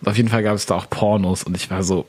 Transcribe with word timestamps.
Und 0.00 0.08
auf 0.08 0.16
jeden 0.16 0.28
Fall 0.28 0.42
gab 0.42 0.54
es 0.54 0.66
da 0.66 0.76
auch 0.76 0.88
Pornos 0.88 1.42
und 1.42 1.56
ich 1.56 1.70
war 1.70 1.82
so, 1.82 2.06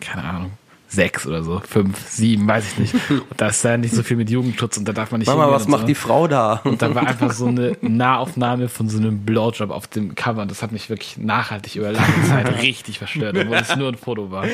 keine 0.00 0.24
Ahnung, 0.24 0.50
sechs 0.90 1.26
oder 1.26 1.42
so, 1.42 1.60
fünf, 1.60 1.98
sieben, 2.08 2.46
weiß 2.48 2.64
ich 2.72 2.78
nicht. 2.78 2.94
Und 3.10 3.24
da 3.36 3.48
ist 3.48 3.62
ja 3.62 3.76
nicht 3.76 3.94
so 3.94 4.02
viel 4.02 4.16
mit 4.16 4.28
Jugendschutz 4.28 4.76
und 4.76 4.88
da 4.88 4.92
darf 4.92 5.12
man 5.12 5.20
nicht 5.20 5.28
Mama, 5.28 5.50
was 5.50 5.68
macht 5.68 5.82
so. 5.82 5.86
die 5.86 5.94
Frau 5.94 6.26
da? 6.26 6.60
Und 6.64 6.82
dann 6.82 6.96
war 6.96 7.06
einfach 7.06 7.30
so 7.32 7.46
eine 7.46 7.76
Nahaufnahme 7.80 8.68
von 8.68 8.88
so 8.88 8.98
einem 8.98 9.24
Blowjob 9.24 9.70
auf 9.70 9.86
dem 9.86 10.16
Cover 10.16 10.42
und 10.42 10.50
das 10.50 10.62
hat 10.62 10.72
mich 10.72 10.90
wirklich 10.90 11.16
nachhaltig 11.16 11.76
über 11.76 11.92
lange 11.92 12.24
Zeit 12.28 12.62
richtig 12.62 12.98
verstört, 12.98 13.36
obwohl 13.38 13.56
es 13.56 13.76
nur 13.76 13.88
ein 13.88 13.96
Foto 13.96 14.32
war. 14.32 14.44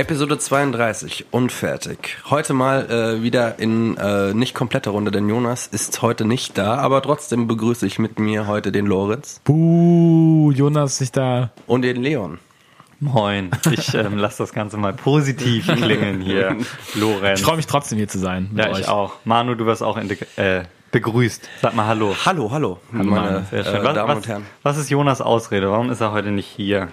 Episode 0.00 0.38
32, 0.38 1.26
unfertig. 1.30 2.16
Heute 2.30 2.54
mal 2.54 2.90
äh, 2.90 3.22
wieder 3.22 3.58
in 3.58 3.98
äh, 3.98 4.32
nicht 4.32 4.54
kompletter 4.54 4.92
Runde, 4.92 5.10
denn 5.10 5.28
Jonas 5.28 5.66
ist 5.66 6.00
heute 6.00 6.24
nicht 6.24 6.56
da, 6.56 6.76
aber 6.76 7.02
trotzdem 7.02 7.46
begrüße 7.46 7.86
ich 7.86 7.98
mit 7.98 8.18
mir 8.18 8.46
heute 8.46 8.72
den 8.72 8.86
Lorenz 8.86 9.42
Buh, 9.44 10.52
Jonas 10.52 10.94
ist 10.94 11.00
nicht 11.00 11.16
da. 11.18 11.50
und 11.66 11.82
den 11.82 11.96
Leon. 12.02 12.38
Moin, 12.98 13.50
ich 13.70 13.92
ähm, 13.92 14.16
lasse 14.16 14.38
das 14.38 14.54
Ganze 14.54 14.78
mal 14.78 14.94
positiv 14.94 15.66
klingen 15.66 16.20
hier, 16.22 16.56
Lorenz. 16.94 17.40
Ich 17.40 17.44
freue 17.44 17.56
mich 17.56 17.66
trotzdem 17.66 17.98
hier 17.98 18.08
zu 18.08 18.18
sein 18.18 18.48
mit 18.52 18.64
ja, 18.64 18.70
euch. 18.70 18.80
ich 18.80 18.88
auch. 18.88 19.16
Manu, 19.24 19.54
du 19.54 19.66
wirst 19.66 19.82
auch 19.82 19.98
äh, 19.98 20.62
begrüßt. 20.92 21.46
Sag 21.60 21.74
mal 21.74 21.86
Hallo. 21.86 22.16
Hallo, 22.24 22.50
hallo, 22.50 22.78
Hallo, 22.94 23.04
meine. 23.04 23.44
Sehr 23.50 23.64
schön. 23.64 23.74
äh, 23.74 23.84
was, 23.84 23.94
Damen 23.94 24.08
was, 24.08 24.16
und 24.16 24.28
Herren. 24.28 24.46
was 24.62 24.78
ist 24.78 24.88
Jonas 24.88 25.20
Ausrede? 25.20 25.70
Warum 25.70 25.90
ist 25.90 26.00
er 26.00 26.12
heute 26.12 26.30
nicht 26.30 26.48
hier? 26.48 26.88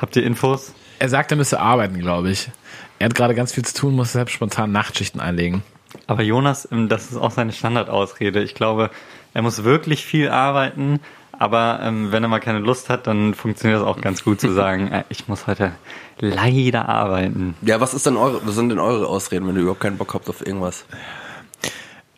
Habt 0.00 0.16
ihr 0.16 0.24
Infos? 0.24 0.72
Er 0.98 1.08
sagt, 1.08 1.30
er 1.30 1.36
müsse 1.36 1.60
arbeiten, 1.60 1.98
glaube 1.98 2.30
ich. 2.30 2.50
Er 2.98 3.06
hat 3.06 3.14
gerade 3.14 3.34
ganz 3.34 3.52
viel 3.52 3.64
zu 3.64 3.74
tun, 3.74 3.94
muss 3.94 4.08
deshalb 4.12 4.30
spontan 4.30 4.72
Nachtschichten 4.72 5.20
einlegen. 5.20 5.62
Aber 6.06 6.22
Jonas, 6.22 6.68
ähm, 6.72 6.88
das 6.88 7.10
ist 7.10 7.16
auch 7.16 7.30
seine 7.30 7.52
Standardausrede. 7.52 8.42
Ich 8.42 8.54
glaube, 8.54 8.90
er 9.34 9.42
muss 9.42 9.62
wirklich 9.64 10.04
viel 10.04 10.28
arbeiten, 10.28 11.00
aber 11.38 11.78
ähm, 11.82 12.10
wenn 12.10 12.22
er 12.24 12.28
mal 12.28 12.40
keine 12.40 12.58
Lust 12.58 12.88
hat, 12.90 13.06
dann 13.06 13.34
funktioniert 13.34 13.80
das 13.80 13.86
auch 13.86 14.00
ganz 14.00 14.24
gut 14.24 14.40
zu 14.40 14.52
sagen, 14.52 14.90
äh, 14.90 15.04
ich 15.08 15.28
muss 15.28 15.46
heute 15.46 15.72
leider 16.18 16.88
arbeiten. 16.88 17.54
Ja, 17.62 17.80
was 17.80 17.94
ist 17.94 18.06
denn 18.06 18.16
eure, 18.16 18.44
was 18.44 18.54
sind 18.56 18.70
denn 18.70 18.80
eure 18.80 19.06
Ausreden, 19.06 19.46
wenn 19.46 19.54
du 19.54 19.60
überhaupt 19.60 19.80
keinen 19.80 19.98
Bock 19.98 20.14
habt 20.14 20.28
auf 20.28 20.44
irgendwas? 20.44 20.84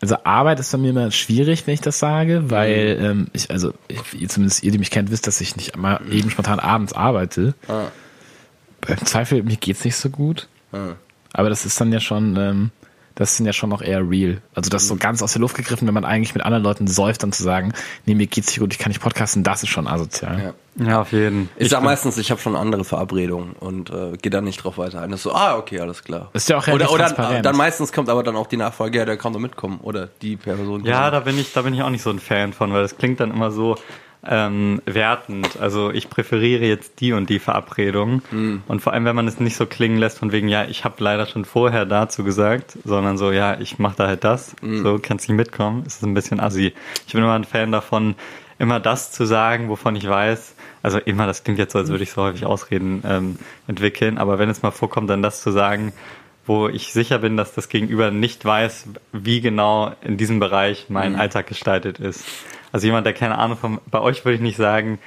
Also 0.01 0.15
Arbeit 0.23 0.59
ist 0.59 0.71
bei 0.71 0.79
mir 0.79 0.89
immer 0.89 1.11
schwierig, 1.11 1.67
wenn 1.67 1.75
ich 1.75 1.81
das 1.81 1.99
sage, 1.99 2.49
weil 2.49 2.97
Mhm. 2.97 3.05
ähm, 3.05 3.27
ich, 3.33 3.51
also 3.51 3.73
ich, 3.87 4.27
zumindest 4.29 4.63
ihr, 4.63 4.71
die 4.71 4.79
mich 4.79 4.89
kennt, 4.89 5.11
wisst, 5.11 5.27
dass 5.27 5.39
ich 5.41 5.55
nicht 5.55 5.77
mal 5.77 6.01
eben 6.09 6.31
spontan 6.31 6.59
abends 6.59 6.91
arbeite. 6.93 7.53
Ah. 7.67 7.85
Im 8.87 9.05
Zweifel, 9.05 9.43
mir 9.43 9.55
geht's 9.57 9.83
nicht 9.85 9.95
so 9.95 10.09
gut. 10.09 10.47
Ah. 10.71 10.93
Aber 11.33 11.49
das 11.49 11.65
ist 11.65 11.79
dann 11.79 11.91
ja 11.93 11.99
schon, 11.99 12.35
ähm, 12.37 12.71
das 13.15 13.37
sind 13.37 13.45
ja 13.45 13.53
schon 13.53 13.69
noch 13.69 13.81
eher 13.81 14.09
real. 14.09 14.41
Also 14.55 14.69
das 14.69 14.83
ist 14.83 14.89
Mhm. 14.89 14.95
so 14.95 14.99
ganz 14.99 15.21
aus 15.21 15.33
der 15.33 15.41
Luft 15.41 15.55
gegriffen, 15.55 15.85
wenn 15.87 15.93
man 15.93 16.05
eigentlich 16.05 16.33
mit 16.33 16.43
anderen 16.43 16.63
Leuten 16.63 16.87
säuft, 16.87 17.23
dann 17.23 17.31
zu 17.31 17.43
sagen, 17.43 17.73
nee, 18.05 18.15
mir 18.15 18.25
geht's 18.27 18.47
nicht 18.47 18.59
gut, 18.59 18.73
ich 18.73 18.79
kann 18.79 18.89
nicht 18.89 19.01
podcasten, 19.01 19.43
das 19.43 19.63
ist 19.63 19.69
schon 19.69 19.87
asozial. 19.87 20.53
Ja. 20.79 20.85
Ja, 20.87 21.01
auf 21.01 21.11
jeden. 21.11 21.49
Ich, 21.57 21.69
sag 21.69 21.79
bin- 21.79 21.85
meistens, 21.85 22.17
ich 22.17 22.31
habe 22.31 22.39
schon 22.39 22.55
andere 22.55 22.85
Verabredungen 22.85 23.51
und 23.59 23.89
äh, 23.89 24.13
gehe 24.21 24.29
dann 24.29 24.45
nicht 24.45 24.63
drauf 24.63 24.77
weiter 24.77 25.01
ein. 25.01 25.11
Das 25.11 25.19
ist 25.19 25.23
so, 25.23 25.33
ah, 25.33 25.57
okay, 25.57 25.81
alles 25.81 26.01
klar. 26.03 26.29
Ist 26.33 26.47
ja 26.49 26.55
auch 26.57 26.61
oder 26.63 26.71
relativ 26.75 26.91
oder 26.93 27.03
transparent. 27.07 27.45
dann 27.45 27.57
meistens 27.57 27.91
kommt 27.91 28.07
aber 28.09 28.23
dann 28.23 28.37
auch 28.37 28.47
die 28.47 28.55
Nachfrage, 28.57 28.97
ja, 28.99 29.05
der 29.05 29.17
kann 29.17 29.33
doch 29.33 29.39
mitkommen 29.41 29.79
oder 29.83 30.07
die 30.21 30.37
Person. 30.37 30.85
Ja, 30.85 31.11
da 31.11 31.19
bin 31.19 31.37
ich, 31.37 31.51
da 31.51 31.61
bin 31.63 31.73
ich 31.73 31.81
auch 31.83 31.89
nicht 31.89 32.01
so 32.03 32.09
ein 32.09 32.19
Fan 32.19 32.53
von, 32.53 32.71
weil 32.71 32.81
das 32.83 32.97
klingt 32.97 33.19
dann 33.19 33.31
immer 33.31 33.51
so 33.51 33.75
ähm, 34.27 34.81
wertend. 34.85 35.59
Also 35.59 35.91
ich 35.91 36.09
präferiere 36.09 36.65
jetzt 36.65 36.99
die 36.99 37.13
und 37.13 37.29
die 37.29 37.39
Verabredung. 37.39 38.21
Und 38.67 38.81
vor 38.81 38.93
allem, 38.93 39.05
wenn 39.05 39.15
man 39.15 39.27
es 39.27 39.39
nicht 39.39 39.55
so 39.55 39.65
klingen 39.65 39.97
lässt 39.97 40.19
von 40.19 40.31
wegen, 40.31 40.47
ja, 40.47 40.65
ich 40.65 40.85
habe 40.85 40.95
leider 41.03 41.25
schon 41.25 41.45
vorher 41.45 41.85
dazu 41.85 42.23
gesagt, 42.23 42.77
sondern 42.83 43.17
so, 43.17 43.31
ja, 43.31 43.59
ich 43.59 43.79
mache 43.79 43.95
da 43.97 44.07
halt 44.07 44.23
das, 44.23 44.55
so 44.83 44.99
kannst 45.01 45.27
nicht 45.27 45.37
mitkommen, 45.37 45.83
ist 45.85 45.97
es 45.97 46.03
ein 46.03 46.13
bisschen 46.13 46.39
assi. 46.39 46.73
Ich 47.07 47.13
bin 47.13 47.23
immer 47.23 47.33
ein 47.33 47.45
Fan 47.45 47.71
davon, 47.71 48.15
immer 48.59 48.79
das 48.79 49.11
zu 49.11 49.25
sagen, 49.25 49.69
wovon 49.69 49.95
ich 49.95 50.07
weiß. 50.07 50.55
Also 50.83 50.99
immer, 50.99 51.25
das 51.27 51.43
klingt 51.43 51.59
jetzt 51.59 51.73
so, 51.73 51.79
als 51.79 51.89
würde 51.89 52.03
ich 52.03 52.11
so 52.11 52.21
häufig 52.21 52.45
Ausreden 52.45 53.03
ähm, 53.05 53.37
entwickeln, 53.67 54.17
aber 54.17 54.39
wenn 54.39 54.49
es 54.49 54.61
mal 54.61 54.71
vorkommt, 54.71 55.09
dann 55.09 55.21
das 55.21 55.41
zu 55.41 55.51
sagen, 55.51 55.93
wo 56.45 56.67
ich 56.67 56.91
sicher 56.91 57.19
bin, 57.19 57.37
dass 57.37 57.53
das 57.53 57.69
Gegenüber 57.69 58.11
nicht 58.11 58.43
weiß, 58.43 58.87
wie 59.13 59.41
genau 59.41 59.93
in 60.01 60.17
diesem 60.17 60.39
Bereich 60.39 60.87
mein 60.89 61.15
Alltag 61.15 61.47
gestaltet 61.47 61.99
ist. 61.99 62.23
Also 62.71 62.87
jemand, 62.87 63.05
der 63.05 63.13
keine 63.13 63.37
Ahnung 63.37 63.57
von, 63.57 63.79
bei 63.89 63.99
euch 63.99 64.23
würde 64.25 64.35
ich 64.35 64.41
nicht 64.41 64.57
sagen, 64.57 64.99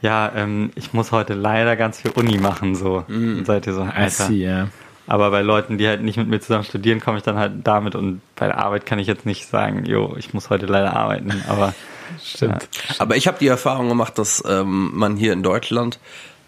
ja, 0.00 0.30
ähm, 0.34 0.70
ich 0.76 0.92
muss 0.92 1.10
heute 1.10 1.34
leider 1.34 1.74
ganz 1.76 2.00
viel 2.00 2.12
Uni 2.12 2.38
machen, 2.38 2.74
so. 2.74 3.04
Dann 3.08 3.44
seid 3.44 3.66
ihr 3.66 3.74
so, 3.74 3.82
Alter. 3.82 4.10
see, 4.10 4.44
ja. 4.44 4.68
Aber 5.06 5.30
bei 5.30 5.40
Leuten, 5.40 5.78
die 5.78 5.88
halt 5.88 6.02
nicht 6.02 6.18
mit 6.18 6.28
mir 6.28 6.38
zusammen 6.38 6.64
studieren, 6.64 7.00
komme 7.00 7.16
ich 7.16 7.24
dann 7.24 7.36
halt 7.36 7.52
damit 7.64 7.94
und 7.94 8.20
bei 8.36 8.46
der 8.46 8.58
Arbeit 8.58 8.84
kann 8.84 8.98
ich 8.98 9.06
jetzt 9.06 9.24
nicht 9.24 9.46
sagen, 9.46 9.86
jo, 9.86 10.14
ich 10.18 10.34
muss 10.34 10.50
heute 10.50 10.66
leider 10.66 10.94
arbeiten, 10.94 11.42
aber 11.48 11.74
Stimmt. 12.24 12.68
Aber 12.98 13.16
ich 13.16 13.26
habe 13.26 13.38
die 13.38 13.46
Erfahrung 13.46 13.88
gemacht, 13.88 14.18
dass 14.18 14.42
ähm, 14.46 14.90
man 14.94 15.16
hier 15.16 15.32
in 15.32 15.42
Deutschland 15.42 15.98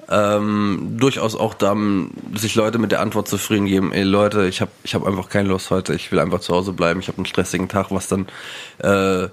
ähm, 0.09 0.97
durchaus 0.99 1.37
auch 1.37 1.55
dann 1.55 2.11
sich 2.35 2.55
Leute 2.55 2.79
mit 2.79 2.93
der 2.93 3.01
Antwort 3.01 3.29
zufrieden 3.29 3.67
geben, 3.67 3.93
ey 3.93 4.03
Leute, 4.03 4.47
ich 4.47 4.61
habe 4.61 4.71
ich 4.83 4.95
hab 4.95 5.07
einfach 5.07 5.29
keine 5.29 5.49
Lust 5.49 5.71
heute, 5.71 5.95
ich 5.95 6.11
will 6.11 6.19
einfach 6.19 6.41
zu 6.41 6.55
Hause 6.55 6.73
bleiben, 6.73 7.01
ich 7.01 7.09
habe 7.09 7.19
einen 7.19 7.27
stressigen 7.27 7.69
Tag, 7.69 7.89
was 7.91 8.09
dann 8.09 8.27
äh, 8.79 9.29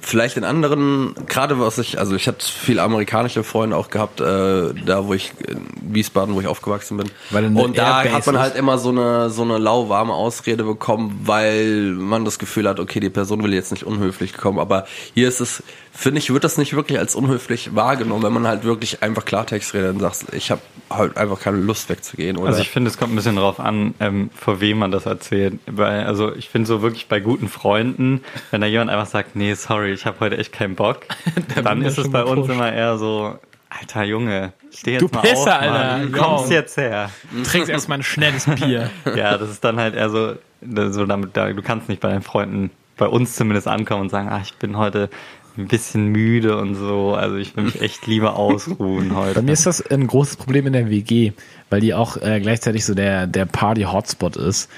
vielleicht 0.00 0.36
in 0.36 0.44
anderen, 0.44 1.14
gerade 1.26 1.58
was 1.58 1.78
ich, 1.78 1.98
also 1.98 2.14
ich 2.14 2.26
hatte 2.28 2.44
viele 2.46 2.82
amerikanische 2.82 3.42
Freunde 3.42 3.76
auch 3.76 3.90
gehabt, 3.90 4.20
äh, 4.20 4.24
da 4.24 5.06
wo 5.06 5.14
ich, 5.14 5.32
in 5.46 5.66
Wiesbaden, 5.80 6.34
wo 6.34 6.40
ich 6.40 6.46
aufgewachsen 6.46 6.96
bin. 6.96 7.10
Und 7.56 7.76
da 7.76 7.98
Airbase 8.02 8.14
hat 8.14 8.26
man 8.26 8.38
halt 8.38 8.56
immer 8.56 8.78
so 8.78 8.90
eine, 8.90 9.30
so 9.30 9.42
eine 9.42 9.58
lauwarme 9.58 10.14
Ausrede 10.14 10.64
bekommen, 10.64 11.20
weil 11.24 11.92
man 11.92 12.24
das 12.24 12.38
Gefühl 12.38 12.68
hat, 12.68 12.78
okay, 12.80 13.00
die 13.00 13.10
Person 13.10 13.42
will 13.42 13.52
jetzt 13.52 13.72
nicht 13.72 13.84
unhöflich 13.84 14.34
kommen. 14.34 14.58
Aber 14.58 14.86
hier 15.14 15.28
ist 15.28 15.40
es, 15.40 15.62
finde 15.92 16.18
ich, 16.18 16.32
wird 16.32 16.44
das 16.44 16.56
nicht 16.58 16.74
wirklich 16.74 16.98
als 16.98 17.14
unhöflich 17.14 17.74
wahrgenommen, 17.74 18.22
wenn 18.22 18.32
man 18.32 18.46
halt 18.46 18.64
wirklich 18.64 19.02
einfach 19.02 19.24
Klartext 19.24 19.74
redet 19.74 19.94
und 19.94 20.00
sagt, 20.00 20.32
ich 20.32 20.50
habe 20.50 20.60
halt 20.88 21.16
einfach 21.16 21.40
keine 21.40 21.58
Lust 21.58 21.88
wegzugehen. 21.88 22.36
Oder? 22.36 22.48
Also 22.48 22.62
ich 22.62 22.70
finde, 22.70 22.90
es 22.90 22.98
kommt 22.98 23.12
ein 23.12 23.16
bisschen 23.16 23.36
drauf 23.36 23.60
an, 23.60 23.94
ähm, 24.00 24.30
vor 24.34 24.60
wem 24.60 24.78
man 24.78 24.90
das 24.90 25.06
erzählt. 25.06 25.58
Weil, 25.66 26.04
also 26.04 26.34
ich 26.34 26.48
finde 26.48 26.66
so 26.66 26.82
wirklich 26.82 27.08
bei 27.08 27.20
guten 27.20 27.48
Freunden, 27.48 28.22
wenn 28.50 28.60
da 28.60 28.66
jemand 28.66 28.90
einfach 28.90 29.06
sagt, 29.06 29.36
nee, 29.36 29.54
sorry, 29.54 29.92
ich 29.92 30.06
habe 30.06 30.20
heute 30.20 30.38
echt 30.38 30.52
keinen 30.52 30.74
Bock, 30.74 31.00
dann 31.62 31.82
ist 31.82 31.98
es 31.98 32.10
bei 32.10 32.22
uns 32.22 32.42
gepusht. 32.42 32.50
immer 32.52 32.72
eher 32.72 32.96
so, 32.98 33.38
alter 33.68 34.04
Junge, 34.04 34.52
steh 34.72 34.92
jetzt 34.92 35.02
Du 35.02 35.08
mal 35.12 35.22
Pisser, 35.22 35.56
auf, 35.56 35.62
Alter, 35.62 35.72
Mann, 35.72 36.12
kommst 36.12 36.50
jetzt 36.50 36.76
her. 36.76 37.10
Du 37.32 37.42
trinkst 37.42 37.70
erstmal 37.70 37.98
ein 37.98 38.02
schnelles 38.02 38.46
Bier. 38.46 38.90
Ja, 39.16 39.38
das 39.38 39.50
ist 39.50 39.64
dann 39.64 39.78
halt 39.78 39.94
eher 39.94 40.10
so, 40.10 40.34
so 40.60 41.06
damit, 41.06 41.36
da, 41.36 41.52
du 41.52 41.62
kannst 41.62 41.88
nicht 41.88 42.00
bei 42.00 42.08
deinen 42.08 42.22
Freunden, 42.22 42.70
bei 42.96 43.06
uns 43.06 43.34
zumindest 43.34 43.66
ankommen 43.66 44.02
und 44.02 44.10
sagen, 44.10 44.28
ah, 44.28 44.40
ich 44.42 44.54
bin 44.56 44.76
heute 44.76 45.08
ein 45.56 45.68
bisschen 45.68 46.06
müde 46.08 46.56
und 46.56 46.74
so, 46.74 47.14
also 47.14 47.36
ich 47.36 47.56
will 47.56 47.64
mich 47.64 47.80
echt 47.80 48.06
lieber 48.06 48.36
ausruhen 48.36 49.14
heute. 49.16 49.34
Bei 49.34 49.42
mir 49.42 49.52
ist 49.52 49.66
das 49.66 49.82
ein 49.82 50.06
großes 50.06 50.36
Problem 50.36 50.66
in 50.66 50.72
der 50.72 50.90
WG, 50.90 51.32
weil 51.68 51.80
die 51.80 51.94
auch 51.94 52.16
äh, 52.16 52.40
gleichzeitig 52.40 52.84
so 52.84 52.94
der, 52.94 53.26
der 53.26 53.46
Party-Hotspot 53.46 54.36
ist. 54.36 54.68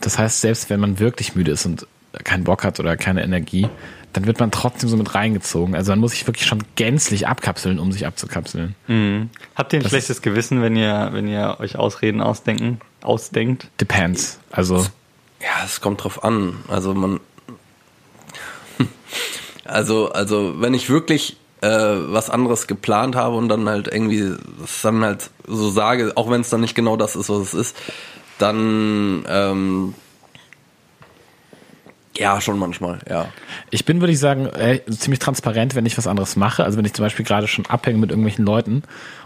Das 0.00 0.18
heißt, 0.18 0.40
selbst 0.40 0.70
wenn 0.70 0.80
man 0.80 0.98
wirklich 0.98 1.34
müde 1.34 1.52
ist 1.52 1.66
und 1.66 1.86
keinen 2.24 2.44
Bock 2.44 2.64
hat 2.64 2.80
oder 2.80 2.96
keine 2.96 3.22
Energie, 3.22 3.68
dann 4.12 4.26
wird 4.26 4.40
man 4.40 4.50
trotzdem 4.50 4.88
so 4.88 4.96
mit 4.96 5.14
reingezogen. 5.14 5.74
Also 5.74 5.92
man 5.92 5.98
muss 5.98 6.12
sich 6.12 6.26
wirklich 6.26 6.46
schon 6.46 6.62
gänzlich 6.74 7.28
abkapseln, 7.28 7.78
um 7.78 7.92
sich 7.92 8.06
abzukapseln. 8.06 8.74
Mhm. 8.86 9.28
Habt 9.54 9.72
ihr 9.72 9.80
ein 9.80 9.82
Das 9.82 9.90
schlechtes 9.90 10.22
Gewissen, 10.22 10.62
wenn 10.62 10.76
ihr, 10.76 11.10
wenn 11.12 11.28
ihr 11.28 11.56
euch 11.60 11.76
Ausreden 11.76 12.22
ausdenken, 12.22 12.80
ausdenkt? 13.02 13.68
Depends. 13.80 14.40
Also 14.50 14.86
Ja, 15.40 15.64
es 15.64 15.82
kommt 15.82 16.02
drauf 16.02 16.24
an. 16.24 16.56
Also 16.68 16.94
man, 16.94 17.20
also 19.68 20.10
also 20.10 20.54
wenn 20.60 20.74
ich 20.74 20.90
wirklich 20.90 21.36
äh, 21.60 21.68
was 21.68 22.30
anderes 22.30 22.66
geplant 22.66 23.16
habe 23.16 23.36
und 23.36 23.48
dann 23.48 23.68
halt 23.68 23.88
irgendwie 23.88 24.34
das 24.60 24.82
dann 24.82 25.04
halt 25.04 25.30
so 25.46 25.70
sage, 25.70 26.12
auch 26.16 26.30
wenn 26.30 26.40
es 26.40 26.50
dann 26.50 26.60
nicht 26.60 26.74
genau 26.74 26.96
das 26.96 27.16
ist, 27.16 27.28
was 27.28 27.38
es 27.38 27.54
ist, 27.54 27.76
dann 28.38 29.24
ähm, 29.28 29.94
ja 32.18 32.40
schon 32.40 32.58
manchmal, 32.58 32.98
ja. 33.08 33.28
Ich 33.70 33.84
bin, 33.84 34.00
würde 34.00 34.12
ich 34.12 34.18
sagen, 34.18 34.46
äh, 34.46 34.80
ziemlich 34.90 35.18
transparent, 35.18 35.74
wenn 35.74 35.86
ich 35.86 35.96
was 35.98 36.06
anderes 36.06 36.36
mache. 36.36 36.64
Also 36.64 36.78
wenn 36.78 36.84
ich 36.84 36.94
zum 36.94 37.04
Beispiel 37.04 37.24
gerade 37.24 37.48
schon 37.48 37.66
abhänge 37.66 37.98
mit 37.98 38.10
irgendwelchen 38.10 38.44
Leuten 38.44 38.82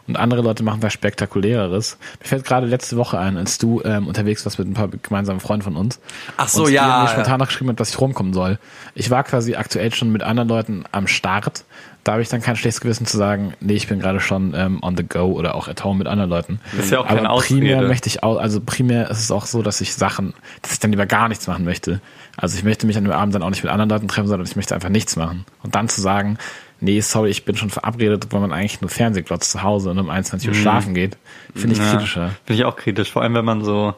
und 0.07 0.17
andere 0.17 0.43
Leute 0.43 0.63
machen 0.63 0.83
was 0.83 0.93
Spektakuläres. 0.93 1.99
Mir 2.21 2.27
fällt 2.27 2.45
gerade 2.45 2.67
letzte 2.67 2.97
Woche 2.97 3.19
ein, 3.19 3.37
als 3.37 3.59
du 3.59 3.83
ähm, 3.85 4.09
unterwegs 4.09 4.45
warst 4.45 4.59
mit 4.59 4.69
ein 4.69 4.75
paar 4.75 4.89
gemeinsamen 4.89 5.41
Freunden 5.41 5.63
von 5.63 5.77
uns. 5.77 6.01
Ach 6.37 6.49
so, 6.49 6.69
ja, 6.69 6.83
Ihr 6.83 7.03
mir 7.03 7.05
ja. 7.05 7.09
spontan 7.09 7.39
noch 7.39 7.47
geschrieben 7.47 7.71
habt, 7.71 7.81
dass 7.81 7.91
ich 7.91 8.01
rumkommen 8.01 8.33
soll. 8.33 8.59
Ich 8.95 9.11
war 9.11 9.25
quasi 9.25 9.55
aktuell 9.55 9.93
schon 9.95 10.11
mit 10.11 10.23
anderen 10.23 10.49
Leuten 10.49 10.85
am 10.93 11.07
Start 11.07 11.65
Da 12.03 12.13
habe 12.13 12.23
ich 12.23 12.29
dann 12.31 12.41
kein 12.41 12.57
schlechtes 12.57 12.81
Gewissen 12.81 13.05
zu 13.05 13.17
sagen, 13.19 13.53
nee, 13.61 13.75
ich 13.75 13.87
bin 13.87 14.01
gerade 14.01 14.21
schon 14.21 14.55
ähm, 14.57 14.79
on 14.83 14.97
the 14.97 15.05
go 15.05 15.27
oder 15.33 15.55
auch 15.55 15.69
at 15.69 15.85
home 15.85 15.99
mit 15.99 16.07
anderen 16.07 16.31
Leuten. 16.31 16.61
Das 16.75 16.87
ist 16.87 16.91
ja 16.93 17.01
auch 17.01 17.07
keine 17.07 17.29
Aber 17.29 17.41
primär 17.41 17.77
Ausrede. 17.77 17.89
möchte 17.89 18.09
ich 18.09 18.23
auch, 18.23 18.39
also 18.39 18.61
primär 18.61 19.11
ist 19.11 19.19
es 19.21 19.31
auch 19.31 19.45
so, 19.45 19.63
dass 19.63 19.81
ich 19.83 19.95
Sachen, 19.95 20.33
dass 20.63 20.73
ich 20.73 20.79
dann 20.81 20.91
lieber 20.93 21.05
gar 21.07 21.29
nichts 21.29 21.47
machen 21.47 21.65
möchte. 21.65 22.01
Also 22.39 22.57
ich 22.57 22.65
möchte 22.65 22.87
mich 22.87 22.97
an 22.97 23.05
dem 23.05 23.13
Abend 23.13 23.35
dann 23.35 23.43
auch 23.43 23.51
nicht 23.51 23.63
mit 23.63 23.71
anderen 23.71 23.91
Leuten 23.91 24.09
treffen, 24.09 24.29
sondern 24.29 24.47
ich 24.49 24.57
möchte 24.57 24.75
einfach 24.75 24.89
nichts 24.89 25.17
machen. 25.17 25.45
Und 25.63 25.75
dann 25.75 25.91
zu 25.91 26.01
sagen, 26.01 26.39
nee, 26.81 27.01
sorry, 27.03 27.29
ich 27.29 27.45
bin 27.45 27.57
schon 27.57 27.69
verabredet, 27.69 28.29
weil 28.31 28.41
man 28.41 28.53
eigentlich 28.53 28.81
nur 28.81 28.89
Fernseh 28.89 29.21
glotzt 29.21 29.51
zu 29.51 29.63
Hause 29.63 29.91
und 29.91 29.99
um 29.99 30.09
21 30.09 30.49
Uhr 30.49 30.55
schlafen 30.55 30.95
geht, 30.95 31.19
finde 31.55 31.75
ich 31.75 31.81
Mhm. 31.81 31.85
Ja, 31.85 31.91
kritischer. 31.93 32.31
Finde 32.47 32.63
ich 32.63 32.65
auch 32.65 32.77
kritisch. 32.77 33.11
Vor 33.13 33.21
allem, 33.21 33.35
wenn 33.35 33.45
man 33.45 33.63
so, 33.63 33.93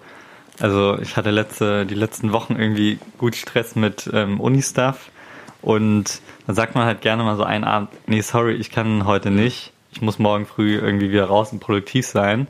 also 0.59 0.99
ich 0.99 1.17
hatte 1.17 1.31
letzte, 1.31 1.87
die 1.87 1.95
letzten 1.95 2.33
Wochen 2.33 2.57
irgendwie 2.59 2.99
gut 3.19 3.37
Stress 3.37 3.77
mit 3.77 4.11
ähm, 4.13 4.41
Uni-Stuff 4.41 5.11
und 5.61 6.21
dann 6.47 6.55
sagt 6.55 6.75
man 6.75 6.85
halt 6.85 7.01
gerne 7.01 7.23
mal 7.23 7.37
so 7.37 7.45
einen 7.45 7.65
Abend, 7.65 7.91
nee, 8.07 8.21
sorry, 8.21 8.55
ich 8.55 8.71
kann 8.71 9.07
heute 9.07 9.31
nicht. 9.31 9.73
Ich 9.93 10.01
muss 10.01 10.19
morgen 10.19 10.47
früh 10.47 10.77
irgendwie 10.77 11.11
wieder 11.11 11.27
raus 11.27 11.53
und 11.53 11.61
produktiv 11.61 12.07
sein. 12.07 12.49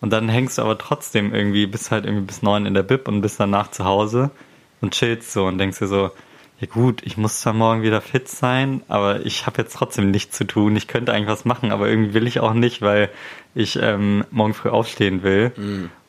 Und 0.00 0.12
dann 0.12 0.28
hängst 0.28 0.58
du 0.58 0.62
aber 0.62 0.76
trotzdem 0.76 1.34
irgendwie, 1.34 1.66
bist 1.66 1.90
halt 1.90 2.04
irgendwie 2.04 2.26
bis 2.26 2.42
neun 2.42 2.66
in 2.66 2.74
der 2.74 2.82
Bib 2.82 3.08
und 3.08 3.22
bist 3.22 3.40
danach 3.40 3.70
zu 3.70 3.84
Hause 3.84 4.30
und 4.82 4.92
chillst 4.92 5.32
so 5.32 5.46
und 5.46 5.56
denkst 5.56 5.78
dir 5.78 5.86
so, 5.86 6.10
ja 6.60 6.68
gut, 6.68 7.02
ich 7.04 7.16
muss 7.16 7.40
zwar 7.40 7.52
morgen 7.52 7.82
wieder 7.82 8.00
fit 8.00 8.28
sein, 8.28 8.82
aber 8.88 9.26
ich 9.26 9.46
habe 9.46 9.62
jetzt 9.62 9.74
trotzdem 9.74 10.10
nichts 10.10 10.36
zu 10.36 10.44
tun. 10.46 10.76
Ich 10.76 10.86
könnte 10.86 11.12
eigentlich 11.12 11.28
was 11.28 11.44
machen, 11.44 11.72
aber 11.72 11.88
irgendwie 11.88 12.14
will 12.14 12.26
ich 12.26 12.40
auch 12.40 12.54
nicht, 12.54 12.80
weil 12.80 13.10
ich 13.54 13.78
ähm, 13.80 14.24
morgen 14.30 14.54
früh 14.54 14.68
aufstehen 14.68 15.22
will. 15.22 15.52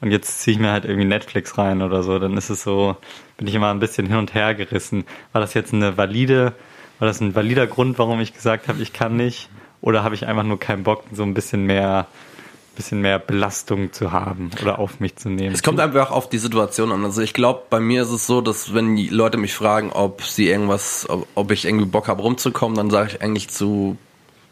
Und 0.02 0.12
jetzt 0.12 0.42
ziehe 0.42 0.56
ich 0.56 0.62
mir 0.62 0.72
halt 0.72 0.86
irgendwie 0.86 1.08
Netflix 1.08 1.58
rein 1.58 1.82
oder 1.82 2.04
so. 2.04 2.20
Dann 2.20 2.38
ist 2.38 2.50
es 2.50 2.64
so, 2.64 2.96
bin 3.38 3.48
ich 3.48 3.56
immer 3.56 3.72
ein 3.72 3.80
bisschen 3.80 4.08
hin 4.08 4.18
und 4.18 4.34
her 4.34 4.54
gerissen. 4.54 5.06
War 5.32 5.42
das 5.42 5.54
jetzt 5.56 5.74
eine 5.74 5.98
valide, 5.98 6.54
war 7.00 7.08
das 7.08 7.20
ein 7.22 7.36
valider 7.36 7.68
Grund, 7.68 8.00
warum 8.00 8.20
ich 8.20 8.34
gesagt 8.34 8.68
habe, 8.68 8.82
ich 8.82 8.94
kann 8.94 9.16
nicht? 9.16 9.50
Oder 9.82 10.04
habe 10.04 10.16
ich 10.16 10.26
einfach 10.26 10.44
nur 10.44 10.60
keinen 10.60 10.84
Bock, 10.84 11.04
so 11.12 11.24
ein 11.24 11.34
bisschen 11.34 11.66
mehr, 11.66 12.08
bisschen 12.76 13.02
mehr 13.02 13.20
Belastung 13.20 13.94
zu 13.94 14.12
haben 14.12 14.50
oder 14.62 14.80
auf 14.80 15.00
mich 15.00 15.16
zu 15.16 15.30
nehmen? 15.30 15.54
Es 15.54 15.64
kommt 15.64 15.80
einfach 15.80 16.12
auf 16.12 16.30
die 16.30 16.38
Situation 16.38 16.92
an. 16.92 17.04
Also 17.04 17.22
ich 17.22 17.34
glaube, 17.34 17.64
bei 17.70 17.80
mir 17.80 18.04
ist 18.04 18.12
es 18.12 18.26
so, 18.26 18.42
dass 18.42 18.74
wenn 18.74 18.96
die 18.96 19.10
Leute 19.10 19.38
mich 19.38 19.54
fragen, 19.54 19.92
ob 19.92 20.24
sie 20.24 20.48
irgendwas, 20.48 21.08
ob, 21.10 21.28
ob 21.36 21.52
ich 21.52 21.66
irgendwie 21.66 21.86
Bock 21.86 22.08
habe 22.08 22.22
rumzukommen, 22.22 22.76
dann 22.76 22.90
sage 22.90 23.12
ich 23.12 23.22
eigentlich 23.22 23.50
zu 23.50 23.98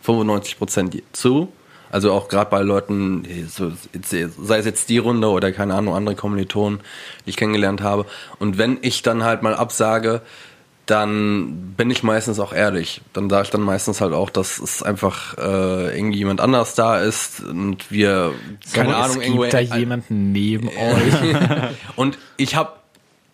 95 0.02 0.58
Prozent 0.58 1.04
zu. 1.14 1.52
Also 1.90 2.12
auch 2.12 2.28
gerade 2.28 2.50
bei 2.50 2.62
Leuten, 2.62 3.24
sei 3.48 4.58
es 4.58 4.66
jetzt 4.66 4.90
die 4.90 4.98
Runde 4.98 5.30
oder 5.30 5.52
keine 5.52 5.76
Ahnung, 5.76 5.94
andere 5.94 6.16
Kommilitonen, 6.16 6.80
die 7.26 7.30
ich 7.30 7.38
kennengelernt 7.38 7.82
habe. 7.82 8.08
Und 8.40 8.58
wenn 8.58 8.80
ich 8.82 9.04
dann 9.04 9.24
halt 9.24 9.44
mal 9.44 9.54
absage, 9.54 10.22
dann 10.86 11.74
bin 11.78 11.90
ich 11.90 12.04
meistens 12.04 12.40
auch 12.40 12.52
ehrlich. 12.54 13.02
Dann 13.14 13.30
sage 13.30 13.44
ich 13.46 13.50
dann 13.52 13.62
meistens 13.62 14.02
halt 14.02 14.14
auch, 14.14 14.30
dass 14.30 14.60
es 14.60 14.84
einfach 14.84 15.38
äh, 15.38 15.98
irgendwie 15.98 16.18
jemand 16.18 16.42
anders 16.42 16.76
da 16.76 17.00
ist 17.00 17.40
und 17.42 17.90
wir, 17.90 18.34
keine 18.74 18.90
So, 18.90 18.96
Ahnung, 18.96 19.18
es 19.18 19.24
irgendwo 19.24 19.42
gibt 19.44 19.54
da 19.54 19.60
jemanden 19.60 20.32
neben 20.34 20.68
euch. 20.70 21.14
und 21.96 22.18
ich 22.38 22.56
habe 22.56 22.74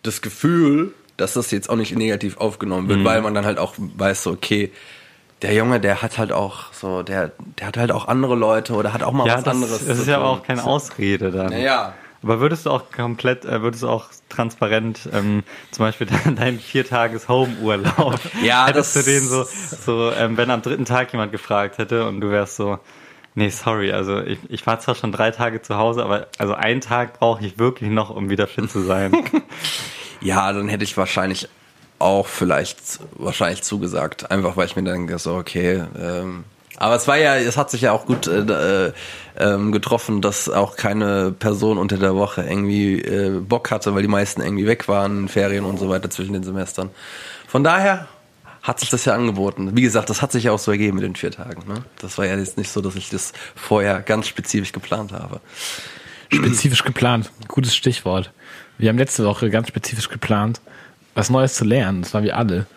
das 0.04 0.22
Gefühl, 0.22 0.94
dass 1.18 1.34
das 1.34 1.50
jetzt 1.52 1.70
auch 1.70 1.76
nicht 1.76 1.96
negativ 1.96 2.38
aufgenommen 2.38 2.86
Mhm. 2.86 2.90
wird, 2.90 3.04
weil 3.06 3.22
man 3.22 3.34
dann 3.34 3.46
halt 3.46 3.58
auch 3.58 3.74
weiß, 3.78 4.24
so, 4.24 4.32
okay, 4.32 4.72
der 5.42 5.54
Junge, 5.54 5.80
der 5.80 6.02
hat 6.02 6.18
halt 6.18 6.32
auch 6.32 6.72
so, 6.74 7.02
der, 7.02 7.32
der 7.60 7.68
hat 7.68 7.78
halt 7.78 7.92
auch 7.92 8.08
andere 8.08 8.36
Leute 8.36 8.74
oder 8.74 8.94
hat 8.94 9.04
auch 9.04 9.12
mal 9.14 9.26
ja, 9.26 9.36
was 9.38 9.44
das, 9.46 9.54
anderes. 9.56 9.88
das 9.88 9.98
ist 10.00 10.08
ja 10.08 10.18
tun. 10.18 10.26
auch 10.26 10.44
keine 10.44 10.64
Ausrede 10.66 11.32
dann. 11.32 11.48
Naja. 11.48 11.94
Aber 12.22 12.40
würdest 12.42 12.66
du 12.66 12.70
auch 12.72 12.92
komplett, 12.92 13.46
äh, 13.46 13.62
würdest 13.62 13.84
du 13.84 13.90
auch 13.90 14.06
transparent, 14.28 15.08
ähm, 15.14 15.44
zum 15.72 15.86
Beispiel 15.86 16.08
deinen 16.08 16.36
dein 16.38 16.60
Viertages-Home-Urlaub, 16.60 18.20
Ja, 18.44 18.68
hättest 18.68 18.96
das- 18.96 19.06
du 19.06 19.12
den 19.12 19.24
so, 19.24 19.44
so 19.86 20.12
ähm, 20.12 20.36
wenn 20.38 20.52
am 20.52 20.62
dritten 20.62 20.86
Tag 20.86 21.12
jemand 21.14 21.32
gefragt 21.32 21.78
hätte 21.78 22.06
und 22.08 22.20
du 22.22 22.30
wärst 22.30 22.56
so, 22.58 22.80
nee, 23.36 23.50
sorry, 23.50 23.92
also 23.94 24.20
ich, 24.22 24.40
ich 24.50 24.66
war 24.68 24.80
zwar 24.80 24.96
schon 24.96 25.12
drei 25.12 25.32
Tage 25.32 25.62
zu 25.62 25.78
Hause, 25.78 26.04
aber 26.04 26.28
also 26.38 26.54
einen 26.56 26.82
Tag 26.82 27.20
brauche 27.20 27.46
ich 27.46 27.58
wirklich 27.58 27.90
noch, 27.90 28.10
um 28.10 28.30
wieder 28.30 28.48
fit 28.48 28.70
zu 28.70 28.82
sein. 28.82 29.14
Ja, 30.22 30.52
dann 30.52 30.68
hätte 30.68 30.84
ich 30.84 30.98
wahrscheinlich 30.98 31.48
auch 31.98 32.28
vielleicht 32.28 33.00
wahrscheinlich 33.14 33.62
zugesagt, 33.64 34.30
einfach 34.32 34.58
weil 34.58 34.66
ich 34.66 34.76
mir 34.76 34.84
dann 34.84 34.96
denke, 35.08 35.18
so 35.18 35.36
okay. 35.36 35.86
Ähm, 35.98 36.44
aber 36.80 36.96
es 36.96 37.08
war 37.08 37.18
ja, 37.18 37.36
es 37.36 37.58
hat 37.58 37.70
sich 37.70 37.82
ja 37.82 37.92
auch 37.92 38.06
gut 38.06 38.26
äh, 38.26 38.88
äh, 38.88 38.94
ähm, 39.38 39.74
getroffen, 39.74 40.22
dass 40.22 40.50
auch 40.50 40.78
keine 40.78 41.32
Person 41.38 41.78
unter 41.78 41.98
der 41.98 42.16
Woche 42.16 42.42
irgendwie 42.42 43.02
äh, 43.02 43.42
Bock 43.42 43.70
hatte, 43.70 43.94
weil 43.94 44.02
die 44.02 44.08
meisten 44.08 44.42
irgendwie 44.42 44.66
weg 44.66 44.88
waren, 44.88 45.28
Ferien 45.28 45.66
und 45.66 45.78
so 45.78 45.90
weiter 45.90 46.10
zwischen 46.10 46.34
den 46.34 46.44
Semestern. 46.44 46.90
Von 47.48 47.66
daher 47.66 48.08
hat 48.62 48.80
sich 48.80 48.90
das 48.90 49.04
ja 49.04 49.14
angeboten. 49.14 49.76
Wie 49.76 49.82
gesagt, 49.82 50.10
das 50.10 50.22
hat 50.22 50.32
sich 50.32 50.46
ja 50.46 50.54
auch 50.54 50.60
so 50.60 50.72
ergeben 50.72 50.96
mit 50.96 51.04
den 51.04 51.16
vier 51.18 51.32
Tagen. 51.32 51.68
Ne? 51.68 51.84
Das 52.00 52.18
war 52.18 52.26
ja 52.26 52.38
jetzt 52.38 52.58
nicht 52.58 52.72
so, 52.72 52.80
dass 52.80 52.96
ich 52.96 53.10
das 53.10 53.34
vorher 53.56 54.00
ganz 54.02 54.28
spezifisch 54.28 54.72
geplant 54.72 55.12
habe. 55.12 55.42
Spezifisch 56.32 56.84
geplant. 56.86 57.30
Gutes 57.50 57.76
Stichwort. 57.76 58.32
Wir 58.78 58.88
haben 58.88 58.98
letzte 58.98 59.26
Woche 59.26 59.50
ganz 59.50 59.68
spezifisch 59.68 60.08
geplant, 60.08 60.62
was 61.14 61.30
Neues 61.30 61.56
zu 61.56 61.66
lernen. 61.66 62.04
Das 62.04 62.14
war 62.14 62.24
wie 62.24 62.32
alle. 62.32 62.68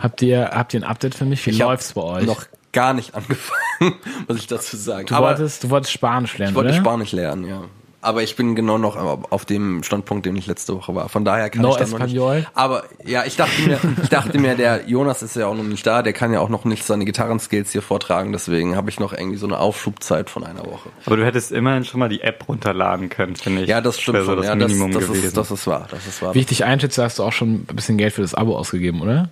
Habt 0.00 0.22
ihr, 0.22 0.50
habt 0.52 0.74
ihr 0.74 0.80
ein 0.80 0.84
Update 0.84 1.14
für 1.14 1.26
mich? 1.26 1.44
Wie 1.44 1.50
Mhm. 1.50 1.54
Ich 1.56 1.60
läuft's 1.60 1.92
bei 1.92 2.02
euch? 2.02 2.26
Noch 2.26 2.46
gar 2.72 2.94
nicht 2.94 3.14
angefangen, 3.14 3.94
muss 4.28 4.38
ich 4.38 4.46
dazu 4.46 4.76
sagen. 4.76 5.06
du, 5.06 5.16
wolltest, 5.16 5.64
du 5.64 5.70
wolltest 5.70 5.92
Spanisch 5.92 6.38
lernen, 6.38 6.52
Ich 6.52 6.56
wollte 6.56 6.70
oder? 6.70 6.78
Spanisch 6.78 7.12
lernen, 7.12 7.46
ja. 7.46 7.62
Aber 8.02 8.22
ich 8.22 8.34
bin 8.34 8.54
genau 8.54 8.78
noch 8.78 8.96
auf 9.30 9.44
dem 9.44 9.82
Standpunkt, 9.82 10.24
den 10.24 10.34
ich 10.34 10.46
letzte 10.46 10.74
Woche 10.74 10.94
war. 10.94 11.10
Von 11.10 11.26
daher 11.26 11.50
kann 11.50 11.60
No 11.60 11.70
ich 11.70 11.76
dann 11.76 11.90
noch 11.90 11.98
nicht. 11.98 12.48
Aber 12.54 12.84
ja, 13.04 13.24
ich 13.26 13.36
dachte 13.36 13.60
mir, 13.60 13.78
ich 14.02 14.08
dachte 14.08 14.38
mir, 14.38 14.54
der 14.54 14.88
Jonas 14.88 15.22
ist 15.22 15.36
ja 15.36 15.46
auch 15.46 15.54
noch 15.54 15.64
nicht 15.64 15.86
da, 15.86 16.00
der 16.00 16.14
kann 16.14 16.32
ja 16.32 16.40
auch 16.40 16.48
noch 16.48 16.64
nicht 16.64 16.84
seine 16.84 17.04
Gitarrenskills 17.04 17.72
hier 17.72 17.82
vortragen, 17.82 18.32
deswegen 18.32 18.74
habe 18.74 18.88
ich 18.88 19.00
noch 19.00 19.12
irgendwie 19.12 19.36
so 19.36 19.46
eine 19.46 19.58
Aufschubzeit 19.58 20.30
von 20.30 20.44
einer 20.44 20.64
Woche. 20.64 20.88
aber 21.04 21.18
du 21.18 21.26
hättest 21.26 21.52
immerhin 21.52 21.84
schon 21.84 22.00
mal 22.00 22.08
die 22.08 22.22
App 22.22 22.48
runterladen 22.48 23.10
können, 23.10 23.36
finde 23.36 23.62
ich. 23.64 23.68
Ja, 23.68 23.82
das 23.82 24.00
stimmt 24.00 24.14
wäre 24.14 24.24
so 24.24 24.30
schon. 24.30 24.38
das 24.38 24.46
ja, 24.46 24.56
das, 24.56 24.68
Minimum 24.72 24.92
das, 24.92 25.06
gewesen. 25.06 25.26
ist, 25.26 25.36
das 25.36 25.50
ist 25.50 25.66
wahr. 25.66 25.86
Das 25.90 26.06
ist 26.06 26.22
wahr. 26.22 26.34
Wie 26.34 26.38
ich 26.38 26.46
dich 26.46 26.64
einschätze, 26.64 27.02
hast 27.04 27.18
du 27.18 27.22
auch 27.22 27.32
schon 27.32 27.66
ein 27.68 27.76
bisschen 27.76 27.98
Geld 27.98 28.14
für 28.14 28.22
das 28.22 28.34
Abo 28.34 28.56
ausgegeben, 28.56 29.02
oder? 29.02 29.28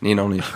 Nee, 0.00 0.14
noch 0.14 0.28
nicht. 0.28 0.44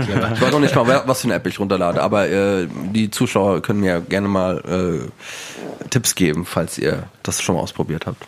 ich 0.00 0.40
weiß 0.40 0.52
noch 0.52 0.60
nicht 0.60 0.74
mal, 0.74 1.02
was 1.06 1.20
für 1.20 1.26
eine 1.26 1.34
App 1.34 1.46
ich 1.46 1.60
runterlade, 1.60 2.02
aber 2.02 2.28
äh, 2.28 2.68
die 2.92 3.10
Zuschauer 3.10 3.60
können 3.62 3.80
mir 3.80 4.00
gerne 4.00 4.28
mal 4.28 4.62
äh, 5.04 5.88
Tipps 5.88 6.14
geben, 6.14 6.44
falls 6.44 6.78
ihr 6.78 7.04
das 7.22 7.42
schon 7.42 7.54
mal 7.54 7.62
ausprobiert 7.62 8.06
habt. 8.06 8.26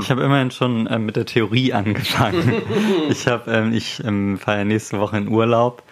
Ich 0.00 0.10
habe 0.10 0.22
immerhin 0.22 0.50
schon 0.50 0.88
ähm, 0.90 1.06
mit 1.06 1.16
der 1.16 1.26
Theorie 1.26 1.72
angefangen. 1.72 2.62
ich 3.08 3.26
habe, 3.26 3.50
ähm, 3.50 3.72
ich 3.72 4.02
ähm, 4.04 4.38
fahre 4.38 4.58
ja 4.58 4.64
nächste 4.64 4.98
Woche 4.98 5.16
in 5.16 5.28
Urlaub 5.28 5.82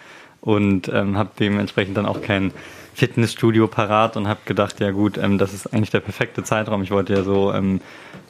und 0.41 0.89
ähm, 0.89 1.17
habe 1.17 1.31
dementsprechend 1.39 1.95
dann 1.97 2.05
auch 2.05 2.21
kein 2.21 2.51
Fitnessstudio 2.93 3.67
parat 3.67 4.17
und 4.17 4.27
habe 4.27 4.41
gedacht, 4.45 4.81
ja 4.81 4.91
gut, 4.91 5.17
ähm, 5.17 5.37
das 5.37 5.53
ist 5.53 5.73
eigentlich 5.73 5.91
der 5.91 6.01
perfekte 6.01 6.43
Zeitraum. 6.43 6.83
Ich 6.83 6.91
wollte 6.91 7.13
ja 7.13 7.23
so 7.23 7.53
ähm, 7.53 7.79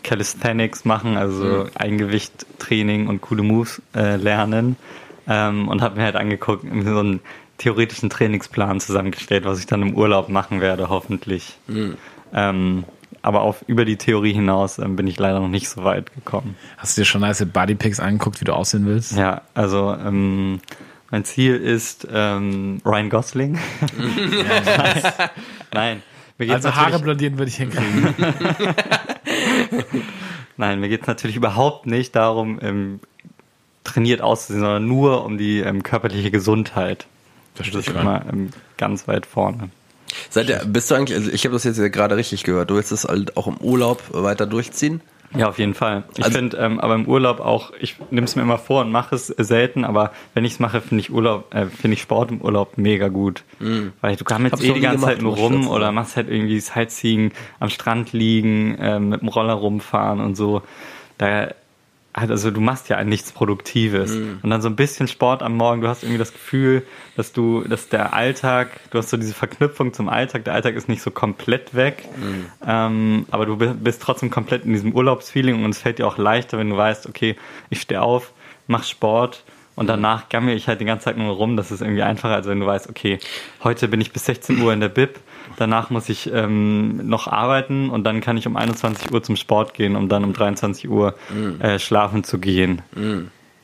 Calisthenics 0.03 0.85
machen, 0.85 1.17
also 1.17 1.63
so 1.63 1.69
Eingewicht-Training 1.75 3.07
und 3.07 3.21
coole 3.21 3.41
Moves 3.41 3.81
äh, 3.95 4.15
lernen 4.15 4.77
ähm, 5.29 5.67
und 5.69 5.81
habe 5.81 5.95
mir 5.95 6.03
halt 6.03 6.15
angeguckt, 6.17 6.63
so 6.63 6.99
einen 6.99 7.21
theoretischen 7.57 8.09
Trainingsplan 8.09 8.79
zusammengestellt, 8.79 9.45
was 9.45 9.59
ich 9.59 9.67
dann 9.67 9.81
im 9.81 9.95
Urlaub 9.95 10.27
machen 10.29 10.59
werde, 10.59 10.89
hoffentlich. 10.89 11.57
Ähm, 12.33 12.83
aber 13.21 13.41
auf, 13.41 13.63
über 13.67 13.85
die 13.85 13.97
Theorie 13.97 14.33
hinaus 14.33 14.79
ähm, 14.79 14.95
bin 14.95 15.05
ich 15.07 15.19
leider 15.19 15.39
noch 15.39 15.49
nicht 15.49 15.69
so 15.69 15.83
weit 15.83 16.13
gekommen. 16.13 16.55
Hast 16.77 16.97
du 16.97 17.01
dir 17.01 17.05
schon 17.05 17.21
nice 17.21 17.45
Bodypics 17.45 17.99
angeguckt, 17.99 18.41
wie 18.41 18.45
du 18.45 18.53
aussehen 18.53 18.85
willst? 18.85 19.15
Ja, 19.15 19.41
also 19.53 19.93
ähm, 19.93 20.61
mein 21.11 21.25
Ziel 21.25 21.55
ist 21.55 22.07
ähm, 22.11 22.81
Ryan 22.85 23.09
Gosling. 23.09 23.59
Nein. 25.73 26.01
Mir 26.37 26.45
geht's 26.45 26.65
Also 26.65 26.77
Haare 26.77 26.99
blondieren 26.99 27.37
würde 27.37 27.49
ich 27.49 27.57
hinkriegen. 27.57 28.15
Nein, 30.57 30.79
mir 30.79 30.87
geht 30.87 31.01
es 31.01 31.07
natürlich 31.07 31.35
überhaupt 31.35 31.85
nicht 31.85 32.15
darum, 32.15 32.59
ähm, 32.61 32.99
trainiert 33.83 34.21
auszusehen, 34.21 34.61
sondern 34.61 34.87
nur 34.87 35.25
um 35.25 35.37
die 35.37 35.59
ähm, 35.59 35.83
körperliche 35.83 36.31
Gesundheit. 36.31 37.07
Verstehe 37.55 37.79
Das 37.79 37.87
ist 37.87 37.95
immer 37.95 38.23
ähm, 38.31 38.49
ganz 38.77 39.07
weit 39.07 39.25
vorne. 39.25 39.69
Seid 40.29 40.49
ihr, 40.49 40.61
bist 40.65 40.89
du 40.89 40.95
eigentlich, 40.95 41.17
also 41.17 41.31
ich 41.31 41.43
habe 41.45 41.53
das 41.53 41.63
jetzt 41.63 41.79
gerade 41.91 42.15
richtig 42.15 42.43
gehört, 42.43 42.69
du 42.69 42.75
willst 42.75 42.91
das 42.91 43.05
halt 43.05 43.37
auch 43.37 43.47
im 43.47 43.57
Urlaub 43.57 44.01
weiter 44.11 44.45
durchziehen? 44.47 45.01
Ja, 45.37 45.49
auf 45.49 45.59
jeden 45.59 45.75
Fall. 45.75 46.05
Ich 46.17 46.23
Also- 46.23 46.37
finde, 46.39 46.57
ähm, 46.57 46.79
aber 46.79 46.95
im 46.95 47.05
Urlaub 47.07 47.39
auch, 47.39 47.71
ich 47.79 47.97
nehme 48.09 48.25
es 48.25 48.35
mir 48.35 48.41
immer 48.41 48.57
vor 48.57 48.81
und 48.81 48.91
mache 48.91 49.13
es 49.15 49.27
selten, 49.27 49.85
aber 49.85 50.11
wenn 50.33 50.43
ich 50.43 50.53
es 50.53 50.59
mache, 50.59 50.81
finde 50.81 51.01
ich 51.01 51.11
Urlaub, 51.11 51.53
äh, 51.53 51.67
finde 51.67 51.93
ich 51.93 52.01
Sport 52.01 52.31
im 52.31 52.41
Urlaub 52.41 52.79
mega 52.79 53.09
gut. 53.09 53.43
Weil 54.01 54.15
du 54.15 54.23
gammelst 54.23 54.53
Hab's 54.53 54.63
eh 54.63 54.73
die 54.73 54.79
ganze 54.79 54.97
gemacht, 55.01 55.11
Zeit 55.13 55.21
nur 55.21 55.35
rum 55.37 55.67
oder 55.67 55.91
machst 55.91 56.15
halt 56.15 56.29
irgendwie 56.29 56.59
Sightseeing 56.59 57.31
am 57.59 57.69
Strand 57.69 58.11
liegen, 58.11 58.75
ähm, 58.81 59.09
mit 59.09 59.21
dem 59.21 59.27
Roller 59.27 59.53
rumfahren 59.53 60.19
und 60.19 60.33
so. 60.35 60.63
Da 61.19 61.49
also 62.27 62.51
du 62.51 62.61
machst 62.61 62.89
ja 62.89 63.03
nichts 63.03 63.31
Produktives. 63.31 64.11
Und 64.43 64.49
dann 64.49 64.61
so 64.61 64.69
ein 64.69 64.75
bisschen 64.75 65.07
Sport 65.07 65.43
am 65.43 65.55
Morgen, 65.55 65.81
du 65.81 65.87
hast 65.87 66.03
irgendwie 66.03 66.17
das 66.17 66.33
Gefühl, 66.33 66.83
dass 67.15 67.31
du, 67.33 67.63
dass 67.63 67.89
der 67.89 68.13
Alltag, 68.13 68.79
du 68.91 68.97
hast 68.97 69.09
so 69.09 69.17
diese 69.17 69.33
Verknüpfung 69.33 69.93
zum 69.93 70.09
Alltag, 70.09 70.43
der 70.45 70.53
Alltag 70.53 70.75
ist 70.75 70.89
nicht 70.89 71.01
so 71.01 71.11
komplett 71.11 71.75
weg, 71.75 72.03
ähm, 72.67 73.25
aber 73.31 73.45
du 73.45 73.57
bist, 73.57 73.83
bist 73.83 74.01
trotzdem 74.01 74.29
komplett 74.29 74.65
in 74.65 74.73
diesem 74.73 74.93
Urlaubsfeeling 74.93 75.63
und 75.63 75.71
es 75.71 75.79
fällt 75.79 75.99
dir 75.99 76.07
auch 76.07 76.17
leichter, 76.17 76.57
wenn 76.57 76.69
du 76.69 76.77
weißt, 76.77 77.07
okay, 77.07 77.35
ich 77.69 77.81
stehe 77.81 78.01
auf, 78.01 78.33
mach 78.67 78.83
Sport 78.83 79.43
Und 79.79 79.87
danach 79.87 80.27
gammel 80.27 80.57
ich 80.57 80.67
halt 80.67 80.81
die 80.81 80.85
ganze 80.85 81.05
Zeit 81.05 81.17
nur 81.17 81.33
rum. 81.33 81.55
Das 81.55 81.71
ist 81.71 81.79
irgendwie 81.79 82.03
einfacher, 82.03 82.35
als 82.35 82.47
wenn 82.47 82.59
du 82.59 82.65
weißt, 82.65 82.89
okay, 82.89 83.17
heute 83.63 83.87
bin 83.87 84.01
ich 84.01 84.11
bis 84.11 84.25
16 84.25 84.61
Uhr 84.61 84.73
in 84.73 84.81
der 84.81 84.89
Bib, 84.89 85.21
danach 85.59 85.89
muss 85.89 86.09
ich 86.09 86.31
ähm, 86.33 87.07
noch 87.07 87.27
arbeiten 87.27 87.89
und 87.89 88.03
dann 88.03 88.21
kann 88.21 88.37
ich 88.37 88.47
um 88.47 88.55
21 88.55 89.11
Uhr 89.11 89.21
zum 89.23 89.35
Sport 89.35 89.73
gehen, 89.73 89.95
um 89.95 90.09
dann 90.09 90.23
um 90.23 90.33
23 90.33 90.89
Uhr 90.89 91.15
Mhm. 91.33 91.61
äh, 91.61 91.79
schlafen 91.79 92.23
zu 92.23 92.39
gehen. 92.39 92.81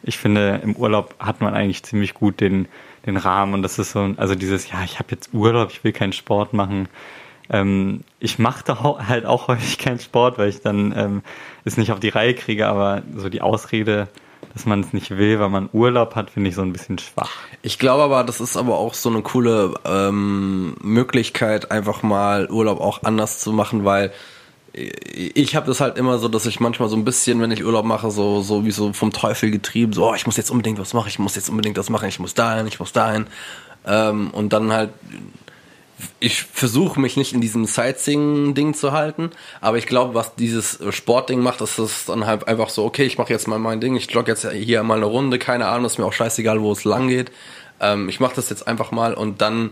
Ich 0.03 0.17
finde, 0.17 0.59
im 0.63 0.75
Urlaub 0.75 1.15
hat 1.19 1.41
man 1.41 1.53
eigentlich 1.53 1.83
ziemlich 1.83 2.13
gut 2.13 2.39
den, 2.39 2.67
den 3.05 3.17
Rahmen 3.17 3.53
und 3.55 3.61
das 3.63 3.79
ist 3.79 3.91
so, 3.91 4.13
also 4.17 4.35
dieses, 4.35 4.69
ja, 4.69 4.83
ich 4.83 4.99
habe 4.99 5.07
jetzt 5.11 5.33
Urlaub, 5.33 5.69
ich 5.71 5.83
will 5.83 5.93
keinen 5.93 6.13
Sport 6.13 6.53
machen. 6.53 6.87
Ähm, 7.49 8.01
ich 8.19 8.37
mache 8.39 8.63
da 8.65 8.97
halt 9.07 9.25
auch 9.25 9.47
häufig 9.47 9.77
keinen 9.77 9.99
Sport, 9.99 10.37
weil 10.37 10.49
ich 10.49 10.61
dann 10.61 10.93
ähm, 10.95 11.21
es 11.63 11.77
nicht 11.77 11.91
auf 11.91 11.99
die 11.99 12.09
Reihe 12.09 12.33
kriege, 12.33 12.67
aber 12.67 13.01
so 13.15 13.29
die 13.29 13.41
Ausrede, 13.41 14.07
dass 14.53 14.65
man 14.65 14.81
es 14.81 14.93
nicht 14.93 15.11
will, 15.11 15.39
weil 15.39 15.49
man 15.49 15.69
Urlaub 15.73 16.15
hat, 16.15 16.29
finde 16.29 16.49
ich 16.49 16.55
so 16.55 16.61
ein 16.61 16.73
bisschen 16.73 16.97
schwach. 16.97 17.31
Ich 17.61 17.79
glaube 17.79 18.03
aber, 18.03 18.23
das 18.23 18.41
ist 18.41 18.57
aber 18.57 18.77
auch 18.77 18.93
so 18.93 19.09
eine 19.09 19.21
coole 19.21 19.73
ähm, 19.85 20.75
Möglichkeit, 20.81 21.71
einfach 21.71 22.03
mal 22.03 22.49
Urlaub 22.49 22.79
auch 22.79 23.03
anders 23.03 23.39
zu 23.39 23.51
machen, 23.51 23.85
weil 23.85 24.11
ich 24.77 25.55
habe 25.55 25.67
das 25.67 25.79
halt 25.79 25.97
immer 25.97 26.17
so, 26.17 26.27
dass 26.27 26.45
ich 26.45 26.59
manchmal 26.59 26.89
so 26.89 26.97
ein 26.97 27.05
bisschen, 27.05 27.39
wenn 27.39 27.51
ich 27.51 27.63
Urlaub 27.63 27.85
mache, 27.85 28.11
so 28.11 28.41
so 28.41 28.65
wie 28.65 28.71
so 28.71 28.91
vom 28.91 29.13
Teufel 29.13 29.49
getrieben, 29.49 29.93
so 29.93 30.09
oh, 30.09 30.15
ich 30.15 30.25
muss 30.25 30.35
jetzt 30.35 30.51
unbedingt 30.51 30.79
was 30.79 30.93
machen, 30.93 31.07
ich 31.07 31.19
muss 31.19 31.35
jetzt 31.35 31.49
unbedingt 31.49 31.77
das 31.77 31.89
machen, 31.89 32.09
ich 32.09 32.19
muss 32.19 32.33
dahin, 32.33 32.67
ich 32.67 32.79
muss 32.79 32.91
dahin 32.91 33.27
ähm, 33.85 34.31
und 34.31 34.51
dann 34.51 34.73
halt 34.73 34.89
ich 36.19 36.43
versuche 36.43 36.99
mich 36.99 37.15
nicht 37.15 37.33
in 37.33 37.41
diesem 37.41 37.65
Sightseeing-Ding 37.65 38.73
zu 38.73 38.91
halten, 38.91 39.31
aber 39.61 39.77
ich 39.77 39.85
glaube, 39.85 40.13
was 40.13 40.35
dieses 40.35 40.79
Sportding 40.89 41.39
macht, 41.39 41.61
ist 41.61 41.77
es 41.77 42.05
dann 42.05 42.25
halt 42.25 42.47
einfach 42.47 42.69
so, 42.69 42.83
okay, 42.83 43.05
ich 43.05 43.17
mache 43.17 43.31
jetzt 43.31 43.47
mal 43.47 43.59
mein 43.59 43.79
Ding, 43.79 43.95
ich 43.95 44.11
jogge 44.11 44.31
jetzt 44.31 44.49
hier 44.51 44.83
mal 44.83 44.97
eine 44.97 45.05
Runde, 45.05 45.39
keine 45.39 45.67
Ahnung, 45.67 45.85
ist 45.85 45.97
mir 45.97 46.05
auch 46.05 46.13
scheißegal, 46.13 46.61
wo 46.61 46.71
es 46.71 46.83
lang 46.83 47.07
geht. 47.07 47.31
Ähm, 47.79 48.09
ich 48.09 48.19
mache 48.19 48.35
das 48.35 48.49
jetzt 48.49 48.67
einfach 48.67 48.91
mal 48.91 49.13
und 49.13 49.41
dann 49.41 49.71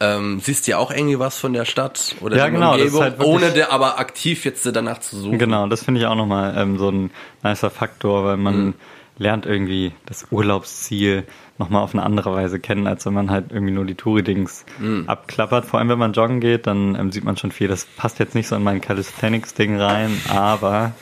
ähm, 0.00 0.40
siehst 0.40 0.66
du 0.66 0.72
ja 0.72 0.78
auch 0.78 0.90
irgendwie 0.90 1.18
was 1.18 1.38
von 1.38 1.52
der 1.52 1.64
Stadt 1.64 2.16
oder 2.20 2.36
Ja, 2.36 2.44
der 2.44 2.52
genau, 2.52 2.72
Umgebung, 2.74 3.02
halt 3.02 3.20
ohne 3.20 3.50
der 3.52 3.72
aber 3.72 3.98
aktiv 3.98 4.44
jetzt 4.44 4.66
danach 4.66 5.00
zu 5.00 5.18
suchen. 5.18 5.38
Genau, 5.38 5.66
das 5.66 5.84
finde 5.84 6.00
ich 6.00 6.06
auch 6.06 6.16
nochmal 6.16 6.54
ähm, 6.56 6.78
so 6.78 6.90
ein 6.90 7.10
nicer 7.42 7.70
Faktor, 7.70 8.24
weil 8.24 8.36
man 8.36 8.74
lernt 9.18 9.46
irgendwie 9.46 9.92
das 10.06 10.26
Urlaubsziel 10.30 11.24
nochmal 11.58 11.82
auf 11.82 11.94
eine 11.94 12.02
andere 12.02 12.32
Weise 12.34 12.58
kennen, 12.58 12.86
als 12.86 13.06
wenn 13.06 13.14
man 13.14 13.30
halt 13.30 13.46
irgendwie 13.50 13.72
nur 13.72 13.84
die 13.84 13.94
Touri-Dings 13.94 14.64
abklappert. 15.06 15.64
Vor 15.66 15.78
allem, 15.78 15.88
wenn 15.88 15.98
man 15.98 16.12
joggen 16.12 16.40
geht, 16.40 16.66
dann 16.66 16.96
ähm, 16.96 17.12
sieht 17.12 17.24
man 17.24 17.36
schon 17.36 17.52
viel. 17.52 17.68
Das 17.68 17.84
passt 17.84 18.18
jetzt 18.18 18.34
nicht 18.34 18.48
so 18.48 18.56
in 18.56 18.62
mein 18.62 18.80
Calisthenics-Ding 18.80 19.80
rein, 19.80 20.10
aber 20.28 20.92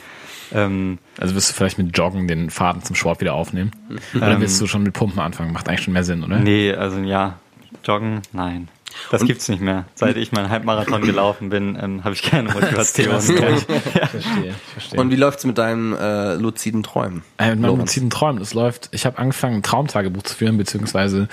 ähm, 0.53 0.99
Also 1.19 1.35
wirst 1.35 1.49
du 1.49 1.55
vielleicht 1.55 1.77
mit 1.77 1.97
Joggen 1.97 2.27
den 2.27 2.49
Faden 2.49 2.83
zum 2.83 2.95
Sport 2.95 3.21
wieder 3.21 3.33
aufnehmen? 3.33 3.71
Oder 4.15 4.39
willst 4.39 4.61
du 4.61 4.67
schon 4.67 4.83
mit 4.83 4.93
Pumpen 4.93 5.19
anfangen? 5.19 5.51
Macht 5.53 5.67
eigentlich 5.67 5.83
schon 5.83 5.93
mehr 5.93 6.03
Sinn, 6.03 6.23
oder? 6.23 6.37
nee, 6.37 6.71
also 6.73 6.99
ja, 6.99 7.37
joggen, 7.83 8.21
nein. 8.31 8.67
Das 9.11 9.25
gibt's 9.25 9.49
nicht 9.49 9.61
mehr. 9.61 9.85
Seit 9.95 10.17
ich 10.17 10.31
meinen 10.31 10.49
Halbmarathon 10.49 11.01
gelaufen 11.05 11.49
bin, 11.49 11.77
ähm, 11.81 12.03
habe 12.03 12.13
ich 12.13 12.23
keine 12.23 12.51
Motivation. 12.51 13.17
Ich 13.17 13.23
verstehe, 13.27 14.55
verstehe. 14.73 14.99
Und 14.99 15.11
wie 15.11 15.15
läuft's 15.15 15.45
mit 15.45 15.57
deinen 15.57 15.93
äh, 15.93 16.35
luziden 16.35 16.83
Träumen? 16.83 17.23
Äh, 17.37 17.51
mit 17.51 17.61
meinen 17.61 17.79
luziden 17.79 18.09
Träumen, 18.09 18.39
das 18.39 18.53
läuft. 18.53 18.89
Ich 18.91 19.05
habe 19.05 19.17
angefangen, 19.17 19.57
ein 19.57 19.63
Traumtagebuch 19.63 20.23
zu 20.23 20.35
führen, 20.35 20.57
beziehungsweise 20.57 21.27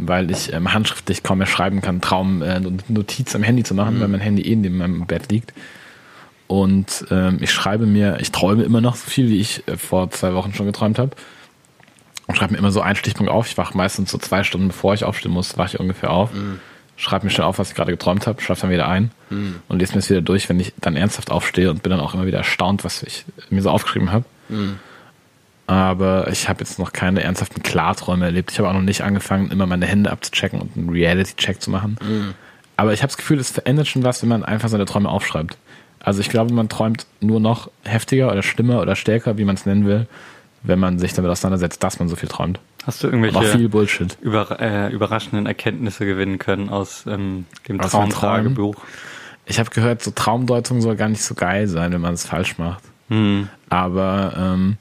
weil 0.00 0.30
ich 0.30 0.52
ähm, 0.52 0.72
handschriftlich 0.72 1.22
kaum 1.22 1.38
mehr 1.38 1.46
schreiben 1.46 1.80
kann, 1.80 2.00
Traum 2.00 2.42
äh, 2.42 2.60
Notiz 2.88 3.34
am 3.34 3.42
Handy 3.42 3.64
zu 3.64 3.74
machen, 3.74 4.00
weil 4.00 4.08
mein 4.08 4.20
Handy 4.20 4.42
eh 4.42 4.54
neben 4.54 4.78
meinem 4.78 5.06
Bett 5.06 5.30
liegt. 5.30 5.52
Und 6.46 7.04
ähm, 7.10 7.38
ich 7.40 7.50
schreibe 7.50 7.86
mir, 7.86 8.18
ich 8.20 8.32
träume 8.32 8.62
immer 8.62 8.80
noch 8.80 8.96
so 8.96 9.08
viel, 9.10 9.28
wie 9.28 9.40
ich 9.40 9.66
äh, 9.68 9.76
vor 9.76 10.10
zwei 10.10 10.34
Wochen 10.34 10.54
schon 10.54 10.66
geträumt 10.66 10.98
habe. 10.98 11.10
Und 12.26 12.36
schreibe 12.36 12.52
mir 12.52 12.58
immer 12.58 12.70
so 12.70 12.80
einen 12.80 12.96
Stichpunkt 12.96 13.30
auf. 13.30 13.46
Ich 13.48 13.58
wache 13.58 13.76
meistens 13.76 14.10
so 14.10 14.18
zwei 14.18 14.44
Stunden 14.44 14.68
bevor 14.68 14.94
ich 14.94 15.04
aufstehen 15.04 15.32
muss, 15.32 15.56
wache 15.58 15.74
ich 15.74 15.80
ungefähr 15.80 16.10
auf. 16.10 16.30
Schreibe 17.00 17.26
mir 17.26 17.30
schnell 17.30 17.46
auf, 17.46 17.60
was 17.60 17.70
ich 17.70 17.76
gerade 17.76 17.92
geträumt 17.92 18.26
habe, 18.26 18.42
schlafe 18.42 18.62
dann 18.62 18.70
wieder 18.70 18.88
ein 18.88 19.12
und 19.68 19.78
lese 19.78 19.92
mir 19.92 20.00
das 20.00 20.10
wieder 20.10 20.20
durch, 20.20 20.48
wenn 20.48 20.58
ich 20.58 20.74
dann 20.80 20.96
ernsthaft 20.96 21.30
aufstehe 21.30 21.70
und 21.70 21.82
bin 21.84 21.90
dann 21.90 22.00
auch 22.00 22.12
immer 22.12 22.26
wieder 22.26 22.38
erstaunt, 22.38 22.84
was 22.84 23.04
ich 23.04 23.24
mir 23.50 23.62
so 23.62 23.70
aufgeschrieben 23.70 24.10
habe. 24.10 24.24
Aber 25.68 26.28
ich 26.28 26.48
habe 26.48 26.60
jetzt 26.60 26.78
noch 26.80 26.92
keine 26.92 27.22
ernsthaften 27.22 27.62
Klarträume 27.62 28.24
erlebt. 28.24 28.50
Ich 28.50 28.58
habe 28.58 28.68
auch 28.68 28.72
noch 28.72 28.80
nicht 28.80 29.02
angefangen, 29.02 29.50
immer 29.52 29.66
meine 29.66 29.86
Hände 29.86 30.10
abzuchecken 30.10 30.60
und 30.60 30.76
einen 30.76 30.88
Reality-Check 30.88 31.62
zu 31.62 31.70
machen. 31.70 31.98
Aber 32.76 32.92
ich 32.92 33.02
habe 33.02 33.08
das 33.08 33.16
Gefühl, 33.16 33.38
es 33.38 33.50
verändert 33.50 33.86
schon 33.86 34.02
was, 34.02 34.22
wenn 34.22 34.28
man 34.28 34.44
einfach 34.44 34.68
seine 34.68 34.84
Träume 34.84 35.08
aufschreibt. 35.08 35.56
Also 36.00 36.20
ich 36.20 36.30
glaube, 36.30 36.52
man 36.52 36.68
träumt 36.68 37.06
nur 37.20 37.38
noch 37.38 37.70
heftiger 37.84 38.32
oder 38.32 38.42
schlimmer 38.42 38.80
oder 38.80 38.96
stärker, 38.96 39.38
wie 39.38 39.44
man 39.44 39.54
es 39.54 39.66
nennen 39.66 39.86
will, 39.86 40.06
wenn 40.62 40.78
man 40.78 40.98
sich 40.98 41.12
damit 41.12 41.30
auseinandersetzt, 41.30 41.82
dass 41.82 41.98
man 42.00 42.08
so 42.08 42.16
viel 42.16 42.28
träumt. 42.28 42.58
Hast 42.84 43.02
du 43.02 43.08
Aber 43.08 43.16
irgendwelche 43.16 43.58
über, 44.20 44.60
äh, 44.60 44.92
überraschenden 44.92 45.46
Erkenntnisse 45.46 46.06
gewinnen 46.06 46.38
können 46.38 46.70
aus 46.70 47.04
ähm, 47.06 47.46
dem 47.68 47.80
Aus 47.80 47.90
Traumtagebuch? 47.90 48.76
Ich 49.46 49.58
habe 49.58 49.70
gehört, 49.70 50.02
so 50.02 50.10
Traumdeutung 50.10 50.80
soll 50.80 50.96
gar 50.96 51.08
nicht 51.08 51.22
so 51.22 51.34
geil 51.34 51.68
sein, 51.68 51.92
wenn 51.92 52.00
man 52.00 52.14
es 52.14 52.26
falsch 52.26 52.58
macht. 52.58 52.82
Hm. 53.08 53.48
Aber 53.68 54.34
ähm, 54.36 54.76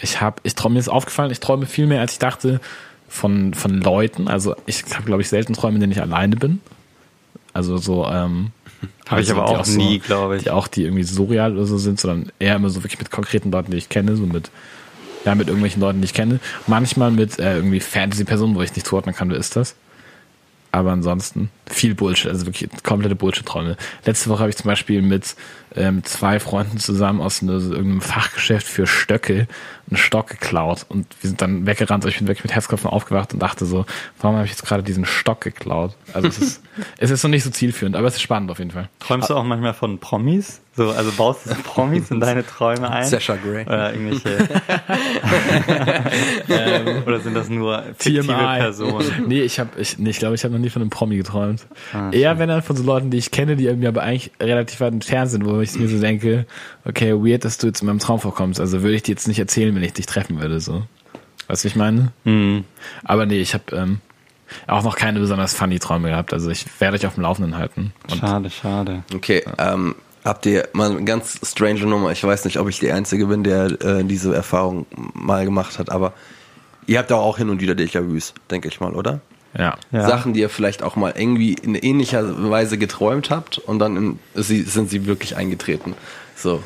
ich 0.00 0.20
habe, 0.20 0.40
ich 0.42 0.54
träume 0.54 0.74
mir 0.74 0.80
ist 0.80 0.88
aufgefallen, 0.88 1.30
ich 1.30 1.40
träume 1.40 1.66
viel 1.66 1.86
mehr, 1.86 2.00
als 2.00 2.12
ich 2.12 2.18
dachte, 2.18 2.60
von, 3.08 3.54
von 3.54 3.80
Leuten. 3.80 4.28
Also 4.28 4.54
ich 4.66 4.84
habe, 4.94 5.04
glaube 5.04 5.22
ich, 5.22 5.28
selten 5.28 5.54
Träume, 5.54 5.76
in 5.76 5.80
denen 5.80 5.92
ich 5.92 6.02
alleine 6.02 6.36
bin. 6.36 6.60
Also 7.52 7.78
so, 7.78 8.06
ähm, 8.06 8.52
Habe 9.08 9.20
ich 9.20 9.30
also 9.30 9.40
aber 9.40 9.52
die 9.52 9.56
auch 9.56 9.64
so, 9.64 9.78
nie, 9.78 9.98
glaube 9.98 10.36
ich. 10.36 10.44
Die 10.44 10.50
auch, 10.50 10.68
die 10.68 10.84
irgendwie 10.84 11.02
surreal 11.02 11.54
oder 11.54 11.66
so 11.66 11.78
sind, 11.78 11.98
sondern 11.98 12.30
eher 12.38 12.56
immer 12.56 12.70
so 12.70 12.82
wirklich 12.82 12.98
mit 12.98 13.10
konkreten 13.10 13.50
Leuten, 13.50 13.70
die 13.70 13.76
ich 13.76 13.88
kenne, 13.88 14.16
so 14.16 14.26
mit, 14.26 14.50
ja, 15.28 15.34
mit 15.34 15.48
irgendwelchen 15.48 15.82
Leuten, 15.82 16.00
die 16.00 16.06
ich 16.06 16.14
kenne. 16.14 16.40
Manchmal 16.66 17.10
mit 17.10 17.38
äh, 17.38 17.56
irgendwie 17.56 17.80
Fantasy-Personen, 17.80 18.54
wo 18.54 18.62
ich 18.62 18.74
nicht 18.74 18.86
zuordnen 18.86 19.14
kann, 19.14 19.28
wer 19.28 19.36
ist 19.36 19.56
das. 19.56 19.74
Aber 20.72 20.90
ansonsten 20.90 21.50
viel 21.72 21.94
Bullshit, 21.94 22.30
also 22.30 22.46
wirklich 22.46 22.68
komplette 22.82 23.14
Bullshit-Träume. 23.14 23.76
Letzte 24.04 24.30
Woche 24.30 24.40
habe 24.40 24.50
ich 24.50 24.56
zum 24.56 24.68
Beispiel 24.68 25.02
mit 25.02 25.36
ähm, 25.76 26.02
zwei 26.04 26.40
Freunden 26.40 26.78
zusammen 26.78 27.20
aus 27.20 27.42
einer, 27.42 27.60
so 27.60 27.72
irgendeinem 27.72 28.00
Fachgeschäft 28.00 28.66
für 28.66 28.86
Stöcke 28.86 29.46
einen 29.90 29.96
Stock 29.96 30.28
geklaut 30.28 30.84
und 30.88 31.06
wir 31.20 31.28
sind 31.28 31.40
dann 31.40 31.66
weggerannt. 31.66 32.04
Ich 32.04 32.18
bin 32.18 32.26
wirklich 32.26 32.44
mit 32.44 32.54
Herzklopfen 32.54 32.90
aufgewacht 32.90 33.32
und 33.32 33.40
dachte 33.40 33.64
so, 33.64 33.86
warum 34.20 34.36
habe 34.36 34.44
ich 34.44 34.50
jetzt 34.50 34.64
gerade 34.64 34.82
diesen 34.82 35.04
Stock 35.04 35.40
geklaut? 35.40 35.94
Also 36.12 36.28
es 36.28 36.38
ist, 36.38 36.62
es 36.98 37.10
ist 37.10 37.22
so 37.22 37.28
nicht 37.28 37.44
so 37.44 37.50
zielführend, 37.50 37.96
aber 37.96 38.06
es 38.08 38.14
ist 38.14 38.22
spannend 38.22 38.50
auf 38.50 38.58
jeden 38.58 38.70
Fall. 38.70 38.88
Träumst 38.98 39.30
du 39.30 39.34
auch 39.34 39.44
manchmal 39.44 39.74
von 39.74 39.98
Promis? 39.98 40.60
So, 40.76 40.90
also 40.90 41.10
baust 41.12 41.46
du 41.46 41.54
Promis 41.54 42.10
in 42.10 42.20
deine 42.20 42.46
Träume 42.46 42.90
ein? 42.90 43.04
Sasha 43.06 43.36
Grey. 43.36 43.64
Oder 43.66 43.94
irgendwelche. 43.94 44.38
Oder 47.06 47.20
sind 47.20 47.34
das 47.34 47.48
nur 47.48 47.82
fiktive 47.96 48.32
Personen? 48.32 49.24
Nee, 49.26 49.40
ich 49.42 49.58
habe, 49.58 49.70
ich, 49.80 49.98
nee, 49.98 50.10
ich 50.10 50.18
glaube, 50.18 50.34
ich 50.34 50.44
habe 50.44 50.54
noch 50.54 50.60
nie 50.60 50.70
von 50.70 50.82
einem 50.82 50.90
Promi 50.90 51.16
geträumt. 51.16 51.57
Ah, 51.92 52.10
Eher 52.10 52.38
wenn 52.38 52.48
dann 52.48 52.62
von 52.62 52.76
so 52.76 52.82
Leuten, 52.82 53.10
die 53.10 53.18
ich 53.18 53.30
kenne, 53.30 53.56
die 53.56 53.66
irgendwie 53.66 53.88
aber 53.88 54.02
eigentlich 54.02 54.32
relativ 54.40 54.80
weit 54.80 54.92
entfernt 54.92 55.30
sind, 55.30 55.44
wo 55.44 55.60
ich 55.60 55.74
mir 55.74 55.88
so 55.88 56.00
denke, 56.00 56.46
okay, 56.84 57.12
weird, 57.12 57.44
dass 57.44 57.58
du 57.58 57.66
jetzt 57.66 57.80
in 57.80 57.86
meinem 57.86 57.98
Traum 57.98 58.20
vorkommst. 58.20 58.60
Also 58.60 58.82
würde 58.82 58.96
ich 58.96 59.02
dir 59.02 59.12
jetzt 59.12 59.28
nicht 59.28 59.38
erzählen, 59.38 59.74
wenn 59.74 59.82
ich 59.82 59.92
dich 59.92 60.06
treffen 60.06 60.40
würde, 60.40 60.60
so. 60.60 60.84
Weißt 61.48 61.64
du, 61.64 61.66
wie 61.66 61.68
ich 61.70 61.76
meine? 61.76 62.12
Hm. 62.24 62.64
Aber 63.04 63.26
nee, 63.26 63.40
ich 63.40 63.54
habe 63.54 63.64
ähm, 63.74 64.00
auch 64.66 64.82
noch 64.82 64.96
keine 64.96 65.20
besonders 65.20 65.54
funny 65.54 65.78
Träume 65.78 66.10
gehabt. 66.10 66.32
Also 66.32 66.50
ich 66.50 66.66
werde 66.78 66.96
euch 66.96 67.06
auf 67.06 67.14
dem 67.14 67.22
Laufenden 67.22 67.56
halten. 67.56 67.92
Und 68.10 68.18
Schade, 68.18 68.50
schade. 68.50 69.02
Okay, 69.14 69.42
ähm, 69.58 69.94
habt 70.24 70.46
ihr 70.46 70.68
mal 70.72 70.90
eine 70.90 71.04
ganz 71.04 71.38
strange 71.42 71.80
Nummer? 71.86 72.12
Ich 72.12 72.22
weiß 72.22 72.44
nicht, 72.44 72.58
ob 72.58 72.68
ich 72.68 72.78
der 72.80 72.94
Einzige 72.94 73.26
bin, 73.26 73.44
der 73.44 73.80
äh, 73.82 74.04
diese 74.04 74.34
Erfahrung 74.34 74.86
mal 75.14 75.44
gemacht 75.44 75.78
hat, 75.78 75.90
aber 75.90 76.12
ihr 76.86 76.98
habt 76.98 77.12
auch 77.12 77.38
hin 77.38 77.50
und 77.50 77.60
wieder 77.60 77.74
Déjà-vus, 77.74 78.34
denke 78.50 78.68
ich 78.68 78.80
mal, 78.80 78.94
oder? 78.94 79.20
Ja. 79.56 79.76
Ja. 79.90 80.06
Sachen, 80.06 80.32
die 80.34 80.40
ihr 80.40 80.48
vielleicht 80.48 80.82
auch 80.82 80.96
mal 80.96 81.14
irgendwie 81.16 81.54
in 81.54 81.74
ähnlicher 81.74 82.50
Weise 82.50 82.78
geträumt 82.78 83.30
habt 83.30 83.58
und 83.58 83.78
dann 83.78 83.96
in, 83.96 84.18
sie, 84.34 84.62
sind 84.62 84.90
sie 84.90 85.06
wirklich 85.06 85.36
eingetreten. 85.36 85.94
So. 86.36 86.62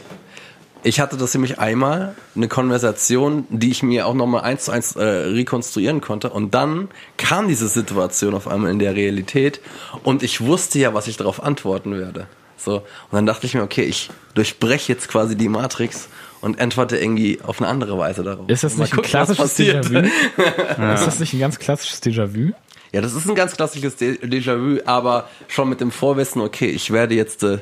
Ich 0.84 0.98
hatte 0.98 1.16
das 1.16 1.32
nämlich 1.32 1.60
einmal, 1.60 2.16
eine 2.34 2.48
Konversation, 2.48 3.46
die 3.50 3.70
ich 3.70 3.84
mir 3.84 4.06
auch 4.06 4.14
nochmal 4.14 4.42
eins 4.42 4.64
zu 4.64 4.72
eins 4.72 4.96
äh, 4.96 5.02
rekonstruieren 5.02 6.00
konnte. 6.00 6.30
Und 6.30 6.54
dann 6.54 6.88
kam 7.16 7.46
diese 7.46 7.68
Situation 7.68 8.34
auf 8.34 8.48
einmal 8.48 8.72
in 8.72 8.80
der 8.80 8.96
Realität 8.96 9.60
und 10.02 10.24
ich 10.24 10.40
wusste 10.40 10.80
ja, 10.80 10.92
was 10.92 11.06
ich 11.06 11.16
darauf 11.16 11.40
antworten 11.40 11.96
werde. 11.96 12.26
So. 12.56 12.78
Und 12.78 13.12
dann 13.12 13.26
dachte 13.26 13.46
ich 13.46 13.54
mir, 13.54 13.62
okay, 13.62 13.84
ich 13.84 14.10
durchbreche 14.34 14.92
jetzt 14.92 15.08
quasi 15.08 15.36
die 15.36 15.48
Matrix 15.48 16.08
und 16.40 16.60
antworte 16.60 16.96
irgendwie 16.96 17.38
auf 17.42 17.60
eine 17.60 17.70
andere 17.70 17.96
Weise 17.96 18.24
darauf. 18.24 18.48
Ist 18.48 18.64
das 18.64 18.76
nicht 18.76 18.92
ein 18.92 18.96
gucken, 18.96 19.12
was 19.12 19.36
klassisches. 19.36 19.56
Déjà-vu? 19.56 19.98
Ist 20.94 21.06
das 21.06 21.20
nicht 21.20 21.32
ein 21.32 21.40
ganz 21.40 21.60
klassisches 21.60 22.02
Déjà-vu? 22.02 22.52
Ja, 22.92 23.00
das 23.00 23.14
ist 23.14 23.26
ein 23.28 23.34
ganz 23.34 23.56
klassisches 23.56 23.96
De- 23.96 24.18
Déjà-vu, 24.18 24.80
aber 24.84 25.28
schon 25.48 25.68
mit 25.68 25.80
dem 25.80 25.90
Vorwissen, 25.90 26.42
okay, 26.42 26.66
ich 26.68 26.90
werde 26.90 27.14
jetzt 27.14 27.42
äh, 27.42 27.58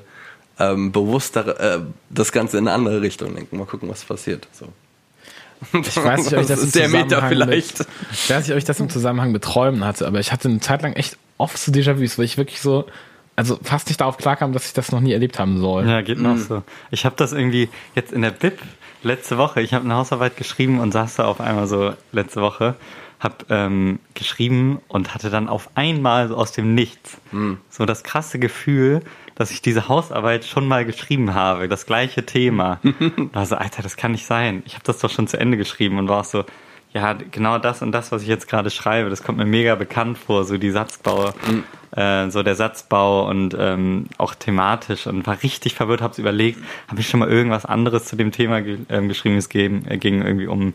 ähm, 0.59 0.91
bewusster 0.93 1.77
äh, 1.77 1.81
das 2.11 2.33
Ganze 2.33 2.59
in 2.59 2.67
eine 2.67 2.75
andere 2.75 3.01
Richtung 3.01 3.35
lenken. 3.35 3.57
Mal 3.57 3.67
gucken, 3.67 3.89
was 3.89 4.05
passiert. 4.05 4.49
So. 4.53 4.67
Ich 5.79 5.97
weiß 5.97 6.25
nicht, 6.25 6.35
ob 6.35 6.41
ich 6.41 6.47
das, 6.49 6.61
das 6.61 6.65
im 6.65 6.71
Zusammenhang 6.73 7.29
vielleicht. 7.29 7.79
Mit, 7.81 7.89
ich 8.13 8.31
weiß 8.31 8.45
nicht, 8.45 8.53
ob 8.53 8.59
ich 8.59 8.65
das 8.65 8.81
im 8.81 8.89
Zusammenhang 8.89 9.31
mit 9.31 9.43
Träumen 9.45 9.85
hatte, 9.85 10.07
aber 10.07 10.19
ich 10.19 10.33
hatte 10.33 10.49
eine 10.49 10.61
Zeit 10.61 10.83
lang 10.83 10.95
echt 10.95 11.17
oft 11.39 11.57
so 11.59 11.71
Déjà-vus, 11.71 12.19
wo 12.19 12.23
ich 12.23 12.37
wirklich 12.37 12.61
so, 12.61 12.87
also 13.37 13.59
fast 13.63 13.89
nicht 13.89 14.01
darauf 14.01 14.17
klarkam, 14.17 14.53
dass 14.53 14.67
ich 14.67 14.73
das 14.73 14.91
noch 14.91 15.01
nie 15.01 15.13
erlebt 15.13 15.39
haben 15.39 15.61
soll. 15.61 15.87
Ja, 15.87 16.01
geht 16.03 16.19
noch 16.19 16.37
so. 16.39 16.63
Ich 16.91 17.05
habe 17.05 17.15
das 17.17 17.33
irgendwie 17.33 17.69
jetzt 17.95 18.13
in 18.13 18.23
der 18.23 18.31
Bib 18.33 18.59
letzte 19.03 19.39
Woche, 19.39 19.61
ich 19.63 19.73
habe 19.75 19.85
eine 19.85 19.95
Hausarbeit 19.95 20.37
geschrieben 20.37 20.81
und 20.81 20.93
saß 20.93 21.17
da 21.17 21.25
auf 21.27 21.41
einmal 21.41 21.67
so 21.67 21.93
letzte 22.13 22.41
Woche, 22.43 22.75
habe 23.21 23.45
ähm, 23.51 24.01
geschrieben 24.15 24.81
und 24.89 25.15
hatte 25.15 25.31
dann 25.31 25.49
auf 25.49 25.71
einmal 25.75 26.29
so 26.29 26.37
aus 26.37 26.53
dem 26.53 26.75
Nichts 26.75 27.19
so 27.69 27.85
das 27.85 28.03
krasse 28.03 28.39
Gefühl, 28.39 29.03
dass 29.35 29.51
ich 29.51 29.63
diese 29.63 29.89
Hausarbeit 29.89 30.45
schon 30.45 30.67
mal 30.67 30.85
geschrieben 30.85 31.35
habe, 31.35 31.69
das 31.69 31.87
gleiche 31.87 32.27
Thema. 32.27 32.81
war 33.33 33.47
so, 33.47 33.57
Alter, 33.57 33.83
das 33.83 33.97
kann 33.97 34.13
nicht 34.13 34.27
sein. 34.27 34.63
Ich 34.67 34.75
habe 34.75 34.85
das 34.85 34.99
doch 34.99 35.11
schon 35.11 35.29
zu 35.29 35.39
Ende 35.39 35.57
geschrieben 35.57 35.99
und 35.99 36.09
war 36.09 36.21
auch 36.21 36.25
so, 36.25 36.45
ja, 36.93 37.13
genau 37.13 37.59
das 37.59 37.83
und 37.83 37.93
das, 37.93 38.11
was 38.11 38.23
ich 38.23 38.29
jetzt 38.29 38.49
gerade 38.49 38.71
schreibe, 38.71 39.11
das 39.11 39.23
kommt 39.23 39.39
mir 39.39 39.47
mega 39.47 39.77
bekannt 39.77 40.19
vor, 40.19 40.45
so 40.45 40.59
die 40.59 40.71
Satzbau, 40.71 41.33
äh, 42.01 42.31
so 42.31 42.43
der 42.43 42.55
Satzbau 42.55 43.29
und 43.29 43.55
ähm, 43.59 44.07
auch 44.17 44.35
thematisch 44.35 45.07
und 45.07 45.27
war 45.27 45.43
richtig 45.43 45.75
verwirrt, 45.75 46.01
hab's 46.01 46.19
überlegt, 46.19 46.59
habe 46.89 47.01
ich 47.01 47.09
schon 47.09 47.21
mal 47.21 47.29
irgendwas 47.29 47.67
anderes 47.67 48.07
zu 48.07 48.17
dem 48.17 48.33
Thema 48.33 48.63
ge 48.63 48.79
ähm, 48.89 49.09
geschrieben, 49.09 49.37
es 49.37 49.51
ging, 49.51 49.85
äh, 49.87 49.99
ging 49.99 50.23
irgendwie 50.23 50.47
um 50.47 50.73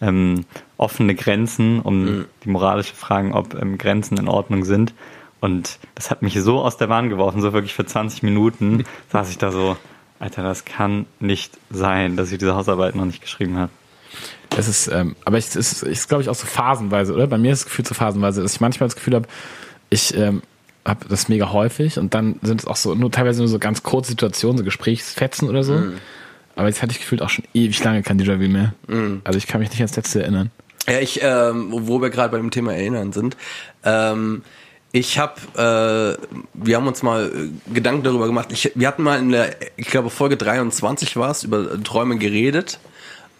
ähm, 0.00 0.46
offene 0.78 1.14
Grenzen, 1.14 1.80
um 1.80 2.24
die 2.44 2.48
moralische 2.48 2.94
Fragen, 2.94 3.34
ob 3.34 3.54
ähm, 3.54 3.76
Grenzen 3.76 4.16
in 4.16 4.28
Ordnung 4.28 4.64
sind. 4.64 4.94
Und 5.40 5.78
das 5.94 6.10
hat 6.10 6.22
mich 6.22 6.40
so 6.40 6.60
aus 6.60 6.76
der 6.76 6.86
Bahn 6.86 7.10
geworfen, 7.10 7.42
so 7.42 7.52
wirklich 7.52 7.74
für 7.74 7.84
20 7.84 8.22
Minuten 8.22 8.84
saß 9.10 9.28
ich 9.30 9.38
da 9.38 9.52
so, 9.52 9.76
Alter, 10.20 10.42
das 10.42 10.64
kann 10.64 11.06
nicht 11.20 11.58
sein, 11.70 12.16
dass 12.16 12.32
ich 12.32 12.38
diese 12.38 12.54
Hausarbeit 12.54 12.94
noch 12.94 13.04
nicht 13.04 13.20
geschrieben 13.20 13.58
habe. 13.58 13.72
Es 14.56 14.68
ist, 14.68 14.88
ähm, 14.88 15.16
aber 15.24 15.38
es 15.38 15.54
ist, 15.56 15.82
ist 15.82 16.08
glaube 16.08 16.22
ich, 16.22 16.28
auch 16.28 16.34
so 16.34 16.46
phasenweise, 16.46 17.12
oder? 17.14 17.26
Bei 17.26 17.38
mir 17.38 17.52
ist 17.52 17.64
das 17.64 17.66
Gefühl 17.66 17.86
so 17.86 17.94
phasenweise, 17.94 18.42
dass 18.42 18.54
ich 18.54 18.60
manchmal 18.60 18.88
das 18.88 18.96
Gefühl 18.96 19.14
habe, 19.14 19.28
ich 19.90 20.16
ähm, 20.16 20.42
habe 20.84 21.06
das 21.08 21.28
mega 21.28 21.52
häufig 21.52 21.98
und 21.98 22.14
dann 22.14 22.36
sind 22.42 22.60
es 22.60 22.66
auch 22.66 22.76
so, 22.76 22.94
nur 22.94 23.10
teilweise 23.10 23.40
nur 23.40 23.48
so 23.48 23.58
ganz 23.58 23.82
kurze 23.82 24.10
Situationen, 24.10 24.58
so 24.58 24.64
Gesprächsfetzen 24.64 25.48
oder 25.48 25.62
so. 25.62 25.80
Aber 26.56 26.68
jetzt 26.68 26.82
hatte 26.82 26.92
ich 26.92 26.98
gefühlt 26.98 27.22
auch 27.22 27.30
schon 27.30 27.44
ewig 27.54 27.82
lange 27.82 28.02
kein 28.02 28.20
Déjà-vu 28.20 28.48
mehr. 28.48 28.74
Also 29.24 29.38
ich 29.38 29.46
kann 29.46 29.60
mich 29.60 29.70
nicht 29.70 29.80
ans 29.80 29.96
letzte 29.96 30.22
erinnern. 30.22 30.50
Ja, 30.88 30.98
ich, 30.98 31.20
ähm, 31.22 31.68
wo 31.70 32.02
wir 32.02 32.10
gerade 32.10 32.30
bei 32.30 32.38
dem 32.38 32.50
Thema 32.50 32.74
Erinnern 32.74 33.12
sind, 33.12 33.36
ähm, 33.84 34.42
ich 34.90 35.18
habe, 35.18 35.40
äh, 35.56 36.36
wir 36.52 36.76
haben 36.76 36.86
uns 36.86 37.02
mal 37.02 37.32
äh, 37.34 37.72
Gedanken 37.72 38.02
darüber 38.02 38.26
gemacht. 38.26 38.48
Ich, 38.52 38.72
wir 38.74 38.88
hatten 38.88 39.02
mal 39.02 39.18
in 39.18 39.30
der, 39.30 39.56
ich 39.76 39.86
glaube 39.86 40.10
Folge 40.10 40.36
23 40.36 41.16
war 41.16 41.30
es, 41.30 41.44
über 41.44 41.82
Träume 41.82 42.18
geredet. 42.18 42.78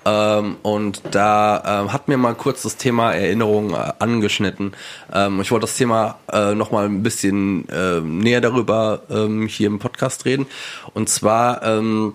Ähm, 0.04 0.56
und 0.62 1.02
da 1.10 1.82
ähm, 1.82 1.92
hat 1.92 2.08
mir 2.08 2.16
mal 2.16 2.34
kurz 2.34 2.62
das 2.62 2.76
Thema 2.76 3.12
Erinnerung 3.12 3.74
äh, 3.74 3.92
angeschnitten. 3.98 4.72
Ähm, 5.12 5.40
ich 5.40 5.50
wollte 5.50 5.64
das 5.64 5.76
Thema 5.76 6.18
äh, 6.32 6.54
noch 6.54 6.70
mal 6.70 6.86
ein 6.86 7.02
bisschen 7.02 7.68
äh, 7.68 8.00
näher 8.00 8.40
darüber 8.40 9.02
ähm, 9.10 9.46
hier 9.46 9.68
im 9.68 9.78
Podcast 9.78 10.24
reden. 10.24 10.46
Und 10.94 11.08
zwar 11.08 11.62
ähm, 11.62 12.14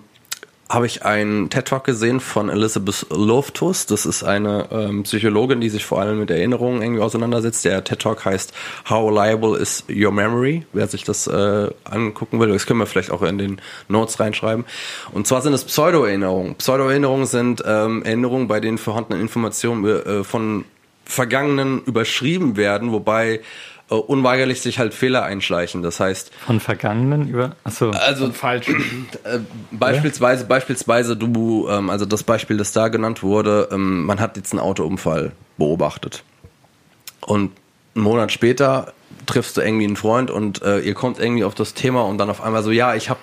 habe 0.70 0.84
ich 0.84 1.04
einen 1.04 1.48
TED-Talk 1.48 1.84
gesehen 1.84 2.20
von 2.20 2.50
Elizabeth 2.50 3.06
Loftus. 3.10 3.86
Das 3.86 4.04
ist 4.04 4.22
eine 4.22 4.68
ähm, 4.70 5.02
Psychologin, 5.04 5.62
die 5.62 5.70
sich 5.70 5.86
vor 5.86 6.00
allem 6.00 6.18
mit 6.20 6.30
Erinnerungen 6.30 6.82
irgendwie 6.82 7.00
auseinandersetzt. 7.00 7.64
Der 7.64 7.82
TED-Talk 7.84 8.24
heißt 8.24 8.52
How 8.88 9.10
Reliable 9.10 9.56
is 9.56 9.84
Your 9.88 10.12
Memory? 10.12 10.66
Wer 10.74 10.86
sich 10.86 11.04
das 11.04 11.26
äh, 11.26 11.70
angucken 11.84 12.38
will, 12.38 12.48
das 12.48 12.66
können 12.66 12.80
wir 12.80 12.86
vielleicht 12.86 13.10
auch 13.10 13.22
in 13.22 13.38
den 13.38 13.60
Notes 13.88 14.20
reinschreiben. 14.20 14.66
Und 15.12 15.26
zwar 15.26 15.40
sind 15.40 15.54
es 15.54 15.64
Pseudo-Erinnerungen. 15.64 16.56
Pseudo-Erinnerungen 16.56 17.26
sind 17.26 17.62
ähm, 17.64 18.02
Erinnerungen, 18.02 18.46
bei 18.46 18.60
denen 18.60 18.76
vorhandene 18.76 19.20
Informationen 19.22 19.84
äh, 19.86 20.22
von 20.22 20.66
Vergangenen 21.06 21.82
überschrieben 21.84 22.58
werden, 22.58 22.92
wobei 22.92 23.40
äh, 23.90 23.94
unweigerlich 23.94 24.60
sich 24.60 24.78
halt 24.78 24.94
Fehler 24.94 25.24
einschleichen. 25.24 25.82
Das 25.82 26.00
heißt, 26.00 26.32
Von 26.46 26.60
Vergangenen 26.60 27.28
über. 27.28 27.56
Achso. 27.64 27.90
also 27.90 28.30
Falsch. 28.32 28.68
äh, 28.68 29.38
beispielsweise, 29.70 30.44
beispielsweise 30.44 31.16
du, 31.16 31.68
ähm, 31.68 31.90
also 31.90 32.04
das 32.04 32.22
Beispiel, 32.22 32.56
das 32.56 32.72
da 32.72 32.88
genannt 32.88 33.22
wurde, 33.22 33.68
ähm, 33.72 34.04
man 34.04 34.20
hat 34.20 34.36
jetzt 34.36 34.52
einen 34.52 34.60
Autounfall 34.60 35.32
beobachtet 35.56 36.24
und 37.20 37.52
einen 37.94 38.04
Monat 38.04 38.32
später 38.32 38.92
triffst 39.26 39.56
du 39.56 39.60
irgendwie 39.60 39.84
einen 39.84 39.96
Freund 39.96 40.30
und 40.30 40.62
äh, 40.62 40.80
ihr 40.80 40.94
kommt 40.94 41.18
irgendwie 41.18 41.44
auf 41.44 41.54
das 41.54 41.74
Thema 41.74 42.02
und 42.02 42.18
dann 42.18 42.30
auf 42.30 42.42
einmal 42.42 42.62
so, 42.62 42.70
ja, 42.70 42.94
ich 42.94 43.10
habe 43.10 43.20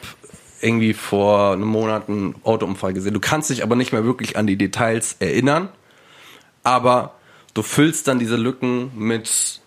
irgendwie 0.61 0.93
vor 0.93 1.53
einem 1.53 1.67
Monat 1.67 2.09
einen 2.09 2.35
Autounfall 2.43 2.93
gesehen. 2.93 3.13
Du 3.13 3.19
kannst 3.19 3.49
dich 3.49 3.63
aber 3.63 3.75
nicht 3.75 3.91
mehr 3.91 4.03
wirklich 4.03 4.37
an 4.37 4.47
die 4.47 4.57
Details 4.57 5.15
erinnern, 5.19 5.69
aber 6.63 7.13
du 7.53 7.61
füllst 7.61 8.07
dann 8.07 8.19
diese 8.19 8.35
Lücken 8.35 8.91
mit 8.95 9.61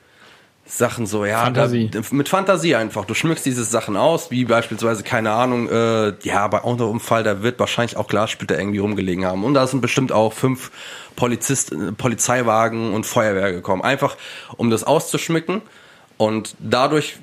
Sachen 0.70 1.06
so, 1.06 1.24
ja, 1.24 1.44
Fantasie. 1.44 1.88
Da, 1.90 2.02
mit 2.10 2.28
Fantasie 2.28 2.74
einfach. 2.74 3.06
Du 3.06 3.14
schmückst 3.14 3.44
diese 3.46 3.64
Sachen 3.64 3.96
aus, 3.96 4.30
wie 4.30 4.44
beispielsweise, 4.44 5.02
keine 5.02 5.30
Ahnung, 5.30 5.68
äh, 5.70 6.12
ja, 6.22 6.46
bei 6.48 6.62
Autounfall, 6.62 7.22
da 7.22 7.42
wird 7.42 7.58
wahrscheinlich 7.58 7.96
auch 7.96 8.06
Glassplitter 8.06 8.58
irgendwie 8.58 8.78
rumgelegen 8.78 9.24
haben. 9.24 9.44
Und 9.44 9.54
da 9.54 9.66
sind 9.66 9.80
bestimmt 9.80 10.12
auch 10.12 10.34
fünf 10.34 10.70
Polizist, 11.16 11.72
äh, 11.72 11.92
Polizeiwagen 11.92 12.92
und 12.92 13.06
Feuerwehr 13.06 13.52
gekommen. 13.52 13.82
Einfach, 13.82 14.16
um 14.58 14.68
das 14.68 14.84
auszuschmücken. 14.84 15.62
Und 16.18 16.54
dadurch, 16.58 17.16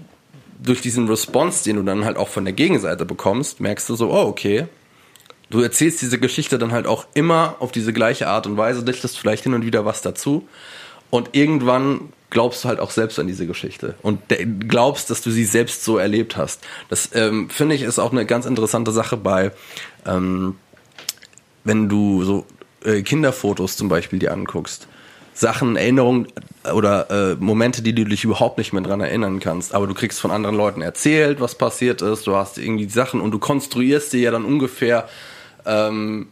durch 0.60 0.82
diesen 0.82 1.08
Response, 1.08 1.64
den 1.64 1.76
du 1.76 1.84
dann 1.84 2.04
halt 2.04 2.18
auch 2.18 2.30
von 2.30 2.46
der 2.46 2.54
Gegenseite 2.54 3.06
bekommst, 3.06 3.60
merkst 3.60 3.88
du 3.90 3.96
so, 3.96 4.10
oh, 4.10 4.26
okay, 4.28 4.66
du 5.52 5.62
erzählst 5.62 6.02
diese 6.02 6.18
Geschichte 6.18 6.58
dann 6.58 6.72
halt 6.72 6.88
auch 6.88 7.06
immer 7.14 7.58
auf 7.60 7.72
diese 7.72 7.94
gleiche 7.94 8.28
Art 8.28 8.48
und 8.48 8.58
Weise, 8.58 8.84
dichtest 8.84 9.20
vielleicht 9.20 9.44
hin 9.44 9.54
und 9.54 9.66
wieder 9.66 9.86
was 9.86 10.02
dazu. 10.02 10.48
Und 11.12 11.30
irgendwann 11.34 12.10
glaubst 12.36 12.66
du 12.66 12.68
halt 12.68 12.82
auch 12.82 12.92
selbst 12.92 13.18
an 13.18 13.28
diese 13.28 13.48
Geschichte 13.48 13.96
und 14.02 14.20
glaubst, 14.68 15.10
dass 15.10 15.22
du 15.22 15.32
sie 15.32 15.46
selbst 15.46 15.86
so 15.86 15.98
erlebt 15.98 16.36
hast. 16.36 16.60
Das 16.90 17.12
ähm, 17.14 17.50
finde 17.50 17.76
ich 17.76 17.82
ist 17.82 17.98
auch 17.98 18.12
eine 18.12 18.26
ganz 18.26 18.46
interessante 18.46 18.92
Sache 18.92 19.16
bei, 19.16 19.54
ähm, 20.06 20.58
wenn 21.64 21.88
du 21.88 22.26
so 22.26 22.46
äh, 22.84 23.04
Kinderfotos 23.04 23.78
zum 23.78 23.88
Beispiel 23.88 24.20
dir 24.20 24.34
anguckst. 24.34 24.90
Sachen, 25.34 25.78
Erinnerungen 25.78 26.28
oder 26.74 27.10
äh, 27.10 27.36
Momente, 27.36 27.82
die 27.82 27.96
du 27.96 28.04
dich 28.04 28.26
überhaupt 28.26 28.58
nicht 28.58 28.74
mehr 28.74 28.84
dran 28.84 29.00
erinnern 29.00 29.40
kannst, 29.40 29.74
aber 29.74 29.88
du 29.88 29.94
kriegst 29.94 30.20
von 30.20 30.32
anderen 30.32 30.58
Leuten 30.58 30.82
erzählt, 30.82 31.40
was 31.40 31.56
passiert 31.56 32.02
ist, 32.02 32.28
du 32.28 32.36
hast 32.36 32.58
irgendwie 32.58 32.90
Sachen 32.90 33.22
und 33.22 33.32
du 33.32 33.40
konstruierst 33.40 34.12
dir 34.12 34.20
ja 34.20 34.32
dann 34.32 34.44
ungefähr 34.44 35.08
ähm, 35.66 36.28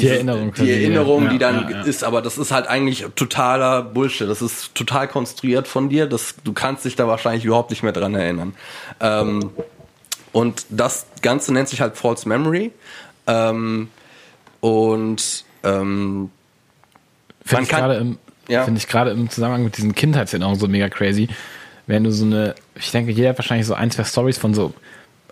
Die 0.00 0.08
Erinnerung 0.08 0.54
die 0.54 0.70
Erinnerung, 0.70 1.24
ja, 1.24 1.30
die 1.30 1.38
dann 1.38 1.62
ja, 1.62 1.70
ja. 1.70 1.82
ist, 1.82 2.04
aber 2.04 2.22
das 2.22 2.38
ist 2.38 2.50
halt 2.50 2.66
eigentlich 2.66 3.06
totaler 3.16 3.82
Bullshit. 3.82 4.28
Das 4.28 4.42
ist 4.42 4.74
total 4.74 5.08
konstruiert 5.08 5.68
von 5.68 5.88
dir. 5.88 6.06
Das, 6.06 6.36
du 6.44 6.52
kannst 6.52 6.84
dich 6.84 6.96
da 6.96 7.06
wahrscheinlich 7.06 7.44
überhaupt 7.44 7.70
nicht 7.70 7.82
mehr 7.82 7.92
dran 7.92 8.14
erinnern. 8.14 8.54
Ähm, 9.00 9.50
und 10.32 10.66
das 10.70 11.06
Ganze 11.22 11.52
nennt 11.52 11.68
sich 11.68 11.80
halt 11.80 11.96
False 11.96 12.28
Memory. 12.28 12.72
Ähm, 13.26 13.88
und 14.60 15.44
ähm, 15.64 16.30
Finde 17.44 17.62
ich 17.64 17.68
gerade 17.68 17.94
im, 17.96 18.18
Ja. 18.48 18.64
gerade 18.64 19.10
im 19.10 19.30
Zusammenhang 19.30 19.64
mit 19.64 19.76
diesen 19.76 19.94
Kindheitserinnerungen 19.94 20.58
so 20.60 20.68
mega 20.68 20.88
crazy. 20.88 21.28
Wenn 21.86 22.04
du 22.04 22.12
so 22.12 22.26
eine, 22.26 22.54
ich 22.74 22.90
denke, 22.90 23.12
jeder 23.12 23.30
hat 23.30 23.38
wahrscheinlich 23.38 23.66
so 23.66 23.74
ein, 23.74 23.90
zwei 23.90 24.04
Stories 24.04 24.38
von 24.38 24.52
so 24.52 24.74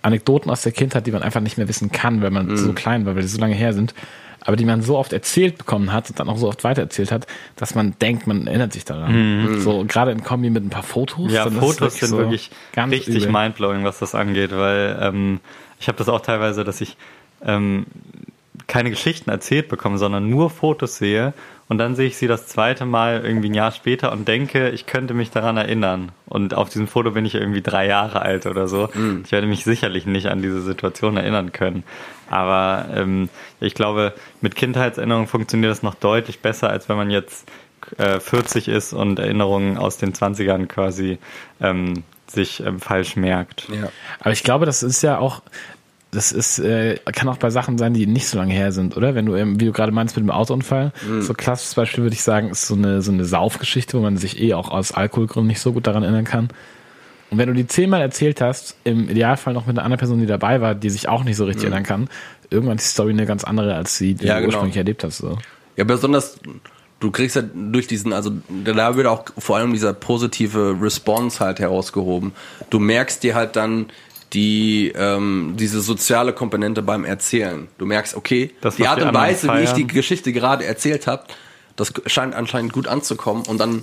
Anekdoten 0.07 0.51
aus 0.51 0.63
der 0.63 0.73
Kindheit, 0.73 1.07
die 1.07 1.13
man 1.13 1.23
einfach 1.23 1.41
nicht 1.41 1.59
mehr 1.59 1.69
wissen 1.69 1.91
kann, 1.93 2.23
weil 2.23 2.31
man 2.31 2.47
Mhm. 2.47 2.57
so 2.57 2.73
klein 2.73 3.05
war, 3.07 3.15
weil 3.15 3.23
die 3.23 3.29
so 3.29 3.39
lange 3.41 3.55
her 3.55 3.73
sind, 3.75 3.95
aber 4.41 4.57
die 4.57 4.65
man 4.65 4.81
so 4.83 4.97
oft 4.97 5.13
erzählt 5.13 5.59
bekommen 5.59 5.93
hat 5.93 6.09
und 6.09 6.21
dann 6.21 6.29
auch 6.29 6.37
so 6.39 6.47
oft 6.49 6.63
weitererzählt 6.65 7.11
hat, 7.11 7.27
dass 7.57 7.75
man 7.75 7.95
denkt, 8.01 8.27
man 8.27 8.47
erinnert 8.47 8.73
sich 8.73 8.85
daran. 8.85 9.59
So 9.61 9.85
gerade 9.87 10.13
in 10.13 10.23
Kombi 10.23 10.51
mit 10.51 10.65
ein 10.65 10.71
paar 10.71 10.85
Fotos. 10.85 11.33
Ja, 11.33 11.51
Fotos 11.51 11.97
sind 11.99 12.09
so 12.11 12.19
wirklich 12.19 12.51
ganz 12.73 12.93
richtig 12.93 13.25
übel. 13.25 13.33
mindblowing, 13.33 13.83
was 13.85 13.99
das 13.99 14.15
angeht, 14.15 14.53
weil 14.57 14.97
ähm, 15.03 15.41
ich 15.81 15.89
habe 15.89 15.99
das 15.99 16.09
auch 16.09 16.21
teilweise, 16.21 16.63
dass 16.65 16.81
ich 16.81 16.97
ähm, 17.45 17.87
keine 18.67 18.91
Geschichten 18.91 19.31
erzählt 19.31 19.69
bekomme, 19.69 19.99
sondern 19.99 20.29
nur 20.29 20.51
Fotos 20.51 20.99
sehe 20.99 21.35
und 21.69 21.79
dann 21.79 21.97
sehe 21.97 22.07
ich 22.07 22.17
sie 22.17 22.29
das 22.29 22.47
zweite 22.47 22.85
Mal 22.85 23.23
irgendwie 23.25 23.49
ein 23.49 23.55
Jahr 23.55 23.73
später 23.73 24.13
und 24.13 24.29
denke, 24.29 24.71
ich 24.71 24.87
könnte 24.87 25.15
mich 25.15 25.31
daran 25.31 25.57
erinnern. 25.57 26.13
Und 26.27 26.55
auf 26.55 26.69
diesem 26.69 26.87
Foto 26.87 27.11
bin 27.11 27.25
ich 27.27 27.35
irgendwie 27.35 27.63
drei 27.63 27.89
Jahre 27.89 28.23
alt 28.23 28.47
oder 28.47 28.69
so. 28.69 28.89
Ich 29.25 29.33
werde 29.33 29.49
mich 29.49 29.65
sicherlich 29.65 30.07
nicht 30.07 30.27
an 30.29 30.43
diese 30.43 30.63
Situation 30.63 31.17
erinnern 31.17 31.51
können. 31.51 31.83
Aber 32.31 32.87
ähm, 32.95 33.29
ich 33.59 33.75
glaube, 33.75 34.15
mit 34.41 34.55
Kindheitserinnerungen 34.55 35.27
funktioniert 35.27 35.73
das 35.73 35.83
noch 35.83 35.95
deutlich 35.95 36.39
besser, 36.39 36.71
als 36.71 36.89
wenn 36.89 36.97
man 36.97 37.11
jetzt 37.11 37.49
äh, 37.99 38.21
40 38.21 38.69
ist 38.69 38.93
und 38.93 39.19
Erinnerungen 39.19 39.77
aus 39.77 39.97
den 39.97 40.13
20ern 40.13 40.67
quasi 40.67 41.19
ähm, 41.61 42.05
sich 42.27 42.61
ähm, 42.61 42.81
falsch 42.81 43.17
merkt. 43.17 43.69
ja. 43.69 43.89
Aber 44.21 44.33
ich 44.33 44.43
glaube, 44.43 44.67
das 44.67 44.83
ist 44.83 45.03
ja 45.03 45.19
auch, 45.19 45.43
das 46.13 46.33
ist, 46.33 46.59
äh, 46.59 46.97
kann 47.13 47.29
auch 47.29 47.37
bei 47.37 47.51
Sachen 47.51 47.79
sein, 47.79 47.93
die 47.93 48.07
nicht 48.07 48.29
so 48.29 48.39
lange 48.39 48.55
her 48.55 48.73
sind, 48.73 48.97
oder? 48.97 49.15
Wenn 49.15 49.27
du, 49.27 49.35
wie 49.35 49.65
du 49.67 49.73
gerade 49.73 49.93
meinst 49.93 50.17
mit 50.17 50.25
dem 50.25 50.31
Autounfall, 50.31 50.93
so 51.21 51.35
klassisches 51.35 51.75
Beispiel 51.75 52.05
würde 52.05 52.15
ich 52.15 52.23
sagen, 52.23 52.49
ist 52.51 52.67
so 52.67 52.75
eine, 52.75 53.03
so 53.03 53.13
eine 53.13 53.25
Saufgeschichte, 53.25 53.99
wo 53.99 54.03
man 54.03 54.17
sich 54.17 54.41
eh 54.41 54.55
auch 54.55 54.71
aus 54.71 54.93
Alkoholgründen 54.93 55.49
nicht 55.49 55.61
so 55.61 55.73
gut 55.73 55.87
daran 55.87 56.03
erinnern 56.05 56.25
kann. 56.25 56.49
Und 57.31 57.39
wenn 57.39 57.49
du 57.49 57.55
die 57.55 57.67
zehnmal 57.67 58.01
erzählt 58.01 58.41
hast, 58.41 58.77
im 58.85 59.09
Idealfall 59.11 59.53
noch 59.53 59.67
mit 59.67 59.77
einer 59.77 59.85
anderen 59.85 59.99
Person, 59.99 60.21
die 60.21 60.27
dabei 60.27 60.61
war, 60.61 60.75
die 60.77 60.91
sich 60.91 61.09
auch 61.09 61.25
nicht 61.25 61.37
so 61.37 61.45
richtig 61.45 61.65
erinnern 61.65 61.83
kann, 61.83 62.09
irgendwann 62.51 62.77
ist 62.79 62.87
die 62.87 62.93
Story 62.93 63.11
eine 63.11 63.27
ganz 63.27 63.43
andere, 63.45 63.75
als 63.75 63.99
sie, 63.99 64.15
die 64.15 64.27
Ja, 64.27 64.35
du 64.37 64.43
genau. 64.43 64.53
ursprünglich 64.53 64.77
erlebt 64.77 65.03
hast. 65.03 65.19
So. 65.19 65.37
Ja, 65.77 65.85
besonders, 65.85 66.39
du 67.01 67.11
kriegst 67.11 67.37
ja 67.37 67.43
durch 67.43 67.89
diesen, 67.89 68.13
also 68.13 68.31
da 68.65 68.97
wird 68.97 69.09
auch 69.09 69.25
vor 69.39 69.57
allem 69.57 69.73
dieser 69.73 69.93
positive 69.93 70.77
Response 70.81 71.41
halt 71.41 71.59
herausgehoben. 71.59 72.33
Du 72.71 72.79
merkst 72.79 73.23
dir 73.25 73.35
halt 73.35 73.57
dann 73.57 73.87
die 74.33 74.93
ähm, 74.97 75.55
diese 75.59 75.81
soziale 75.81 76.33
Komponente 76.33 76.83
beim 76.83 77.05
Erzählen. 77.05 77.69
Du 77.79 77.87
merkst, 77.87 78.17
okay, 78.17 78.51
Das, 78.61 78.77
die 78.77 78.87
Art 78.87 79.01
und 79.03 79.15
Weise, 79.15 79.49
wie 79.49 79.63
ich 79.63 79.71
die 79.73 79.83
feiern. 79.83 79.89
Geschichte 79.89 80.33
gerade 80.33 80.65
erzählt 80.65 81.07
habe, 81.07 81.25
das 81.77 81.93
scheint 82.07 82.35
anscheinend 82.35 82.73
gut 82.73 82.89
anzukommen 82.89 83.45
und 83.47 83.59
dann 83.59 83.83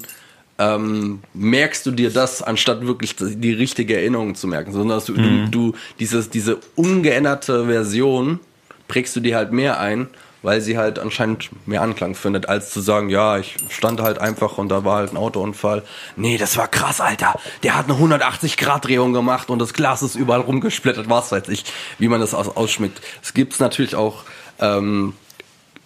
ähm, 0.60 1.22
merkst 1.34 1.86
du 1.86 1.92
dir 1.92 2.12
das, 2.12 2.42
anstatt 2.44 2.86
wirklich 2.86 3.16
die 3.18 3.54
richtige 3.54 3.96
Erinnerung 3.98 4.36
zu 4.36 4.48
merken, 4.48 4.72
sondern 4.72 4.98
dass 4.98 5.06
du, 5.06 5.14
Mhm. 5.14 5.50
du, 5.52 5.72
du 5.72 5.78
dieses, 6.00 6.30
diese 6.30 6.58
ungeänderte 6.76 7.66
Version 7.66 8.40
prägst 8.88 9.16
du 9.16 9.20
dir 9.20 9.36
halt 9.36 9.52
mehr 9.52 9.80
ein, 9.80 10.08
weil 10.44 10.62
sie 10.62 10.78
halt 10.78 11.00
anscheinend 11.00 11.50
mehr 11.66 11.82
Anklang 11.82 12.14
findet, 12.14 12.48
als 12.48 12.70
zu 12.70 12.82
sagen, 12.82 13.10
ja, 13.10 13.38
ich 13.38 13.56
stand 13.70 14.02
halt 14.02 14.20
einfach 14.20 14.58
und 14.58 14.70
da 14.70 14.86
war 14.86 14.98
halt 14.98 15.14
ein 15.14 15.18
Autounfall. 15.18 15.84
Nee, 16.16 16.38
das 16.38 16.58
war 16.58 16.68
krass, 16.68 17.02
Alter. 17.02 17.40
Der 17.64 17.76
hat 17.76 17.90
eine 17.90 17.98
180-Grad-Drehung 17.98 19.14
gemacht 19.14 19.50
und 19.50 19.60
das 19.60 19.74
Glas 19.74 20.04
ist 20.04 20.16
überall 20.16 20.42
rumgesplittert, 20.42 21.10
was 21.10 21.32
weiß 21.32 21.48
ich, 21.48 21.66
wie 21.98 22.10
man 22.10 22.20
das 22.20 22.34
aus 22.34 22.56
ausschmückt. 22.56 23.02
Es 23.24 23.34
gibt's 23.34 23.60
natürlich 23.60 23.96
auch 23.96 24.24
ähm, 24.60 25.14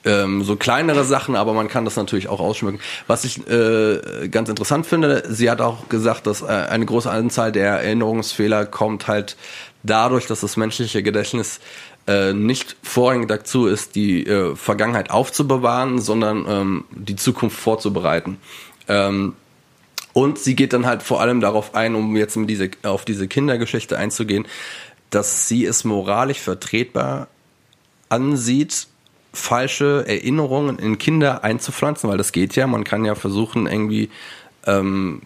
ähm, 0.05 0.43
so 0.43 0.55
kleinere 0.55 1.03
Sachen, 1.03 1.35
aber 1.35 1.53
man 1.53 1.67
kann 1.67 1.85
das 1.85 1.95
natürlich 1.95 2.27
auch 2.27 2.39
ausschmücken. 2.39 2.79
Was 3.05 3.25
ich 3.25 3.47
äh, 3.47 4.27
ganz 4.29 4.49
interessant 4.49 4.87
finde, 4.87 5.23
sie 5.29 5.51
hat 5.51 5.61
auch 5.61 5.87
gesagt, 5.89 6.25
dass 6.25 6.41
äh, 6.41 6.47
eine 6.47 6.85
große 6.85 7.09
Anzahl 7.09 7.51
der 7.51 7.81
Erinnerungsfehler 7.81 8.65
kommt 8.65 9.07
halt 9.07 9.37
dadurch, 9.83 10.25
dass 10.25 10.41
das 10.41 10.57
menschliche 10.57 11.03
Gedächtnis 11.03 11.59
äh, 12.07 12.33
nicht 12.33 12.77
vorrangig 12.83 13.27
dazu 13.27 13.67
ist, 13.67 13.95
die 13.95 14.25
äh, 14.25 14.55
Vergangenheit 14.55 15.09
aufzubewahren, 15.09 15.99
sondern 15.99 16.45
ähm, 16.47 16.83
die 16.91 17.15
Zukunft 17.15 17.57
vorzubereiten. 17.57 18.37
Ähm, 18.87 19.33
und 20.13 20.39
sie 20.39 20.55
geht 20.55 20.73
dann 20.73 20.85
halt 20.85 21.03
vor 21.03 21.21
allem 21.21 21.41
darauf 21.41 21.75
ein, 21.75 21.93
um 21.93 22.15
jetzt 22.15 22.37
diese, 22.47 22.71
auf 22.83 23.05
diese 23.05 23.27
Kindergeschichte 23.27 23.97
einzugehen, 23.97 24.47
dass 25.09 25.47
sie 25.47 25.65
es 25.65 25.83
moralisch 25.83 26.39
vertretbar 26.39 27.27
ansieht, 28.09 28.87
falsche 29.33 30.05
Erinnerungen 30.07 30.79
in 30.79 30.97
Kinder 30.97 31.43
einzupflanzen, 31.43 32.09
weil 32.09 32.17
das 32.17 32.31
geht 32.31 32.55
ja. 32.55 32.65
Man 32.67 32.83
kann 32.83 33.05
ja 33.05 33.15
versuchen, 33.15 33.67
irgendwie 33.67 34.09
ähm, 34.65 35.21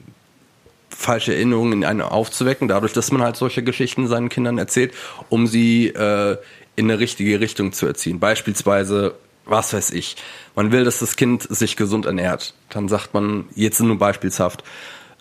falsche 0.90 1.34
Erinnerungen 1.34 1.74
in 1.74 1.86
einen 1.86 2.02
aufzuwecken, 2.02 2.68
dadurch, 2.68 2.94
dass 2.94 3.12
man 3.12 3.22
halt 3.22 3.36
solche 3.36 3.64
Geschichten 3.64 4.08
seinen 4.08 4.30
Kindern 4.30 4.58
erzählt, 4.58 4.94
um 5.30 5.48
sie 5.48 5.88
äh, 5.88 6.38
in 6.76 6.90
eine 6.90 7.00
richtige 7.00 7.40
Richtung 7.40 7.74
zu 7.74 7.86
erziehen. 7.86 8.20
Beispielsweise, 8.20 9.16
was 9.46 9.74
weiß 9.74 9.92
ich, 9.92 10.16
man 10.56 10.72
will, 10.72 10.84
dass 10.84 11.00
das 11.00 11.16
Kind 11.16 11.44
sich 11.44 11.76
gesund 11.76 12.06
ernährt. 12.06 12.54
Dann 12.70 12.88
sagt 12.88 13.14
man, 13.14 13.46
jetzt 13.56 13.80
nur 13.80 13.98
beispielshaft, 13.98 14.64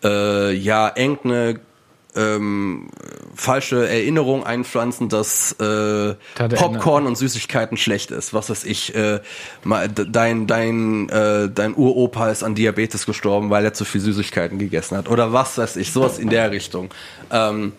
äh, 0.02 0.52
ja, 0.52 0.92
irgendeine 0.94 1.60
ähm, 2.16 2.88
falsche 3.34 3.88
Erinnerung 3.88 4.44
einpflanzen, 4.44 5.08
dass 5.08 5.52
äh, 5.52 6.14
Popcorn 6.34 7.06
und 7.06 7.16
Süßigkeiten 7.16 7.76
schlecht 7.76 8.10
ist. 8.10 8.34
Was 8.34 8.50
weiß 8.50 8.64
ich, 8.64 8.94
äh, 8.94 9.20
dein, 10.08 10.46
dein, 10.46 11.08
äh, 11.08 11.48
dein 11.48 11.76
Uropa 11.76 12.30
ist 12.30 12.42
an 12.42 12.54
Diabetes 12.54 13.06
gestorben, 13.06 13.50
weil 13.50 13.64
er 13.64 13.74
zu 13.74 13.84
viel 13.84 14.00
Süßigkeiten 14.00 14.58
gegessen 14.58 14.96
hat. 14.96 15.08
Oder 15.08 15.32
was 15.32 15.58
weiß 15.58 15.76
ich, 15.76 15.92
sowas 15.92 16.18
in 16.18 16.30
der 16.30 16.50
Richtung. 16.50 16.90
Ähm, 17.30 17.72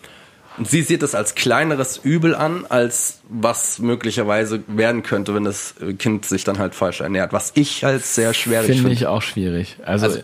sie 0.62 0.82
sieht 0.82 1.02
es 1.02 1.14
als 1.14 1.34
kleineres 1.34 1.98
Übel 2.02 2.34
an, 2.34 2.66
als 2.68 3.20
was 3.28 3.78
möglicherweise 3.78 4.62
werden 4.66 5.02
könnte, 5.02 5.34
wenn 5.34 5.44
das 5.44 5.74
Kind 5.98 6.26
sich 6.26 6.44
dann 6.44 6.58
halt 6.58 6.74
falsch 6.74 7.00
ernährt. 7.00 7.32
Was 7.32 7.52
ich 7.54 7.84
als 7.84 8.14
sehr 8.14 8.34
schwierig 8.34 8.66
Finde 8.66 8.82
finde. 8.82 8.94
ich 8.94 9.06
auch 9.06 9.22
schwierig. 9.22 9.76
Also, 9.84 10.06
Also- 10.06 10.20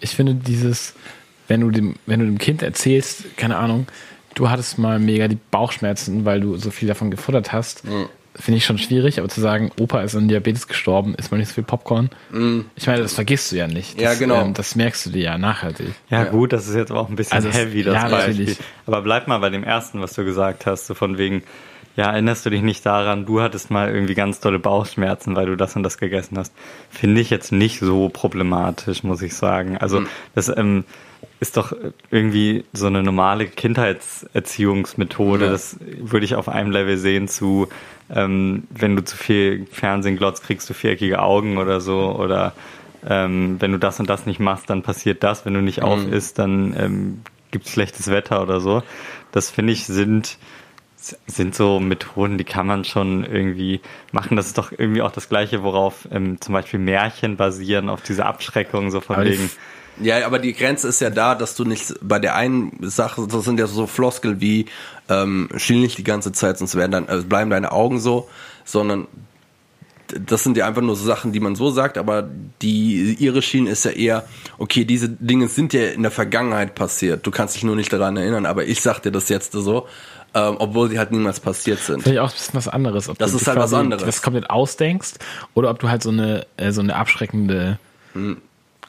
ich 0.00 0.10
finde 0.10 0.34
dieses, 0.34 0.94
wenn 1.48 1.60
du 1.60 1.70
dem, 1.70 1.96
wenn 2.06 2.20
du 2.20 2.26
dem 2.26 2.38
Kind 2.38 2.62
erzählst, 2.62 3.36
keine 3.36 3.56
Ahnung, 3.56 3.86
du 4.34 4.50
hattest 4.50 4.78
mal 4.78 4.98
mega 4.98 5.28
die 5.28 5.38
Bauchschmerzen, 5.50 6.24
weil 6.24 6.40
du 6.40 6.56
so 6.56 6.70
viel 6.70 6.88
davon 6.88 7.10
gefuttert 7.10 7.52
hast, 7.52 7.84
Mhm. 7.84 8.06
Finde 8.38 8.58
ich 8.58 8.64
schon 8.64 8.78
schwierig, 8.78 9.18
aber 9.18 9.28
zu 9.28 9.40
sagen, 9.40 9.70
Opa 9.80 10.02
ist 10.02 10.14
an 10.14 10.28
Diabetes 10.28 10.68
gestorben, 10.68 11.14
isst 11.14 11.30
mal 11.32 11.38
nicht 11.38 11.48
so 11.48 11.54
viel 11.54 11.64
Popcorn. 11.64 12.10
Ich 12.76 12.86
meine, 12.86 13.02
das 13.02 13.14
vergisst 13.14 13.52
du 13.52 13.56
ja 13.56 13.66
nicht. 13.66 13.94
Das, 13.94 13.96
Mhm. 13.96 14.02
Ja, 14.02 14.14
genau. 14.14 14.40
Ähm, 14.42 14.54
das 14.54 14.76
merkst 14.76 15.06
du 15.06 15.10
dir 15.10 15.22
ja 15.22 15.38
nachhaltig. 15.38 15.88
Ja, 16.10 16.24
gut, 16.24 16.52
das 16.52 16.68
ist 16.68 16.74
jetzt 16.74 16.90
aber 16.90 17.00
auch 17.00 17.08
ein 17.08 17.16
bisschen 17.16 17.32
Also 17.34 17.50
heavy, 17.50 17.82
das 17.82 17.94
ja, 17.94 18.08
Beispiel. 18.08 18.34
natürlich. 18.34 18.58
Aber 18.86 19.02
bleib 19.02 19.26
mal 19.28 19.38
bei 19.38 19.50
dem 19.50 19.64
ersten, 19.64 20.00
was 20.00 20.12
du 20.14 20.24
gesagt 20.24 20.66
hast, 20.66 20.86
so 20.86 20.94
von 20.94 21.18
wegen, 21.18 21.42
ja, 21.96 22.10
erinnerst 22.12 22.44
du 22.44 22.50
dich 22.50 22.60
nicht 22.60 22.84
daran, 22.84 23.24
du 23.24 23.40
hattest 23.40 23.70
mal 23.70 23.92
irgendwie 23.92 24.14
ganz 24.14 24.40
dolle 24.40 24.58
Bauchschmerzen, 24.58 25.34
weil 25.34 25.46
du 25.46 25.56
das 25.56 25.74
und 25.76 25.82
das 25.82 25.96
gegessen 25.96 26.36
hast. 26.36 26.52
Finde 26.90 27.22
ich 27.22 27.30
jetzt 27.30 27.52
nicht 27.52 27.80
so 27.80 28.10
problematisch, 28.10 29.02
muss 29.02 29.22
ich 29.22 29.34
sagen. 29.34 29.78
Also, 29.78 30.02
das 30.34 30.54
ähm, 30.54 30.84
ist 31.40 31.56
doch 31.56 31.72
irgendwie 32.10 32.64
so 32.74 32.86
eine 32.86 33.02
normale 33.02 33.46
Kindheitserziehungsmethode. 33.46 35.46
Ja. 35.46 35.50
Das 35.52 35.76
würde 36.00 36.26
ich 36.26 36.34
auf 36.34 36.48
einem 36.48 36.70
Level 36.70 36.98
sehen 36.98 37.28
zu, 37.28 37.68
ähm, 38.14 38.64
wenn 38.70 38.96
du 38.96 39.04
zu 39.04 39.16
viel 39.16 39.66
Fernsehen 39.70 40.16
glotzt, 40.16 40.44
kriegst 40.44 40.68
du 40.70 40.74
viereckige 40.74 41.20
Augen 41.20 41.58
oder 41.58 41.80
so 41.80 42.16
oder 42.16 42.52
ähm, 43.08 43.56
wenn 43.60 43.72
du 43.72 43.78
das 43.78 44.00
und 44.00 44.08
das 44.08 44.26
nicht 44.26 44.40
machst, 44.40 44.68
dann 44.70 44.82
passiert 44.82 45.22
das. 45.22 45.44
Wenn 45.44 45.54
du 45.54 45.62
nicht 45.62 45.82
auf 45.82 46.06
isst, 46.06 46.38
dann 46.38 46.74
ähm, 46.78 47.22
gibt 47.50 47.66
es 47.66 47.72
schlechtes 47.72 48.10
Wetter 48.10 48.42
oder 48.42 48.60
so. 48.60 48.82
Das 49.32 49.50
finde 49.50 49.72
ich 49.72 49.86
sind 49.86 50.38
sind 51.26 51.54
so 51.54 51.78
Methoden, 51.78 52.36
die 52.36 52.44
kann 52.44 52.66
man 52.66 52.84
schon 52.84 53.24
irgendwie 53.24 53.80
machen. 54.10 54.36
Das 54.36 54.46
ist 54.46 54.58
doch 54.58 54.72
irgendwie 54.72 55.02
auch 55.02 55.12
das 55.12 55.28
Gleiche, 55.28 55.62
worauf 55.62 56.08
ähm, 56.10 56.40
zum 56.40 56.52
Beispiel 56.52 56.80
Märchen 56.80 57.36
basieren, 57.36 57.88
auf 57.88 58.02
diese 58.02 58.26
Abschreckung, 58.26 58.90
so 58.90 59.00
von 59.00 59.16
Aber 59.16 59.24
wegen. 59.26 59.50
Ja, 60.00 60.26
aber 60.26 60.38
die 60.38 60.52
Grenze 60.52 60.88
ist 60.88 61.00
ja 61.00 61.10
da, 61.10 61.34
dass 61.34 61.54
du 61.54 61.64
nicht 61.64 61.94
bei 62.02 62.18
der 62.18 62.34
einen 62.34 62.72
Sache, 62.82 63.26
das 63.26 63.44
sind 63.44 63.58
ja 63.58 63.66
so 63.66 63.86
Floskel 63.86 64.40
wie 64.40 64.66
ähm, 65.08 65.48
schiel 65.56 65.80
nicht 65.80 65.98
die 65.98 66.04
ganze 66.04 66.32
Zeit, 66.32 66.58
sonst 66.58 66.74
werden 66.74 66.92
dann, 66.92 67.08
also 67.08 67.26
bleiben 67.26 67.50
deine 67.50 67.72
Augen 67.72 67.98
so, 67.98 68.28
sondern 68.64 69.06
das 70.08 70.44
sind 70.44 70.56
ja 70.56 70.66
einfach 70.68 70.82
nur 70.82 70.96
so 70.96 71.04
Sachen, 71.04 71.32
die 71.32 71.40
man 71.40 71.56
so 71.56 71.70
sagt, 71.70 71.98
aber 71.98 72.28
die 72.62 73.16
ihre 73.18 73.42
Schiene 73.42 73.70
ist 73.70 73.84
ja 73.84 73.90
eher, 73.90 74.28
okay, 74.58 74.84
diese 74.84 75.08
Dinge 75.08 75.48
sind 75.48 75.72
ja 75.72 75.88
in 75.88 76.02
der 76.02 76.12
Vergangenheit 76.12 76.74
passiert. 76.74 77.26
Du 77.26 77.30
kannst 77.30 77.56
dich 77.56 77.64
nur 77.64 77.74
nicht 77.76 77.92
daran 77.92 78.16
erinnern, 78.16 78.46
aber 78.46 78.64
ich 78.64 78.82
sag 78.82 79.00
dir 79.00 79.10
das 79.10 79.28
jetzt 79.28 79.52
so, 79.52 79.88
ähm, 80.34 80.56
obwohl 80.58 80.90
sie 80.90 80.98
halt 80.98 81.10
niemals 81.10 81.40
passiert 81.40 81.80
sind. 81.80 82.02
Finde 82.02 82.18
ich 82.18 82.20
auch 82.20 82.30
ein 82.30 82.34
bisschen 82.34 82.54
was 82.54 82.68
anderes. 82.68 83.08
Ob 83.08 83.18
Das 83.18 83.32
du 83.32 83.38
ist 83.38 83.48
halt 83.48 83.58
was 83.58 83.72
anderes. 83.72 84.04
Das 84.04 84.22
komplett 84.22 84.50
ausdenkst 84.50 85.14
oder 85.54 85.70
ob 85.70 85.80
du 85.80 85.88
halt 85.88 86.02
so 86.02 86.10
eine, 86.10 86.46
äh, 86.56 86.70
so 86.72 86.82
eine 86.82 86.94
abschreckende 86.94 87.78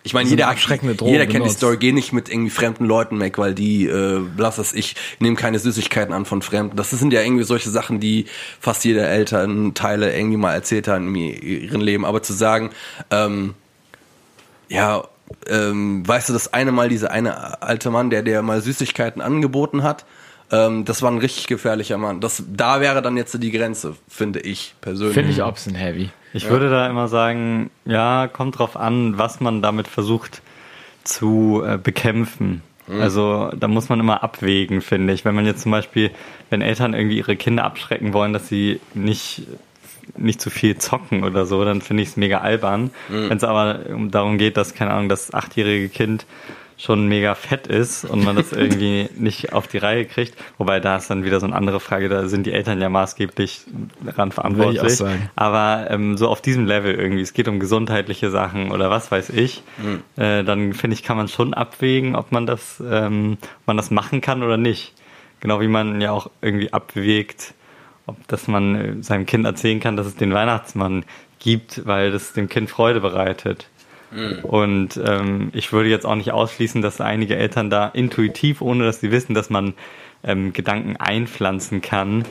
Ich 0.08 0.13
meine, 0.13 0.30
So 0.30 0.36
jeder, 0.36 0.48
abschreckende 0.48 0.96
Drohung 0.96 1.12
jeder 1.12 1.28
kennt 1.28 1.46
die. 1.46 1.50
Story, 1.50 1.76
geh 1.76 1.91
nicht 1.91 2.13
mit 2.13 2.30
irgendwie 2.30 2.50
fremden 2.50 2.86
Leuten 2.86 3.20
weg, 3.20 3.38
weil 3.38 3.54
die, 3.54 3.88
äh, 3.88 4.22
lass 4.38 4.58
es, 4.58 4.72
ich 4.72 4.96
nehme 5.20 5.36
keine 5.36 5.60
Süßigkeiten 5.60 6.13
an 6.13 6.24
von 6.24 6.41
Fremden. 6.41 6.78
Das 6.78 6.91
sind 6.91 7.12
ja 7.12 7.22
irgendwie 7.22 7.43
solche 7.43 7.70
Sachen, 7.70 8.00
die 8.00 8.26
fast 8.62 8.86
jeder 8.86 9.06
Elternteile 9.10 10.17
irgendwie 10.17 10.38
mal 10.38 10.54
erzählt 10.54 10.88
haben 10.88 11.13
in 11.13 11.41
ihrem 11.41 11.82
Leben. 11.82 12.06
Aber 12.06 12.24
zu 12.24 12.32
sagen, 12.32 12.70
ähm, 13.12 13.54
ja, 14.70 15.04
ähm, 15.50 16.08
weißt 16.08 16.30
du, 16.30 16.34
das 16.34 16.54
eine 16.54 16.72
Mal 16.72 16.88
dieser 16.88 17.12
eine 17.12 17.62
alte 17.62 17.89
Mann, 17.89 18.10
der 18.10 18.22
dir 18.22 18.41
mal 18.41 18.62
Süßigkeiten 18.62 19.22
angeboten 19.22 19.84
hat, 19.84 20.06
ähm, 20.52 20.86
das 20.86 21.02
war 21.02 21.12
ein 21.12 21.18
richtig 21.18 21.48
gefährlicher 21.48 21.98
Mann. 21.98 22.22
Das, 22.22 22.44
da 22.48 22.82
wäre 22.82 23.02
dann 23.02 23.18
jetzt 23.18 23.42
die 23.42 23.52
Grenze, 23.52 23.96
finde 24.08 24.40
ich 24.40 24.76
persönlich. 24.82 25.14
Finde 25.14 25.32
ich 25.32 25.42
auch 25.42 25.50
ein 25.50 25.54
bisschen 25.54 25.76
heavy. 25.76 26.10
Ich 26.34 26.50
würde 26.50 26.70
da 26.70 26.88
immer 26.88 27.08
sagen, 27.08 27.70
ja, 27.86 28.28
kommt 28.28 28.60
drauf 28.60 28.78
an, 28.78 29.18
was 29.18 29.40
man 29.40 29.62
damit 29.62 29.88
versucht 29.88 30.42
zu 31.04 31.64
äh, 31.66 31.78
bekämpfen. 31.78 32.62
Also 32.90 33.52
da 33.54 33.68
muss 33.68 33.90
man 33.90 34.00
immer 34.00 34.24
abwägen, 34.24 34.82
finde 34.82 35.12
ich. 35.12 35.26
Wenn 35.26 35.36
man 35.36 35.46
jetzt 35.46 35.62
zum 35.62 35.74
Beispiel, 35.74 36.10
wenn 36.50 36.62
Eltern 36.62 36.94
irgendwie 36.94 37.18
ihre 37.18 37.36
Kinder 37.36 37.66
abschrecken 37.66 38.14
wollen, 38.14 38.32
dass 38.32 38.48
sie 38.48 38.80
nicht 38.94 39.44
nicht 40.16 40.40
zu 40.40 40.50
viel 40.50 40.78
zocken 40.78 41.26
oder 41.26 41.46
so, 41.46 41.66
dann 41.66 41.82
finde 41.82 42.04
ich 42.04 42.10
es 42.10 42.18
mega 42.18 42.40
albern. 42.40 42.92
Wenn 43.10 43.38
es 43.38 43.44
aber 43.44 43.82
um, 43.90 44.10
darum 44.10 44.38
geht, 44.38 44.56
dass, 44.56 44.74
keine 44.74 44.92
Ahnung, 44.92 45.10
das 45.10 45.34
achtjährige 45.34 45.90
Kind 45.90 46.26
schon 46.78 47.08
mega 47.08 47.34
fett 47.34 47.66
ist 47.66 48.06
und 48.06 48.24
man 48.24 48.36
das 48.36 48.54
irgendwie 48.54 49.10
nicht 49.18 49.52
auf 49.52 49.68
die 49.68 49.80
Reihe 49.80 50.06
kriegt. 50.06 50.36
Wobei 50.58 50.80
da 50.80 50.98
ist 50.98 51.10
dann 51.10 51.26
wieder 51.26 51.40
so 51.40 51.48
eine 51.48 51.56
andere 51.56 51.80
Frage, 51.80 52.08
da 52.08 52.28
sind 52.28 52.46
die 52.46 52.54
Eltern 52.54 52.80
ja 52.80 52.88
maßgeblich 52.88 53.62
daran 54.02 54.32
verantwortlich. 54.32 55.02
Aber 55.36 55.88
ähm, 55.90 56.18
so 56.18 56.28
auf 56.28 56.42
diesem 56.42 56.66
Level 56.66 56.94
irgendwie, 56.94 57.22
es 57.22 57.34
geht 57.34 57.48
um 57.48 57.60
gesundheitliche 57.60 58.30
Sachen 58.30 58.72
oder 58.72 58.92
was 58.92 59.12
weiß 59.12 59.30
ich, 59.32 59.63
äh, 60.18 60.44
dann 60.44 60.74
finde 60.74 60.94
ich, 60.94 61.04
kann 61.04 61.18
man 61.18 61.28
schon 61.28 61.56
abwägen, 61.56 62.16
ob 62.16 62.32
man 62.32 62.46
das, 62.46 62.82
ähm, 62.88 63.38
ob 63.62 63.68
man 63.68 63.78
das 63.78 63.90
machen 63.90 64.22
kann 64.22 64.44
oder 64.44 64.58
nicht. 64.58 64.94
Genau 65.40 65.62
wie 65.62 65.68
man 65.68 66.00
ja 66.00 66.12
auch 66.12 66.30
irgendwie 66.42 66.74
abwägt, 66.74 67.54
ob 68.06 68.28
dass 68.28 68.48
man 68.48 68.76
äh, 68.76 69.04
seinem 69.04 69.26
Kind 69.26 69.46
erzählen 69.46 69.80
kann, 69.80 69.98
dass 69.98 70.06
es 70.06 70.16
den 70.16 70.34
Weihnachtsmann 70.34 71.06
gibt, 71.40 71.86
weil 71.86 72.12
das 72.12 72.34
dem 72.34 72.50
Kind 72.50 72.70
Freude 72.70 73.02
bereitet. 73.02 73.68
Und 74.43 75.00
ähm, 75.04 75.50
ich 75.54 75.74
würde 75.74 75.89
jetzt 75.89 76.06
auch 76.06 76.15
nicht 76.15 76.32
ausschließen, 76.32 76.82
dass 76.82 77.02
einige 77.02 77.36
Eltern 77.36 77.70
da 77.70 77.88
intuitiv, 77.88 78.62
ohne 78.62 78.86
dass 78.86 79.00
sie 79.00 79.12
wissen, 79.12 79.34
dass 79.34 79.50
man 79.50 79.74
ähm, 80.24 80.54
Gedanken 80.54 80.98
einpflanzen 80.98 81.82
kann, 81.82 82.26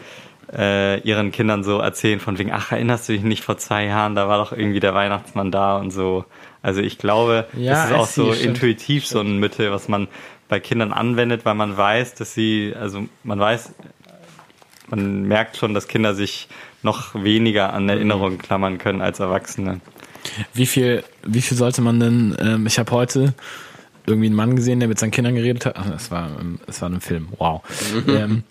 äh, 0.53 1.01
ihren 1.01 1.33
Kindern 1.33 1.65
so 1.65 1.79
erzählen 1.79 2.21
von 2.21 2.39
wegen, 2.39 2.53
ach, 2.53 2.73
erinnerst 2.73 3.09
du 3.09 3.13
dich 3.13 3.23
nicht 3.23 3.43
vor 3.43 3.59
zwei 3.59 3.85
Jahren, 3.85 4.15
da 4.15 4.29
war 4.29 4.39
doch 4.39 4.53
irgendwie 4.53 4.81
der 4.81 4.95
Weihnachtsmann 4.95 5.51
da 5.51 5.77
und 5.77 5.91
so. 5.91 6.25
Also 6.63 6.81
ich 6.81 6.99
glaube, 6.99 7.47
Ja, 7.57 7.73
das 7.73 7.91
ist 7.91 7.97
auch 7.97 8.07
so 8.07 8.33
stimmt, 8.33 8.57
intuitiv 8.57 9.07
so 9.07 9.21
ein 9.21 9.39
Mittel, 9.39 9.71
was 9.71 9.89
man 9.89 10.09
bei 10.49 10.61
Kindern 10.61 10.93
anwendet, 10.93 11.45
weil 11.45 11.55
man 11.55 11.77
weiß, 11.77 12.15
dass 12.15 12.35
sie, 12.35 12.75
also 12.79 13.07
man 13.25 13.41
weiß, 13.41 13.75
man 14.89 15.23
merkt 15.23 15.57
schon, 15.57 15.75
dass 15.75 15.89
Kinder 15.89 16.15
sich 16.15 16.49
noch 16.83 17.15
weniger 17.15 17.73
an 17.73 17.89
Erinnerungen 17.89 18.39
klammern 18.39 18.79
können 18.79 19.03
als 19.03 19.19
Erwachsene. 19.19 19.81
Wie 20.55 20.67
viel, 20.67 21.03
wie 21.25 21.43
viel 21.43 21.57
sollte 21.57 21.83
man 21.83 22.01
denn, 22.01 22.37
ähm, 22.41 22.67
ich 22.67 22.79
habe 22.79 22.91
heute 22.93 23.35
irgendwie 24.07 24.27
einen 24.27 24.37
Mann 24.37 24.57
gesehen, 24.57 24.79
der 24.79 24.89
mit 24.89 24.99
seinen 24.99 25.11
Kindern 25.11 25.35
geredet 25.35 25.67
hat. 25.67 25.75
Ach, 25.77 25.91
es 25.95 26.11
war, 26.11 26.31
ähm, 26.41 26.59
es 26.67 26.81
war 26.81 26.89
ein 26.89 27.01
Film. 27.01 27.29
Wow. 27.39 27.63
ähm, 28.09 28.45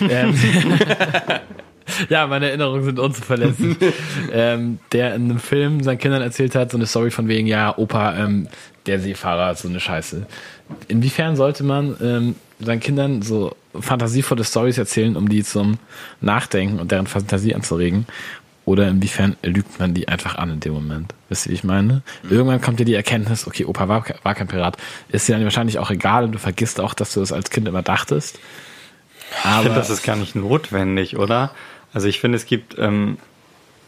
ähm, 0.00 0.34
ja, 2.08 2.26
meine 2.26 2.48
Erinnerungen 2.48 2.84
sind 2.84 2.98
unzuverlässig. 2.98 3.76
ähm, 4.32 4.78
der 4.92 5.14
in 5.14 5.24
einem 5.24 5.38
Film 5.38 5.82
seinen 5.82 5.98
Kindern 5.98 6.22
erzählt 6.22 6.54
hat, 6.54 6.70
so 6.70 6.76
eine 6.76 6.86
Story 6.86 7.10
von 7.10 7.28
wegen, 7.28 7.46
ja, 7.46 7.76
Opa, 7.76 8.16
ähm, 8.16 8.48
der 8.86 9.00
Seefahrer, 9.00 9.54
so 9.54 9.68
eine 9.68 9.80
Scheiße. 9.80 10.26
Inwiefern 10.88 11.36
sollte 11.36 11.64
man 11.64 11.96
ähm, 12.02 12.34
seinen 12.58 12.80
Kindern 12.80 13.22
so 13.22 13.54
fantasievolle 13.78 14.44
Stories 14.44 14.78
erzählen, 14.78 15.16
um 15.16 15.28
die 15.28 15.44
zum 15.44 15.78
Nachdenken 16.20 16.78
und 16.78 16.90
deren 16.90 17.06
Fantasie 17.06 17.54
anzuregen? 17.54 18.06
Oder 18.64 18.88
inwiefern 18.88 19.36
lügt 19.42 19.78
man 19.80 19.94
die 19.94 20.08
einfach 20.08 20.36
an 20.36 20.50
in 20.50 20.60
dem 20.60 20.74
Moment? 20.74 21.14
Wisst 21.28 21.46
ihr, 21.46 21.50
wie 21.50 21.54
ich 21.54 21.64
meine? 21.64 22.02
Mhm. 22.22 22.30
Irgendwann 22.30 22.60
kommt 22.60 22.78
dir 22.78 22.84
die 22.84 22.94
Erkenntnis, 22.94 23.46
okay, 23.46 23.64
Opa 23.64 23.88
war, 23.88 24.04
war 24.22 24.34
kein 24.34 24.48
Pirat. 24.48 24.76
Ist 25.08 25.28
dir 25.28 25.34
dann 25.34 25.44
wahrscheinlich 25.44 25.78
auch 25.78 25.90
egal 25.90 26.24
und 26.24 26.32
du 26.32 26.38
vergisst 26.38 26.80
auch, 26.80 26.94
dass 26.94 27.14
du 27.14 27.20
das 27.20 27.32
als 27.32 27.50
Kind 27.50 27.66
immer 27.66 27.82
dachtest. 27.82 28.38
Aber 29.44 29.58
ich 29.58 29.62
finde, 29.62 29.78
das 29.78 29.90
ist 29.90 30.02
gar 30.02 30.16
nicht 30.16 30.34
notwendig, 30.34 31.16
oder? 31.16 31.52
Also 31.92 32.08
ich 32.08 32.20
finde, 32.20 32.36
es 32.36 32.46
gibt, 32.46 32.78
ähm, 32.78 33.18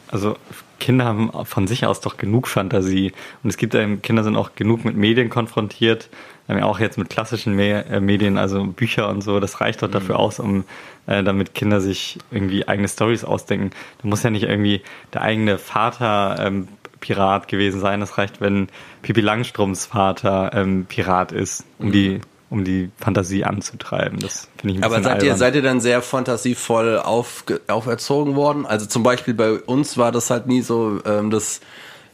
also 0.09 0.37
Kinder 0.79 1.05
haben 1.05 1.31
von 1.45 1.67
sich 1.67 1.87
aus 1.87 2.01
doch 2.01 2.17
genug 2.17 2.49
Fantasie. 2.49 3.13
Und 3.43 3.51
es 3.51 3.57
gibt 3.57 3.75
ähm, 3.75 4.03
Kinder 4.03 4.25
sind 4.25 4.37
auch 4.37 4.55
genug 4.55 4.85
mit 4.85 4.97
Medien 4.97 5.31
konfrontiert, 5.31 6.09
auch 6.49 6.81
jetzt 6.81 6.99
mit 6.99 7.09
klassischen 7.09 7.59
äh, 7.59 8.01
Medien, 8.01 8.37
also 8.37 8.65
Bücher 8.65 9.09
und 9.09 9.23
so. 9.23 9.41
Das 9.41 9.61
reicht 9.61 9.83
doch 9.83 9.89
mhm. 9.89 9.93
dafür 9.93 10.19
aus, 10.19 10.39
um 10.39 10.65
äh, 11.07 11.23
damit 11.23 11.55
Kinder 11.55 11.81
sich 11.81 12.19
irgendwie 12.31 12.67
eigene 12.69 12.89
Stories 12.89 13.25
ausdenken. 13.25 13.71
Da 14.03 14.09
muss 14.09 14.23
ja 14.23 14.31
nicht 14.31 14.45
irgendwie 14.45 14.83
der 15.13 15.23
eigene 15.23 15.59
Vater 15.59 16.37
ähm, 16.39 16.69
Pirat 17.01 17.49
gewesen 17.49 17.81
sein. 17.81 18.01
Das 18.01 18.19
reicht, 18.19 18.41
wenn 18.41 18.69
Pipi 19.03 19.21
Langstroms 19.21 19.87
Vater 19.87 20.53
ähm, 20.55 20.87
Pirat 20.87 21.33
ist, 21.33 21.65
um 21.79 21.89
mhm. 21.89 21.93
die 21.93 22.21
um 22.53 22.65
die 22.65 22.91
Fantasie 22.99 23.45
anzutreiben. 23.45 24.19
Das 24.19 24.47
finde 24.59 24.75
ich 24.75 24.81
ein 24.81 24.85
Aber 24.85 25.03
seid 25.03 25.23
ihr, 25.23 25.37
seid 25.37 25.55
ihr 25.55 25.63
dann 25.63 25.81
sehr 25.81 26.03
fantasievoll 26.03 26.99
auf, 26.99 27.45
auferzogen 27.67 28.37
worden? 28.37 28.67
Also 28.67 28.85
zum 28.85 29.03
Beispiel 29.03 29.33
bei 29.33 29.53
uns 29.55 29.97
war 29.97 30.13
das 30.13 30.29
halt 30.29 30.47
nie 30.47 30.61
so, 30.61 31.01
ähm, 31.07 31.31
dass 31.31 31.61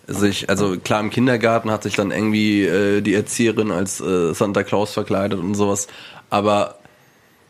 sich, 0.08 0.48
also 0.48 0.78
klar 0.78 1.00
im 1.00 1.10
Kindergarten 1.10 1.70
hat 1.70 1.82
sich 1.82 1.94
dann 1.94 2.10
irgendwie 2.10 2.64
äh, 2.64 3.02
die 3.02 3.14
Erzieherin 3.14 3.70
als 3.70 4.00
äh, 4.00 4.32
Santa 4.32 4.62
Claus 4.62 4.94
verkleidet 4.94 5.38
und 5.38 5.54
sowas. 5.54 5.86
Aber 6.30 6.78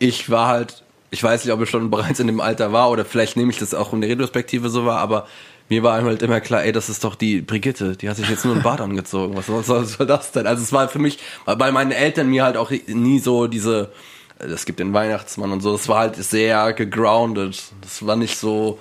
ich 0.01 0.29
war 0.29 0.49
halt, 0.49 0.83
ich 1.11 1.23
weiß 1.23 1.45
nicht, 1.45 1.55
ob 1.55 1.63
ich 1.63 1.71
schon 1.71 1.91
bereits 1.91 2.21
in 2.21 2.27
dem 2.27 2.41
Alter 2.41 2.73
war 2.73 2.91
oder 2.91 3.05
vielleicht 3.05 3.37
nehme 3.37 3.51
ich 3.51 3.59
das 3.59 3.75
auch 3.75 3.93
in 3.93 4.01
der 4.01 4.11
Retrospektive 4.11 4.69
so 4.71 4.85
war, 4.85 4.99
aber 4.99 5.27
mir 5.69 5.83
war 5.83 6.03
halt 6.03 6.23
immer 6.23 6.41
klar, 6.41 6.65
ey, 6.65 6.73
das 6.73 6.89
ist 6.89 7.05
doch 7.05 7.15
die 7.15 7.43
Brigitte, 7.43 7.97
die 7.97 8.09
hat 8.09 8.17
sich 8.17 8.29
jetzt 8.29 8.45
nur 8.45 8.57
ein 8.57 8.63
Bad 8.63 8.81
angezogen. 8.81 9.37
Was 9.37 9.47
soll, 9.47 10.07
das 10.07 10.33
denn? 10.33 10.47
Also 10.47 10.63
es 10.63 10.73
war 10.73 10.89
für 10.89 10.99
mich, 10.99 11.19
weil 11.45 11.73
meine 11.73 11.95
Eltern 11.95 12.29
mir 12.29 12.45
halt 12.45 12.57
auch 12.57 12.73
nie 12.87 13.19
so 13.19 13.47
diese, 13.47 13.93
es 14.39 14.65
gibt 14.65 14.81
den 14.81 14.95
Weihnachtsmann 14.95 15.53
und 15.53 15.61
so, 15.61 15.73
das 15.73 15.89
war 15.89 15.99
halt 16.01 16.17
sehr 16.17 16.73
gegroundet. 16.73 17.63
Das 17.83 18.05
war 18.07 18.17
nicht 18.17 18.39
so, 18.39 18.79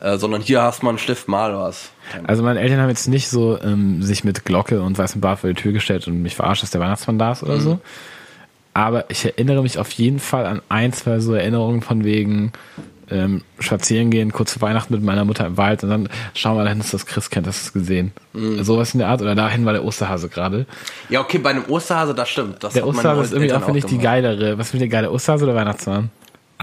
äh, 0.00 0.18
sondern 0.18 0.42
hier 0.42 0.62
hast 0.62 0.82
man 0.82 0.90
einen 0.90 0.98
Stift, 0.98 1.28
mal 1.28 1.56
was. 1.56 1.90
Also 2.26 2.42
meine 2.42 2.60
Eltern 2.60 2.80
haben 2.80 2.88
jetzt 2.88 3.08
nicht 3.08 3.28
so 3.28 3.58
ähm, 3.60 4.02
sich 4.02 4.24
mit 4.24 4.44
Glocke 4.44 4.82
und 4.82 4.98
weißem 4.98 5.20
Bart 5.20 5.40
vor 5.40 5.48
die 5.48 5.54
Tür 5.54 5.72
gestellt 5.72 6.06
und 6.06 6.22
mich 6.22 6.36
verarscht, 6.36 6.62
dass 6.62 6.70
der 6.70 6.80
Weihnachtsmann 6.80 7.18
da 7.18 7.32
ist 7.32 7.42
oder 7.42 7.56
mhm. 7.56 7.60
so. 7.60 7.80
Aber 8.74 9.10
ich 9.10 9.24
erinnere 9.24 9.62
mich 9.62 9.78
auf 9.78 9.90
jeden 9.92 10.18
Fall 10.18 10.44
an 10.44 10.60
ein, 10.68 10.92
zwei 10.92 11.18
so 11.18 11.32
Erinnerungen 11.32 11.80
von 11.80 12.04
wegen, 12.04 12.52
ähm, 13.10 13.42
spazieren 13.58 14.10
gehen, 14.10 14.32
kurz 14.32 14.52
zu 14.52 14.60
Weihnachten 14.60 14.92
mit 14.92 15.02
meiner 15.02 15.24
Mutter 15.24 15.46
im 15.46 15.56
Wald 15.56 15.82
und 15.84 15.90
dann 15.90 16.08
schauen 16.34 16.56
wir 16.56 16.64
dahin, 16.64 16.80
ist 16.80 16.92
das 16.92 17.06
Christkind, 17.06 17.46
hast 17.46 17.62
du 17.62 17.66
es 17.68 17.72
gesehen? 17.72 18.12
Mhm. 18.32 18.62
Sowas 18.64 18.94
in 18.94 18.98
der 18.98 19.08
Art 19.08 19.22
oder 19.22 19.34
dahin 19.34 19.64
war 19.64 19.72
der 19.72 19.84
Osterhase 19.84 20.28
gerade. 20.28 20.66
Ja, 21.08 21.20
okay, 21.20 21.38
bei 21.38 21.50
einem 21.50 21.64
Osterhase, 21.68 22.14
das 22.14 22.28
stimmt. 22.28 22.62
Das 22.64 22.74
der 22.74 22.86
Osterhase 22.86 23.22
ist 23.22 23.32
irgendwie 23.32 23.52
auch, 23.52 23.64
finde 23.64 23.78
ich, 23.78 23.86
die 23.86 23.98
geilere. 23.98 24.58
Was 24.58 24.70
finde 24.70 24.86
ich, 24.86 24.90
geile 24.90 25.10
Osterhase 25.10 25.44
oder 25.44 25.54
Weihnachtsmann? 25.54 26.10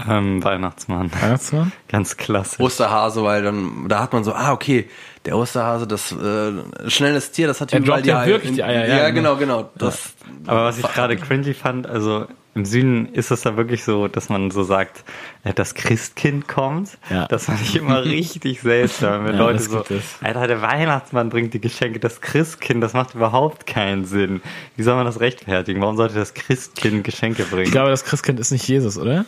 Ähm, 0.08 0.42
Weihnachtsmann. 0.42 1.10
Weihnachtsmann? 1.12 1.72
Ganz 1.88 2.16
klasse. 2.16 2.60
Osterhase, 2.60 3.22
weil 3.22 3.42
dann, 3.42 3.88
da 3.88 4.00
hat 4.00 4.12
man 4.12 4.24
so, 4.24 4.32
ah, 4.32 4.52
okay, 4.52 4.88
der 5.24 5.36
Osterhase, 5.36 5.86
das 5.86 6.12
äh, 6.12 6.90
schnelles 6.90 7.30
Tier, 7.30 7.46
das 7.46 7.60
hat 7.60 7.72
die 7.72 7.76
Er 7.76 8.00
ja 8.00 8.26
wirklich 8.26 8.52
die 8.52 8.64
Eier, 8.64 8.86
ja. 8.88 8.96
Ja, 8.98 9.10
genau, 9.10 9.36
genau. 9.36 9.70
Das 9.76 10.14
Aber 10.46 10.64
was 10.64 10.78
ich 10.78 10.86
gerade 10.86 11.16
cringy 11.16 11.54
fand, 11.54 11.86
also 11.86 12.26
im 12.54 12.64
Süden 12.64 13.06
ist 13.12 13.30
es 13.30 13.42
da 13.42 13.56
wirklich 13.56 13.82
so, 13.82 14.06
dass 14.06 14.28
man 14.28 14.50
so 14.50 14.62
sagt, 14.62 15.04
äh, 15.42 15.52
das 15.52 15.74
Christkind 15.74 16.46
kommt. 16.46 16.98
Ja. 17.10 17.26
Das 17.26 17.46
fand 17.46 17.60
ich 17.60 17.76
immer 17.76 18.04
richtig 18.04 18.60
seltsam. 18.60 19.24
Wenn 19.24 19.34
ja, 19.34 19.42
Leute 19.42 19.58
so, 19.60 19.84
Alter, 20.22 20.46
der 20.46 20.62
Weihnachtsmann 20.62 21.30
bringt 21.30 21.52
die 21.54 21.60
Geschenke, 21.60 21.98
das 21.98 22.20
Christkind, 22.20 22.82
das 22.82 22.92
macht 22.92 23.14
überhaupt 23.14 23.66
keinen 23.66 24.04
Sinn. 24.04 24.40
Wie 24.76 24.82
soll 24.82 24.94
man 24.94 25.04
das 25.04 25.20
rechtfertigen? 25.20 25.80
Warum 25.80 25.96
sollte 25.96 26.14
das 26.14 26.34
Christkind 26.34 27.02
Geschenke 27.02 27.44
bringen? 27.44 27.66
Ich 27.66 27.72
glaube, 27.72 27.90
das 27.90 28.04
Christkind 28.04 28.38
ist 28.38 28.52
nicht 28.52 28.68
Jesus, 28.68 28.98
oder? 28.98 29.24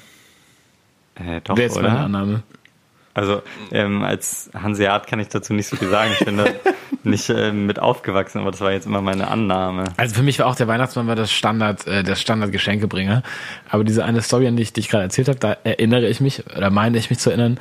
Äh, 1.16 1.40
doch, 1.42 1.56
Wer 1.56 1.66
ist 1.66 1.76
oder? 1.76 1.88
meine 1.88 2.04
Annahme? 2.04 2.42
Also 3.16 3.40
ähm, 3.72 4.02
als 4.02 4.50
Hanseat 4.52 5.06
kann 5.06 5.20
ich 5.20 5.28
dazu 5.28 5.54
nicht 5.54 5.66
so 5.66 5.76
viel 5.76 5.88
sagen. 5.88 6.10
Ich 6.18 6.26
bin 6.26 6.36
da 6.36 6.44
nicht 7.02 7.30
äh, 7.30 7.50
mit 7.50 7.78
aufgewachsen, 7.78 8.40
aber 8.42 8.50
das 8.50 8.60
war 8.60 8.72
jetzt 8.72 8.84
immer 8.84 9.00
meine 9.00 9.28
Annahme. 9.28 9.84
Also 9.96 10.16
für 10.16 10.22
mich 10.22 10.38
war 10.38 10.46
auch 10.46 10.54
der 10.54 10.68
Weihnachtsmann 10.68 11.06
war 11.06 11.16
das 11.16 11.32
Standard, 11.32 11.86
äh, 11.86 12.02
der 12.02 12.14
Standard 12.14 12.52
Geschenkebringer. 12.52 13.22
Aber 13.70 13.84
diese 13.84 14.04
eine 14.04 14.20
Story, 14.20 14.46
an 14.46 14.56
die 14.56 14.64
ich 14.64 14.74
dich 14.74 14.90
gerade 14.90 15.04
erzählt 15.04 15.28
habe, 15.28 15.38
da 15.38 15.56
erinnere 15.64 16.06
ich 16.08 16.20
mich 16.20 16.44
oder 16.54 16.68
meine 16.68 16.98
ich 16.98 17.08
mich 17.08 17.18
zu 17.18 17.30
erinnern, 17.30 17.58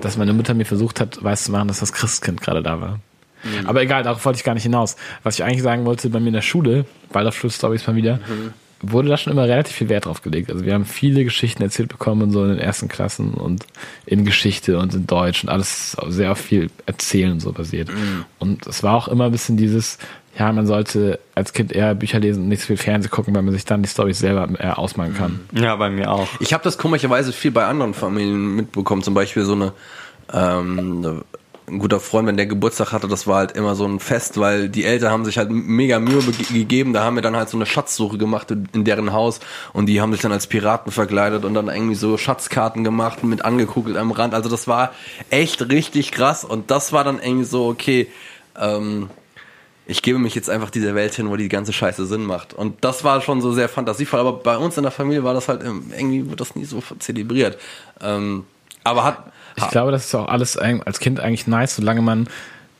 dass 0.00 0.16
meine 0.16 0.32
Mutter 0.32 0.52
mir 0.54 0.66
versucht 0.66 1.00
hat, 1.00 1.22
weiß 1.22 1.44
zu 1.44 1.52
machen, 1.52 1.68
dass 1.68 1.78
das 1.78 1.92
Christkind 1.92 2.40
gerade 2.40 2.60
da 2.60 2.80
war. 2.80 2.98
Mhm. 3.44 3.68
Aber 3.68 3.82
egal, 3.82 4.02
darauf 4.02 4.24
wollte 4.24 4.38
ich 4.38 4.44
gar 4.44 4.54
nicht 4.54 4.64
hinaus. 4.64 4.96
Was 5.22 5.36
ich 5.36 5.44
eigentlich 5.44 5.62
sagen 5.62 5.84
wollte, 5.84 6.10
bei 6.10 6.18
mir 6.18 6.28
in 6.28 6.34
der 6.34 6.42
Schule, 6.42 6.86
Waldorfschulstories 7.12 7.86
mal 7.86 7.94
wieder, 7.94 8.16
mhm 8.16 8.52
wurde 8.80 9.08
da 9.08 9.16
schon 9.16 9.32
immer 9.32 9.48
relativ 9.48 9.74
viel 9.74 9.88
Wert 9.88 10.06
drauf 10.06 10.22
gelegt. 10.22 10.50
Also 10.50 10.64
wir 10.64 10.74
haben 10.74 10.84
viele 10.84 11.24
Geschichten 11.24 11.62
erzählt 11.62 11.88
bekommen 11.88 12.22
und 12.22 12.30
so 12.30 12.44
in 12.44 12.50
den 12.50 12.58
ersten 12.58 12.88
Klassen 12.88 13.34
und 13.34 13.66
in 14.06 14.24
Geschichte 14.24 14.78
und 14.78 14.94
in 14.94 15.06
Deutsch 15.06 15.42
und 15.42 15.50
alles 15.50 15.96
sehr 16.08 16.32
auf 16.32 16.38
viel 16.38 16.70
Erzählen 16.86 17.32
und 17.32 17.40
so 17.40 17.52
basiert. 17.52 17.88
Mhm. 17.88 18.24
Und 18.38 18.66
es 18.66 18.82
war 18.82 18.94
auch 18.94 19.08
immer 19.08 19.26
ein 19.26 19.32
bisschen 19.32 19.56
dieses, 19.56 19.98
ja, 20.38 20.52
man 20.52 20.66
sollte 20.66 21.18
als 21.34 21.52
Kind 21.52 21.72
eher 21.72 21.94
Bücher 21.96 22.20
lesen 22.20 22.44
und 22.44 22.48
nicht 22.48 22.60
so 22.60 22.68
viel 22.68 22.76
Fernsehen 22.76 23.10
gucken, 23.10 23.34
weil 23.34 23.42
man 23.42 23.52
sich 23.52 23.64
dann 23.64 23.82
die 23.82 23.88
Storys 23.88 24.20
selber 24.20 24.48
eher 24.58 24.78
ausmalen 24.78 25.14
kann. 25.14 25.40
Mhm. 25.50 25.62
Ja, 25.62 25.74
bei 25.74 25.90
mir 25.90 26.12
auch. 26.12 26.28
Ich 26.38 26.52
habe 26.52 26.62
das 26.62 26.78
komischerweise 26.78 27.32
viel 27.32 27.50
bei 27.50 27.66
anderen 27.66 27.94
Familien 27.94 28.54
mitbekommen, 28.54 29.02
zum 29.02 29.14
Beispiel 29.14 29.44
so 29.44 29.54
eine 29.54 29.72
ähm, 30.32 31.24
ein 31.68 31.78
guter 31.78 32.00
Freund, 32.00 32.26
wenn 32.26 32.36
der 32.36 32.46
Geburtstag 32.46 32.92
hatte, 32.92 33.08
das 33.08 33.26
war 33.26 33.36
halt 33.36 33.52
immer 33.52 33.74
so 33.74 33.84
ein 33.84 34.00
Fest, 34.00 34.38
weil 34.38 34.68
die 34.68 34.84
Eltern 34.84 35.12
haben 35.12 35.24
sich 35.24 35.38
halt 35.38 35.50
mega 35.50 35.98
Mühe 35.98 36.20
gegeben. 36.52 36.92
Da 36.92 37.04
haben 37.04 37.16
wir 37.16 37.22
dann 37.22 37.36
halt 37.36 37.48
so 37.48 37.56
eine 37.56 37.66
Schatzsuche 37.66 38.18
gemacht 38.18 38.50
in 38.50 38.84
deren 38.84 39.12
Haus 39.12 39.40
und 39.72 39.86
die 39.86 40.00
haben 40.00 40.12
sich 40.12 40.22
dann 40.22 40.32
als 40.32 40.46
Piraten 40.46 40.92
verkleidet 40.92 41.44
und 41.44 41.54
dann 41.54 41.68
irgendwie 41.68 41.94
so 41.94 42.16
Schatzkarten 42.16 42.84
gemacht 42.84 43.22
mit 43.24 43.44
angekugelt 43.44 43.96
am 43.96 44.10
Rand. 44.10 44.34
Also 44.34 44.48
das 44.48 44.66
war 44.66 44.92
echt 45.30 45.68
richtig 45.70 46.12
krass 46.12 46.44
und 46.44 46.70
das 46.70 46.92
war 46.92 47.04
dann 47.04 47.20
irgendwie 47.22 47.44
so, 47.44 47.66
okay, 47.66 48.08
ähm, 48.58 49.10
ich 49.86 50.02
gebe 50.02 50.18
mich 50.18 50.34
jetzt 50.34 50.50
einfach 50.50 50.68
dieser 50.68 50.94
Welt 50.94 51.14
hin, 51.14 51.30
wo 51.30 51.36
die 51.36 51.48
ganze 51.48 51.72
Scheiße 51.72 52.06
Sinn 52.06 52.24
macht. 52.24 52.52
Und 52.52 52.84
das 52.84 53.04
war 53.04 53.22
schon 53.22 53.40
so 53.40 53.52
sehr 53.52 53.70
fantasievoll, 53.70 54.20
aber 54.20 54.32
bei 54.34 54.58
uns 54.58 54.76
in 54.76 54.82
der 54.82 54.92
Familie 54.92 55.24
war 55.24 55.32
das 55.32 55.48
halt 55.48 55.62
irgendwie 55.62 56.28
wird 56.28 56.40
das 56.40 56.54
nie 56.54 56.66
so 56.66 56.82
zelebriert. 56.98 57.58
Ähm, 58.02 58.44
aber 58.84 59.04
hat 59.04 59.32
ich 59.64 59.70
glaube, 59.70 59.92
das 59.92 60.06
ist 60.06 60.14
auch 60.14 60.28
alles 60.28 60.56
als 60.56 61.00
Kind 61.00 61.20
eigentlich 61.20 61.46
nice, 61.46 61.76
solange 61.76 62.02
man 62.02 62.28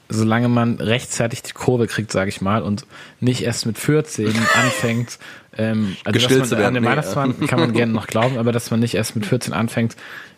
solange 0.09 0.49
man 0.49 0.77
rechtzeitig 0.77 1.43
die 1.43 1.53
Kurve 1.53 1.87
kriegt, 1.87 2.11
sage 2.11 2.31
ich 2.31 2.41
mal, 2.41 2.63
und 2.63 2.87
nicht 3.21 3.43
erst 3.43 3.67
mit 3.67 3.79
14 3.79 4.29
anfängt, 4.55 5.19
ähm, 5.57 5.97
also 6.05 6.19
dass 6.39 6.51
man, 6.51 6.63
an 6.63 6.75
den 6.75 6.83
nee, 6.83 6.89
Weihnachtsmann 6.89 7.41
kann 7.47 7.61
man 7.61 7.73
gerne 7.73 7.93
noch 7.93 8.07
glauben, 8.07 8.39
aber 8.39 8.53
dass 8.53 8.71
man 8.71 8.81
nicht 8.81 8.95
erst 8.95 9.17
mit 9.17 9.27
14 9.27 9.53
anfängt, 9.53 9.97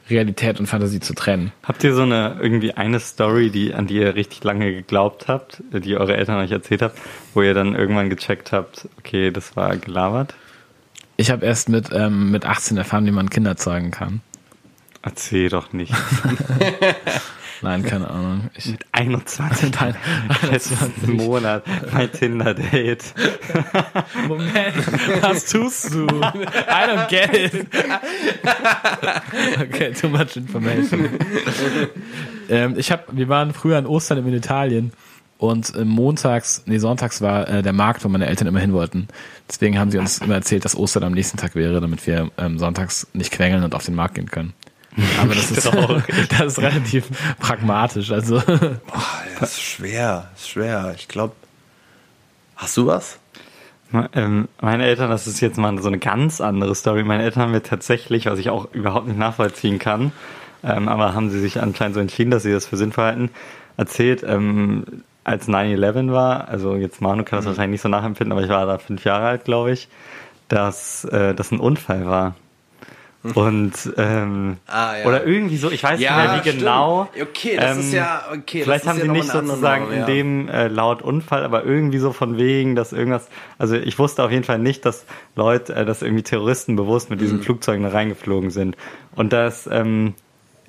Realität 0.09 0.59
und 0.59 0.66
Fantasie 0.66 0.98
zu 0.98 1.14
trennen. 1.14 1.53
Habt 1.62 1.85
ihr 1.85 1.94
so 1.94 2.03
eine 2.03 2.38
irgendwie 2.40 2.72
eine 2.72 2.98
Story, 2.98 3.50
die 3.50 3.74
an 3.74 3.87
die 3.87 3.98
ihr 3.98 4.16
richtig 4.16 4.42
lange 4.42 4.72
geglaubt 4.72 5.29
habt, 5.29 5.62
die 5.72 5.96
eure 5.96 6.16
Eltern 6.16 6.38
euch 6.38 6.50
erzählt 6.50 6.83
habt, 6.83 6.98
wo 7.33 7.42
ihr 7.42 7.55
dann 7.55 7.76
irgendwann 7.76 8.11
gecheckt 8.11 8.50
habt, 8.50 8.88
okay, 8.98 9.31
das 9.31 9.55
war 9.55 9.76
gelabert? 9.76 10.35
Ich 11.16 11.31
habe 11.31 11.46
erst 11.46 11.68
mit 11.68 11.90
ähm, 11.92 12.33
mit 12.33 12.44
18 12.44 12.76
erfahren, 12.76 13.07
wie 13.07 13.12
man 13.12 13.31
Kinder 13.31 13.57
zeugen 13.57 13.92
kann. 13.92 14.20
Erzähl 15.03 15.49
doch 15.49 15.73
nicht. 15.73 15.95
Nein, 17.63 17.83
keine 17.83 18.09
Ahnung. 18.09 18.51
Ich 18.55 18.67
Mit 18.67 18.87
21. 18.93 19.73
Nein, 19.79 19.95
21. 20.43 21.09
Monat. 21.09 21.65
Mein 21.93 22.11
Tinder-Date. 22.11 23.15
Moment, 24.29 25.23
was 25.23 25.45
tust 25.47 25.93
du? 25.93 26.07
I 26.07 26.87
don't 26.87 27.09
get 27.09 27.35
it. 27.35 27.67
Okay, 29.61 29.93
too 29.93 30.09
much 30.09 30.37
information. 30.37 31.09
ähm, 32.49 32.75
ich 32.77 32.91
hab, 32.91 33.15
wir 33.15 33.29
waren 33.29 33.53
früher 33.53 33.79
an 33.79 33.87
Ostern 33.87 34.27
in 34.27 34.35
Italien 34.35 34.93
und 35.39 35.75
äh, 35.75 35.85
montags, 35.85 36.63
nee, 36.67 36.79
sonntags 36.79 37.21
war 37.21 37.49
äh, 37.49 37.63
der 37.63 37.73
Markt, 37.73 38.05
wo 38.05 38.09
meine 38.09 38.27
Eltern 38.27 38.47
immer 38.47 38.61
hin 38.61 38.73
wollten. 38.73 39.09
Deswegen 39.49 39.79
haben 39.79 39.91
sie 39.91 39.99
uns 39.99 40.19
immer 40.19 40.35
erzählt, 40.35 40.65
dass 40.65 40.77
Ostern 40.77 41.05
am 41.05 41.13
nächsten 41.13 41.39
Tag 41.39 41.55
wäre, 41.55 41.81
damit 41.81 42.07
wir 42.07 42.31
ähm, 42.39 42.59
sonntags 42.59 43.07
nicht 43.13 43.31
quengeln 43.33 43.65
und 43.65 43.75
auf 43.75 43.85
den 43.85 43.95
Markt 43.95 44.15
gehen 44.15 44.31
können. 44.31 44.55
Aber 45.20 45.35
das 45.35 45.50
ist, 45.50 45.66
das 46.38 46.53
ist 46.53 46.59
relativ 46.59 47.09
pragmatisch. 47.38 48.11
Also 48.11 48.40
Boah, 48.46 49.22
das 49.38 49.53
ist 49.53 49.62
schwer, 49.62 50.29
das 50.33 50.42
ist 50.42 50.48
schwer. 50.50 50.94
Ich 50.96 51.09
glaube, 51.09 51.35
hast 52.57 52.76
du 52.76 52.87
was? 52.87 53.18
Ähm, 54.14 54.48
meine 54.61 54.85
Eltern, 54.85 55.11
das 55.11 55.26
ist 55.26 55.40
jetzt 55.40 55.59
mal 55.59 55.76
so 55.83 55.88
eine 55.88 55.98
ganz 55.98 56.40
andere 56.40 56.74
Story. 56.74 57.03
Meine 57.03 57.24
Eltern 57.24 57.42
haben 57.44 57.50
mir 57.53 57.62
tatsächlich, 57.62 58.26
was 58.26 58.38
ich 58.38 58.48
auch 58.50 58.72
überhaupt 58.72 59.09
nicht 59.09 59.18
nachvollziehen 59.18 59.81
kann, 59.81 60.12
ähm, 60.62 60.88
aber 60.88 61.14
haben 61.14 61.31
sie 61.31 61.40
sich 61.40 61.61
anscheinend 61.61 61.94
so 61.94 62.00
entschieden, 62.00 62.31
dass 62.31 62.44
sie 62.44 62.53
das 62.53 62.66
für 62.66 62.76
sinnvoll 62.76 63.05
halten, 63.05 63.31
erzählt, 63.76 64.22
ähm, 64.22 64.85
als 65.24 65.48
9-11 65.48 66.12
war, 66.12 66.48
also 66.48 66.76
jetzt 66.76 67.00
Manu 67.00 67.24
kann 67.24 67.38
das 67.38 67.44
Mhm. 67.44 67.48
wahrscheinlich 67.50 67.72
nicht 67.72 67.83
so 67.83 67.88
nachempfinden, 67.88 68.33
aber 68.33 68.42
ich 68.42 68.48
war 68.48 68.64
da 68.64 68.79
fünf 68.79 69.05
Jahre 69.05 69.26
alt, 69.26 69.44
glaube 69.44 69.72
ich, 69.72 69.88
dass 70.48 71.05
äh, 71.07 71.35
das 71.35 71.50
ein 71.50 71.59
Unfall 71.61 72.07
war. 72.07 72.35
Und 73.35 73.73
ähm. 73.99 74.57
Ah, 74.67 74.97
ja. 74.97 75.05
oder 75.07 75.27
irgendwie 75.27 75.59
so, 75.59 75.71
ich 75.71 75.83
weiß 75.83 76.01
Ja, 76.01 76.17
nicht 76.17 76.27
mehr 76.27 76.35
wie 76.37 76.49
stimmt. 76.49 76.59
genau. 76.61 77.09
Okay, 77.21 77.57
das 77.57 77.77
ist 77.77 77.93
ja- 77.93 78.23
okay, 78.33 78.63
Vielleicht 78.63 78.87
haben 78.87 78.97
ja 78.97 79.03
sie 79.03 79.09
noch 79.09 79.15
nicht 79.15 79.31
sozusagen 79.31 79.83
Norm, 79.85 79.93
in 79.93 79.99
ja. 80.01 80.07
dem 80.07 80.49
äh, 80.49 80.69
laut 80.69 81.03
Unfall, 81.03 81.45
aber 81.45 81.65
irgendwie 81.65 81.99
so 81.99 82.13
von 82.13 82.39
wegen, 82.39 82.77
dass 82.77 82.93
irgendwas. 82.95 83.29
Also 83.59 83.77
ich 83.77 83.99
wusste 83.99 84.23
auf 84.25 84.31
jeden 84.31 84.45
Fall 84.45 84.59
nicht, 84.59 84.87
dass 84.87 85.05
Leute, 85.37 85.75
äh, 85.75 85.85
dass 85.85 86.01
irgendwie 86.01 86.23
Terroristen 86.23 86.77
bewusst 86.77 87.11
mit 87.11 87.21
diesen 87.21 87.39
Mhm. 87.39 87.43
Flugzeugen 87.43 87.83
da 87.83 87.91
reingeflogen 87.91 88.51
sind. 88.51 88.77
Und 89.15 89.35
das 89.35 89.69
ähm, 89.71 90.15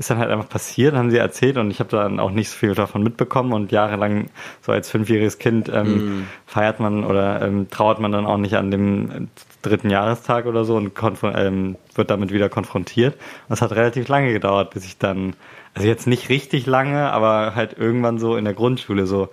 ist 0.02 0.10
dann 0.10 0.18
halt 0.18 0.32
einfach 0.32 0.50
passiert, 0.50 0.96
haben 0.96 1.12
sie 1.12 1.18
erzählt 1.18 1.58
und 1.58 1.70
ich 1.70 1.80
habe 1.80 1.90
dann 1.92 2.20
auch 2.20 2.32
nicht 2.32 2.50
so 2.50 2.58
viel 2.58 2.74
davon 2.74 3.04
mitbekommen 3.04 3.54
und 3.54 3.72
jahrelang 3.72 4.30
so 4.62 4.72
als 4.72 4.90
fünfjähriges 4.90 5.38
Kind 5.38 5.70
ähm, 5.70 5.92
Mhm. 5.92 6.28
feiert 6.48 6.80
man 6.80 7.04
oder 7.06 7.42
ähm, 7.42 7.70
trauert 7.70 8.00
man 8.00 8.12
dann 8.12 8.26
auch 8.26 8.38
nicht 8.38 8.56
an 8.56 8.72
dem 8.72 9.30
dritten 9.62 9.92
Jahrestag 9.92 10.48
oder 10.48 10.66
so 10.66 10.76
und 10.76 10.92
ähm, 11.36 11.76
wird 11.94 12.10
damit 12.10 12.34
wieder 12.34 12.50
konfrontiert. 12.50 13.14
Und 13.48 13.54
es 13.54 13.62
hat 13.62 13.72
relativ 13.74 14.08
lange 14.08 14.34
gedauert, 14.34 14.74
bis 14.74 14.86
ich 14.86 14.98
dann, 14.98 15.36
also 15.76 15.88
jetzt 15.88 16.08
nicht 16.08 16.30
richtig 16.30 16.66
lange, 16.66 17.12
aber 17.12 17.54
halt 17.56 17.78
irgendwann 17.78 18.18
so 18.18 18.36
in 18.36 18.46
der 18.46 18.56
Grundschule, 18.56 19.06
so 19.06 19.30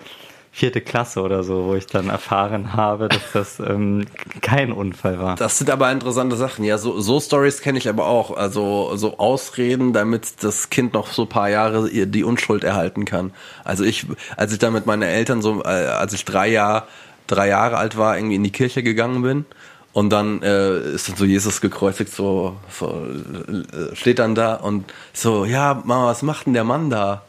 vierte 0.51 0.81
Klasse 0.81 1.23
oder 1.23 1.43
so, 1.43 1.67
wo 1.67 1.75
ich 1.75 1.87
dann 1.87 2.09
erfahren 2.09 2.75
habe, 2.75 3.09
dass 3.09 3.33
das 3.33 3.61
ähm, 3.61 4.07
kein 4.41 4.73
Unfall 4.73 5.21
war. 5.21 5.37
Das 5.37 5.59
sind 5.59 5.71
aber 5.71 5.91
interessante 5.93 6.37
Sachen. 6.37 6.65
Ja, 6.65 6.79
so, 6.79 7.01
so 7.01 7.21
Stories 7.21 7.61
kenne 7.61 7.79
ich 7.79 7.89
aber 7.89 8.07
auch. 8.07 8.37
Also 8.37 8.97
so 8.97 9.19
Ausreden, 9.19 9.93
damit 9.93 10.43
das 10.43 10.71
Kind 10.71 10.95
noch 10.95 11.13
so 11.13 11.23
ein 11.23 11.29
paar 11.29 11.49
Jahre 11.49 11.89
die 11.89 12.25
Unschuld 12.25 12.65
erhalten 12.65 13.05
kann. 13.05 13.33
Also 13.65 13.85
ich, 13.85 14.07
als 14.37 14.53
ich 14.53 14.59
da 14.59 14.71
mit 14.71 14.87
meinen 14.87 15.03
Eltern 15.03 15.43
so, 15.43 15.63
äh, 15.63 15.69
als 15.69 16.13
ich 16.13 16.25
drei 16.25 16.49
Jahr, 16.49 16.89
drei 17.27 17.49
Jahre 17.49 17.77
alt 17.77 17.97
war, 17.97 18.17
irgendwie 18.17 18.37
in 18.37 18.45
die 18.45 18.53
Kirche 18.53 18.83
gegangen 18.83 19.23
bin. 19.23 19.45
Und 19.93 20.11
dann 20.11 20.43
äh, 20.43 20.93
ist 20.93 21.09
dann 21.09 21.17
so 21.17 21.25
Jesus 21.25 21.61
gekreuzigt, 21.61 22.13
so, 22.13 22.57
so 22.71 23.07
äh, 23.49 23.97
steht 23.97 24.19
dann 24.19 24.35
da 24.35 24.55
und 24.55 24.85
so, 25.13 25.45
ja, 25.45 25.83
Mama, 25.85 26.07
was 26.07 26.23
macht 26.23 26.47
denn 26.47 26.53
der 26.53 26.65
Mann 26.65 26.91
da? 26.91 27.23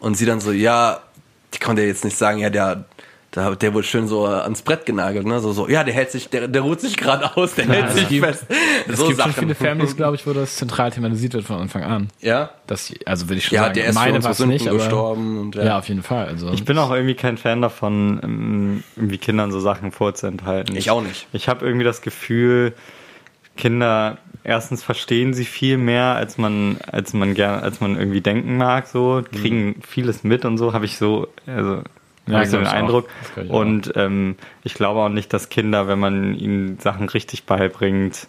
Und 0.00 0.16
sie 0.16 0.26
dann 0.26 0.40
so, 0.40 0.52
ja, 0.52 1.00
die 1.54 1.58
konnte 1.58 1.82
jetzt 1.82 2.04
nicht 2.04 2.16
sagen, 2.16 2.38
ja, 2.38 2.50
der, 2.50 2.84
der, 3.34 3.56
der 3.56 3.74
wurde 3.74 3.86
schön 3.86 4.08
so 4.08 4.24
ans 4.26 4.62
Brett 4.62 4.86
genagelt, 4.86 5.26
ne? 5.26 5.38
So, 5.40 5.52
so, 5.52 5.68
ja, 5.68 5.84
der 5.84 5.92
hält 5.94 6.10
sich, 6.10 6.28
der, 6.30 6.48
der 6.48 6.62
ruht 6.62 6.80
sich 6.80 6.96
gerade 6.96 7.36
aus, 7.36 7.54
der 7.54 7.66
hält 7.66 7.88
es 7.88 7.94
sich 7.94 8.08
gibt- 8.08 8.26
fest. 8.26 8.46
es 8.88 8.96
so 8.98 9.06
gibt 9.08 9.20
schon 9.20 9.32
Sachen. 9.32 9.32
viele 9.42 9.54
Families, 9.54 9.96
glaube 9.96 10.16
ich, 10.16 10.26
wo 10.26 10.32
das 10.32 10.56
zentral 10.56 10.90
thematisiert 10.90 11.34
wird 11.34 11.44
von 11.44 11.60
Anfang 11.60 11.82
an. 11.84 12.08
Ja? 12.20 12.50
Das, 12.66 12.92
also 13.04 13.28
würde 13.28 13.38
ich 13.38 13.46
schon 13.46 13.56
Ja, 13.56 13.62
sagen, 13.64 13.74
der 13.74 13.86
ist 13.86 13.94
meine 13.94 14.22
war 14.24 14.30
es 14.30 14.38
nicht, 14.40 14.66
aber 14.66 14.78
gestorben 14.78 15.38
und 15.40 15.54
ja. 15.56 15.64
ja. 15.64 15.78
auf 15.78 15.88
jeden 15.88 16.02
Fall. 16.02 16.26
Also 16.26 16.50
Ich 16.52 16.64
bin 16.64 16.78
auch 16.78 16.90
irgendwie 16.90 17.14
kein 17.14 17.36
Fan 17.36 17.60
davon, 17.62 18.20
ähm, 18.22 18.82
irgendwie 18.96 19.18
Kindern 19.18 19.52
so 19.52 19.60
Sachen 19.60 19.92
vorzuenthalten. 19.92 20.74
Ich 20.76 20.90
auch 20.90 21.02
nicht. 21.02 21.26
Ich 21.32 21.48
habe 21.48 21.64
irgendwie 21.66 21.84
das 21.84 22.00
Gefühl, 22.02 22.72
Kinder 23.56 24.18
erstens 24.48 24.82
verstehen 24.82 25.34
sie 25.34 25.44
viel 25.44 25.76
mehr, 25.76 26.16
als 26.16 26.38
man, 26.38 26.78
als 26.90 27.12
man 27.12 27.34
gern, 27.34 27.60
als 27.60 27.80
man 27.80 27.96
irgendwie 27.96 28.22
denken 28.22 28.56
mag, 28.56 28.86
so, 28.86 29.22
kriegen 29.30 29.80
vieles 29.86 30.24
mit 30.24 30.44
und 30.44 30.56
so, 30.58 30.72
habe 30.72 30.86
ich 30.86 30.96
so, 30.96 31.28
also 31.46 31.82
Ja, 32.26 32.34
habe 32.34 32.44
ich 32.44 32.50
so 32.50 32.56
den. 32.56 32.66
Eindruck. 32.66 33.08
Ich. 33.36 33.50
Und 33.50 33.92
ähm, 33.94 34.36
ich 34.64 34.74
glaube 34.74 35.00
auch 35.00 35.08
nicht, 35.10 35.32
dass 35.32 35.50
Kinder, 35.50 35.86
wenn 35.86 35.98
man 35.98 36.34
ihnen 36.34 36.78
Sachen 36.80 37.08
richtig 37.08 37.44
beibringt, 37.44 38.26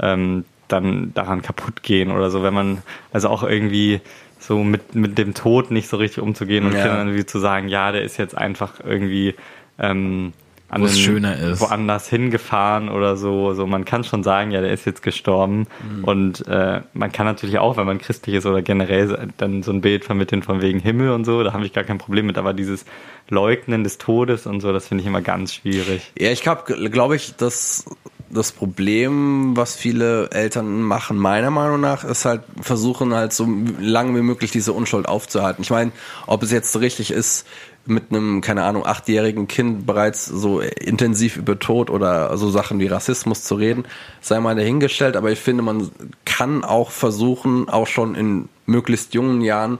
ähm, 0.00 0.44
dann 0.68 1.12
daran 1.14 1.42
kaputt 1.42 1.82
gehen 1.82 2.10
oder 2.10 2.30
so, 2.30 2.42
wenn 2.42 2.54
man, 2.54 2.82
also 3.12 3.28
auch 3.28 3.42
irgendwie 3.42 4.00
so 4.38 4.62
mit, 4.62 4.94
mit 4.94 5.18
dem 5.18 5.34
Tod 5.34 5.70
nicht 5.70 5.88
so 5.88 5.96
richtig 5.96 6.22
umzugehen 6.22 6.64
und 6.64 6.74
Ja. 6.74 6.82
Kindern 6.82 7.08
irgendwie 7.08 7.26
zu 7.26 7.38
sagen, 7.40 7.68
ja, 7.68 7.90
der 7.92 8.02
ist 8.02 8.16
jetzt 8.18 8.36
einfach 8.36 8.74
irgendwie 8.84 9.34
ähm, 9.78 10.32
Wo 10.74 10.84
es 10.84 10.98
schöner 10.98 11.36
ist. 11.38 11.60
woanders 11.60 12.08
hingefahren 12.08 12.88
oder 12.88 13.16
so. 13.16 13.54
So, 13.54 13.66
man 13.66 13.84
kann 13.84 14.02
schon 14.04 14.22
sagen, 14.22 14.50
ja, 14.50 14.60
der 14.60 14.72
ist 14.72 14.84
jetzt 14.84 15.02
gestorben. 15.02 15.66
Mhm. 15.88 16.04
Und 16.04 16.48
äh, 16.48 16.80
man 16.92 17.12
kann 17.12 17.26
natürlich 17.26 17.58
auch, 17.58 17.76
wenn 17.76 17.86
man 17.86 17.98
christlich 17.98 18.36
ist 18.36 18.46
oder 18.46 18.62
generell 18.62 19.28
dann 19.36 19.62
so 19.62 19.70
ein 19.70 19.80
Bild 19.80 20.04
vermitteln 20.04 20.42
von 20.42 20.60
wegen 20.60 20.80
Himmel 20.80 21.10
und 21.10 21.24
so, 21.24 21.42
da 21.42 21.52
habe 21.52 21.64
ich 21.64 21.72
gar 21.72 21.84
kein 21.84 21.98
Problem 21.98 22.26
mit. 22.26 22.36
Aber 22.36 22.52
dieses 22.52 22.84
Leugnen 23.28 23.84
des 23.84 23.98
Todes 23.98 24.46
und 24.46 24.60
so, 24.60 24.72
das 24.72 24.88
finde 24.88 25.02
ich 25.02 25.06
immer 25.06 25.22
ganz 25.22 25.54
schwierig. 25.54 26.12
Ja, 26.18 26.30
ich 26.32 26.42
glaube, 26.42 26.90
glaube 26.90 27.16
ich, 27.16 27.36
dass 27.36 27.84
das 28.28 28.52
Problem, 28.52 29.56
was 29.56 29.76
viele 29.76 30.30
Eltern 30.30 30.82
machen, 30.82 31.16
meiner 31.16 31.50
Meinung 31.50 31.80
nach, 31.80 32.04
ist 32.04 32.24
halt 32.24 32.42
versuchen 32.60 33.14
halt 33.14 33.32
so 33.32 33.46
lange 33.80 34.16
wie 34.16 34.22
möglich 34.22 34.50
diese 34.50 34.72
Unschuld 34.72 35.06
aufzuhalten. 35.06 35.62
Ich 35.62 35.70
meine, 35.70 35.92
ob 36.26 36.42
es 36.42 36.50
jetzt 36.50 36.72
so 36.72 36.80
richtig 36.80 37.12
ist, 37.12 37.46
mit 37.88 38.10
einem, 38.10 38.40
keine 38.40 38.64
Ahnung, 38.64 38.86
achtjährigen 38.86 39.48
Kind 39.48 39.86
bereits 39.86 40.26
so 40.26 40.60
intensiv 40.60 41.36
über 41.36 41.58
Tod 41.58 41.90
oder 41.90 42.36
so 42.36 42.50
Sachen 42.50 42.78
wie 42.78 42.86
Rassismus 42.86 43.42
zu 43.42 43.54
reden, 43.54 43.84
sei 44.20 44.40
mal 44.40 44.54
dahingestellt, 44.54 45.16
aber 45.16 45.30
ich 45.30 45.40
finde, 45.40 45.62
man 45.62 45.90
kann 46.24 46.64
auch 46.64 46.90
versuchen, 46.90 47.68
auch 47.68 47.86
schon 47.86 48.14
in 48.14 48.48
möglichst 48.66 49.14
jungen 49.14 49.40
Jahren 49.40 49.78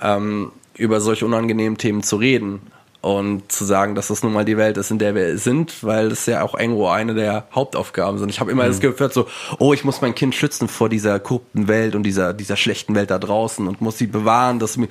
ähm, 0.00 0.52
über 0.76 1.00
solche 1.00 1.26
unangenehmen 1.26 1.78
Themen 1.78 2.02
zu 2.02 2.16
reden 2.16 2.60
und 3.02 3.50
zu 3.50 3.64
sagen, 3.64 3.94
dass 3.94 4.08
das 4.08 4.22
nun 4.22 4.32
mal 4.32 4.44
die 4.44 4.58
Welt 4.58 4.76
ist, 4.76 4.90
in 4.90 4.98
der 4.98 5.14
wir 5.14 5.38
sind, 5.38 5.82
weil 5.82 6.10
das 6.10 6.26
ja 6.26 6.42
auch 6.42 6.58
irgendwo 6.58 6.88
eine 6.88 7.14
der 7.14 7.46
Hauptaufgaben 7.54 8.18
sind. 8.18 8.28
Ich 8.28 8.40
habe 8.40 8.50
immer 8.50 8.66
das 8.66 8.80
Gefühl 8.80 9.10
so, 9.10 9.26
oh, 9.58 9.72
ich 9.72 9.84
muss 9.84 10.02
mein 10.02 10.14
Kind 10.14 10.34
schützen 10.34 10.68
vor 10.68 10.90
dieser 10.90 11.18
korrupten 11.18 11.66
Welt 11.66 11.94
und 11.94 12.02
dieser 12.02 12.34
dieser 12.34 12.56
schlechten 12.56 12.94
Welt 12.94 13.10
da 13.10 13.18
draußen 13.18 13.66
und 13.66 13.80
muss 13.80 13.96
sie 13.96 14.06
bewahren, 14.06 14.58
dass 14.58 14.76
mir 14.76 14.88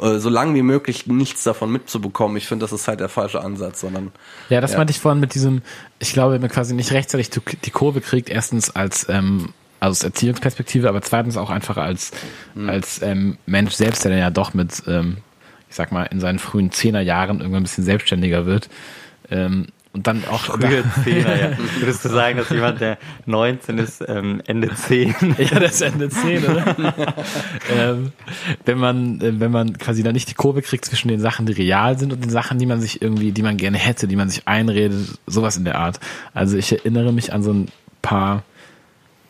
äh, 0.00 0.18
so 0.18 0.28
lange 0.30 0.54
wie 0.54 0.62
möglich 0.62 1.06
nichts 1.06 1.44
davon 1.44 1.70
mitzubekommen. 1.70 2.36
Ich 2.36 2.48
finde, 2.48 2.64
das 2.64 2.72
ist 2.72 2.88
halt 2.88 2.98
der 2.98 3.08
falsche 3.08 3.40
Ansatz, 3.40 3.80
sondern 3.80 4.10
Ja, 4.48 4.60
das 4.60 4.72
Ja. 4.72 4.78
meinte 4.78 4.90
ich 4.90 4.98
vorhin 4.98 5.20
mit 5.20 5.34
diesem, 5.34 5.62
ich 6.00 6.12
glaube, 6.12 6.34
wenn 6.34 6.40
man 6.40 6.50
quasi 6.50 6.74
nicht 6.74 6.90
rechtzeitig 6.90 7.30
die 7.30 7.70
Kurve 7.70 8.00
kriegt, 8.00 8.28
erstens 8.30 8.74
als, 8.74 9.06
ähm, 9.08 9.50
also 9.78 9.92
aus 9.92 10.02
Erziehungsperspektive, 10.02 10.88
aber 10.88 11.02
zweitens 11.02 11.36
auch 11.36 11.50
einfach 11.50 11.76
als, 11.76 12.10
als 12.66 13.00
ähm, 13.02 13.38
Mensch 13.46 13.74
selbst, 13.74 14.04
der 14.04 14.10
dann 14.10 14.20
ja 14.20 14.30
doch 14.30 14.54
mit, 14.54 14.82
ähm, 14.88 15.18
ich 15.74 15.76
sag 15.76 15.90
mal, 15.90 16.04
in 16.04 16.20
seinen 16.20 16.38
frühen 16.38 16.70
Zehnerjahren 16.70 17.40
irgendwann 17.40 17.62
ein 17.62 17.64
bisschen 17.64 17.82
selbstständiger 17.82 18.46
wird. 18.46 18.68
Ähm, 19.28 19.66
und 19.92 20.06
dann 20.06 20.22
auch 20.30 20.44
Frühe 20.44 20.84
Zehner, 21.02 21.36
ja. 21.36 21.58
Würdest 21.80 22.04
du 22.04 22.10
sagen, 22.10 22.38
dass 22.38 22.48
jemand, 22.50 22.80
der 22.80 22.96
19 23.26 23.78
ist, 23.78 24.04
ähm, 24.06 24.40
Ende 24.46 24.72
10? 24.72 25.16
Ja, 25.38 25.58
das 25.58 25.80
Ende 25.80 26.08
10, 26.10 26.44
oder? 26.44 26.76
ähm, 27.76 28.12
wenn 28.64 28.78
man, 28.78 29.20
äh, 29.20 29.40
wenn 29.40 29.50
man 29.50 29.76
quasi 29.76 30.04
dann 30.04 30.12
nicht 30.12 30.30
die 30.30 30.34
Kurve 30.34 30.62
kriegt 30.62 30.84
zwischen 30.84 31.08
den 31.08 31.18
Sachen, 31.18 31.44
die 31.44 31.52
real 31.54 31.98
sind 31.98 32.12
und 32.12 32.22
den 32.22 32.30
Sachen, 32.30 32.60
die 32.60 32.66
man 32.66 32.80
sich 32.80 33.02
irgendwie, 33.02 33.32
die 33.32 33.42
man 33.42 33.56
gerne 33.56 33.78
hätte, 33.78 34.06
die 34.06 34.14
man 34.14 34.30
sich 34.30 34.46
einredet, 34.46 35.18
sowas 35.26 35.56
in 35.56 35.64
der 35.64 35.74
Art. 35.74 35.98
Also 36.34 36.56
ich 36.56 36.70
erinnere 36.70 37.12
mich 37.12 37.32
an 37.32 37.42
so 37.42 37.52
ein 37.52 37.66
paar, 38.00 38.44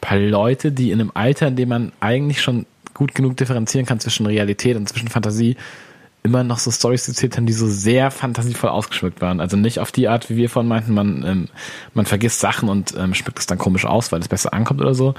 paar 0.02 0.18
Leute, 0.18 0.72
die 0.72 0.90
in 0.90 1.00
einem 1.00 1.12
Alter, 1.14 1.48
in 1.48 1.56
dem 1.56 1.70
man 1.70 1.92
eigentlich 2.00 2.42
schon 2.42 2.66
gut 2.92 3.14
genug 3.14 3.38
differenzieren 3.38 3.86
kann 3.86 3.98
zwischen 3.98 4.26
Realität 4.26 4.76
und 4.76 4.86
zwischen 4.90 5.08
Fantasie, 5.08 5.56
immer 6.24 6.42
noch 6.42 6.58
so 6.58 6.70
Stories 6.70 7.06
erzählt 7.06 7.36
haben, 7.36 7.46
die 7.46 7.52
so 7.52 7.68
sehr 7.68 8.10
fantasievoll 8.10 8.70
ausgeschmückt 8.70 9.20
waren. 9.20 9.40
Also 9.40 9.56
nicht 9.56 9.78
auf 9.78 9.92
die 9.92 10.08
Art, 10.08 10.30
wie 10.30 10.36
wir 10.36 10.50
vorhin 10.50 10.68
meinten, 10.68 10.94
man, 10.94 11.22
ähm, 11.24 11.48
man 11.92 12.06
vergisst 12.06 12.40
Sachen 12.40 12.68
und 12.68 12.94
ähm, 12.98 13.14
schmückt 13.14 13.38
es 13.38 13.46
dann 13.46 13.58
komisch 13.58 13.84
aus, 13.84 14.10
weil 14.10 14.20
es 14.20 14.28
besser 14.28 14.52
ankommt 14.52 14.80
oder 14.80 14.94
so, 14.94 15.14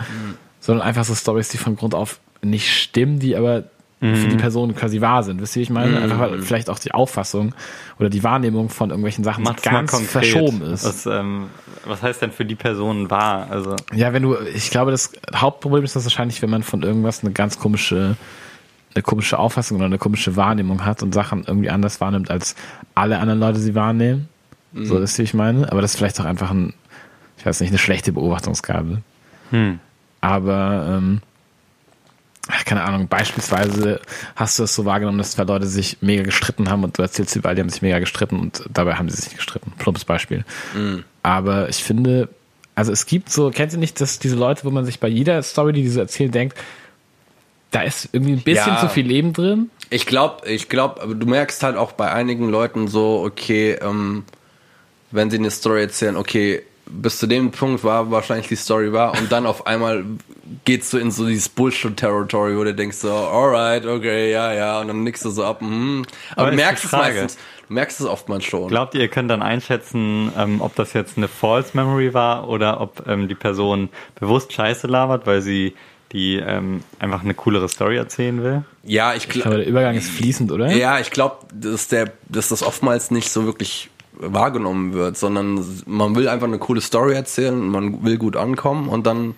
sondern 0.60 0.86
einfach 0.86 1.06
so 1.06 1.14
Stories, 1.16 1.50
die 1.50 1.58
von 1.58 1.76
Grund 1.76 1.94
auf 1.94 2.20
nicht 2.42 2.70
stimmen, 2.72 3.20
die 3.20 3.36
aber 3.36 3.66
für 4.02 4.28
die 4.28 4.36
Person 4.36 4.76
quasi 4.76 5.02
wahr 5.02 5.24
sind. 5.24 5.42
Wisst 5.42 5.56
ihr, 5.56 5.62
wie 5.62 5.64
ich 5.64 5.70
meine? 5.72 6.00
Einfach 6.00 6.20
weil 6.20 6.42
vielleicht 6.42 6.70
auch 6.70 6.78
die 6.78 6.92
Auffassung 6.92 7.56
oder 7.98 8.10
die 8.10 8.24
Wahrnehmung 8.24 8.70
von 8.70 8.90
irgendwelchen 8.90 9.24
Sachen 9.24 9.44
Macht's 9.44 9.64
ganz 9.64 10.00
verschoben 10.02 10.62
ist. 10.62 10.86
Was, 10.86 11.06
ähm, 11.08 11.46
was 11.86 12.04
heißt 12.04 12.22
denn 12.22 12.32
für 12.32 12.46
die 12.46 12.56
Person 12.56 13.10
wahr? 13.10 13.48
Also, 13.50 13.76
Ja, 13.94 14.14
wenn 14.14 14.22
du, 14.22 14.36
ich 14.54 14.70
glaube, 14.70 14.92
das 14.92 15.14
Hauptproblem 15.34 15.84
ist 15.84 15.96
das 15.96 16.04
wahrscheinlich, 16.04 16.42
wenn 16.44 16.52
man 16.52 16.62
von 16.62 16.84
irgendwas 16.84 17.24
eine 17.24 17.32
ganz 17.32 17.58
komische, 17.58 18.16
eine 18.96 19.04
komische 19.04 19.38
Auffassung 19.38 19.78
oder 19.78 19.86
eine 19.86 19.98
komische 19.98 20.36
Wahrnehmung 20.36 20.86
hat 20.86 21.04
und 21.04 21.14
Sachen 21.14 21.44
irgendwie 21.46 21.70
anders 21.70 22.02
wahrnimmt, 22.02 22.32
als 22.32 22.56
alle 22.96 23.20
anderen 23.20 23.40
Leute 23.40 23.60
sie 23.60 23.76
wahrnehmen. 23.76 24.30
So 24.74 24.98
ist, 24.98 25.18
wie 25.20 25.24
ich 25.24 25.34
meine. 25.34 25.72
Aber 25.72 25.82
das 25.82 25.92
ist 25.92 25.98
vielleicht 25.98 26.20
auch 26.20 26.26
einfach 26.26 26.52
ein, 26.52 26.74
ich 27.38 27.46
weiß 27.46 27.62
nicht, 27.62 27.70
eine 27.70 27.78
schlechte 27.78 28.12
Beobachtungsgabe. 28.12 29.02
hm. 29.52 29.80
Aber, 30.22 30.88
ähm, 30.90 31.22
keine 32.66 32.84
Ahnung, 32.84 33.08
beispielsweise 33.08 34.02
hast 34.36 34.60
du 34.60 34.64
es 34.64 34.76
so 34.76 34.86
wahrgenommen, 34.86 35.18
dass 35.18 35.32
zwei 35.32 35.44
Leute 35.44 35.68
sich 35.68 35.98
mega 36.02 36.24
gestritten 36.24 36.70
haben 36.70 36.84
und 36.84 36.98
du 36.98 37.02
erzählst 37.02 37.36
überall, 37.36 37.56
die 37.56 37.62
haben 37.62 37.70
sich 37.70 37.82
mega 37.82 38.00
gestritten 38.00 38.40
und 38.40 38.64
dabei 38.72 38.96
haben 38.96 39.10
sie 39.10 39.16
sich 39.18 39.26
nicht 39.26 39.38
gestritten. 39.38 39.74
Plumpes 39.78 40.06
Beispiel. 40.06 40.46
Aber 41.24 41.70
ich 41.70 41.84
finde, 41.84 42.30
also 42.76 42.92
es 42.92 43.06
gibt 43.06 43.32
so, 43.32 43.50
kennt 43.50 43.74
ihr 43.74 43.80
nicht, 43.80 44.00
dass 44.02 44.20
diese 44.20 44.36
Leute, 44.36 44.64
wo 44.66 44.72
man 44.72 44.86
sich 44.86 45.00
bei 45.00 45.08
jeder 45.08 45.42
Story, 45.42 45.74
die 45.74 45.84
die 45.84 45.90
so 45.90 46.00
erzählen, 46.00 46.32
denkt, 46.32 46.58
da 47.76 47.82
ist 47.82 48.10
irgendwie 48.14 48.34
ein 48.34 48.42
bisschen 48.42 48.74
Ja. 48.74 48.80
zu 48.80 48.88
viel 48.90 49.06
Leben 49.06 49.34
drin. 49.34 49.70
Ich 49.90 50.06
glaube, 50.06 50.48
ich 50.50 50.70
glaube, 50.70 51.02
aber 51.02 51.14
du 51.14 51.26
merkst 51.28 51.62
halt 51.62 51.76
auch 51.78 51.92
bei 51.92 52.12
einigen 52.12 52.50
Leuten 52.50 52.88
so, 52.88 53.24
okay, 53.26 53.74
ähm, 53.82 54.24
wenn 55.12 55.30
sie 55.30 55.38
eine 55.38 55.52
Story 55.52 55.82
erzählen, 55.82 56.16
okay, 56.16 56.64
bis 56.88 57.20
zu 57.20 57.28
dem 57.28 57.52
Punkt 57.52 57.84
war 57.84 58.12
wahrscheinlich 58.12 58.48
die 58.48 58.56
Story 58.56 58.94
wahr 58.94 59.14
und 59.18 59.32
dann 59.32 59.46
auf 59.46 59.66
einmal 59.68 60.06
geht's 60.66 60.92
so 60.92 60.98
in 61.00 61.10
so 61.12 61.26
dieses 61.26 61.50
Bullshit-Territory, 61.50 62.56
wo 62.58 62.64
du 62.64 62.74
denkst 62.76 62.98
so, 62.98 63.12
alright, 63.12 63.86
okay, 63.86 64.32
ja, 64.32 64.54
ja, 64.54 64.80
und 64.80 64.88
dann 64.88 65.04
nickst 65.04 65.26
du 65.26 65.32
so 65.32 65.44
ab, 65.44 65.62
mhm. 65.62 66.06
Aber, 66.32 66.44
Aber 66.44 66.52
du 66.52 66.58
merkst 66.58 66.86
es 66.86 66.92
meistens, 66.92 67.38
du 67.68 67.74
merkst 67.74 68.00
es 68.02 68.06
oftmals 68.06 68.46
schon. 68.46 68.68
Glaubt 68.68 68.94
ihr, 68.94 69.02
ihr 69.02 69.08
könnt 69.08 69.32
dann 69.32 69.42
einschätzen, 69.42 70.32
ähm, 70.38 70.62
ob 70.62 70.76
das 70.76 70.94
jetzt 70.94 71.18
eine 71.18 71.28
False 71.28 71.72
Memory 71.74 72.14
war 72.14 72.48
oder 72.48 72.80
ob 72.80 73.08
ähm, 73.08 73.28
die 73.28 73.36
Person 73.36 73.90
bewusst 74.20 74.54
Scheiße 74.54 74.86
labert, 74.88 75.26
weil 75.26 75.42
sie 75.42 75.74
die 76.16 76.38
ähm, 76.38 76.82
einfach 76.98 77.24
eine 77.24 77.34
coolere 77.34 77.68
Story 77.68 77.98
erzählen 77.98 78.42
will? 78.42 78.64
ja, 78.84 79.14
ich 79.14 79.26
Aber 79.26 79.34
glaube, 79.34 79.58
der 79.58 79.68
Übergang 79.68 79.96
ist 79.96 80.10
fließend, 80.10 80.50
oder? 80.52 80.72
ja, 80.72 81.00
ich 81.00 81.12
glaube, 81.12 81.46
dass 81.54 81.90
der, 81.90 82.14
dass 82.30 82.48
das 82.50 82.64
oftmals 82.64 83.12
nicht 83.12 83.30
so 83.30 83.46
wirklich 83.46 83.90
wahrgenommen 84.14 84.94
wird, 84.94 85.18
sondern 85.18 85.60
man 85.86 86.16
will 86.16 86.30
einfach 86.30 86.48
eine 86.48 86.58
coole 86.58 86.80
Story 86.80 87.16
erzählen, 87.16 87.68
man 87.68 88.06
will 88.06 88.18
gut 88.18 88.38
ankommen 88.38 88.88
und 88.88 89.06
dann 89.06 89.36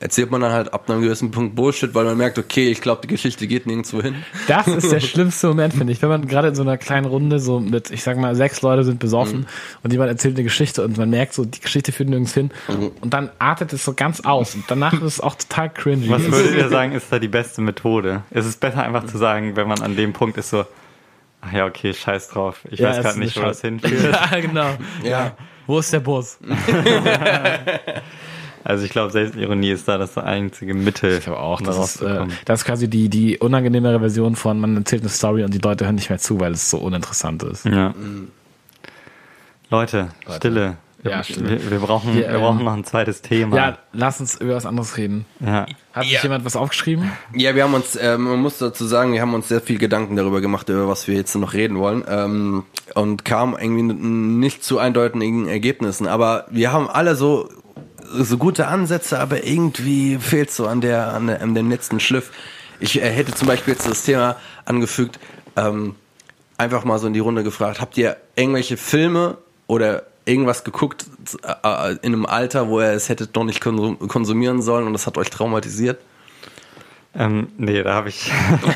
erzählt 0.00 0.30
man 0.30 0.40
dann 0.40 0.52
halt 0.52 0.72
ab 0.74 0.90
einem 0.90 1.02
gewissen 1.02 1.30
Punkt 1.30 1.54
Bullshit, 1.54 1.94
weil 1.94 2.04
man 2.04 2.16
merkt, 2.16 2.36
okay, 2.38 2.68
ich 2.70 2.80
glaube, 2.80 3.02
die 3.02 3.08
Geschichte 3.08 3.46
geht 3.46 3.66
nirgendwo 3.66 4.02
hin. 4.02 4.16
Das 4.48 4.66
ist 4.66 4.90
der 4.90 5.00
schlimmste 5.12 5.46
Moment, 5.48 5.72
finde 5.74 5.92
ich. 5.92 6.02
Wenn 6.02 6.08
man 6.08 6.26
gerade 6.26 6.48
in 6.48 6.54
so 6.54 6.62
einer 6.62 6.76
kleinen 6.78 7.06
Runde 7.06 7.38
so 7.38 7.60
mit, 7.60 7.90
ich 7.90 8.02
sag 8.02 8.16
mal, 8.18 8.34
sechs 8.34 8.60
Leute 8.62 8.82
sind 8.84 8.98
besoffen 8.98 9.40
Mhm. 9.40 9.46
und 9.84 9.92
jemand 9.92 10.10
erzählt 10.10 10.34
eine 10.36 10.42
Geschichte 10.44 10.84
und 10.84 10.98
man 10.98 11.10
merkt 11.10 11.32
so, 11.32 11.44
die 11.44 11.60
Geschichte 11.60 11.92
führt 11.92 12.08
nirgends 12.08 12.34
hin 12.34 12.50
Mhm. 12.68 12.90
und 13.00 13.14
dann 13.14 13.30
artet 13.38 13.72
es 13.72 13.84
so 13.84 13.94
ganz 13.94 14.20
aus 14.22 14.54
und 14.56 14.64
danach 14.68 14.94
ist 14.94 15.02
es 15.02 15.20
auch 15.20 15.36
total 15.36 15.70
cringy. 15.70 16.08
Was 16.10 16.22
würdet 16.30 16.56
ihr 16.56 16.68
sagen, 16.70 16.92
ist 16.92 17.06
da 17.10 17.18
die 17.18 17.28
beste 17.28 17.60
Methode? 17.62 18.22
Es 18.30 18.46
ist 18.46 18.58
besser 18.60 18.82
einfach 18.82 19.06
zu 19.06 19.16
sagen, 19.16 19.54
wenn 19.56 19.68
man 19.68 19.80
an 19.80 19.96
dem 19.96 20.12
Punkt 20.12 20.36
ist 20.38 20.50
so, 20.50 20.64
ach 21.40 21.52
ja, 21.52 21.66
okay, 21.66 21.94
scheiß 21.94 22.28
drauf. 22.28 22.60
Ich 22.70 22.80
Ja, 22.80 22.88
weiß 22.90 23.00
gerade 23.02 23.18
nicht, 23.20 23.36
wo 23.36 23.42
das 23.42 23.60
hinführt. 23.60 24.12
ja, 24.32 24.40
genau. 24.40 24.70
Ja. 25.04 25.36
Wo 25.66 25.78
ist 25.78 25.92
der 25.92 26.00
Bus? 26.00 26.38
Also 28.64 28.84
ich 28.84 28.90
glaube, 28.90 29.12
Selbstironie 29.12 29.70
ist 29.70 29.86
da 29.86 29.98
das 29.98 30.16
einzige 30.16 30.72
Mittel. 30.72 31.18
Ich 31.18 31.24
glaube 31.24 31.38
auch, 31.38 31.60
um 31.60 31.66
das 31.66 31.76
da 31.76 31.84
ist, 31.84 32.30
äh, 32.30 32.34
das 32.46 32.60
ist 32.60 32.66
quasi 32.66 32.88
die, 32.88 33.10
die 33.10 33.38
unangenehmere 33.38 34.00
Version 34.00 34.36
von, 34.36 34.58
man 34.58 34.76
erzählt 34.78 35.02
eine 35.02 35.10
Story 35.10 35.44
und 35.44 35.52
die 35.52 35.58
Leute 35.58 35.84
hören 35.84 35.96
nicht 35.96 36.08
mehr 36.08 36.18
zu, 36.18 36.40
weil 36.40 36.52
es 36.52 36.70
so 36.70 36.78
uninteressant 36.78 37.42
ist. 37.42 37.66
Ja. 37.66 37.94
Leute, 39.68 40.08
Stille. 40.36 40.78
Ja, 41.02 41.22
Stille. 41.22 41.62
Wir, 41.62 41.70
wir, 41.72 41.78
brauchen, 41.80 42.14
Wir, 42.16 42.32
wir 42.32 42.38
brauchen 42.38 42.60
ähm, 42.60 42.64
noch 42.64 42.72
ein 42.72 42.84
zweites 42.84 43.20
Thema. 43.20 43.54
Ja, 43.56 43.78
lass 43.92 44.20
uns 44.20 44.40
über 44.40 44.54
was 44.54 44.64
anderes 44.64 44.96
reden. 44.96 45.26
ja. 45.40 45.66
Hat 45.92 46.04
sich 46.04 46.22
jemand 46.22 46.44
was 46.44 46.56
aufgeschrieben? 46.56 47.12
Ja, 47.34 47.54
wir 47.54 47.62
haben 47.64 47.74
uns, 47.74 47.96
ähm, 48.00 48.22
man 48.22 48.40
muss 48.40 48.58
dazu 48.58 48.84
sagen, 48.86 49.12
wir 49.12 49.20
haben 49.20 49.34
uns 49.34 49.46
sehr 49.46 49.60
viel 49.60 49.78
Gedanken 49.78 50.16
darüber 50.16 50.40
gemacht, 50.40 50.68
über 50.70 50.88
was 50.88 51.06
wir 51.06 51.14
jetzt 51.14 51.34
noch 51.36 51.52
reden 51.52 51.78
wollen 51.78 52.02
ähm, 52.08 52.64
und 52.94 53.24
kamen 53.24 53.54
irgendwie 53.60 53.82
nicht 53.94 54.64
zu 54.64 54.78
eindeutigen 54.78 55.46
Ergebnissen. 55.46 56.08
Aber 56.08 56.46
wir 56.50 56.72
haben 56.72 56.88
alle 56.88 57.14
so 57.14 57.48
so 58.22 58.38
gute 58.38 58.68
Ansätze, 58.68 59.18
aber 59.18 59.44
irgendwie 59.44 60.18
fehlt 60.18 60.50
so 60.50 60.66
an 60.66 60.80
der 60.80 61.12
an, 61.12 61.26
der, 61.26 61.42
an 61.42 61.54
dem 61.54 61.70
letzten 61.70 62.00
Schliff. 62.00 62.30
Ich 62.80 63.00
äh, 63.00 63.10
hätte 63.10 63.34
zum 63.34 63.48
Beispiel 63.48 63.74
jetzt 63.74 63.88
das 63.88 64.02
Thema 64.04 64.36
angefügt, 64.64 65.18
ähm, 65.56 65.94
einfach 66.56 66.84
mal 66.84 66.98
so 66.98 67.06
in 67.06 67.12
die 67.12 67.20
Runde 67.20 67.42
gefragt: 67.44 67.80
Habt 67.80 67.96
ihr 67.96 68.16
irgendwelche 68.36 68.76
Filme 68.76 69.38
oder 69.66 70.04
irgendwas 70.24 70.64
geguckt 70.64 71.06
äh, 71.42 71.92
in 72.02 72.14
einem 72.14 72.26
Alter, 72.26 72.68
wo 72.68 72.80
ihr 72.80 72.92
es 72.92 73.08
hättet 73.08 73.34
noch 73.34 73.44
nicht 73.44 73.60
konsum 73.60 73.98
konsumieren 74.08 74.62
sollen 74.62 74.86
und 74.86 74.92
das 74.92 75.06
hat 75.06 75.18
euch 75.18 75.30
traumatisiert? 75.30 76.00
Ähm, 77.16 77.48
nee, 77.58 77.82
da 77.82 77.94
habe 77.94 78.08
ich. 78.08 78.32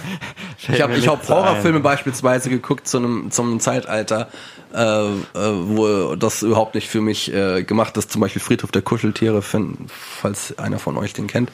Ich 0.61 0.81
habe 0.81 0.95
ich 0.95 1.07
hab 1.07 1.29
Horrorfilme 1.29 1.81
beispielsweise 1.81 2.51
geguckt 2.51 2.89
zu 2.89 2.99
einem, 2.99 3.31
zu 3.31 3.43
einem 3.43 3.61
Zeitalter, 3.61 4.29
äh, 4.75 4.79
äh, 4.81 5.17
wo 5.35 6.17
das 6.17 6.43
überhaupt 6.43 6.75
nicht 6.75 6.89
für 6.89 7.01
mich 7.01 7.33
äh, 7.33 7.63
gemacht 7.63 7.97
ist. 7.97 8.11
Zum 8.11 8.21
Beispiel 8.21 8.43
Friedhof 8.43 8.73
der 8.73 8.83
Kuscheltiere, 8.83 9.43
falls 9.43 10.59
einer 10.59 10.79
von 10.79 10.97
euch 10.97 11.13
den 11.13 11.29
kennt. 11.29 11.51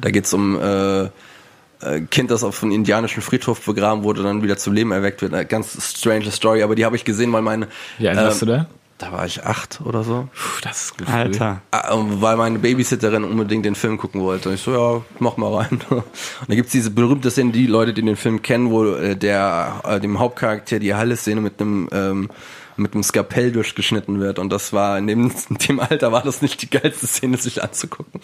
Da 0.00 0.10
geht's 0.10 0.32
um 0.32 0.58
äh, 0.60 1.04
äh, 1.04 2.00
Kind, 2.10 2.30
das 2.30 2.44
auf 2.44 2.62
einem 2.62 2.72
indianischen 2.72 3.22
Friedhof 3.22 3.64
begraben 3.64 4.04
wurde, 4.04 4.22
dann 4.22 4.42
wieder 4.42 4.56
zum 4.56 4.72
Leben 4.72 4.92
erweckt 4.92 5.22
wird. 5.22 5.34
Eine 5.34 5.46
ganz 5.46 5.76
strange 5.96 6.30
Story, 6.30 6.62
aber 6.62 6.74
die 6.74 6.84
habe 6.84 6.96
ich 6.96 7.04
gesehen, 7.04 7.32
weil 7.32 7.42
meine... 7.42 7.68
Wie 7.98 8.08
alt 8.08 8.16
warst 8.18 8.42
du 8.42 8.46
da? 8.46 8.66
Da 9.04 9.12
war 9.12 9.26
ich 9.26 9.44
acht 9.44 9.82
oder 9.84 10.02
so. 10.02 10.28
Puh, 10.34 10.60
das 10.62 10.84
ist 10.84 10.98
Gefühl. 10.98 11.14
Alter. 11.14 11.60
Ah, 11.70 11.90
Weil 11.92 12.36
meine 12.36 12.58
Babysitterin 12.58 13.22
unbedingt 13.22 13.66
den 13.66 13.74
Film 13.74 13.98
gucken 13.98 14.22
wollte. 14.22 14.48
Und 14.48 14.54
ich 14.54 14.62
so, 14.62 14.72
ja, 14.72 15.04
mach 15.18 15.36
mal 15.36 15.52
rein. 15.54 15.80
Und 15.90 16.04
da 16.48 16.54
gibt's 16.54 16.72
diese 16.72 16.90
berühmte 16.90 17.30
Szene, 17.30 17.52
die 17.52 17.66
Leute, 17.66 17.92
die 17.92 18.00
den 18.00 18.16
Film 18.16 18.40
kennen, 18.40 18.70
wo 18.70 18.86
äh, 18.86 19.14
der 19.14 19.82
äh, 19.84 20.00
dem 20.00 20.18
Hauptcharakter 20.18 20.78
die 20.78 20.94
Halle-Szene 20.94 21.42
mit 21.42 21.60
einem 21.60 21.88
ähm, 21.92 22.30
mit 22.76 22.94
einem 22.94 23.02
Skapell 23.02 23.52
durchgeschnitten 23.52 24.20
wird. 24.20 24.38
Und 24.38 24.50
das 24.50 24.72
war 24.72 24.96
in 24.96 25.06
dem, 25.06 25.30
in 25.50 25.56
dem 25.56 25.80
Alter 25.80 26.10
war 26.10 26.22
das 26.22 26.40
nicht 26.40 26.62
die 26.62 26.70
geilste 26.70 27.06
Szene, 27.06 27.36
sich 27.36 27.62
anzugucken. 27.62 28.22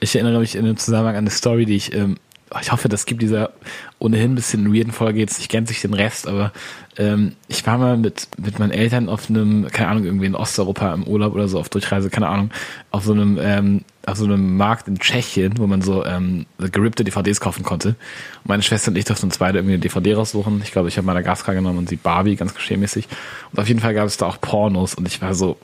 Ich 0.00 0.16
erinnere 0.16 0.40
mich 0.40 0.56
in 0.56 0.64
dem 0.64 0.78
Zusammenhang 0.78 1.16
an 1.16 1.24
eine 1.24 1.30
Story, 1.30 1.66
die 1.66 1.76
ich, 1.76 1.94
ähm, 1.94 2.16
ich 2.60 2.72
hoffe, 2.72 2.88
das 2.88 3.06
gibt 3.06 3.22
dieser 3.22 3.50
ohnehin 3.98 4.32
ein 4.32 4.34
bisschen 4.34 4.72
weirden 4.72 4.92
Folge 4.92 5.20
jetzt 5.20 5.38
nicht 5.38 5.50
gänzlich 5.50 5.80
den 5.80 5.94
Rest, 5.94 6.28
aber 6.28 6.52
ähm, 6.96 7.32
ich 7.48 7.66
war 7.66 7.78
mal 7.78 7.96
mit, 7.96 8.28
mit 8.38 8.58
meinen 8.58 8.70
Eltern 8.70 9.08
auf 9.08 9.28
einem, 9.28 9.66
keine 9.72 9.88
Ahnung, 9.88 10.04
irgendwie 10.04 10.26
in 10.26 10.34
Osteuropa 10.34 10.92
im 10.92 11.04
Urlaub 11.04 11.34
oder 11.34 11.48
so, 11.48 11.58
auf 11.58 11.68
Durchreise, 11.68 12.10
keine 12.10 12.28
Ahnung, 12.28 12.50
auf 12.90 13.04
so 13.04 13.12
einem, 13.12 13.38
ähm, 13.40 13.84
auf 14.06 14.16
so 14.16 14.24
einem 14.24 14.56
Markt 14.56 14.88
in 14.88 14.98
Tschechien, 14.98 15.58
wo 15.58 15.66
man 15.66 15.82
so 15.82 16.04
ähm, 16.04 16.46
gerippte 16.58 17.04
DVDs 17.04 17.40
kaufen 17.40 17.64
konnte. 17.64 17.88
Und 17.88 18.48
meine 18.48 18.62
Schwester 18.62 18.90
und 18.90 18.98
ich 18.98 19.04
durften 19.04 19.26
uns 19.26 19.38
beide 19.38 19.58
irgendwie 19.58 19.74
eine 19.74 19.82
DVD 19.82 20.14
raussuchen. 20.14 20.60
Ich 20.62 20.72
glaube, 20.72 20.88
ich 20.88 20.96
habe 20.96 21.06
Madagaskar 21.06 21.54
genommen 21.54 21.78
und 21.78 21.88
sie 21.88 21.96
Barbie, 21.96 22.36
ganz 22.36 22.54
geschehmäßig. 22.54 23.08
Und 23.52 23.58
auf 23.58 23.68
jeden 23.68 23.80
Fall 23.80 23.94
gab 23.94 24.06
es 24.06 24.16
da 24.16 24.26
auch 24.26 24.40
Pornos 24.40 24.94
und 24.94 25.08
ich 25.08 25.20
war 25.22 25.34
so, 25.34 25.58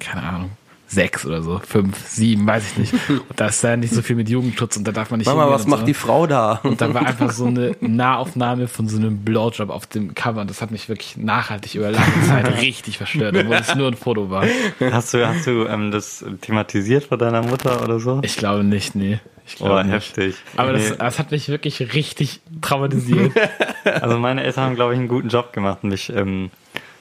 keine 0.00 0.22
Ahnung, 0.22 0.50
sechs 0.86 1.24
oder 1.26 1.42
so, 1.42 1.60
fünf, 1.66 1.96
sieben, 2.06 2.46
weiß 2.46 2.72
ich 2.72 2.78
nicht. 2.78 2.92
Und 3.08 3.24
da 3.36 3.46
ist 3.46 3.64
da 3.64 3.76
nicht 3.76 3.92
so 3.92 4.02
viel 4.02 4.16
mit 4.16 4.28
Jugendschutz 4.28 4.76
und 4.76 4.86
da 4.86 4.92
darf 4.92 5.10
man 5.10 5.18
nicht 5.18 5.26
Mama, 5.26 5.42
hingehen 5.42 5.54
was 5.58 5.66
macht 5.66 5.80
so. 5.80 5.86
die 5.86 5.94
Frau 5.94 6.26
da? 6.26 6.60
Und 6.62 6.80
dann 6.80 6.94
war 6.94 7.04
einfach 7.06 7.30
so 7.30 7.46
eine 7.46 7.74
Nahaufnahme 7.80 8.68
von 8.68 8.88
so 8.88 8.96
einem 8.98 9.24
Blowjob 9.24 9.70
auf 9.70 9.86
dem 9.86 10.14
Cover 10.14 10.40
und 10.42 10.50
das 10.50 10.60
hat 10.62 10.70
mich 10.70 10.88
wirklich 10.88 11.16
nachhaltig 11.16 11.74
über 11.74 11.90
lange 11.90 12.22
Zeit 12.28 12.46
richtig 12.60 12.98
verstört, 12.98 13.36
obwohl 13.36 13.56
es 13.56 13.74
nur 13.74 13.88
ein 13.88 13.96
Foto 13.96 14.30
war. 14.30 14.44
Hast 14.92 15.14
du, 15.14 15.26
hast 15.26 15.46
du 15.46 15.66
ähm, 15.66 15.90
das 15.90 16.24
thematisiert 16.42 17.04
vor 17.04 17.18
deiner 17.18 17.42
Mutter 17.42 17.82
oder 17.82 17.98
so? 17.98 18.20
Ich 18.22 18.36
glaube 18.36 18.62
nicht, 18.62 18.94
nee. 18.94 19.18
Ich 19.46 19.56
Oh, 19.60 19.64
glaube 19.66 19.84
nicht. 19.84 19.92
heftig. 19.94 20.36
Aber 20.56 20.72
das, 20.72 20.90
Nee. 20.90 20.96
das 20.98 21.18
hat 21.18 21.30
mich 21.30 21.48
wirklich 21.48 21.92
richtig 21.94 22.40
traumatisiert. 22.62 23.32
Also 23.84 24.18
meine 24.18 24.42
Eltern 24.42 24.64
haben, 24.64 24.74
glaube 24.76 24.94
ich, 24.94 24.98
einen 24.98 25.08
guten 25.08 25.28
Job 25.28 25.52
gemacht, 25.52 25.84
mich 25.84 26.10
ähm, 26.10 26.50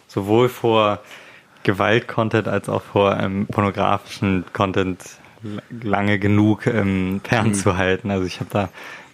sowohl 0.08 0.50
vor 0.50 1.00
Gewalt-Content 1.64 2.48
als 2.48 2.70
auch 2.70 2.82
vor 2.82 3.18
ähm, 3.20 3.48
pornografischen 3.48 4.46
Content 4.54 5.02
lange 5.82 6.20
genug 6.20 6.68
ähm, 6.68 7.22
fernzuhalten. 7.24 8.12
Also 8.12 8.26
ich 8.26 8.40
habe 8.40 8.50
da 8.52 8.70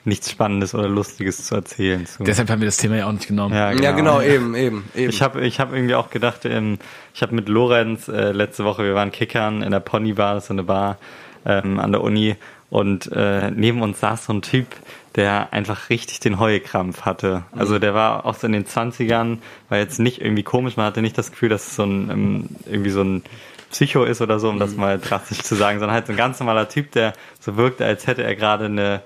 nichts 0.06 0.32
Spannendes 0.32 0.74
oder 0.74 0.88
Lustiges 0.88 1.46
zu 1.46 1.56
erzählen. 1.56 2.06
Zu. 2.06 2.24
Deshalb 2.24 2.50
haben 2.50 2.62
wir 2.62 2.68
das 2.68 2.78
Thema 2.78 2.98
ja 2.98 3.08
auch 3.08 3.12
nicht 3.12 3.28
genommen. 3.28 3.54
ja, 3.54 3.72
Ja, 3.72 3.92
genau, 3.92 4.22
eben, 4.22 4.56
eben, 4.56 4.86
eben. 4.96 5.10
Ich 5.10 5.22
habe 5.22 5.42
ich 5.46 5.60
hab 5.60 5.74
irgendwie 5.74 5.96
auch 5.96 6.10
gedacht, 6.10 6.46
ähm, 6.46 6.80
ich 7.14 7.22
habe 7.22 7.36
mit 7.36 7.50
Lorenz 7.50 8.08
äh, 8.08 8.32
letzte 8.32 8.64
Woche, 8.64 8.84
wir 8.84 8.96
waren 8.96 9.12
kickern 9.12 9.62
in 9.62 9.72
der 9.72 9.80
Pony 9.80 10.14
Bar, 10.14 10.36
das 10.36 10.44
ist 10.44 10.48
so 10.48 10.54
eine 10.54 10.64
Bar 10.64 10.98
ähm, 11.46 11.80
an 11.80 11.92
der 11.92 12.02
Uni 12.02 12.36
und 12.70 13.12
äh, 13.12 13.52
neben 13.52 13.82
uns 13.82 14.00
saß 14.00 14.26
so 14.26 14.34
ein 14.34 14.42
Typ, 14.42 14.68
der 15.16 15.54
einfach 15.54 15.90
richtig 15.90 16.20
den 16.20 16.40
Heukrampf 16.40 17.02
hatte. 17.02 17.44
Also 17.52 17.80
der 17.80 17.94
war 17.94 18.26
auch 18.26 18.36
so 18.36 18.48
in 18.48 18.54
den 18.54 18.66
20ern, 18.66 19.40
war 19.70 19.78
jetzt 19.78 20.00
nicht 20.00 20.22
irgendwie 20.22 20.44
komisch, 20.44 20.78
man 20.78 20.86
hatte 20.86 21.02
nicht 21.02 21.18
das 21.18 21.32
Gefühl, 21.32 21.50
dass 21.50 21.68
es 21.68 21.76
so 21.76 21.84
ein 21.84 22.10
ähm, 22.10 22.50
irgendwie 22.66 22.92
so 22.92 23.02
ein 23.02 23.24
Psycho 23.72 24.04
ist 24.04 24.22
oder 24.22 24.40
so, 24.40 24.50
um 24.50 24.60
das 24.60 24.76
mal 24.76 24.98
drastisch 25.00 25.40
zu 25.40 25.56
sagen, 25.56 25.80
sondern 25.80 25.96
halt 25.96 26.08
so 26.08 26.14
ein 26.14 26.18
ganz 26.18 26.40
normaler 26.40 26.70
Typ, 26.70 26.92
der 26.92 27.14
so 27.40 27.56
wirkte, 27.56 27.86
als 27.86 28.08
hätte 28.08 28.24
er 28.24 28.36
gerade 28.36 28.66
eine 28.66 29.02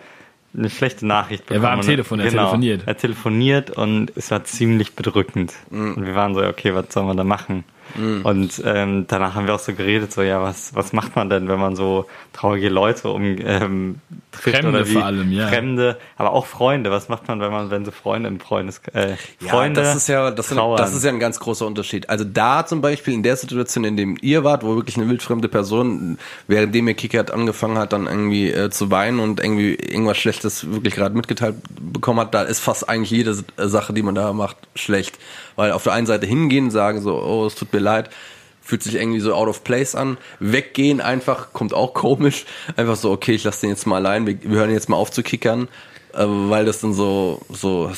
eine 0.55 0.69
schlechte 0.69 1.07
Nachricht 1.07 1.43
Er 1.45 1.55
bekommen. 1.55 1.63
war 1.63 1.71
am 1.71 1.81
Telefon, 1.81 2.19
er 2.19 2.29
telefoniert. 2.29 2.83
Er 2.85 2.95
telefoniert 2.97 3.69
und 3.71 4.11
es 4.15 4.29
war 4.29 4.43
ziemlich 4.43 4.93
bedrückend. 4.95 5.53
Und 5.71 6.05
wir 6.05 6.13
waren 6.15 6.35
so, 6.35 6.43
okay, 6.43 6.75
was 6.75 6.85
soll 6.93 7.05
man 7.05 7.17
da 7.17 7.23
machen? 7.23 7.63
Und 8.23 8.61
ähm, 8.65 9.05
danach 9.07 9.35
haben 9.35 9.45
wir 9.45 9.53
auch 9.53 9.59
so 9.59 9.73
geredet, 9.73 10.11
so, 10.11 10.21
ja, 10.21 10.41
was, 10.41 10.73
was 10.73 10.93
macht 10.93 11.15
man 11.15 11.29
denn, 11.29 11.47
wenn 11.47 11.59
man 11.59 11.75
so 11.75 12.05
traurige 12.31 12.69
Leute 12.69 13.09
um 13.09 13.37
ähm, 13.39 13.99
trifft 14.31 14.57
Fremde 14.57 14.79
oder 14.79 14.87
wie 14.87 14.93
vor 14.93 15.05
allem, 15.05 15.31
ja. 15.31 15.47
Fremde, 15.47 15.97
aber 16.17 16.31
auch 16.31 16.45
Freunde. 16.45 16.91
Was 16.91 17.07
macht 17.09 17.27
man, 17.27 17.39
wenn 17.39 17.51
man, 17.51 17.69
wenn 17.69 17.85
so 17.85 17.91
Freunde 17.91 18.29
im 18.29 18.39
Freundes 18.39 18.81
äh, 18.93 19.15
Freunde 19.39 19.81
Ja, 19.81 19.87
das 19.87 19.95
ist 19.95 20.07
ja, 20.07 20.31
das, 20.31 20.49
sind, 20.49 20.57
trauern. 20.57 20.77
das 20.77 20.93
ist 20.93 21.03
ja 21.03 21.11
ein 21.11 21.19
ganz 21.19 21.39
großer 21.39 21.65
Unterschied. 21.65 22.09
Also 22.09 22.23
da 22.23 22.65
zum 22.65 22.81
Beispiel 22.81 23.13
in 23.13 23.23
der 23.23 23.35
Situation, 23.35 23.83
in 23.83 23.95
dem 23.95 24.17
ihr 24.21 24.43
wart, 24.43 24.63
wo 24.63 24.75
wirklich 24.75 24.97
eine 24.97 25.07
wildfremde 25.07 25.47
Person, 25.47 26.17
währenddem 26.47 26.87
ihr 26.87 26.95
Kickert 26.95 27.31
angefangen 27.31 27.77
hat, 27.77 27.93
dann 27.93 28.07
irgendwie 28.07 28.49
äh, 28.49 28.69
zu 28.71 28.89
weinen 28.89 29.19
und 29.19 29.39
irgendwie 29.39 29.75
irgendwas 29.75 30.17
Schlechtes 30.17 30.71
wirklich 30.71 30.95
gerade 30.95 31.15
mitgeteilt 31.15 31.55
bekommen 31.79 32.19
hat, 32.19 32.33
da 32.33 32.41
ist 32.41 32.59
fast 32.59 32.89
eigentlich 32.89 33.11
jede 33.11 33.35
Sache, 33.57 33.93
die 33.93 34.01
man 34.01 34.15
da 34.15 34.33
macht, 34.33 34.57
schlecht. 34.75 35.19
Weil 35.55 35.71
auf 35.71 35.83
der 35.83 35.93
einen 35.93 36.07
Seite 36.07 36.25
hingehen, 36.25 36.71
sagen 36.71 37.01
so, 37.01 37.21
oh, 37.21 37.45
es 37.45 37.55
tut 37.55 37.71
mir 37.73 37.79
leid, 37.79 38.09
fühlt 38.61 38.83
sich 38.83 38.95
irgendwie 38.95 39.19
so 39.19 39.33
out 39.33 39.47
of 39.47 39.63
place 39.63 39.95
an. 39.95 40.17
Weggehen 40.39 41.01
einfach, 41.01 41.53
kommt 41.53 41.73
auch 41.73 41.93
komisch. 41.93 42.45
Einfach 42.75 42.95
so, 42.95 43.11
okay, 43.11 43.33
ich 43.33 43.43
lasse 43.43 43.61
den 43.61 43.71
jetzt 43.71 43.85
mal 43.85 43.97
allein, 43.97 44.25
wir, 44.25 44.41
wir 44.41 44.59
hören 44.59 44.71
jetzt 44.71 44.89
mal 44.89 44.97
auf 44.97 45.11
zu 45.11 45.23
kickern. 45.23 45.67
Äh, 46.13 46.25
weil 46.25 46.65
das 46.65 46.79
dann 46.81 46.93
so, 46.93 47.41
so, 47.49 47.91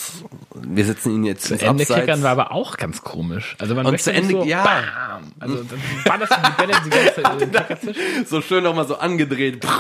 wir 0.56 0.86
sitzen 0.86 1.12
ihn 1.14 1.24
jetzt 1.26 1.46
Zu 1.48 1.60
Ende 1.60 1.86
kickern 1.86 2.24
war 2.24 2.32
aber 2.32 2.52
auch 2.52 2.78
ganz 2.78 3.02
komisch. 3.02 3.56
Also 3.60 3.76
man 3.76 3.86
Und 3.86 3.92
möchte 3.94 4.06
zu 4.12 4.14
Ende- 4.14 4.34
nicht 4.34 4.44
so, 4.44 4.50
ja. 4.50 4.64
bam. 4.64 5.32
Also 5.40 5.56
dann 5.64 5.80
war 6.06 6.18
das 6.18 6.30
die 6.30 6.52
Bälle 6.62 6.74
die 6.86 6.90
ganze 6.90 7.94
Zeit 7.94 8.28
so 8.28 8.42
schön 8.42 8.64
nochmal 8.64 8.88
so 8.88 8.98
angedreht. 8.98 9.66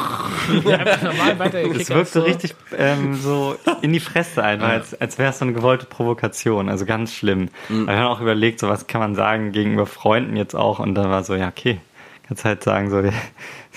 Ja, 0.65 0.77
normal 1.03 1.39
weiter 1.39 1.59
Es 1.63 1.89
wirkte 1.89 2.05
so. 2.19 2.21
richtig 2.21 2.55
ähm, 2.77 3.15
so 3.15 3.55
in 3.81 3.93
die 3.93 3.99
Fresse 3.99 4.43
einfach, 4.43 4.67
als, 4.69 4.99
als 4.99 5.17
wäre 5.17 5.31
es 5.31 5.39
so 5.39 5.45
eine 5.45 5.53
gewollte 5.53 5.85
Provokation. 5.85 6.69
Also 6.69 6.85
ganz 6.85 7.13
schlimm. 7.13 7.49
Mhm. 7.69 7.87
Wir 7.87 7.95
haben 7.97 8.07
auch 8.07 8.21
überlegt, 8.21 8.59
so 8.59 8.69
was 8.69 8.87
kann 8.87 9.01
man 9.01 9.15
sagen 9.15 9.51
gegenüber 9.51 9.85
Freunden 9.85 10.35
jetzt 10.35 10.55
auch. 10.55 10.79
Und 10.79 10.95
dann 10.95 11.09
war 11.09 11.23
so, 11.23 11.35
ja, 11.35 11.47
okay. 11.47 11.79
Kannst 12.27 12.43
halt 12.45 12.63
sagen, 12.63 12.89
so, 12.89 13.01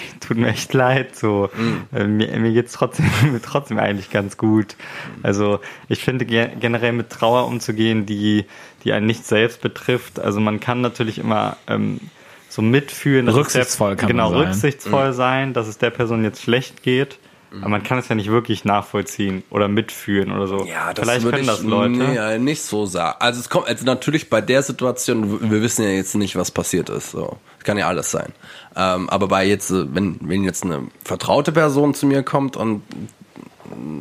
tut 0.21 0.37
mir 0.37 0.49
echt 0.49 0.73
leid, 0.75 1.17
so, 1.17 1.51
Mhm. 1.57 2.17
mir, 2.17 2.39
mir 2.39 2.53
geht's 2.53 2.73
trotzdem, 2.73 3.07
mir 3.33 3.43
trotzdem 3.43 3.79
eigentlich 3.79 4.11
ganz 4.11 4.37
gut. 4.37 4.77
Also, 5.23 5.61
ich 5.89 6.05
finde 6.05 6.27
ge 6.27 6.49
generell 6.61 6.93
mit 6.93 7.11
Trauer 7.11 7.47
umzugehen, 7.47 8.07
die, 8.07 8.45
die 8.85 8.93
einen 8.93 9.07
nicht 9.07 9.27
selbst 9.27 9.61
betrifft. 9.61 10.21
Also, 10.21 10.41
man 10.41 10.61
kann 10.61 10.81
natürlich 10.81 11.19
immer, 11.19 11.57
ähm, 11.67 12.01
so 12.49 12.63
mitfühlen, 12.63 13.29
es 13.29 13.35
Rücksichtsvoll 13.35 13.91
der, 13.91 13.97
kann 13.99 14.09
genau, 14.09 14.31
sein. 14.31 14.41
rücksichtsvoll 14.41 15.13
sein, 15.13 15.53
dass 15.53 15.69
es 15.69 15.79
der 15.79 15.91
Person 15.91 16.25
jetzt 16.25 16.43
schlecht 16.43 16.83
geht. 16.83 17.19
Aber 17.51 17.71
man 17.71 17.83
kann 17.83 17.99
es 17.99 18.09
ja 18.09 18.15
nicht 18.15 18.31
wirklich 18.31 18.67
nachvollziehen 18.67 19.43
oder 19.49 19.69
mitfühlen 19.69 20.33
oder 20.33 20.47
so. 20.47 20.67
Ja, 20.67 20.93
das 20.93 21.03
Vielleicht 21.03 21.25
können 21.31 21.41
ich 21.43 21.47
das 21.47 21.63
Leute. 21.63 21.91
Nee, 21.93 22.15
ja, 22.15 22.37
nicht 22.37 22.63
so 22.63 22.85
sagen. 22.85 23.17
Also 23.21 23.41
es 23.41 23.49
kommt 23.49 23.67
also 23.67 23.87
natürlich 23.87 24.29
bei 24.29 24.43
der 24.43 24.63
Situation, 24.63 25.51
wir 25.51 25.63
wissen 25.63 25.83
ja 25.83 25.89
jetzt 25.89 26.15
nicht, 26.15 26.37
was 26.37 26.51
passiert 26.51 26.91
ist. 26.91 27.11
So, 27.13 27.39
kann 27.65 27.79
ja 27.79 27.87
alles 27.89 28.11
sein. 28.11 28.33
Ähm, 28.79 29.11
aber 29.11 29.27
bei 29.27 29.45
jetzt, 29.45 29.71
äh, 29.71 29.93
wenn 29.93 30.19
wenn 30.21 30.45
jetzt 30.45 30.63
eine 30.63 30.87
vertraute 31.05 31.51
Person 31.51 31.95
zu 31.95 32.07
mir 32.07 32.23
kommt 32.23 32.57
und 32.57 32.83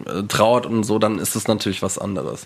äh, 0.06 0.24
trauert 0.28 0.68
und 0.68 0.84
so, 0.84 1.00
dann 1.00 1.18
ist 1.18 1.36
es 1.36 1.48
natürlich 1.48 1.82
was 1.82 1.98
anderes, 1.98 2.46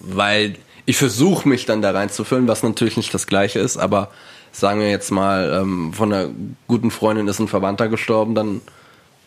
weil 0.00 0.56
ich 0.86 0.96
versuche 0.96 1.46
mich 1.48 1.66
dann 1.66 1.82
da 1.82 1.90
reinzufüllen, 1.90 2.48
was 2.48 2.62
natürlich 2.62 2.96
nicht 2.96 3.12
das 3.12 3.26
Gleiche 3.26 3.58
ist. 3.58 3.76
Aber 3.76 4.10
sagen 4.52 4.80
wir 4.80 4.88
jetzt 4.88 5.10
mal, 5.10 5.60
ähm, 5.60 5.92
von 5.92 6.12
einer 6.12 6.30
guten 6.66 6.90
Freundin 6.90 7.28
ist 7.28 7.40
ein 7.40 7.48
Verwandter 7.48 7.88
gestorben, 7.88 8.34
dann 8.34 8.62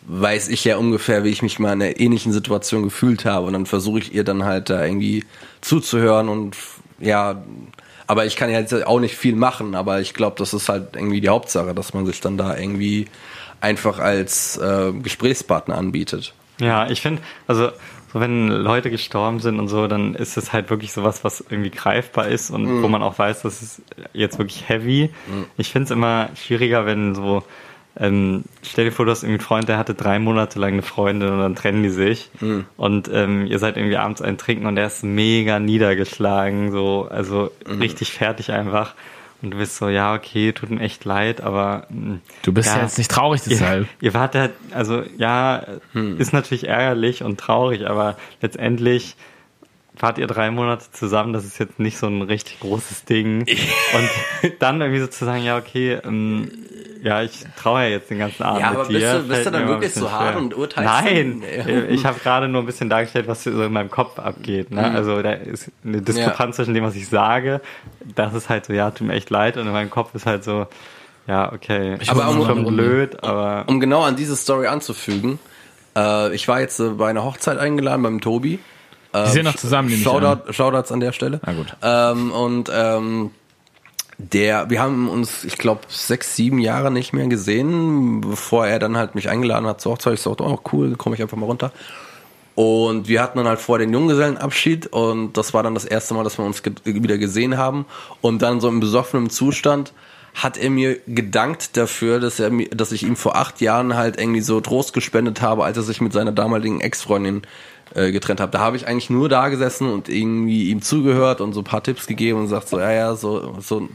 weiß 0.06 0.48
ich 0.48 0.64
ja 0.64 0.76
ungefähr, 0.76 1.22
wie 1.22 1.28
ich 1.28 1.42
mich 1.42 1.58
mal 1.58 1.74
in 1.74 1.82
einer 1.82 2.00
ähnlichen 2.00 2.32
Situation 2.32 2.82
gefühlt 2.82 3.26
habe. 3.26 3.46
Und 3.46 3.52
dann 3.52 3.66
versuche 3.66 4.00
ich 4.00 4.14
ihr 4.14 4.24
dann 4.24 4.44
halt 4.44 4.70
da 4.70 4.84
irgendwie 4.84 5.24
zuzuhören 5.60 6.28
und 6.28 6.56
ja, 6.98 7.42
aber 8.10 8.26
ich 8.26 8.34
kann 8.34 8.50
ja 8.50 8.58
jetzt 8.58 8.74
auch 8.86 8.98
nicht 8.98 9.16
viel 9.16 9.36
machen, 9.36 9.76
aber 9.76 10.00
ich 10.00 10.14
glaube, 10.14 10.34
das 10.36 10.52
ist 10.52 10.68
halt 10.68 10.96
irgendwie 10.96 11.20
die 11.20 11.28
Hauptsache, 11.28 11.74
dass 11.74 11.94
man 11.94 12.06
sich 12.06 12.20
dann 12.20 12.36
da 12.36 12.56
irgendwie 12.56 13.06
einfach 13.60 14.00
als 14.00 14.56
äh, 14.58 14.90
Gesprächspartner 14.92 15.76
anbietet. 15.78 16.34
Ja, 16.58 16.90
ich 16.90 17.00
finde, 17.02 17.22
also 17.46 17.68
so 18.12 18.18
wenn 18.18 18.48
Leute 18.48 18.90
gestorben 18.90 19.38
sind 19.38 19.60
und 19.60 19.68
so, 19.68 19.86
dann 19.86 20.16
ist 20.16 20.36
es 20.36 20.52
halt 20.52 20.70
wirklich 20.70 20.92
sowas, 20.92 21.22
was 21.22 21.44
irgendwie 21.48 21.70
greifbar 21.70 22.26
ist 22.26 22.50
und 22.50 22.64
Mhm. 22.64 22.82
wo 22.82 22.88
man 22.88 23.04
auch 23.04 23.16
weiß, 23.16 23.42
das 23.42 23.62
ist 23.62 23.82
jetzt 24.12 24.38
wirklich 24.38 24.68
heavy. 24.68 25.10
Ich 25.56 25.70
finde 25.70 25.84
es 25.84 25.90
immer 25.92 26.30
schwieriger, 26.34 26.86
wenn 26.86 27.14
so, 27.14 27.44
ähm, 28.00 28.44
stell 28.62 28.86
dir 28.86 28.92
vor, 28.92 29.04
du 29.04 29.10
hast 29.10 29.22
irgendwie 29.22 29.38
einen 29.38 29.46
Freund, 29.46 29.68
der 29.68 29.78
hatte 29.78 29.94
drei 29.94 30.18
Monate 30.18 30.58
lang 30.58 30.72
eine 30.72 30.82
Freundin 30.82 31.28
und 31.30 31.38
dann 31.40 31.54
trennen 31.54 31.82
die 31.82 31.90
sich 31.90 32.30
Mhm. 32.40 32.64
und 32.76 33.10
ähm, 33.12 33.46
ihr 33.46 33.58
seid 33.58 33.76
irgendwie 33.76 33.96
abends 33.98 34.22
ein 34.22 34.38
Trinken 34.38 34.66
und 34.66 34.76
der 34.76 34.86
ist 34.86 35.04
mega 35.04 35.58
niedergeschlagen, 35.60 36.72
so, 36.72 37.06
also 37.10 37.50
Mhm. 37.68 37.80
richtig 37.80 38.12
fertig 38.12 38.52
einfach. 38.52 38.94
Und 39.42 39.52
du 39.52 39.56
bist 39.58 39.76
so, 39.76 39.88
ja, 39.88 40.14
okay, 40.14 40.52
tut 40.52 40.68
mir 40.70 40.80
echt 40.80 41.06
leid, 41.06 41.40
aber 41.40 41.86
mh, 41.88 42.18
Du 42.42 42.52
bist 42.52 42.68
ja, 42.68 42.82
jetzt 42.82 42.98
nicht 42.98 43.10
traurig 43.10 43.40
deshalb. 43.42 43.82
Ihr, 43.82 43.88
ihr 44.08 44.14
wart 44.14 44.34
halt, 44.34 44.52
also 44.72 45.02
ja, 45.16 45.62
Hm. 45.92 46.18
ist 46.18 46.32
natürlich 46.34 46.68
ärgerlich 46.68 47.22
und 47.22 47.40
traurig, 47.40 47.86
aber 47.88 48.16
letztendlich 48.42 49.16
wart 50.00 50.18
ihr 50.18 50.26
drei 50.26 50.50
Monate 50.50 50.84
zusammen, 50.92 51.32
das 51.32 51.44
ist 51.44 51.58
jetzt 51.58 51.78
nicht 51.78 51.98
so 51.98 52.06
ein 52.06 52.22
richtig 52.22 52.60
großes 52.60 53.04
Ding. 53.04 53.40
und 54.44 54.52
dann 54.58 54.80
irgendwie 54.80 55.00
so 55.00 55.06
zu 55.06 55.24
sagen, 55.24 55.44
ja, 55.44 55.56
okay, 55.58 55.98
ähm, 56.04 56.50
ja, 57.02 57.22
ich 57.22 57.44
traue 57.56 57.82
ja 57.84 57.88
jetzt 57.88 58.10
den 58.10 58.18
ganzen 58.18 58.42
Abend 58.42 58.60
Ja, 58.60 58.70
mit 58.70 58.78
aber 58.80 58.88
dir. 58.88 58.98
bist 58.98 59.14
du- 59.14 59.28
bist 59.28 59.46
du 59.46 59.50
dann 59.50 59.68
wirklich 59.68 59.94
so 59.94 60.10
hart 60.12 60.32
schwer. 60.34 60.38
und 60.42 60.54
urteilst 60.54 60.92
Nein, 61.04 61.42
dann? 61.64 61.68
Ja. 61.68 61.84
ich 61.88 62.04
habe 62.04 62.18
gerade 62.20 62.46
nur 62.48 62.62
ein 62.62 62.66
bisschen 62.66 62.90
dargestellt, 62.90 63.26
was 63.26 63.42
so 63.44 63.62
in 63.62 63.72
meinem 63.72 63.90
Kopf 63.90 64.18
abgeht. 64.18 64.70
Ne? 64.70 64.84
Also 64.90 65.22
da 65.22 65.32
ist 65.32 65.70
eine 65.84 66.02
Diskrepanz 66.02 66.56
zwischen 66.56 66.74
dem, 66.74 66.84
was 66.84 66.96
ich 66.96 67.08
sage. 67.08 67.62
Das 68.14 68.34
ist 68.34 68.50
halt 68.50 68.66
so, 68.66 68.74
ja, 68.74 68.90
tut 68.90 69.06
mir 69.06 69.14
echt 69.14 69.30
leid. 69.30 69.56
Und 69.56 69.66
in 69.66 69.72
meinem 69.72 69.88
Kopf 69.88 70.14
ist 70.14 70.26
halt 70.26 70.44
so, 70.44 70.66
ja, 71.26 71.50
okay, 71.52 71.96
Ich 72.00 72.10
Aber 72.10 72.28
um- 72.28 72.44
schon 72.44 72.66
blöd, 72.66 73.22
aber 73.24 73.64
Um 73.66 73.80
genau 73.80 74.02
an 74.02 74.16
diese 74.16 74.36
Story 74.36 74.66
anzufügen, 74.66 75.38
äh, 75.96 76.34
ich 76.34 76.48
war 76.48 76.60
jetzt 76.60 76.80
äh, 76.80 76.90
bei 76.90 77.08
einer 77.08 77.24
Hochzeit 77.24 77.56
eingeladen 77.56 78.02
beim 78.02 78.20
Tobi. 78.20 78.58
Die 79.14 79.30
sind 79.30 79.44
noch 79.44 79.56
zusammen, 79.56 79.88
nehme 79.88 80.00
ich 80.00 80.06
an. 80.06 80.22
Shoutout, 80.22 80.52
Shoutouts 80.52 80.92
an 80.92 81.00
der 81.00 81.12
Stelle. 81.12 81.40
Na 81.44 81.52
gut. 81.52 81.76
Ähm, 81.82 82.32
und 82.32 82.70
ähm, 82.72 83.30
der, 84.18 84.68
wir 84.68 84.80
haben 84.82 85.08
uns, 85.08 85.44
ich 85.44 85.56
glaube, 85.56 85.80
sechs, 85.88 86.36
sieben 86.36 86.58
Jahre 86.58 86.90
nicht 86.90 87.12
mehr 87.12 87.26
gesehen, 87.26 88.20
bevor 88.20 88.66
er 88.66 88.78
dann 88.78 88.96
halt 88.96 89.14
mich 89.14 89.28
eingeladen 89.28 89.66
hat 89.66 89.80
zur 89.80 89.92
Hochzeit. 89.92 90.14
Ich 90.14 90.20
sagte, 90.20 90.44
oh 90.44 90.60
cool, 90.72 90.96
komme 90.96 91.16
ich 91.16 91.22
einfach 91.22 91.36
mal 91.36 91.46
runter. 91.46 91.72
Und 92.54 93.08
wir 93.08 93.22
hatten 93.22 93.38
dann 93.38 93.48
halt 93.48 93.60
vor 93.60 93.78
den 93.78 93.92
Junggesellenabschied 93.92 94.88
und 94.88 95.36
das 95.36 95.54
war 95.54 95.62
dann 95.62 95.72
das 95.72 95.86
erste 95.86 96.12
Mal, 96.12 96.24
dass 96.24 96.36
wir 96.36 96.44
uns 96.44 96.62
ge 96.62 96.74
wieder 96.84 97.16
gesehen 97.16 97.56
haben. 97.56 97.86
Und 98.20 98.42
dann 98.42 98.60
so 98.60 98.68
im 98.68 98.80
besoffenen 98.80 99.30
Zustand 99.30 99.94
hat 100.34 100.58
er 100.58 100.68
mir 100.68 100.98
gedankt 101.06 101.76
dafür, 101.76 102.20
dass 102.20 102.38
er 102.38 102.50
mir, 102.50 102.68
dass 102.68 102.92
ich 102.92 103.02
ihm 103.02 103.16
vor 103.16 103.36
acht 103.36 103.60
Jahren 103.60 103.96
halt 103.96 104.18
irgendwie 104.20 104.42
so 104.42 104.60
Trost 104.60 104.92
gespendet 104.92 105.40
habe, 105.40 105.64
als 105.64 105.76
er 105.76 105.82
sich 105.82 106.00
mit 106.00 106.12
seiner 106.12 106.32
damaligen 106.32 106.80
Ex-Freundin 106.80 107.42
äh, 107.94 108.12
getrennt 108.12 108.40
hat. 108.40 108.54
Da 108.54 108.60
habe 108.60 108.76
ich 108.76 108.86
eigentlich 108.86 109.10
nur 109.10 109.28
da 109.28 109.48
gesessen 109.48 109.90
und 109.92 110.08
irgendwie 110.08 110.70
ihm 110.70 110.82
zugehört 110.82 111.40
und 111.40 111.52
so 111.52 111.60
ein 111.60 111.64
paar 111.64 111.82
Tipps 111.82 112.06
gegeben 112.06 112.38
und 112.40 112.48
sagt 112.48 112.68
so, 112.68 112.78
ja, 112.78 112.92
ja, 112.92 113.14
so, 113.14 113.56
so 113.60 113.88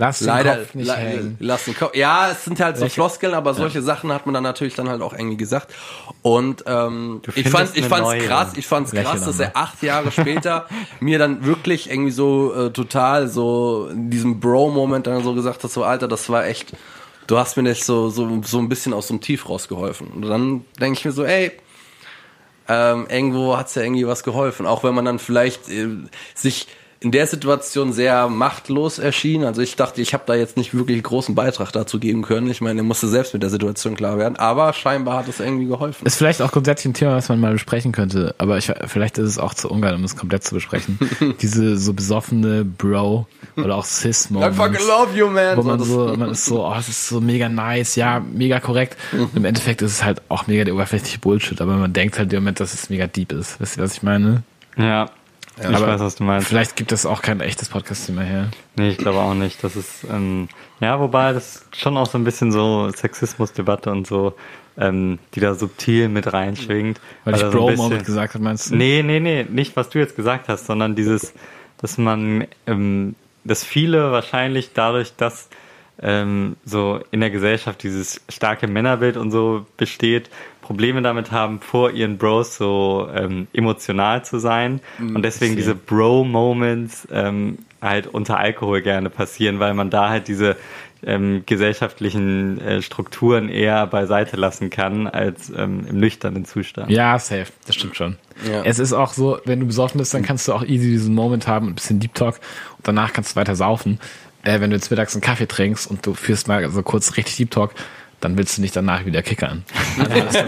Lass 0.00 0.20
den 0.20 0.28
leider 0.28 0.56
Kopf 0.58 0.74
nicht 0.74 0.96
hängen. 0.96 1.36
lass 1.40 1.64
den 1.64 1.74
Kopf. 1.76 1.96
Ja, 1.96 2.30
es 2.30 2.44
sind 2.44 2.60
halt 2.60 2.76
so 2.76 2.82
Welche- 2.82 2.94
Floskeln, 2.94 3.34
aber 3.34 3.52
solche 3.54 3.82
Sachen 3.82 4.12
hat 4.12 4.26
man 4.26 4.32
dann 4.34 4.44
natürlich 4.44 4.76
dann 4.76 4.88
halt 4.88 5.02
auch 5.02 5.12
irgendwie 5.12 5.36
gesagt. 5.36 5.74
Und 6.22 6.62
ähm, 6.68 7.20
ich 7.34 7.48
fand, 7.48 7.76
ich 7.76 7.84
fand's 7.84 8.08
neue. 8.08 8.20
krass, 8.20 8.52
ich 8.54 8.64
fand's 8.66 8.92
krass, 8.92 9.24
dass 9.24 9.40
er 9.40 9.56
acht 9.56 9.82
Jahre 9.82 10.12
später 10.12 10.66
mir 11.00 11.18
dann 11.18 11.44
wirklich 11.44 11.90
irgendwie 11.90 12.12
so 12.12 12.54
äh, 12.54 12.70
total 12.70 13.26
so 13.26 13.88
in 13.90 14.08
diesem 14.08 14.38
Bro-Moment 14.38 15.08
dann 15.08 15.24
so 15.24 15.34
gesagt 15.34 15.64
hat, 15.64 15.70
so 15.72 15.82
Alter, 15.82 16.06
das 16.06 16.28
war 16.30 16.46
echt, 16.46 16.74
du 17.26 17.36
hast 17.36 17.56
mir 17.56 17.64
nicht 17.64 17.82
so 17.84 18.08
so 18.08 18.40
so 18.44 18.58
ein 18.60 18.68
bisschen 18.68 18.92
aus 18.94 19.08
dem 19.08 19.20
Tief 19.20 19.48
rausgeholfen. 19.48 20.06
Und 20.14 20.22
dann 20.22 20.64
denke 20.80 20.96
ich 21.00 21.04
mir 21.04 21.12
so, 21.12 21.24
ey, 21.24 21.50
ähm, 22.68 23.06
irgendwo 23.10 23.56
hat's 23.56 23.74
ja 23.74 23.82
irgendwie 23.82 24.06
was 24.06 24.22
geholfen. 24.22 24.66
Auch 24.66 24.84
wenn 24.84 24.94
man 24.94 25.04
dann 25.04 25.18
vielleicht 25.18 25.68
äh, 25.68 25.88
sich 26.34 26.66
in 27.00 27.12
der 27.12 27.28
Situation 27.28 27.92
sehr 27.92 28.28
machtlos 28.28 28.98
erschien. 28.98 29.44
Also 29.44 29.62
ich 29.62 29.76
dachte, 29.76 30.00
ich 30.02 30.14
habe 30.14 30.24
da 30.26 30.34
jetzt 30.34 30.56
nicht 30.56 30.74
wirklich 30.74 31.00
großen 31.04 31.34
Beitrag 31.36 31.70
dazu 31.72 32.00
geben 32.00 32.22
können. 32.22 32.50
Ich 32.50 32.60
meine, 32.60 32.80
er 32.80 32.84
musste 32.84 33.06
selbst 33.06 33.34
mit 33.34 33.42
der 33.44 33.50
Situation 33.50 33.94
klar 33.94 34.18
werden. 34.18 34.34
Aber 34.36 34.72
scheinbar 34.72 35.18
hat 35.18 35.28
es 35.28 35.38
irgendwie 35.38 35.66
geholfen. 35.66 36.04
Ist 36.06 36.16
vielleicht 36.16 36.42
auch 36.42 36.50
grundsätzlich 36.50 36.90
ein 36.90 36.94
Thema, 36.94 37.14
was 37.14 37.28
man 37.28 37.38
mal 37.38 37.52
besprechen 37.52 37.92
könnte, 37.92 38.34
aber 38.38 38.58
ich, 38.58 38.72
vielleicht 38.86 39.16
ist 39.18 39.28
es 39.28 39.38
auch 39.38 39.54
zu 39.54 39.70
ungeil, 39.70 39.94
um 39.94 40.02
es 40.02 40.16
komplett 40.16 40.42
zu 40.42 40.54
besprechen. 40.56 40.98
Diese 41.40 41.76
so 41.78 41.92
besoffene 41.92 42.64
Bro 42.64 43.28
oder 43.56 43.76
auch 43.76 43.84
I 43.84 43.88
Cis-Moments. 43.88 44.56
fucking 44.56 44.86
love 44.88 45.16
you, 45.16 45.28
man. 45.28 45.56
Wo 45.56 45.62
man 45.62 45.78
das- 45.78 45.86
so, 45.88 46.14
man 46.16 46.30
ist 46.30 46.44
so, 46.46 46.66
oh, 46.66 46.74
es 46.76 46.88
ist 46.88 47.08
so 47.08 47.20
mega 47.20 47.48
nice, 47.48 47.94
ja, 47.94 48.18
mega 48.20 48.58
korrekt. 48.58 48.96
Und 49.12 49.36
Im 49.36 49.44
Endeffekt 49.44 49.82
ist 49.82 49.92
es 49.92 50.04
halt 50.04 50.20
auch 50.28 50.48
mega 50.48 50.64
der 50.64 50.74
oberflächliche 50.74 51.20
Bullshit, 51.20 51.60
aber 51.60 51.76
man 51.76 51.92
denkt 51.92 52.18
halt 52.18 52.32
im 52.32 52.40
Moment, 52.40 52.58
dass 52.58 52.74
es 52.74 52.90
mega 52.90 53.06
deep 53.06 53.30
ist. 53.32 53.60
Wisst 53.60 53.76
ihr, 53.76 53.84
was 53.84 53.92
ich 53.94 54.02
meine? 54.02 54.42
ja, 54.76 55.10
ich 55.60 55.66
aber 55.76 55.86
weiß, 55.86 56.00
was 56.00 56.16
du 56.16 56.24
meinst. 56.24 56.48
Vielleicht 56.48 56.76
gibt 56.76 56.92
es 56.92 57.06
auch 57.06 57.22
kein 57.22 57.40
echtes 57.40 57.68
Podcast-Thema 57.68 58.22
her. 58.22 58.48
Nee, 58.76 58.90
ich 58.90 58.98
glaube 58.98 59.18
auch 59.18 59.34
nicht. 59.34 59.62
Das 59.64 59.76
ist, 59.76 60.04
ähm, 60.10 60.48
ja, 60.80 60.98
wobei 61.00 61.32
das 61.32 61.64
schon 61.76 61.96
auch 61.96 62.06
so 62.08 62.18
ein 62.18 62.24
bisschen 62.24 62.52
so 62.52 62.90
Sexismusdebatte 62.90 63.90
und 63.90 64.06
so, 64.06 64.34
ähm, 64.78 65.18
die 65.34 65.40
da 65.40 65.54
subtil 65.54 66.08
mit 66.08 66.32
reinschwingt. 66.32 67.00
Weil 67.24 67.34
ich 67.34 67.40
da 67.40 67.50
so 67.50 67.66
bisschen- 67.66 68.04
gesagt 68.04 68.34
habe, 68.34 68.44
meinst 68.44 68.70
du? 68.70 68.76
Nee, 68.76 69.02
nee, 69.04 69.20
nee, 69.20 69.44
nicht 69.48 69.76
was 69.76 69.88
du 69.90 69.98
jetzt 69.98 70.16
gesagt 70.16 70.48
hast, 70.48 70.66
sondern 70.66 70.94
dieses, 70.94 71.32
dass 71.80 71.98
man, 71.98 72.46
ähm, 72.66 73.14
dass 73.44 73.64
viele 73.64 74.12
wahrscheinlich 74.12 74.70
dadurch, 74.74 75.14
dass 75.16 75.48
ähm, 76.00 76.54
so 76.64 77.00
in 77.10 77.18
der 77.20 77.30
Gesellschaft 77.30 77.82
dieses 77.82 78.20
starke 78.28 78.68
Männerbild 78.68 79.16
und 79.16 79.32
so 79.32 79.66
besteht, 79.76 80.30
Probleme 80.68 81.00
damit 81.00 81.32
haben, 81.32 81.60
vor 81.60 81.92
ihren 81.92 82.18
Bros 82.18 82.58
so 82.58 83.08
ähm, 83.14 83.46
emotional 83.54 84.22
zu 84.22 84.38
sein 84.38 84.80
und 84.98 85.22
deswegen 85.22 85.56
diese 85.56 85.74
Bro-Moments 85.74 87.08
ähm, 87.10 87.60
halt 87.80 88.06
unter 88.06 88.36
Alkohol 88.36 88.82
gerne 88.82 89.08
passieren, 89.08 89.60
weil 89.60 89.72
man 89.72 89.88
da 89.88 90.10
halt 90.10 90.28
diese 90.28 90.56
ähm, 91.02 91.44
gesellschaftlichen 91.46 92.60
äh, 92.60 92.82
Strukturen 92.82 93.48
eher 93.48 93.86
beiseite 93.86 94.36
lassen 94.36 94.68
kann 94.68 95.06
als 95.06 95.48
ähm, 95.56 95.86
im 95.88 96.00
nüchternen 96.00 96.44
Zustand. 96.44 96.90
Ja, 96.90 97.18
safe. 97.18 97.46
Das 97.66 97.74
stimmt 97.74 97.96
schon. 97.96 98.18
Ja. 98.46 98.62
Es 98.62 98.78
ist 98.78 98.92
auch 98.92 99.14
so, 99.14 99.38
wenn 99.46 99.60
du 99.60 99.66
besoffen 99.66 99.96
bist, 99.96 100.12
dann 100.12 100.22
kannst 100.22 100.48
du 100.48 100.52
auch 100.52 100.64
easy 100.64 100.90
diesen 100.90 101.14
Moment 101.14 101.46
haben, 101.46 101.68
ein 101.68 101.76
bisschen 101.76 101.98
Deep 101.98 102.12
Talk 102.12 102.40
und 102.76 102.86
danach 102.86 103.14
kannst 103.14 103.32
du 103.32 103.36
weiter 103.36 103.56
saufen. 103.56 104.00
Äh, 104.42 104.60
wenn 104.60 104.68
du 104.68 104.76
jetzt 104.76 104.90
mittags 104.90 105.14
einen 105.14 105.22
Kaffee 105.22 105.48
trinkst 105.48 105.90
und 105.90 106.04
du 106.04 106.12
führst 106.12 106.46
mal 106.46 106.68
so 106.70 106.82
kurz 106.82 107.16
richtig 107.16 107.36
Deep 107.36 107.52
Talk, 107.52 107.72
dann 108.20 108.36
willst 108.36 108.58
du 108.58 108.62
nicht 108.62 108.74
danach 108.76 109.04
wieder 109.04 109.22
kickern. 109.22 109.64
Also 109.98 110.10
dann, 110.12 110.26
ist 110.28 110.44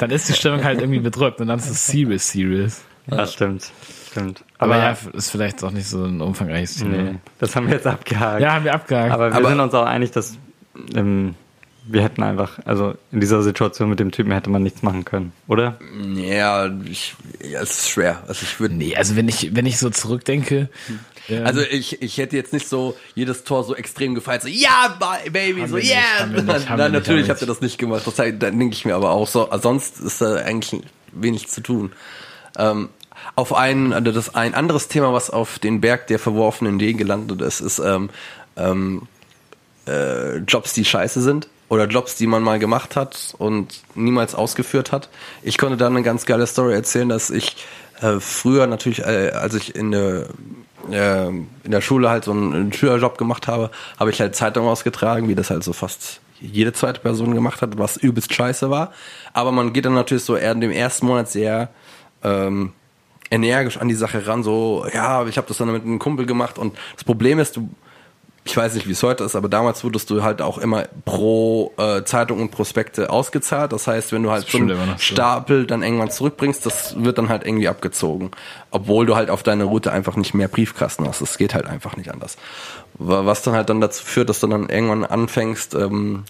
dann, 0.00 0.10
ist 0.10 0.28
die 0.28 0.32
Stimmung 0.34 0.64
halt 0.64 0.80
irgendwie 0.80 1.00
bedrückt 1.00 1.40
und 1.40 1.48
dann 1.48 1.58
ist 1.58 1.70
es 1.70 1.86
serious, 1.86 2.28
serious. 2.28 2.82
Ja, 3.06 3.26
stimmt. 3.26 3.70
Stimmt. 4.10 4.44
Aber, 4.58 4.76
ja, 4.78 4.96
ist 5.12 5.30
vielleicht 5.30 5.62
auch 5.64 5.70
nicht 5.72 5.88
so 5.88 6.04
ein 6.04 6.20
umfangreiches 6.20 6.76
Thema. 6.76 6.96
nee, 6.96 7.14
das 7.38 7.54
haben 7.56 7.66
wir 7.66 7.74
jetzt 7.74 7.86
abgehakt. 7.86 8.40
Ja, 8.40 8.52
haben 8.54 8.64
wir 8.64 8.72
abgehakt. 8.74 9.12
Aber 9.12 9.30
wir 9.30 9.36
Aber- 9.36 9.48
sind 9.48 9.60
uns 9.60 9.74
auch 9.74 9.84
einig, 9.86 10.10
dass 10.12 10.38
ähm, 10.94 11.34
wir 11.86 12.02
hätten 12.02 12.22
einfach, 12.22 12.58
also 12.64 12.94
in 13.12 13.20
dieser 13.20 13.42
Situation 13.42 13.90
mit 13.90 14.00
dem 14.00 14.10
Typen 14.10 14.32
hätte 14.32 14.50
man 14.50 14.62
nichts 14.62 14.82
machen 14.82 15.04
können, 15.04 15.32
oder? 15.48 15.78
Ja, 16.14 16.70
ich, 16.90 17.14
ja, 17.42 17.60
es 17.60 17.78
ist 17.78 17.88
schwer. 17.90 18.22
Also 18.26 18.40
ich 18.42 18.58
würde 18.60 18.74
nee, 18.74 18.96
also 18.96 19.16
wenn 19.16 19.28
ich, 19.28 19.54
wenn 19.54 19.66
ich 19.66 19.78
so 19.78 19.90
zurückdenke, 19.90 20.68
ähm, 21.28 21.46
Also 21.46 21.60
ich, 21.60 22.02
ich 22.02 22.18
hätte 22.18 22.36
jetzt 22.36 22.52
nicht 22.52 22.68
so 22.68 22.96
jedes 23.14 23.44
Tor 23.44 23.64
so 23.64 23.74
extrem 23.74 24.14
gefeiert, 24.14 24.42
so 24.42 24.48
ja, 24.48 24.96
ba- 24.98 25.18
Baby, 25.30 25.60
Haben 25.60 25.70
so 25.70 25.76
nicht, 25.76 25.90
yeah. 25.90 26.00
wir 26.30 26.42
nicht, 26.42 26.68
Nein, 26.68 26.78
nicht, 26.78 26.92
natürlich 26.92 27.30
habt 27.30 27.40
ihr 27.40 27.46
das 27.46 27.60
nicht 27.60 27.78
gemacht. 27.78 28.06
Das 28.06 28.18
heißt, 28.18 28.42
dann 28.42 28.58
denke 28.58 28.74
ich 28.74 28.84
mir 28.84 28.94
aber 28.94 29.10
auch 29.10 29.28
so, 29.28 29.48
sonst 29.60 30.00
ist 30.00 30.20
da 30.20 30.36
eigentlich 30.36 30.82
wenig 31.12 31.48
zu 31.48 31.60
tun. 31.60 31.92
Ähm, 32.58 32.88
auf 33.36 33.54
ein, 33.54 33.92
also 33.92 34.12
das 34.12 34.34
ein 34.34 34.54
anderes 34.54 34.88
Thema, 34.88 35.12
was 35.12 35.30
auf 35.30 35.58
den 35.58 35.80
Berg 35.80 36.06
der 36.08 36.18
verworfenen 36.18 36.76
Ideen 36.76 36.98
gelandet 36.98 37.40
ist, 37.40 37.60
ist 37.60 37.78
ähm, 37.78 38.10
ähm, 38.56 39.02
äh, 39.86 40.38
Jobs, 40.38 40.72
die 40.74 40.84
scheiße 40.84 41.20
sind 41.22 41.48
oder 41.68 41.86
Jobs, 41.86 42.16
die 42.16 42.26
man 42.26 42.42
mal 42.42 42.58
gemacht 42.58 42.96
hat 42.96 43.34
und 43.38 43.82
niemals 43.94 44.34
ausgeführt 44.34 44.92
hat. 44.92 45.08
Ich 45.42 45.58
konnte 45.58 45.76
da 45.76 45.86
eine 45.86 46.02
ganz 46.02 46.26
geile 46.26 46.46
Story 46.46 46.74
erzählen, 46.74 47.08
dass 47.08 47.30
ich 47.30 47.56
äh, 48.00 48.20
früher 48.20 48.66
natürlich, 48.66 49.00
äh, 49.00 49.30
als 49.30 49.54
ich 49.54 49.74
in 49.74 49.90
der 49.90 50.26
äh, 50.90 51.28
in 51.28 51.70
der 51.70 51.80
Schule 51.80 52.10
halt 52.10 52.24
so 52.24 52.32
einen, 52.32 52.52
einen 52.52 52.72
Schülerjob 52.72 53.16
gemacht 53.16 53.48
habe, 53.48 53.70
habe 53.98 54.10
ich 54.10 54.20
halt 54.20 54.36
Zeitung 54.36 54.66
ausgetragen, 54.66 55.28
wie 55.28 55.34
das 55.34 55.50
halt 55.50 55.64
so 55.64 55.72
fast 55.72 56.20
jede 56.40 56.72
zweite 56.72 57.00
Person 57.00 57.34
gemacht 57.34 57.62
hat, 57.62 57.78
was 57.78 57.96
übelst 57.96 58.34
scheiße 58.34 58.68
war. 58.68 58.92
Aber 59.32 59.52
man 59.52 59.72
geht 59.72 59.86
dann 59.86 59.94
natürlich 59.94 60.24
so 60.24 60.36
eher 60.36 60.52
in 60.52 60.60
dem 60.60 60.70
ersten 60.70 61.06
Monat 61.06 61.30
sehr 61.30 61.70
ähm, 62.22 62.72
energisch 63.30 63.78
an 63.78 63.88
die 63.88 63.94
Sache 63.94 64.26
ran, 64.26 64.42
so, 64.42 64.86
ja, 64.92 65.26
ich 65.26 65.36
habe 65.36 65.48
das 65.48 65.58
dann 65.58 65.72
mit 65.72 65.82
einem 65.82 65.98
Kumpel 65.98 66.26
gemacht 66.26 66.58
und 66.58 66.76
das 66.94 67.04
Problem 67.04 67.38
ist, 67.38 67.56
du, 67.56 67.68
ich 68.46 68.56
weiß 68.56 68.74
nicht, 68.74 68.86
wie 68.86 68.92
es 68.92 69.02
heute 69.02 69.24
ist, 69.24 69.36
aber 69.36 69.48
damals 69.48 69.84
wurdest 69.84 70.10
du 70.10 70.22
halt 70.22 70.42
auch 70.42 70.58
immer 70.58 70.84
pro 71.06 71.72
äh, 71.78 72.04
Zeitung 72.04 72.42
und 72.42 72.50
Prospekte 72.50 73.08
ausgezahlt. 73.08 73.72
Das 73.72 73.86
heißt, 73.86 74.12
wenn 74.12 74.22
du 74.22 74.30
halt 74.30 74.46
so 74.46 74.58
einen. 74.58 74.98
Stapel 74.98 75.66
dann 75.66 75.82
irgendwann 75.82 76.10
zurückbringst, 76.10 76.66
das 76.66 77.02
wird 77.02 77.16
dann 77.16 77.30
halt 77.30 77.46
irgendwie 77.46 77.68
abgezogen. 77.68 78.32
Obwohl 78.70 79.06
du 79.06 79.16
halt 79.16 79.30
auf 79.30 79.42
deiner 79.42 79.64
Route 79.64 79.92
einfach 79.92 80.16
nicht 80.16 80.34
mehr 80.34 80.48
Briefkasten 80.48 81.08
hast. 81.08 81.22
Das 81.22 81.38
geht 81.38 81.54
halt 81.54 81.64
einfach 81.66 81.96
nicht 81.96 82.10
anders. 82.10 82.36
Wa- 82.98 83.24
Was 83.24 83.40
dann 83.42 83.54
halt 83.54 83.70
dann 83.70 83.80
dazu 83.80 84.04
führt, 84.04 84.28
dass 84.28 84.40
du 84.40 84.46
dann 84.46 84.68
irgendwann 84.68 85.04
anfängst, 85.04 85.74
ähm, 85.74 86.24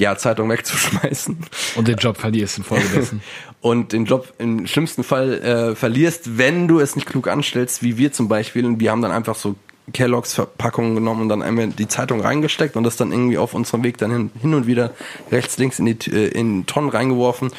ja, 0.00 0.16
Zeitung 0.16 0.50
wegzuschmeißen 0.50 1.38
und 1.76 1.88
den 1.88 1.96
Job 1.96 2.16
verlierst 2.18 2.58
infolgedessen. 2.58 3.22
und 3.60 3.92
den 3.92 4.04
Job 4.06 4.32
im 4.38 4.66
schlimmsten 4.66 5.04
Fall 5.04 5.34
äh, 5.42 5.74
verlierst, 5.76 6.36
wenn 6.38 6.66
du 6.68 6.80
es 6.80 6.96
nicht 6.96 7.06
klug 7.08 7.28
anstellst, 7.28 7.82
wie 7.82 7.98
wir 7.98 8.12
zum 8.12 8.26
Beispiel. 8.28 8.64
Und 8.66 8.80
wir 8.80 8.90
haben 8.90 9.00
dann 9.02 9.12
einfach 9.12 9.36
so 9.36 9.54
Kelloggs 9.92 10.34
Verpackungen 10.34 10.94
genommen 10.94 11.22
und 11.22 11.28
dann 11.28 11.42
einmal 11.42 11.68
die 11.68 11.88
Zeitung 11.88 12.20
reingesteckt 12.20 12.76
und 12.76 12.84
das 12.84 12.96
dann 12.96 13.10
irgendwie 13.10 13.38
auf 13.38 13.54
unserem 13.54 13.82
Weg 13.82 13.98
dann 13.98 14.10
hin, 14.10 14.30
hin 14.40 14.54
und 14.54 14.66
wieder 14.66 14.92
rechts, 15.30 15.58
links 15.58 15.78
in 15.78 15.86
die 15.86 16.10
äh, 16.10 16.28
in 16.28 16.66
Tonnen 16.66 16.88
reingeworfen 16.88 17.50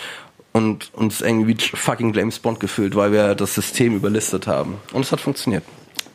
und 0.53 0.93
uns 0.93 1.21
irgendwie 1.21 1.57
wie 1.57 1.75
fucking 1.75 2.13
James 2.13 2.39
Bond 2.39 2.59
gefühlt, 2.59 2.95
weil 2.95 3.11
wir 3.11 3.35
das 3.35 3.55
System 3.55 3.95
überlistet 3.95 4.47
haben. 4.47 4.75
Und 4.93 5.01
es 5.01 5.11
hat 5.11 5.19
funktioniert, 5.19 5.63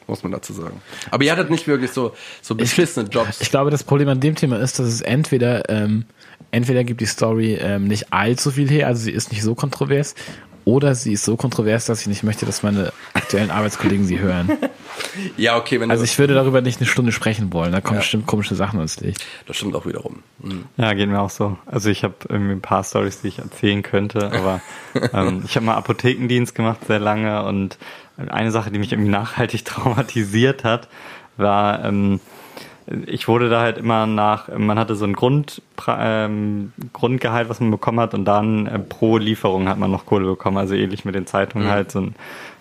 muss 0.07 0.23
man 0.23 0.33
dazu 0.33 0.55
sagen. 0.55 0.81
Aber 1.11 1.25
ihr 1.25 1.33
hattet 1.33 1.51
nicht 1.51 1.67
wirklich 1.67 1.91
so 1.91 2.15
so 2.41 2.55
beschissene 2.55 3.09
Jobs. 3.09 3.41
Ich 3.41 3.51
glaube, 3.51 3.71
das 3.71 3.85
Problem 3.85 4.09
an 4.09 4.21
dem 4.21 4.35
Thema 4.35 4.59
ist, 4.59 4.79
dass 4.79 4.87
es 4.87 5.03
entweder, 5.03 5.69
ähm, 5.69 6.07
entweder 6.53 6.85
gibt 6.85 7.03
die 7.03 7.07
Story 7.07 7.59
ähm, 7.61 7.87
nicht 7.87 8.13
allzu 8.13 8.51
viel 8.51 8.71
her, 8.71 8.87
also 8.87 9.03
sie 9.03 9.13
ist 9.13 9.31
nicht 9.31 9.43
so 9.43 9.55
kontrovers, 9.55 10.15
oder 10.65 10.95
sie 10.95 11.15
ist 11.15 11.25
so 11.25 11.37
kontrovers, 11.37 11.87
dass 11.87 12.03
ich 12.03 12.09
nicht 12.09 12.23
möchte, 12.23 12.45
dass 12.45 12.63
meine 12.63 12.93
aktuellen 13.15 13.51
Arbeitskollegen 13.51 14.07
sie 14.07 14.21
hören. 14.21 14.51
ja, 15.37 15.57
okay, 15.57 15.81
wenn 15.81 15.91
Also 15.91 16.05
ich 16.05 16.19
würde 16.19 16.35
darüber 16.35 16.61
nicht 16.61 16.81
eine 16.81 16.87
Stunde 16.87 17.13
sprechen 17.13 17.53
wollen. 17.53 17.73
Da 17.73 17.81
kommen 17.81 17.99
bestimmt 17.99 18.27
komische 18.27 18.55
Sachen 18.55 18.81
ins 18.81 19.01
Licht. 19.01 19.25
das 19.47 19.57
stimmt 19.57 19.75
auch 19.75 19.87
wiederum. 19.87 20.23
Mhm. 20.39 20.65
Ja, 20.77 20.93
geht 20.95 21.09
mir 21.09 21.21
auch 21.21 21.31
so. 21.31 21.59
Also 21.67 21.91
ich 21.91 22.05
habe 22.05 22.15
irgendwie 22.29 22.53
ein 22.53 22.61
paar 22.61 22.85
Stories, 22.85 23.21
die 23.21 23.29
ich 23.29 23.39
erzählen 23.39 23.83
könnte, 23.83 24.33
aber 24.33 24.61
ähm, 25.13 25.43
ich 25.45 25.57
habe 25.57 25.67
mal 25.67 25.75
Apothekendienst 25.75 26.55
gemacht 26.55 26.81
sehr 26.87 27.01
lange 27.01 27.45
und 27.45 27.79
eine 28.17 28.51
Sache, 28.51 28.71
die 28.71 28.79
mich 28.79 28.93
irgendwie 28.93 29.11
nachhaltig 29.11 29.65
traumatisiert 29.65 30.65
hat, 30.65 30.89
war, 31.37 31.85
ähm, 31.85 32.21
ich 33.07 33.29
wurde 33.29 33.51
da 33.51 33.61
halt 33.61 33.79
immer 33.79 34.07
nach, 34.07 34.49
man 34.57 34.79
hatte 34.79 34.97
so 34.97 35.05
ein 35.05 35.13
Grund, 35.13 35.63
ähm, 35.87 36.73
Grundgehalt, 36.93 37.49
was 37.49 37.61
man 37.61 37.71
bekommen 37.71 38.01
hat 38.01 38.15
und 38.15 38.25
dann 38.25 38.67
äh, 38.67 38.79
pro 38.79 39.19
Lieferung 39.19 39.69
hat 39.69 39.79
man 39.79 39.91
noch 39.91 40.07
Kohle 40.07 40.27
bekommen, 40.27 40.57
also 40.57 40.75
ähnlich 40.75 41.05
mit 41.05 41.15
den 41.15 41.27
Zeitungen 41.27 41.69
halt 41.69 41.93
so 41.93 42.01
ein 42.01 42.15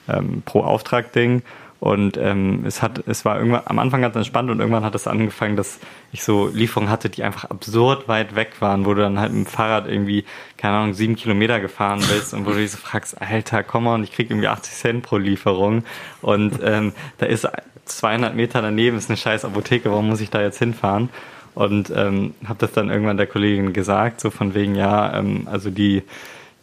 ähm, 0.10 0.42
pro 0.46 0.62
Auftrag-Ding. 0.62 1.44
Und 1.80 2.18
ähm, 2.18 2.64
es 2.66 2.82
hat, 2.82 3.04
es 3.08 3.24
war 3.24 3.38
irgendwann 3.38 3.62
am 3.66 3.78
Anfang 3.78 4.02
ganz 4.02 4.16
entspannt 4.16 4.50
und 4.50 4.60
irgendwann 4.60 4.84
hat 4.84 4.96
es 4.96 5.06
angefangen, 5.06 5.56
dass 5.56 5.80
ich 6.12 6.24
so 6.24 6.48
Lieferungen 6.48 6.90
hatte, 6.90 7.10
die 7.10 7.24
einfach 7.24 7.46
absurd 7.46 8.08
weit 8.08 8.36
weg 8.36 8.54
waren, 8.62 8.86
wo 8.86 8.96
du 8.96 9.02
dann 9.02 9.20
halt 9.20 9.32
mit 9.32 9.46
dem 9.46 9.50
Fahrrad 9.50 9.88
irgendwie, 9.88 10.26
keine 10.58 10.78
Ahnung, 10.78 10.94
sieben 10.96 11.16
Kilometer 11.16 11.60
gefahren 11.60 12.00
bist 12.00 12.34
und 12.34 12.46
wo 12.48 12.52
du 12.52 12.58
dich 12.58 12.72
so 12.72 12.78
fragst, 12.78 13.22
Alter, 13.22 13.64
komm 13.64 13.84
mal, 13.84 13.96
und 13.96 14.04
ich 14.04 14.12
krieg 14.12 14.32
irgendwie 14.32 14.48
80 14.48 14.74
Cent 14.74 15.04
pro 15.04 15.18
Lieferung 15.18 15.84
und 16.22 16.60
ähm, 16.64 16.94
da 17.20 17.28
ist 17.28 17.48
200 17.86 18.36
Meter 18.36 18.62
daneben 18.62 18.98
ist 18.98 19.10
eine 19.10 19.18
scheiß 19.18 19.46
Apotheke, 19.46 19.92
warum 19.92 20.10
muss 20.10 20.22
ich 20.22 20.30
da 20.30 20.42
jetzt 20.42 20.60
hinfahren? 20.60 21.10
Und 21.54 21.92
ähm, 21.96 22.36
habe 22.46 22.60
das 22.60 22.72
dann 22.72 22.90
irgendwann 22.90 23.18
der 23.18 23.26
Kollegin 23.26 23.74
gesagt, 23.74 24.22
so 24.22 24.30
von 24.30 24.54
wegen, 24.54 24.76
ja, 24.76 25.18
ähm, 25.18 25.48
also 25.50 25.72
die 25.72 26.04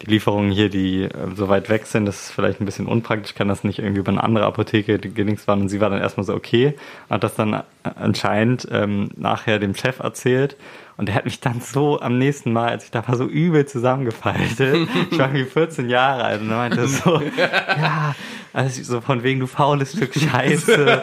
Lieferungen 0.07 0.51
hier, 0.51 0.69
die 0.69 1.05
äh, 1.05 1.11
so 1.35 1.49
weit 1.49 1.69
weg 1.69 1.87
sind, 1.87 2.07
das 2.07 2.27
ist 2.27 2.31
vielleicht 2.31 2.61
ein 2.61 2.65
bisschen 2.65 2.87
unpraktisch, 2.87 3.35
kann 3.35 3.49
das 3.49 3.65
nicht 3.65 3.79
irgendwie 3.79 4.01
über 4.01 4.13
eine 4.13 4.23
andere 4.23 4.47
Apotheke 4.47 4.99
gedings 4.99 5.47
waren. 5.47 5.63
Und 5.63 5.69
sie 5.69 5.81
war 5.81 5.91
dann 5.91 6.01
erstmal 6.01 6.25
so, 6.25 6.35
okay, 6.35 6.75
hat 7.11 7.25
das 7.25 7.35
dann 7.35 7.53
äh, 7.53 7.63
anscheinend 7.83 8.69
ähm, 8.71 9.11
nachher 9.17 9.59
dem 9.59 9.75
Chef 9.75 10.01
erzählt. 10.01 10.57
Und 10.97 11.07
der 11.07 11.17
hat 11.17 11.25
mich 11.25 11.41
dann 11.41 11.61
so 11.61 12.01
am 12.01 12.19
nächsten 12.19 12.53
Mal, 12.53 12.69
als 12.69 12.85
ich 12.85 12.91
da 12.91 13.07
war, 13.07 13.17
so 13.17 13.25
übel 13.25 13.67
zusammengefaltet. 13.67 14.89
Ich 15.11 15.19
war 15.19 15.29
irgendwie 15.29 15.45
14 15.45 15.89
Jahre 15.89 16.25
alt 16.25 16.41
und 16.41 16.51
er 16.51 16.57
meinte 16.57 16.89
so, 16.89 17.21
ja, 17.37 18.15
also 18.53 18.83
so 18.83 19.01
von 19.01 19.23
wegen, 19.23 19.41
du 19.41 19.47
faules 19.47 19.93
Stück 19.93 20.15
Scheiße. 20.15 21.03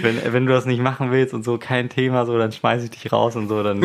wenn, 0.00 0.32
wenn 0.32 0.46
du 0.46 0.52
das 0.52 0.66
nicht 0.66 0.80
machen 0.80 1.10
willst 1.10 1.34
und 1.34 1.44
so, 1.44 1.58
kein 1.58 1.88
Thema, 1.88 2.26
so, 2.26 2.36
dann 2.38 2.52
schmeiß 2.52 2.82
ich 2.84 2.90
dich 2.90 3.12
raus 3.12 3.36
und 3.36 3.48
so, 3.48 3.62
dann 3.62 3.80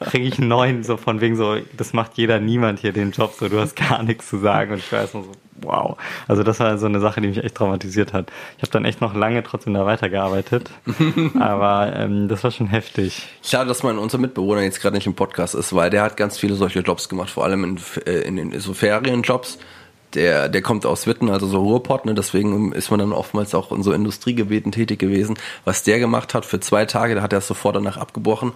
kriege 0.00 0.26
ich 0.26 0.38
einen 0.38 0.48
neuen, 0.48 0.82
so 0.84 0.96
von 0.96 1.20
wegen 1.20 1.36
so, 1.36 1.56
das 1.76 1.92
macht 1.92 2.12
jeder 2.14 2.40
niemand 2.40 2.80
hier 2.80 2.92
den 2.92 3.12
Job, 3.12 3.34
so, 3.38 3.48
du 3.48 3.60
hast 3.60 3.76
gar 3.76 4.02
nichts 4.02 4.28
zu 4.28 4.38
sagen 4.38 4.72
und 4.72 4.78
ich 4.78 4.92
weiß 4.92 5.14
nur 5.14 5.24
so, 5.24 5.32
wow. 5.62 5.96
Also 6.28 6.42
das 6.42 6.60
war 6.60 6.78
so 6.78 6.86
eine 6.86 7.00
Sache, 7.00 7.20
die 7.20 7.28
mich 7.28 7.42
echt 7.42 7.54
traumatisiert 7.54 8.12
hat. 8.12 8.30
Ich 8.56 8.62
habe 8.62 8.72
dann 8.72 8.84
echt 8.84 9.00
noch 9.00 9.14
lange 9.14 9.42
trotzdem 9.42 9.74
da 9.74 9.86
weitergearbeitet, 9.86 10.70
aber 11.38 11.92
ähm, 11.96 12.28
das 12.28 12.44
war 12.44 12.50
schon 12.50 12.68
heftig. 12.68 13.26
Schade, 13.42 13.68
dass 13.68 13.82
mein 13.82 13.98
unser 13.98 14.18
Mitbewohner 14.18 14.62
jetzt 14.62 14.80
gerade 14.80 14.96
nicht 14.96 15.06
im 15.06 15.14
Podcast 15.14 15.54
ist, 15.54 15.74
weil 15.74 15.90
der 15.90 16.02
hat 16.02 16.16
ganz 16.16 16.38
viele 16.38 16.54
solche 16.54 16.80
Jobs 16.80 17.08
gemacht, 17.08 17.30
vor 17.30 17.44
allem 17.44 17.64
in, 17.64 17.80
äh, 18.06 18.20
in, 18.20 18.38
in 18.38 18.60
so 18.60 18.74
Ferienjobs. 18.74 19.58
Der, 20.14 20.50
der 20.50 20.60
kommt 20.60 20.84
aus 20.84 21.06
Witten, 21.06 21.30
also 21.30 21.46
so 21.46 21.62
Ruhrpott, 21.62 22.04
ne? 22.04 22.14
deswegen 22.14 22.72
ist 22.72 22.90
man 22.90 23.00
dann 23.00 23.12
oftmals 23.14 23.54
auch 23.54 23.72
in 23.72 23.82
so 23.82 23.94
Industriegebieten 23.94 24.70
tätig 24.70 24.98
gewesen. 24.98 25.38
Was 25.64 25.84
der 25.84 25.98
gemacht 26.00 26.34
hat 26.34 26.44
für 26.44 26.60
zwei 26.60 26.84
Tage, 26.84 27.14
da 27.14 27.22
hat 27.22 27.32
er 27.32 27.38
es 27.38 27.46
sofort 27.46 27.76
danach 27.76 27.96
abgebrochen. 27.96 28.52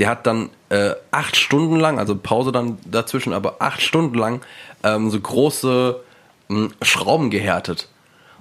Der 0.00 0.08
hat 0.08 0.26
dann 0.26 0.50
äh, 0.70 0.94
acht 1.12 1.36
Stunden 1.36 1.76
lang, 1.76 1.98
also 1.98 2.16
Pause 2.16 2.50
dann 2.50 2.78
dazwischen, 2.84 3.32
aber 3.32 3.56
acht 3.60 3.82
Stunden 3.82 4.16
lang 4.18 4.40
ähm, 4.82 5.10
so 5.10 5.20
große 5.20 6.00
mh, 6.48 6.70
Schrauben 6.82 7.30
gehärtet. 7.30 7.88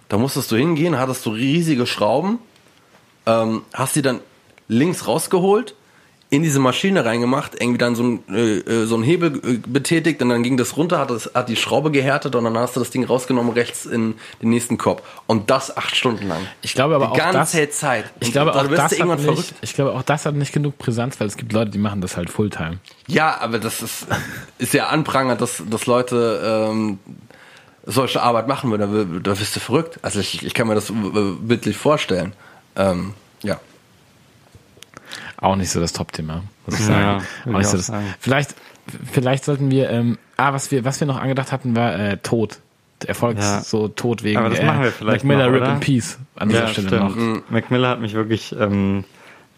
Da 0.08 0.18
musstest 0.18 0.52
du 0.52 0.56
hingehen, 0.56 0.98
hattest 0.98 1.26
du 1.26 1.32
riesige 1.32 1.86
Schrauben, 1.86 2.40
ähm, 3.28 3.64
hast 3.74 3.96
die 3.96 4.02
dann 4.02 4.22
links 4.68 5.06
rausgeholt, 5.06 5.76
in 6.32 6.44
diese 6.44 6.60
Maschine 6.60 7.06
reingemacht, 7.06 7.60
irgendwie 7.60 7.80
dann 7.80 7.96
so 7.96 8.04
ein, 8.04 8.24
äh, 8.30 8.60
äh, 8.60 8.86
so 8.86 8.96
ein 8.96 9.04
Hebel 9.04 9.38
äh, 9.38 9.58
betätigt 9.66 10.22
und 10.22 10.30
dann 10.30 10.44
ging 10.44 10.58
das 10.58 10.78
runter, 10.78 11.00
hat, 11.00 11.10
das, 11.10 11.32
hat 11.34 11.50
die 11.50 11.56
Schraube 11.56 11.90
gehärtet 11.90 12.36
und 12.36 12.44
dann 12.44 12.56
hast 12.56 12.76
du 12.76 12.80
das 12.80 12.92
Ding 12.92 13.04
rausgenommen, 13.04 13.52
rechts 13.54 13.88
in 13.88 14.14
den 14.42 14.50
nächsten 14.50 14.78
Korb. 14.78 15.02
Und 15.26 15.50
das 15.50 15.76
acht 15.76 15.96
Stunden 15.96 16.28
lang. 16.28 16.42
Ich 16.62 16.76
glaube 16.76 16.96
aber 16.96 17.08
die 17.08 17.12
auch 17.14 17.18
ganze 17.18 17.66
das, 17.66 17.78
Zeit. 17.78 18.06
ich 18.20 18.28
Und 18.28 18.34
glaube 18.34 18.52
da 18.52 18.62
auch 18.62 18.68
das 18.68 18.92
irgendwann 18.92 19.18
hat 19.18 19.22
verrückt. 19.22 19.40
nicht, 19.40 19.56
ich 19.62 19.74
glaube 19.74 19.94
auch 19.94 20.04
das 20.04 20.26
hat 20.28 20.36
nicht 20.36 20.54
genug 20.54 20.78
Brisanz, 20.78 21.20
weil 21.20 21.26
es 21.26 21.36
gibt 21.36 21.52
Leute, 21.52 21.72
die 21.72 21.80
machen 21.80 22.02
das 22.02 22.16
halt 22.16 22.30
Fulltime. 22.30 22.78
Ja, 23.08 23.40
aber 23.42 23.58
das 23.58 23.82
ist, 23.82 24.06
ist 24.60 24.74
ja 24.74 24.88
anprangend, 24.88 25.42
dass, 25.42 25.64
dass 25.68 25.88
Leute 25.88 26.70
ähm, 26.70 27.00
solche 27.88 28.22
Arbeit 28.22 28.48
machen 28.48 28.70
würden. 28.70 29.24
Da, 29.24 29.32
da 29.32 29.40
wirst 29.40 29.56
du 29.56 29.60
verrückt. 29.60 29.98
Also 30.04 30.20
ich, 30.20 30.46
ich 30.46 30.54
kann 30.54 30.68
mir 30.68 30.76
das 30.76 30.94
bildlich 31.42 31.76
vorstellen. 31.76 32.34
Ähm, 32.76 33.16
ja. 33.42 33.60
Auch 35.42 35.56
nicht 35.56 35.70
so 35.70 35.80
das 35.80 35.94
Top-Thema, 35.94 36.44
muss 36.66 36.80
ich 36.80 36.88
Ja, 36.88 36.94
sagen. 36.94 37.24
würde 37.46 37.56
auch 37.56 37.60
nicht 37.60 37.62
ich 37.62 37.68
so 37.68 37.78
das, 37.78 37.88
sagen. 37.88 38.14
vielleicht, 38.20 38.56
vielleicht 39.12 39.46
sollten 39.46 39.72
wir, 39.72 39.90
ähm, 39.90 40.18
ah, 40.38 40.54
was 40.54 40.72
wir, 40.72 40.84
was 40.86 41.00
wir 41.00 41.08
noch 41.08 41.20
angedacht 41.20 41.52
hatten, 41.52 41.76
war 41.76 41.98
äh, 41.98 42.18
Tod. 42.18 42.60
Erfolgs 43.08 43.40
Ja. 43.46 43.62
so 43.62 43.88
Tod 43.88 44.24
wegen 44.24 44.38
Aber 44.38 44.50
das 44.50 44.60
äh, 44.60 44.66
machen 44.66 44.84
wir 44.84 44.92
vielleicht 44.92 45.24
Mac 45.24 45.38
Miller 45.38 45.54
Rip 45.54 45.66
in 45.66 45.80
Peace 45.80 46.20
an 46.36 46.50
dieser 46.50 46.68
Stelle 46.68 47.00
noch. 47.00 47.16
Mac 47.50 47.72
Miller 47.72 47.88
hat 47.88 48.02
mich 48.02 48.14
wirklich 48.14 48.54
ähm, 48.60 49.06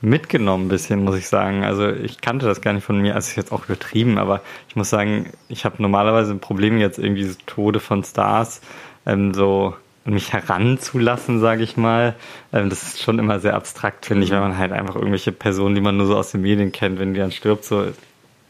mitgenommen 0.01 0.65
ein 0.65 0.69
bisschen, 0.69 1.03
muss 1.03 1.17
ich 1.17 1.27
sagen. 1.27 1.63
Also 1.63 1.89
ich 1.89 2.21
kannte 2.21 2.45
das 2.45 2.61
gar 2.61 2.73
nicht 2.73 2.83
von 2.83 3.01
mir, 3.01 3.15
also 3.15 3.29
ist 3.29 3.35
jetzt 3.37 3.51
auch 3.51 3.65
übertrieben, 3.65 4.19
aber 4.19 4.41
ich 4.69 4.75
muss 4.75 4.91
sagen, 4.91 5.31
ich 5.49 5.65
habe 5.65 5.81
normalerweise 5.81 6.31
ein 6.33 6.39
Problem 6.39 6.77
jetzt 6.77 6.99
irgendwie 6.99 7.23
so 7.23 7.35
Tode 7.47 7.79
von 7.79 8.03
Stars 8.03 8.61
ähm, 9.07 9.33
so 9.33 9.75
mich 10.05 10.33
heranzulassen, 10.33 11.39
sage 11.39 11.63
ich 11.63 11.77
mal. 11.77 12.15
Ähm, 12.53 12.69
das 12.69 12.83
ist 12.83 13.01
schon 13.01 13.19
immer 13.19 13.39
sehr 13.39 13.55
abstrakt, 13.55 14.05
finde 14.05 14.23
ich, 14.23 14.31
wenn 14.31 14.39
man 14.39 14.57
halt 14.57 14.71
einfach 14.71 14.95
irgendwelche 14.95 15.31
Personen, 15.31 15.75
die 15.75 15.81
man 15.81 15.97
nur 15.97 16.07
so 16.07 16.17
aus 16.17 16.31
den 16.31 16.41
Medien 16.41 16.71
kennt, 16.71 16.99
wenn 16.99 17.13
die 17.13 17.19
dann 17.19 17.31
stirbt, 17.31 17.63
so 17.63 17.85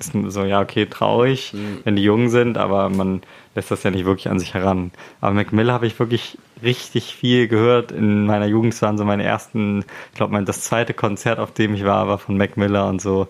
ist 0.01 0.13
so, 0.33 0.43
ja, 0.43 0.61
okay, 0.61 0.87
traurig, 0.87 1.53
mhm. 1.53 1.79
wenn 1.83 1.95
die 1.95 2.03
jung 2.03 2.29
sind, 2.29 2.57
aber 2.57 2.89
man 2.89 3.21
lässt 3.55 3.71
das 3.71 3.83
ja 3.83 3.91
nicht 3.91 4.05
wirklich 4.05 4.29
an 4.29 4.39
sich 4.39 4.53
heran. 4.53 4.91
Aber 5.19 5.33
Mac 5.33 5.53
Miller 5.53 5.73
habe 5.73 5.87
ich 5.87 5.99
wirklich 5.99 6.37
richtig 6.63 7.15
viel 7.15 7.47
gehört 7.47 7.91
in 7.91 8.25
meiner 8.25 8.45
Jugend. 8.45 8.79
Waren 8.81 8.97
so 8.97 9.05
meine 9.05 9.23
ersten, 9.23 9.85
ich 10.11 10.15
glaube, 10.15 10.41
das 10.43 10.61
zweite 10.61 10.93
Konzert, 10.93 11.39
auf 11.39 11.53
dem 11.53 11.73
ich 11.75 11.85
war, 11.85 12.07
war 12.07 12.17
von 12.17 12.37
Mac 12.37 12.57
Miller 12.57 12.87
und 12.87 13.01
so. 13.01 13.27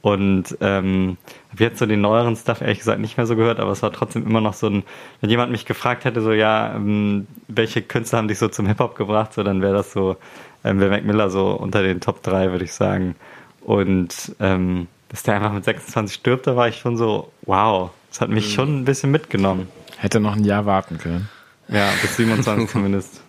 Und 0.00 0.56
ähm, 0.60 1.16
habe 1.50 1.64
jetzt 1.64 1.78
so 1.78 1.86
den 1.86 2.00
neueren 2.00 2.36
Stuff 2.36 2.60
ehrlich 2.60 2.78
gesagt 2.78 3.00
nicht 3.00 3.16
mehr 3.16 3.26
so 3.26 3.34
gehört, 3.34 3.58
aber 3.58 3.72
es 3.72 3.82
war 3.82 3.92
trotzdem 3.92 4.24
immer 4.26 4.40
noch 4.40 4.54
so 4.54 4.68
ein, 4.68 4.84
wenn 5.20 5.30
jemand 5.30 5.50
mich 5.50 5.66
gefragt 5.66 6.04
hätte, 6.04 6.20
so 6.20 6.32
ja, 6.32 6.74
ähm, 6.74 7.26
welche 7.48 7.82
Künstler 7.82 8.18
haben 8.18 8.28
dich 8.28 8.38
so 8.38 8.48
zum 8.48 8.66
Hip-Hop 8.66 8.94
gebracht, 8.94 9.32
so 9.34 9.42
dann 9.42 9.60
wäre 9.60 9.74
das 9.74 9.92
so, 9.92 10.16
ähm, 10.64 10.78
wäre 10.78 10.90
Mac 10.90 11.04
Miller 11.04 11.30
so 11.30 11.50
unter 11.50 11.82
den 11.82 12.00
Top 12.00 12.22
3, 12.22 12.52
würde 12.52 12.64
ich 12.64 12.72
sagen. 12.72 13.16
Und 13.62 14.36
ähm, 14.40 14.86
dass 15.08 15.24
der 15.24 15.34
einfach 15.34 15.52
mit 15.52 15.64
26 15.64 16.14
stirbt, 16.14 16.46
da 16.46 16.54
war 16.54 16.68
ich 16.68 16.76
schon 16.76 16.96
so, 16.96 17.32
wow, 17.42 17.90
das 18.10 18.20
hat 18.20 18.30
mich 18.30 18.48
mhm. 18.48 18.52
schon 18.52 18.80
ein 18.80 18.84
bisschen 18.84 19.10
mitgenommen. 19.10 19.68
Hätte 19.96 20.20
noch 20.20 20.36
ein 20.36 20.44
Jahr 20.44 20.64
warten 20.64 20.98
können. 20.98 21.28
Ja, 21.68 21.90
bis 22.00 22.16
27 22.16 22.68
zumindest. 22.70 23.20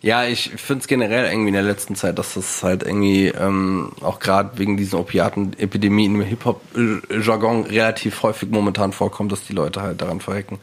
Ja, 0.00 0.24
ich 0.24 0.50
finde 0.56 0.82
es 0.82 0.88
generell 0.88 1.30
irgendwie 1.30 1.48
in 1.48 1.54
der 1.54 1.62
letzten 1.62 1.94
Zeit, 1.94 2.18
dass 2.18 2.34
das 2.34 2.62
halt 2.62 2.82
irgendwie 2.82 3.28
ähm, 3.28 3.92
auch 4.00 4.18
gerade 4.18 4.58
wegen 4.58 4.76
diesen 4.76 4.98
Opiaten-Epidemien 4.98 6.14
im 6.14 6.22
Hip-Hop-Jargon 6.22 7.64
relativ 7.64 8.22
häufig 8.22 8.50
momentan 8.50 8.92
vorkommt, 8.92 9.32
dass 9.32 9.44
die 9.44 9.52
Leute 9.52 9.82
halt 9.82 10.00
daran 10.00 10.20
verrecken. 10.20 10.58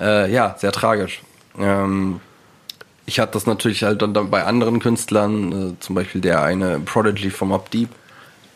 Äh, 0.00 0.32
ja, 0.32 0.56
sehr 0.58 0.72
tragisch. 0.72 1.22
Ähm, 1.58 2.20
ich 3.06 3.20
hatte 3.20 3.32
das 3.32 3.46
natürlich 3.46 3.82
halt 3.82 4.02
dann 4.02 4.12
bei 4.12 4.44
anderen 4.44 4.78
Künstlern, 4.78 5.72
äh, 5.72 5.80
zum 5.80 5.94
Beispiel 5.94 6.20
der 6.20 6.42
eine 6.42 6.80
Prodigy 6.80 7.30
vom 7.30 7.52
Up 7.52 7.70
Deep, 7.70 7.90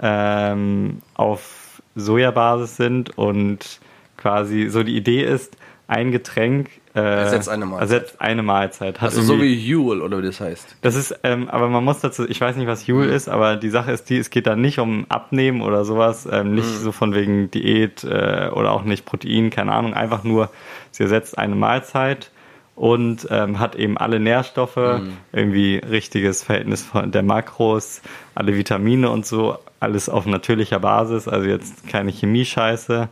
ähm, 0.00 1.02
auf 1.14 1.82
Sojabasis 1.94 2.76
sind 2.76 3.16
und 3.18 3.80
quasi 4.16 4.68
so 4.68 4.82
die 4.82 4.96
Idee 4.96 5.24
ist, 5.24 5.56
ein 5.88 6.10
Getränk 6.12 6.70
äh, 6.96 7.00
ersetzt 7.00 7.48
eine 7.50 7.66
Mahlzeit. 7.66 7.82
Ersetzt 7.82 8.20
eine 8.20 8.42
Mahlzeit. 8.42 9.00
Hat 9.00 9.10
also 9.10 9.20
so 9.20 9.40
wie 9.40 9.74
Huel 9.74 10.00
oder 10.00 10.18
wie 10.18 10.26
das 10.26 10.40
heißt. 10.40 10.76
Das 10.80 10.96
ist, 10.96 11.14
ähm, 11.22 11.48
aber 11.48 11.68
man 11.68 11.84
muss 11.84 12.00
dazu, 12.00 12.26
ich 12.28 12.40
weiß 12.40 12.56
nicht, 12.56 12.66
was 12.66 12.88
Huel 12.88 13.08
mhm. 13.08 13.12
ist, 13.12 13.28
aber 13.28 13.56
die 13.56 13.68
Sache 13.68 13.92
ist 13.92 14.08
die, 14.08 14.16
es 14.16 14.30
geht 14.30 14.46
da 14.46 14.56
nicht 14.56 14.78
um 14.78 15.04
Abnehmen 15.10 15.60
oder 15.60 15.84
sowas, 15.84 16.26
ähm, 16.30 16.54
nicht 16.54 16.66
mhm. 16.66 16.82
so 16.82 16.92
von 16.92 17.14
wegen 17.14 17.50
Diät 17.50 18.02
äh, 18.02 18.48
oder 18.50 18.72
auch 18.72 18.82
nicht 18.84 19.04
Protein, 19.04 19.50
keine 19.50 19.72
Ahnung, 19.72 19.92
einfach 19.92 20.24
nur, 20.24 20.48
sie 20.90 21.02
ersetzt 21.02 21.36
eine 21.36 21.54
Mahlzeit 21.54 22.30
und 22.74 23.26
ähm, 23.30 23.58
hat 23.58 23.74
eben 23.74 23.98
alle 23.98 24.18
Nährstoffe, 24.18 24.76
mhm. 24.76 25.18
irgendwie 25.32 25.76
richtiges 25.76 26.44
Verhältnis 26.44 26.82
von 26.82 27.12
der 27.12 27.22
Makros, 27.22 28.00
alle 28.34 28.56
Vitamine 28.56 29.10
und 29.10 29.26
so, 29.26 29.58
alles 29.80 30.08
auf 30.08 30.24
natürlicher 30.24 30.80
Basis, 30.80 31.28
also 31.28 31.46
jetzt 31.46 31.86
keine 31.88 32.10
Chemie-Scheiße 32.10 33.08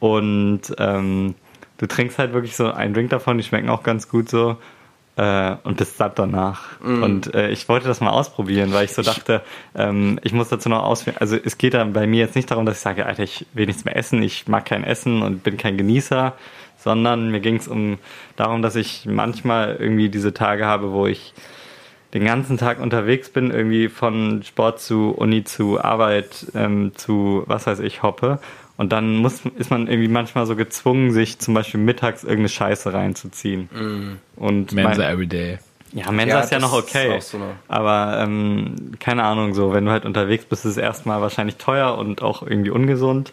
und 0.00 0.60
ähm, 0.78 1.34
du 1.78 1.86
trinkst 1.86 2.18
halt 2.18 2.32
wirklich 2.32 2.56
so 2.56 2.70
einen 2.70 2.92
Drink 2.92 3.10
davon, 3.10 3.38
die 3.38 3.44
schmecken 3.44 3.70
auch 3.70 3.82
ganz 3.82 4.08
gut 4.08 4.28
so 4.28 4.56
äh, 5.16 5.56
und 5.64 5.76
bist 5.76 5.96
satt 5.96 6.18
danach. 6.18 6.80
Mm. 6.80 7.02
Und 7.02 7.34
äh, 7.34 7.50
ich 7.50 7.68
wollte 7.68 7.88
das 7.88 8.00
mal 8.00 8.10
ausprobieren, 8.10 8.72
weil 8.72 8.84
ich 8.84 8.92
so 8.92 9.02
dachte, 9.02 9.42
ähm, 9.74 10.20
ich 10.22 10.32
muss 10.32 10.48
dazu 10.48 10.68
noch 10.68 10.82
ausführen. 10.82 11.16
Also 11.18 11.36
es 11.42 11.58
geht 11.58 11.74
dann 11.74 11.92
bei 11.92 12.06
mir 12.06 12.20
jetzt 12.20 12.36
nicht 12.36 12.50
darum, 12.50 12.66
dass 12.66 12.76
ich 12.76 12.82
sage, 12.82 13.06
Alter, 13.06 13.22
ich 13.22 13.46
will 13.54 13.66
nichts 13.66 13.84
mehr 13.84 13.96
essen, 13.96 14.22
ich 14.22 14.46
mag 14.46 14.64
kein 14.64 14.84
Essen 14.84 15.22
und 15.22 15.42
bin 15.42 15.56
kein 15.56 15.76
Genießer, 15.76 16.34
sondern 16.78 17.30
mir 17.30 17.40
ging 17.40 17.56
es 17.56 17.66
um 17.66 17.98
darum, 18.36 18.62
dass 18.62 18.76
ich 18.76 19.06
manchmal 19.06 19.76
irgendwie 19.78 20.08
diese 20.08 20.34
Tage 20.34 20.66
habe, 20.66 20.92
wo 20.92 21.06
ich 21.06 21.34
den 22.14 22.24
ganzen 22.24 22.56
Tag 22.56 22.80
unterwegs 22.80 23.28
bin, 23.28 23.50
irgendwie 23.50 23.88
von 23.88 24.42
Sport 24.42 24.80
zu 24.80 25.10
Uni 25.10 25.44
zu 25.44 25.82
Arbeit 25.82 26.46
ähm, 26.54 26.92
zu 26.94 27.42
was 27.46 27.66
weiß 27.66 27.80
ich 27.80 28.02
hoppe 28.02 28.38
und 28.78 28.92
dann 28.92 29.16
muss, 29.16 29.42
ist 29.58 29.70
man 29.70 29.88
irgendwie 29.88 30.08
manchmal 30.08 30.46
so 30.46 30.54
gezwungen, 30.54 31.10
sich 31.10 31.40
zum 31.40 31.52
Beispiel 31.52 31.80
mittags 31.80 32.22
irgendeine 32.22 32.48
Scheiße 32.48 32.94
reinzuziehen. 32.94 33.68
Mm. 33.72 34.18
Und 34.36 34.72
Mensa 34.72 35.02
mein, 35.02 35.12
everyday. 35.14 35.58
Ja, 35.92 36.12
Mensa 36.12 36.36
ja, 36.36 36.44
ist 36.44 36.52
ja 36.52 36.60
noch 36.60 36.72
okay. 36.72 37.18
So 37.20 37.38
aber 37.66 38.20
ähm, 38.22 38.92
keine 39.00 39.24
Ahnung, 39.24 39.52
so, 39.52 39.72
wenn 39.72 39.84
du 39.84 39.90
halt 39.90 40.04
unterwegs 40.04 40.44
bist, 40.44 40.64
ist 40.64 40.72
es 40.72 40.76
erstmal 40.76 41.20
wahrscheinlich 41.20 41.56
teuer 41.56 41.98
und 41.98 42.22
auch 42.22 42.42
irgendwie 42.42 42.70
ungesund. 42.70 43.32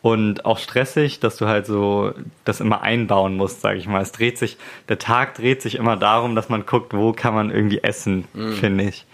Und 0.00 0.46
auch 0.46 0.58
stressig, 0.58 1.20
dass 1.20 1.36
du 1.36 1.46
halt 1.46 1.66
so 1.66 2.14
das 2.46 2.60
immer 2.60 2.80
einbauen 2.80 3.36
musst, 3.36 3.60
sage 3.60 3.78
ich 3.78 3.86
mal. 3.86 4.00
Es 4.00 4.12
dreht 4.12 4.38
sich, 4.38 4.56
der 4.88 4.98
Tag 4.98 5.34
dreht 5.34 5.60
sich 5.60 5.74
immer 5.74 5.98
darum, 5.98 6.34
dass 6.34 6.48
man 6.48 6.64
guckt, 6.64 6.94
wo 6.94 7.12
kann 7.12 7.34
man 7.34 7.50
irgendwie 7.50 7.82
essen, 7.82 8.24
mm. 8.32 8.52
finde 8.52 8.84
ich. 8.84 9.04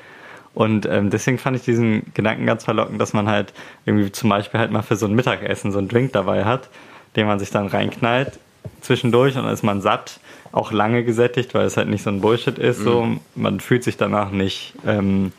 Und 0.57 0.87
ähm, 0.87 1.11
deswegen 1.11 1.37
fand 1.37 1.55
ich 1.55 1.65
diesen 1.65 2.15
Gedanken 2.15 2.47
ganz 2.47 2.65
verlockend, 2.65 2.99
dass 2.99 3.13
man 3.13 3.29
halt 3.29 3.53
irgendwie 3.85 4.11
zum 4.11 4.31
Beispiel 4.31 4.59
halt 4.59 4.73
mal 4.73 4.81
für 4.81 4.97
so 4.97 5.05
ein 5.05 5.15
Mittagessen 5.15 5.71
so 5.71 5.77
einen 5.77 5.89
Drink 5.89 6.15
dabei 6.15 6.47
hat, 6.47 6.71
den 7.15 7.27
man 7.27 7.39
sich 7.39 7.51
dann 7.51 7.67
reinknallt 7.67 8.39
zwischendurch 8.81 9.37
und 9.37 9.45
dann 9.45 9.53
ist 9.53 9.63
man 9.63 9.83
satt, 9.83 10.19
auch 10.53 10.73
lange 10.73 11.05
gesättigt, 11.05 11.53
weil 11.53 11.67
es 11.67 11.77
halt 11.77 11.89
nicht 11.89 12.03
so 12.03 12.09
ein 12.09 12.23
Bullshit 12.23 12.59
ist. 12.59 12.81
Mhm. 12.81 12.85
So. 12.85 13.09
Man 13.35 13.61
fühlt 13.61 13.85
sich 13.85 13.99
danach 13.99 14.31
nicht, 14.31 14.73
ähm, 14.87 15.33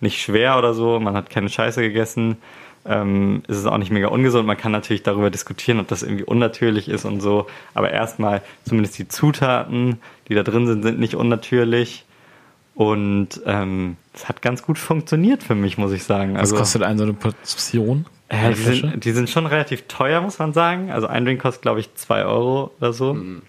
nicht 0.00 0.20
schwer 0.20 0.58
oder 0.58 0.74
so, 0.74 0.98
man 0.98 1.14
hat 1.14 1.30
keine 1.30 1.48
Scheiße 1.48 1.80
gegessen. 1.80 2.38
Ähm, 2.84 3.44
ist 3.46 3.58
es 3.58 3.66
auch 3.66 3.78
nicht 3.78 3.92
mega 3.92 4.08
ungesund. 4.08 4.44
Man 4.44 4.56
kann 4.56 4.72
natürlich 4.72 5.04
darüber 5.04 5.30
diskutieren, 5.30 5.78
ob 5.78 5.86
das 5.86 6.02
irgendwie 6.02 6.24
unnatürlich 6.24 6.88
ist 6.88 7.04
und 7.04 7.20
so. 7.20 7.46
Aber 7.74 7.92
erstmal, 7.92 8.42
zumindest 8.64 8.98
die 8.98 9.06
Zutaten, 9.06 10.00
die 10.28 10.34
da 10.34 10.42
drin 10.42 10.66
sind, 10.66 10.82
sind 10.82 10.98
nicht 10.98 11.14
unnatürlich. 11.14 12.03
Und 12.74 13.40
ähm, 13.46 13.96
es 14.12 14.28
hat 14.28 14.42
ganz 14.42 14.62
gut 14.62 14.78
funktioniert 14.78 15.42
für 15.42 15.54
mich, 15.54 15.78
muss 15.78 15.92
ich 15.92 16.04
sagen. 16.04 16.34
Was 16.34 16.40
also, 16.40 16.56
kostet 16.56 16.82
eine 16.82 16.98
so 16.98 17.04
eine 17.04 17.12
Portion? 17.12 18.06
Äh, 18.28 18.50
die, 18.50 18.54
sind, 18.54 19.04
die 19.04 19.12
sind 19.12 19.30
schon 19.30 19.46
relativ 19.46 19.86
teuer, 19.86 20.20
muss 20.20 20.38
man 20.38 20.52
sagen. 20.52 20.90
Also 20.90 21.06
ein 21.06 21.24
Drink 21.24 21.40
kostet, 21.40 21.62
glaube 21.62 21.80
ich, 21.80 21.94
zwei 21.94 22.24
Euro 22.24 22.72
oder 22.80 22.92
so. 22.92 23.14
Mhm. 23.14 23.42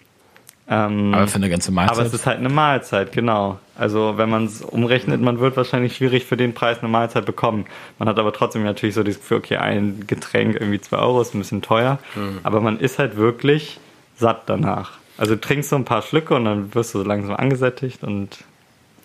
Ähm, 0.68 1.14
aber 1.14 1.28
für 1.28 1.36
eine 1.36 1.48
ganze 1.48 1.70
Mahlzeit? 1.70 1.96
Aber 1.96 2.06
es 2.06 2.12
ist 2.12 2.26
halt 2.26 2.38
eine 2.38 2.48
Mahlzeit, 2.48 3.12
genau. 3.12 3.58
Also 3.76 4.14
wenn 4.16 4.28
man 4.28 4.46
es 4.46 4.62
umrechnet, 4.62 5.20
man 5.20 5.38
wird 5.38 5.56
wahrscheinlich 5.56 5.96
schwierig 5.96 6.24
für 6.24 6.36
den 6.36 6.54
Preis 6.54 6.80
eine 6.80 6.88
Mahlzeit 6.88 7.24
bekommen. 7.24 7.66
Man 7.98 8.08
hat 8.08 8.18
aber 8.18 8.32
trotzdem 8.32 8.64
natürlich 8.64 8.94
so 8.94 9.02
das 9.02 9.16
Gefühl, 9.16 9.38
okay, 9.38 9.56
ein 9.56 10.04
Getränk 10.06 10.54
irgendwie 10.54 10.80
zwei 10.80 10.98
Euro 10.98 11.20
ist 11.20 11.34
ein 11.34 11.38
bisschen 11.38 11.62
teuer. 11.62 11.98
Mhm. 12.14 12.40
Aber 12.42 12.60
man 12.60 12.80
ist 12.80 12.98
halt 12.98 13.16
wirklich 13.16 13.78
satt 14.16 14.42
danach. 14.46 14.98
Also 15.18 15.34
du 15.34 15.40
trinkst 15.40 15.70
so 15.70 15.76
ein 15.76 15.84
paar 15.84 16.02
Schlücke 16.02 16.34
und 16.34 16.44
dann 16.44 16.74
wirst 16.74 16.94
du 16.94 16.98
so 16.98 17.04
langsam 17.04 17.36
angesättigt 17.36 18.02
und 18.02 18.38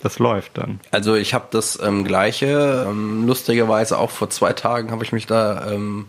das 0.03 0.19
läuft 0.19 0.57
dann. 0.57 0.79
Also 0.91 1.15
ich 1.15 1.33
habe 1.33 1.47
das 1.51 1.79
ähm, 1.81 2.03
gleiche, 2.03 2.85
ähm, 2.87 3.27
lustigerweise 3.27 3.97
auch 3.97 4.09
vor 4.09 4.29
zwei 4.29 4.53
Tagen 4.53 4.91
habe 4.91 5.03
ich 5.03 5.11
mich 5.11 5.27
da 5.27 5.71
ähm, 5.71 6.05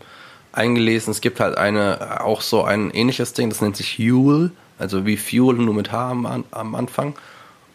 eingelesen. 0.51 1.11
Es 1.11 1.21
gibt 1.21 1.39
halt 1.39 1.57
eine, 1.57 2.23
auch 2.23 2.41
so 2.41 2.63
ein 2.63 2.91
ähnliches 2.91 3.33
Ding, 3.33 3.49
das 3.49 3.61
nennt 3.61 3.75
sich 3.77 3.95
Fuel, 3.95 4.51
also 4.77 5.05
wie 5.05 5.17
Fuel, 5.17 5.55
nur 5.55 5.73
mit 5.73 5.91
H 5.91 6.09
am, 6.09 6.43
am 6.51 6.75
Anfang. 6.75 7.15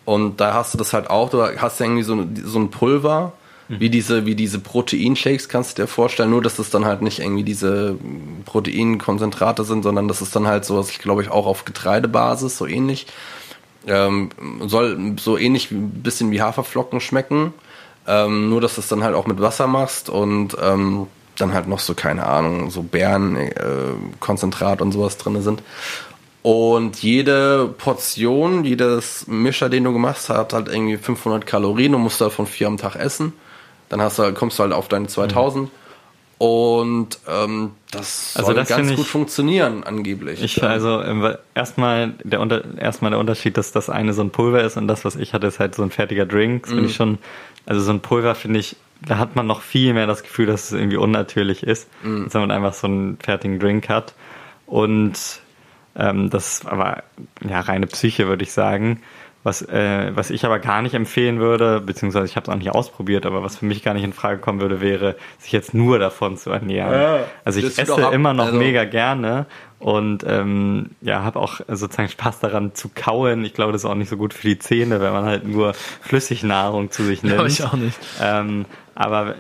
Und 0.05 0.41
da 0.41 0.55
hast 0.55 0.75
du 0.75 0.79
das 0.79 0.93
halt 0.93 1.11
auch, 1.11 1.31
du 1.31 1.43
hast 1.43 1.81
irgendwie 1.81 2.03
so, 2.03 2.27
so 2.45 2.59
ein 2.59 2.71
Pulver, 2.71 3.35
wie 3.69 3.91
diese, 3.91 4.25
wie 4.25 4.35
diese 4.35 4.59
Proteinshakes 4.59 5.51
kannst 5.51 5.77
du 5.77 5.83
dir 5.83 5.89
vorstellen, 5.89 6.31
nur 6.31 6.43
dass 6.43 6.57
das 6.57 6.71
dann 6.71 6.87
halt 6.87 7.03
nicht 7.03 7.19
irgendwie 7.19 7.45
diese 7.45 7.97
Proteinkonzentrate 8.47 9.65
sind, 9.65 9.83
sondern 9.83 10.09
das 10.09 10.23
ist 10.23 10.35
dann 10.35 10.47
halt 10.47 10.65
so, 10.65 10.79
was 10.79 10.91
ich 10.91 10.99
glaube 10.99 11.23
ich 11.23 11.31
auch 11.31 11.47
auf 11.47 11.67
Getreidebasis, 11.67 12.57
so 12.57 12.67
ähnlich. 12.67 13.07
Ähm, 13.89 14.31
soll 14.67 15.17
so 15.19 15.39
ähnlich 15.39 15.71
ein 15.71 16.03
bisschen 16.03 16.31
wie 16.31 16.43
Haferflocken 16.43 17.01
schmecken, 17.01 17.55
ähm, 18.07 18.51
nur 18.51 18.61
dass 18.61 18.75
du 18.75 18.81
es 18.81 18.89
dann 18.89 19.03
halt 19.03 19.15
auch 19.15 19.27
mit 19.27 19.41
Wasser 19.41 19.67
machst 19.67 20.11
und 20.11 20.57
ähm, 20.61 21.07
dann 21.37 21.55
halt 21.55 21.69
noch 21.69 21.79
so, 21.79 21.95
keine 21.95 22.27
Ahnung, 22.27 22.71
so 22.71 22.83
Beerenkonzentrat 22.83 24.81
äh, 24.81 24.83
und 24.83 24.93
sowas 24.93 25.17
drin 25.17 25.41
sind. 25.43 25.63
Und 26.43 27.03
jede 27.03 27.69
Portion, 27.69 28.65
jedes 28.65 29.27
Mischer, 29.27 29.69
den 29.69 29.85
du 29.85 29.93
gemacht 29.93 30.17
hast, 30.17 30.31
hat 30.31 30.53
halt 30.53 30.69
irgendwie 30.69 30.97
500 30.97 31.47
Kalorien 31.47 31.95
und 31.95 32.03
musst 32.03 32.21
davon 32.21 32.47
vier 32.47 32.69
am 32.69 32.77
Tag 32.77 32.97
essen. 32.97 33.33
Dann 33.89 34.01
hast 34.01 34.19
du, 34.19 34.33
kommst 34.33 34.59
du 34.59 34.63
halt 34.63 34.73
auf 34.73 34.89
deine 34.89 35.09
2000. 35.09 35.65
Mhm. 35.65 35.71
Und 36.39 37.19
ähm, 37.29 37.73
das 37.91 38.35
also 38.37 38.47
soll 38.47 38.55
das 38.55 38.69
ganz 38.69 38.91
ich, 38.91 38.97
gut 38.97 39.07
funktionieren, 39.07 39.83
angeblich. 39.83 40.41
Ich, 40.41 40.63
also 40.63 41.03
ähm, 41.03 41.35
erstmal 41.55 42.15
der, 42.23 42.41
Unter 42.41 42.63
erstmal 42.79 43.11
der 43.11 43.19
Unterschied, 43.19 43.57
dass 43.57 43.73
das 43.73 43.91
eine 43.91 44.13
so 44.13 44.23
ein 44.23 44.31
Pulver 44.31 44.63
ist 44.63 44.77
und 44.77 44.87
das, 44.87 45.05
was 45.05 45.17
ich 45.17 45.33
hatte, 45.33 45.49
ist 45.49 45.59
halt 45.59 45.75
so 45.75 45.83
ein 45.83 45.91
fertiger 45.91 46.27
Drink. 46.27 46.63
Das 46.63 46.71
mm. 46.71 46.75
finde 46.75 46.91
ich 46.91 46.95
schon, 46.95 47.19
also 47.67 47.81
so 47.81 47.91
ein 47.91 48.01
Pulver 48.01 48.37
finde 48.37 48.61
ich, 48.61 48.77
da 49.05 49.19
hat 49.19 49.35
man 49.35 49.49
noch 49.49 49.63
viel 49.63 49.95
mehr 49.95 50.07
das 50.07 50.23
Gefühl, 50.23 50.47
dass 50.47 50.67
es 50.67 50.73
irgendwie 50.73 50.97
unnatürlich 50.97 51.65
ist, 51.65 51.89
mm. 52.05 52.25
als 52.25 52.35
wenn 52.35 52.43
man 52.43 52.51
einfach 52.53 52.75
so 52.75 52.87
einen 52.87 53.19
fertigen 53.19 53.59
Drink 53.59 53.89
hat. 53.89 54.15
Und 54.67 55.41
ähm, 55.97 56.31
das 56.31 56.65
aber 56.65 57.03
ja 57.49 57.59
reine 57.61 57.89
Psyche, 57.89 58.29
würde 58.29 58.45
ich 58.45 58.53
sagen. 58.53 59.03
Was, 59.49 59.63
äh, 59.63 60.11
was 60.15 60.29
ich 60.29 60.45
aber 60.45 60.59
gar 60.59 60.83
nicht 60.83 60.93
empfehlen 60.95 61.41
würde, 61.41 61.81
beziehungsweise 61.81 62.27
ich 62.27 62.37
habe 62.37 62.45
es 62.45 62.51
auch 62.51 62.59
nicht 62.59 62.71
ausprobiert, 62.71 63.25
aber 63.25 63.43
was 63.43 63.57
für 63.57 63.65
mich 63.65 63.83
gar 63.83 63.95
nicht 63.95 64.05
in 64.05 64.13
Frage 64.13 64.41
kommen 64.41 64.61
würde, 64.61 64.83
wäre, 64.83 65.17
sich 65.39 65.53
jetzt 65.53 65.73
nur 65.73 65.99
davon 65.99 66.37
zu 66.37 66.51
ernähren. 66.51 66.93
Ja, 66.93 67.21
also 67.47 67.59
ich 67.59 67.79
esse 67.79 68.11
immer 68.13 68.35
noch 68.35 68.49
also 68.49 68.59
mega 68.59 68.85
gerne 68.85 69.47
und 69.79 70.23
ähm, 70.29 70.91
ja, 71.01 71.23
habe 71.23 71.39
auch 71.39 71.61
sozusagen 71.67 72.11
Spaß 72.11 72.41
daran 72.41 72.75
zu 72.75 72.91
kauen. 72.95 73.43
Ich 73.47 73.55
glaube, 73.55 73.73
das 73.73 73.85
ist 73.85 73.91
auch 73.91 73.95
nicht 73.95 74.11
so 74.11 74.19
gut 74.19 74.35
für 74.35 74.47
die 74.47 74.59
Zähne, 74.59 75.01
wenn 75.01 75.15
man 75.15 75.25
halt 75.25 75.49
nur 75.49 75.73
Flüssignahrung 75.73 76.91
zu 76.91 77.05
sich 77.05 77.23
nimmt. 77.23 77.37
Glaube 77.37 77.49
ich 77.49 77.65
auch 77.65 77.73
nicht. 77.73 77.99
Ähm, 78.21 78.67
aber 78.95 79.37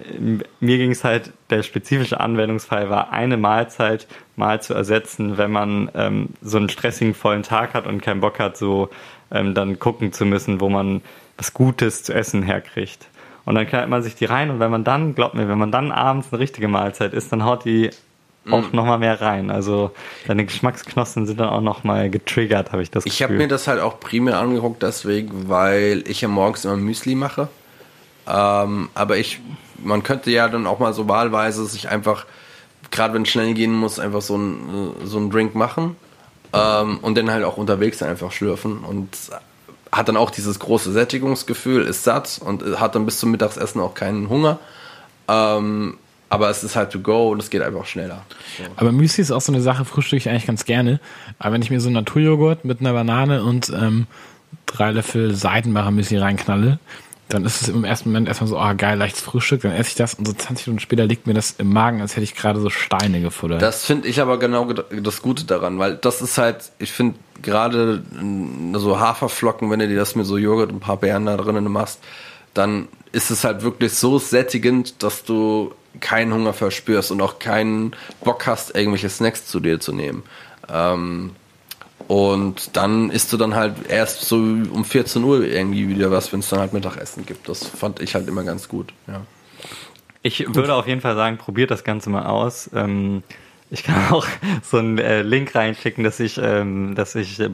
mir 0.61 0.78
ging 0.78 0.92
es 0.92 1.04
halt, 1.04 1.32
der 1.50 1.64
spezifische 1.64 2.20
Anwendungsfall 2.20 2.88
war, 2.88 3.12
eine 3.12 3.36
Mahlzeit 3.36 4.06
mal 4.36 4.62
zu 4.62 4.72
ersetzen, 4.72 5.36
wenn 5.36 5.50
man 5.50 5.90
ähm, 5.94 6.28
so 6.40 6.56
einen 6.56 6.70
stressigen 6.70 7.12
vollen 7.12 7.42
Tag 7.42 7.74
hat 7.74 7.86
und 7.86 8.00
keinen 8.00 8.20
Bock 8.20 8.38
hat, 8.38 8.56
so 8.56 8.88
ähm, 9.31 9.55
dann 9.55 9.79
gucken 9.79 10.12
zu 10.12 10.24
müssen, 10.24 10.61
wo 10.61 10.68
man 10.68 11.03
was 11.37 11.55
Gutes 11.55 12.03
zu 12.03 12.14
essen 12.14 12.43
herkriegt. 12.43 13.07
Und 13.45 13.55
dann 13.55 13.66
knallt 13.66 13.89
man 13.89 14.03
sich 14.03 14.14
die 14.14 14.26
rein 14.26 14.51
und 14.51 14.61
wenn 14.61 14.70
man 14.70 14.85
dann, 14.85 15.14
glaubt 15.14 15.35
mir, 15.35 15.49
wenn 15.49 15.59
man 15.59 15.72
dann 15.72 15.91
abends 15.91 16.29
eine 16.31 16.41
richtige 16.41 16.68
Mahlzeit 16.68 17.14
isst, 17.14 17.33
dann 17.33 17.45
haut 17.45 17.64
die 17.64 17.91
mm. 18.45 18.53
auch 18.53 18.72
nochmal 18.72 18.99
mehr 18.99 19.20
rein. 19.20 19.51
Also 19.51 19.93
deine 20.26 20.45
Geschmacksknospen 20.45 21.26
sind 21.26 21.41
dann 21.41 21.49
auch 21.49 21.62
nochmal 21.62 22.11
getriggert, 22.11 22.72
habe 22.72 22.83
ich 22.83 22.91
das 22.91 23.05
Gefühl. 23.05 23.14
Ich 23.14 23.22
habe 23.22 23.35
mir 23.35 23.49
das 23.49 23.66
halt 23.66 23.81
auch 23.81 24.01
primär 24.01 24.39
angeguckt 24.39 24.83
deswegen, 24.83 25.49
weil 25.49 26.05
ich 26.07 26.20
ja 26.20 26.29
morgens 26.29 26.64
immer 26.66 26.76
Müsli 26.76 27.14
mache. 27.14 27.49
Ähm, 28.26 28.91
aber 28.95 29.16
ich, 29.16 29.41
man 29.83 30.03
könnte 30.03 30.31
ja 30.31 30.49
dann 30.49 30.66
auch 30.66 30.79
mal 30.79 30.93
so 30.93 31.09
wahlweise 31.09 31.64
sich 31.64 31.89
einfach, 31.89 32.26
gerade 32.91 33.14
wenn 33.14 33.22
es 33.22 33.31
schnell 33.31 33.55
gehen 33.55 33.72
muss, 33.72 33.99
einfach 33.99 34.20
so 34.20 34.37
ein, 34.37 34.93
so 35.05 35.16
einen 35.16 35.31
Drink 35.31 35.55
machen 35.55 35.97
ähm, 36.53 36.99
und 37.01 37.16
dann 37.16 37.30
halt 37.30 37.44
auch 37.44 37.57
unterwegs 37.57 38.03
einfach 38.03 38.32
schlürfen 38.32 38.78
und 38.78 39.09
hat 39.90 40.09
dann 40.09 40.16
auch 40.16 40.30
dieses 40.30 40.59
große 40.59 40.92
Sättigungsgefühl, 40.92 41.82
ist 41.82 42.05
satt 42.05 42.40
und 42.44 42.62
hat 42.80 42.94
dann 42.94 43.07
bis 43.07 43.18
zum 43.18 43.30
Mittagsessen 43.30 43.80
auch 43.80 43.94
keinen 43.94 44.28
Hunger. 44.28 44.59
Ähm, 45.28 45.99
aber 46.30 46.51
es 46.51 46.62
ist 46.62 46.76
halt 46.76 46.90
to 46.90 47.01
go 47.01 47.30
und 47.30 47.42
es 47.42 47.49
geht 47.49 47.62
einfach 47.62 47.86
schneller. 47.86 48.22
So. 48.59 48.64
Aber 48.76 48.92
Müsli 48.92 49.22
ist 49.22 49.30
auch 49.30 49.40
so 49.40 49.53
eine 49.53 49.62
Sache, 49.62 49.84
frühstücke 49.84 50.18
ich 50.18 50.28
eigentlich 50.28 50.46
ganz 50.46 50.64
gerne. 50.66 51.01
Aber 51.38 51.55
wenn 51.55 51.62
ich 51.62 51.70
mir 51.70 51.80
so 51.80 51.88
einen 51.88 51.94
Naturjoghurt 51.94 52.64
mit 52.64 52.80
einer 52.80 52.92
Banane 52.92 53.42
und 53.42 53.70
ähm, 53.70 54.07
drei 54.66 54.90
Löffel 54.90 55.34
Seidenbacher 55.34 55.90
Müsli 55.90 56.18
reinknalle, 56.18 56.78
dann 57.29 57.45
ist 57.45 57.62
es 57.62 57.68
im 57.68 57.85
ersten 57.85 58.09
Moment 58.09 58.29
erstmal 58.29 58.49
so, 58.49 58.59
ah 58.59 58.70
oh, 58.70 58.74
geil, 58.76 58.97
leichtes 58.97 59.20
Frühstück, 59.20 59.61
dann 59.62 59.72
esse 59.72 59.91
ich 59.91 59.95
das 59.95 60.14
und 60.14 60.26
so 60.26 60.33
20 60.33 60.66
Minuten 60.66 60.81
später 60.81 61.05
liegt 61.05 61.26
mir 61.26 61.35
das 61.35 61.55
im 61.59 61.72
Magen, 61.72 62.01
als 62.01 62.12
hätte 62.12 62.24
ich 62.24 62.35
gerade 62.35 62.61
so 62.61 62.70
Steine 62.70 63.20
gefuttert. 63.20 63.61
Das 63.61 63.85
finde 63.85 64.09
ich 64.09 64.20
aber 64.20 64.39
genau 64.39 64.72
das 64.72 65.20
Gute 65.20 65.45
daran, 65.45 65.79
weil 65.79 65.97
das 65.97 66.22
ist 66.22 66.39
halt, 66.39 66.72
ich 66.79 66.93
finde 66.93 67.18
gerade 67.43 68.03
so 68.74 68.99
Haferflocken, 68.99 69.70
wenn 69.70 69.81
du 69.81 69.89
dir 69.89 69.97
das 69.97 70.14
mit 70.14 70.26
so 70.26 70.39
Joghurt 70.39 70.70
und 70.70 70.76
ein 70.76 70.81
paar 70.81 70.97
Beeren 70.97 71.26
da 71.26 71.37
drinnen 71.37 71.70
machst, 71.70 72.01
dann 72.55 72.89
ist 73.12 73.31
es 73.31 73.45
halt 73.45 73.62
wirklich 73.62 73.93
so 73.93 74.18
sättigend, 74.18 75.03
dass 75.03 75.24
du 75.24 75.74
keinen 76.01 76.33
Hunger 76.33 76.53
verspürst 76.53 77.11
und 77.11 77.20
auch 77.20 77.39
keinen 77.39 77.95
Bock 78.24 78.47
hast, 78.47 78.74
irgendwelche 78.74 79.09
Snacks 79.09 79.47
zu 79.47 79.61
dir 79.61 79.81
zu 79.81 79.93
nehmen. 79.93 80.22
Ähm, 80.72 81.33
und 82.09 82.74
dann 82.74 83.11
isst 83.11 83.32
du 83.34 83.36
dann 83.36 83.54
halt 83.54 83.74
erst 83.88 84.22
so 84.22 84.36
um 84.36 84.84
14 84.84 85.22
Uhr 85.22 85.44
irgendwie 85.44 85.88
wieder 85.88 86.11
was, 86.11 86.32
wenn 86.32 86.40
es 86.40 86.48
dann 86.48 86.59
halt 86.59 86.72
Mittagessen 86.72 87.26
gibt. 87.26 87.48
Das 87.50 87.66
fand 87.66 88.00
ich 88.00 88.14
halt 88.14 88.26
immer 88.28 88.44
ganz 88.44 88.66
gut. 88.66 88.94
Ja. 89.06 89.20
Ich 90.22 90.44
gut. 90.44 90.56
würde 90.56 90.74
auf 90.74 90.86
jeden 90.86 91.02
Fall 91.02 91.14
sagen, 91.16 91.36
probiert 91.36 91.70
das 91.70 91.84
Ganze 91.84 92.09
mal 92.09 92.24
aus. 92.24 92.70
Ähm, 92.74 93.22
ich 93.70 93.84
kann 93.84 93.96
auch 94.11 94.26
so 94.62 94.78
einen 94.78 94.96
äh, 94.96 95.20
Link 95.20 95.54
reinschicken, 95.54 96.02
dass 96.02 96.18
ich, 96.18 96.40
ähm, 96.42 96.94
dass 96.94 97.14
ich 97.14 97.38
äh, 97.40 97.50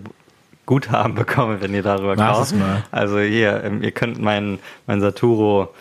Guthaben 0.67 1.17
bekomme, 1.17 1.61
wenn 1.61 1.75
ihr 1.75 1.83
darüber 1.83 2.15
kauft. 2.15 2.55
Also 2.93 3.19
hier, 3.19 3.65
ähm, 3.65 3.83
ihr 3.83 3.91
könnt 3.91 4.21
mein, 4.21 4.61
mein 4.87 5.01
Saturo 5.01 5.75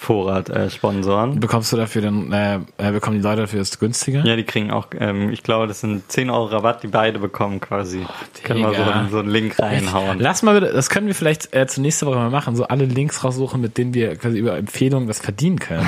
Vorrat 0.00 0.48
äh, 0.48 0.70
sponsoren. 0.70 1.40
Bekommst 1.40 1.70
du 1.74 1.76
dafür 1.76 2.00
dann, 2.00 2.32
äh, 2.32 2.60
äh, 2.78 2.90
bekommen 2.90 3.18
die 3.18 3.22
Leute 3.22 3.42
dafür 3.42 3.58
das 3.58 3.78
günstiger? 3.78 4.24
Ja, 4.24 4.34
die 4.34 4.44
kriegen 4.44 4.70
auch, 4.70 4.86
ähm, 4.98 5.28
ich 5.30 5.42
glaube, 5.42 5.66
das 5.66 5.80
sind 5.80 6.10
10 6.10 6.30
Euro 6.30 6.46
Rabatt, 6.46 6.82
die 6.82 6.86
beide 6.86 7.18
bekommen 7.18 7.60
quasi. 7.60 8.06
Oh, 8.08 8.12
können 8.42 8.60
wir 8.60 8.72
so, 8.72 9.10
so 9.10 9.18
einen 9.18 9.28
Link 9.28 9.58
reinhauen. 9.58 10.18
Lass 10.18 10.42
mal 10.42 10.58
bitte, 10.58 10.72
das 10.72 10.88
können 10.88 11.06
wir 11.06 11.14
vielleicht 11.14 11.54
äh, 11.54 11.66
zur 11.66 11.82
nächsten 11.82 12.06
Woche 12.06 12.16
mal 12.16 12.30
machen, 12.30 12.56
so 12.56 12.64
alle 12.64 12.86
Links 12.86 13.22
raussuchen, 13.22 13.60
mit 13.60 13.76
denen 13.76 13.92
wir 13.92 14.16
quasi 14.16 14.38
über 14.38 14.56
Empfehlungen 14.56 15.06
was 15.06 15.20
verdienen 15.20 15.58
können. 15.58 15.86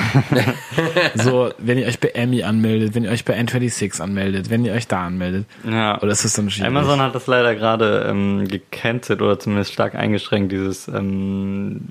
so, 1.15 1.49
wenn 1.57 1.79
ihr 1.79 1.87
euch 1.87 1.99
bei 1.99 2.09
Emmy 2.09 2.43
anmeldet, 2.43 2.93
wenn 2.93 3.05
ihr 3.05 3.09
euch 3.09 3.25
bei 3.25 3.35
N26 3.35 3.99
anmeldet, 3.99 4.51
wenn 4.51 4.63
ihr 4.63 4.73
euch 4.73 4.87
da 4.87 5.07
anmeldet. 5.07 5.47
Ja. 5.67 5.99
Oder 5.99 6.11
ist 6.11 6.23
das 6.23 6.33
dann 6.33 6.51
schwierig? 6.51 6.67
Amazon 6.67 7.01
hat 7.01 7.15
das 7.15 7.25
leider 7.25 7.55
gerade 7.55 8.05
ähm, 8.07 8.47
gecancelt 8.47 9.23
oder 9.23 9.39
zumindest 9.39 9.73
stark 9.73 9.95
eingeschränkt, 9.95 10.51
dieses 10.51 10.87
ähm, 10.87 11.81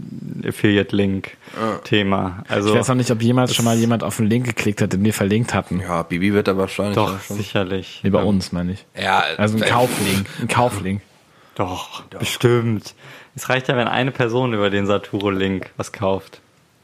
Affiliate-Link-Thema. 0.46 2.11
Thema. 2.12 2.44
Also 2.48 2.70
ich 2.70 2.78
weiß 2.78 2.90
auch 2.90 2.94
nicht, 2.94 3.10
ob 3.10 3.22
jemals 3.22 3.54
schon 3.54 3.64
mal 3.64 3.76
jemand 3.76 4.04
auf 4.04 4.18
einen 4.18 4.28
Link 4.28 4.46
geklickt 4.46 4.80
hat, 4.80 4.92
den 4.92 5.04
wir 5.04 5.14
verlinkt 5.14 5.54
hatten. 5.54 5.80
Ja, 5.80 6.02
Bibi 6.02 6.32
wird 6.32 6.48
da 6.48 6.56
wahrscheinlich. 6.56 6.94
Doch, 6.94 7.20
schon. 7.20 7.36
sicherlich. 7.36 8.00
Nee, 8.02 8.10
bei 8.10 8.20
ja. 8.20 8.24
uns, 8.24 8.52
meine 8.52 8.72
ich. 8.72 8.84
Ja, 9.00 9.22
also 9.36 9.56
ein 9.56 9.64
Kauflink. 9.64 10.26
Ein 10.40 10.48
Kauflink. 10.48 11.02
Doch, 11.54 12.02
Doch, 12.10 12.18
bestimmt. 12.20 12.94
Es 13.34 13.48
reicht 13.48 13.68
ja, 13.68 13.76
wenn 13.76 13.88
eine 13.88 14.10
Person 14.10 14.52
über 14.52 14.70
den 14.70 14.86
Saturo-Link 14.86 15.70
was 15.76 15.92
kauft. 15.92 16.40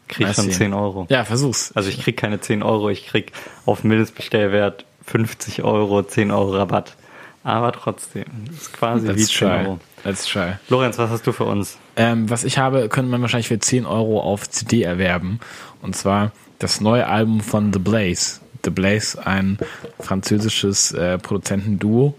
Krieg 0.08 0.34
schon 0.34 0.50
10 0.50 0.72
Euro. 0.72 1.06
Ja, 1.10 1.24
versuch's. 1.24 1.72
Also 1.74 1.90
ich 1.90 2.00
krieg 2.00 2.16
keine 2.16 2.40
10 2.40 2.62
Euro, 2.62 2.88
ich 2.88 3.06
krieg 3.06 3.32
auf 3.66 3.84
Mindestbestellwert 3.84 4.86
50 5.04 5.62
Euro, 5.62 6.02
10 6.02 6.30
Euro 6.30 6.56
Rabatt. 6.56 6.96
Aber 7.44 7.72
trotzdem, 7.72 8.24
das 8.46 8.56
ist 8.56 8.72
quasi 8.72 9.06
That's 9.06 9.18
wie 9.18 9.24
10 9.24 9.48
Euro. 9.48 9.80
Let's 10.04 10.26
try. 10.26 10.54
Lorenz, 10.68 10.98
was 10.98 11.10
hast 11.10 11.26
du 11.26 11.32
für 11.32 11.44
uns? 11.44 11.78
Ähm, 11.96 12.30
was 12.30 12.44
ich 12.44 12.58
habe, 12.58 12.88
könnte 12.88 13.10
man 13.10 13.20
wahrscheinlich 13.20 13.48
für 13.48 13.58
10 13.58 13.86
Euro 13.86 14.20
auf 14.20 14.48
CD 14.48 14.82
erwerben. 14.82 15.40
Und 15.82 15.96
zwar 15.96 16.32
das 16.58 16.80
neue 16.80 17.06
Album 17.06 17.40
von 17.40 17.72
The 17.72 17.78
Blaze. 17.78 18.40
The 18.64 18.70
Blaze, 18.70 19.24
ein 19.24 19.58
französisches 20.00 20.92
äh, 20.92 21.18
Produzentenduo, 21.18 22.14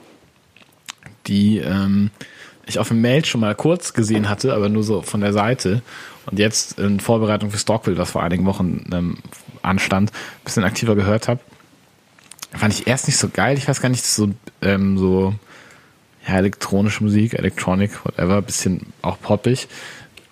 die 1.28 1.58
ähm, 1.58 2.12
ich 2.66 2.80
auf 2.80 2.88
dem 2.88 3.02
Mail 3.02 3.26
schon 3.26 3.42
mal 3.42 3.56
kurz 3.56 3.94
gesehen 3.94 4.30
hatte, 4.30 4.54
aber 4.54 4.70
nur 4.70 4.84
so 4.84 5.02
von 5.02 5.22
der 5.22 5.34
Seite. 5.34 5.82
Und 6.26 6.40
jetzt 6.40 6.80
in 6.80 7.00
Vorbereitung 7.00 7.52
für 7.52 7.58
Stockville, 7.58 7.98
was 7.98 8.12
vor 8.12 8.24
einigen 8.24 8.46
Wochen 8.46 8.90
ähm, 8.94 9.18
anstand, 9.62 10.12
ein 10.12 10.44
bisschen 10.44 10.64
aktiver 10.64 10.96
gehört 10.96 11.28
habe. 11.28 11.42
Fand 12.52 12.74
ich 12.74 12.88
erst 12.88 13.08
nicht 13.08 13.18
so 13.18 13.30
geil. 13.30 13.58
Ich 13.58 13.68
weiß 13.68 13.82
gar 13.82 13.90
nicht, 13.90 14.06
so, 14.06 14.30
ähm, 14.62 14.98
so 14.98 15.34
ja, 16.28 16.38
elektronische 16.38 17.04
Musik, 17.04 17.34
Electronic, 17.34 18.06
whatever, 18.06 18.42
bisschen 18.42 18.94
auch 19.02 19.20
poppig. 19.20 19.68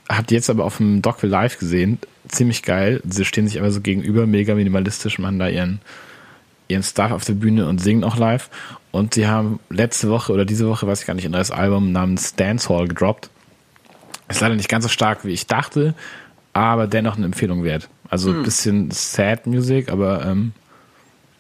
Habt 0.10 0.32
ihr 0.32 0.36
jetzt 0.38 0.50
aber 0.50 0.66
auf 0.66 0.78
dem 0.78 1.02
Dockville 1.02 1.32
Live 1.32 1.60
gesehen, 1.60 2.00
ziemlich 2.28 2.64
geil. 2.64 3.02
Sie 3.08 3.26
stehen 3.26 3.48
sich 3.48 3.60
aber 3.60 3.72
so 3.72 3.82
gegenüber, 3.82 4.26
mega 4.26 4.56
minimalistisch, 4.56 5.20
machen 5.20 5.40
da 5.40 5.50
ihren, 5.50 5.82
ihren 6.68 6.84
Stuff 6.84 7.12
auf 7.12 7.26
der 7.26 7.34
Bühne 7.34 7.68
und 7.68 7.80
singen 7.80 8.04
auch 8.04 8.18
live. 8.18 8.50
Und 8.92 9.16
sie 9.16 9.28
haben 9.28 9.60
letzte 9.70 10.10
Woche 10.10 10.32
oder 10.32 10.46
diese 10.46 10.68
Woche, 10.68 10.88
weiß 10.88 11.02
ich 11.02 11.08
gar 11.08 11.14
nicht, 11.14 11.26
ein 11.26 11.32
neues 11.32 11.52
Album 11.52 11.92
namens 11.92 12.36
Dance 12.36 12.70
Hall 12.70 12.88
gedroppt. 12.88 13.30
Ist 14.30 14.42
leider 14.42 14.56
nicht 14.56 14.70
ganz 14.70 14.84
so 14.84 14.90
stark, 14.90 15.26
wie 15.26 15.32
ich 15.32 15.48
dachte, 15.48 15.94
aber 16.54 16.88
dennoch 16.88 17.18
eine 17.18 17.26
Empfehlung 17.26 17.64
wert. 17.64 17.90
Also 18.10 18.30
ein 18.30 18.38
hm. 18.38 18.44
bisschen 18.44 18.92
Sad 18.92 19.48
Music, 19.48 19.90
aber 19.90 20.26
ähm, 20.26 20.54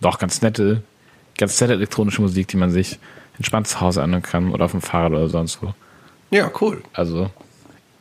doch 0.01 0.19
ganz 0.19 0.41
nette 0.41 0.83
Ganz 1.37 1.61
nette 1.61 1.73
elektronische 1.73 2.21
Musik, 2.21 2.47
die 2.47 2.57
man 2.57 2.71
sich 2.71 2.97
entspannt 3.37 3.67
zu 3.67 3.81
Hause 3.81 4.03
anhören 4.03 4.23
kann 4.23 4.51
oder 4.51 4.65
auf 4.65 4.71
dem 4.71 4.81
Fahrrad 4.81 5.11
oder 5.11 5.29
sonst 5.29 5.61
wo. 5.61 5.73
Ja, 6.29 6.51
cool. 6.61 6.81
Also 6.93 7.29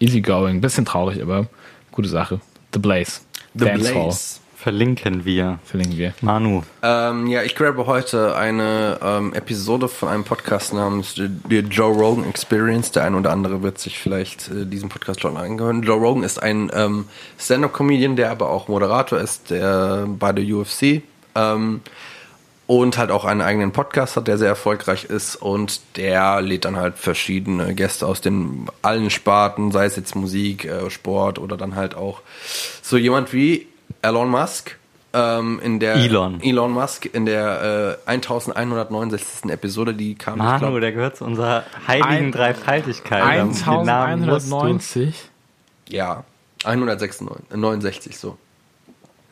easy 0.01 0.20
going, 0.20 0.61
bisschen 0.61 0.84
traurig, 0.84 1.22
aber 1.22 1.47
gute 1.93 2.09
Sache. 2.09 2.41
The 2.72 2.78
Blaze. 2.78 3.20
The 3.55 3.64
Dance 3.66 3.95
Hall. 3.95 4.03
Blaze. 4.05 4.41
Verlinken 4.57 5.24
wir. 5.24 5.61
Verlinken 5.64 5.97
wir. 5.97 6.12
Manu. 6.22 6.62
Ähm, 6.82 7.28
ja, 7.28 7.43
ich 7.43 7.55
grabe 7.55 7.87
heute 7.87 8.34
eine 8.34 8.99
ähm, 9.01 9.32
Episode 9.32 9.87
von 9.87 10.09
einem 10.09 10.24
Podcast 10.24 10.74
namens 10.74 11.14
The, 11.14 11.28
The 11.49 11.59
Joe 11.59 11.95
Rogan 11.95 12.28
Experience. 12.28 12.91
Der 12.91 13.05
eine 13.05 13.16
oder 13.16 13.30
andere 13.30 13.62
wird 13.62 13.78
sich 13.78 13.99
vielleicht 13.99 14.51
äh, 14.51 14.66
diesen 14.66 14.89
Podcast 14.89 15.20
schon 15.20 15.37
angehören. 15.37 15.82
Joe 15.82 16.01
Rogan 16.01 16.24
ist 16.24 16.43
ein 16.43 16.70
ähm, 16.74 17.05
Stand-up-Comedian, 17.39 18.16
der 18.16 18.32
aber 18.32 18.51
auch 18.51 18.66
Moderator 18.66 19.20
ist, 19.20 19.51
der 19.51 20.07
bei 20.09 20.32
der 20.32 20.45
UFC 20.45 21.03
ähm, 21.37 21.82
und 22.67 22.99
halt 22.99 23.11
auch 23.11 23.25
einen 23.25 23.41
eigenen 23.43 23.71
Podcast 23.73 24.17
hat, 24.17 24.27
der 24.27 24.39
sehr 24.39 24.49
erfolgreich 24.49 25.05
ist 25.05 25.37
und 25.37 25.81
der 25.97 26.41
lädt 26.43 26.64
dann 26.64 26.77
halt 26.77 26.99
verschiedene 26.99 27.75
Gäste 27.75 28.07
aus 28.07 28.21
den 28.21 28.67
allen 28.83 29.11
Sparten, 29.11 29.71
sei 29.71 29.85
es 29.87 29.95
jetzt 29.97 30.17
Musik, 30.17 30.64
äh, 30.64 30.91
Sport 30.91 31.39
oder 31.39 31.57
dann 31.57 31.77
halt 31.77 31.95
auch 31.95 32.23
so 32.83 32.97
jemand 32.97 33.33
wie 33.33 33.69
Elon 34.03 34.29
Musk. 34.31 34.77
Ähm, 35.12 35.61
in 35.62 35.81
der 35.81 35.95
Elon. 35.95 36.43
Elon 36.43 36.73
Musk 36.73 37.07
in 37.07 37.25
der 37.25 37.99
äh, 38.05 38.11
1169. 38.11 39.51
Episode, 39.51 39.95
die 39.95 40.14
kam, 40.14 40.35
ich 40.35 40.43
Manu, 40.43 40.59
glaub, 40.59 40.81
der 40.81 40.93
gehört 40.93 41.17
zu 41.17 41.25
unserer 41.25 41.64
heiligen 41.87 42.09
Ein- 42.09 42.33
Dreifaltigkeit. 42.33 43.23
Den 43.23 43.53
Namen 43.87 44.27
musst 44.27 44.51
du- 44.51 44.57
1190. 44.57 45.14
ja, 45.89 46.25
169, 46.64 48.19
so. 48.19 48.37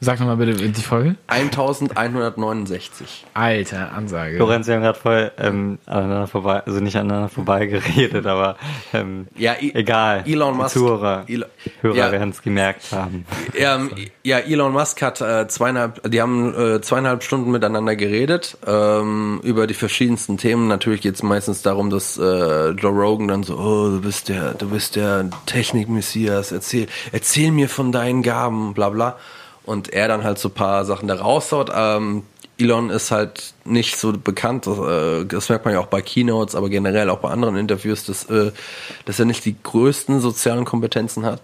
Sag 0.04 0.20
nochmal 0.20 0.36
bitte 0.36 0.52
die 0.68 0.82
Folge. 0.82 1.16
1169. 1.28 3.24
Alter, 3.32 3.92
Ansage. 3.92 4.36
Lorenz, 4.36 4.66
wir 4.66 4.74
haben 4.74 4.82
gerade 4.82 4.98
voll 4.98 5.32
ähm, 5.38 5.78
aneinander 5.86 6.26
vorbei, 6.26 6.62
also 6.66 6.80
nicht 6.80 6.96
aneinander 6.96 7.28
vorbei 7.30 7.64
geredet, 7.66 8.26
aber 8.26 8.56
ähm, 8.92 9.26
Ja, 9.36 9.54
I- 9.60 9.74
egal. 9.74 10.24
Elon 10.26 10.52
Die 10.54 10.58
Musk- 10.58 10.74
Zuhörer 10.74 11.24
Elon- 11.26 11.48
Hörer 11.80 11.96
Ja. 11.96 12.12
werden 12.12 12.30
es 12.30 12.42
gemerkt 12.42 12.92
haben. 12.92 13.24
Ähm, 13.56 13.90
ja, 14.22 14.38
Elon 14.40 14.72
Musk 14.72 15.00
hat 15.00 15.20
äh, 15.22 15.48
zweieinhalb, 15.48 16.02
die 16.10 16.20
haben 16.20 16.54
äh, 16.54 16.80
zweieinhalb 16.82 17.22
Stunden 17.22 17.50
miteinander 17.50 17.96
geredet 17.96 18.58
ähm, 18.66 19.40
über 19.42 19.66
die 19.66 19.74
verschiedensten 19.74 20.36
Themen. 20.36 20.68
Natürlich 20.68 21.00
geht 21.00 21.14
es 21.14 21.22
meistens 21.22 21.62
darum, 21.62 21.88
dass 21.90 22.18
äh, 22.18 22.70
Joe 22.70 22.92
Rogan 22.92 23.28
dann 23.28 23.42
so, 23.42 23.56
oh, 23.56 23.88
du 23.88 24.00
bist 24.02 24.28
der, 24.28 24.52
du 24.54 24.68
bist 24.68 24.96
der 24.96 25.30
Technik-Messias, 25.46 26.52
erzähl, 26.52 26.88
erzähl 27.12 27.52
mir 27.52 27.68
von 27.68 27.90
deinen 27.92 28.22
Gaben, 28.22 28.74
bla 28.74 28.90
bla. 28.90 29.16
Und 29.64 29.92
er 29.92 30.08
dann 30.08 30.24
halt 30.24 30.38
so 30.38 30.48
ein 30.48 30.54
paar 30.54 30.84
Sachen 30.84 31.08
da 31.08 31.14
raushaut. 31.14 31.70
Ähm, 31.74 32.24
Elon 32.58 32.90
ist 32.90 33.10
halt 33.10 33.54
nicht 33.64 33.96
so 33.96 34.12
bekannt, 34.12 34.66
das, 34.66 34.78
äh, 34.78 35.24
das 35.24 35.48
merkt 35.48 35.64
man 35.64 35.74
ja 35.74 35.80
auch 35.80 35.86
bei 35.86 36.02
Keynotes, 36.02 36.54
aber 36.54 36.68
generell 36.68 37.10
auch 37.10 37.18
bei 37.18 37.30
anderen 37.30 37.56
Interviews, 37.56 38.04
dass, 38.04 38.30
äh, 38.30 38.52
dass 39.06 39.18
er 39.18 39.24
nicht 39.24 39.44
die 39.44 39.56
größten 39.60 40.20
sozialen 40.20 40.64
Kompetenzen 40.64 41.24
hat. 41.24 41.40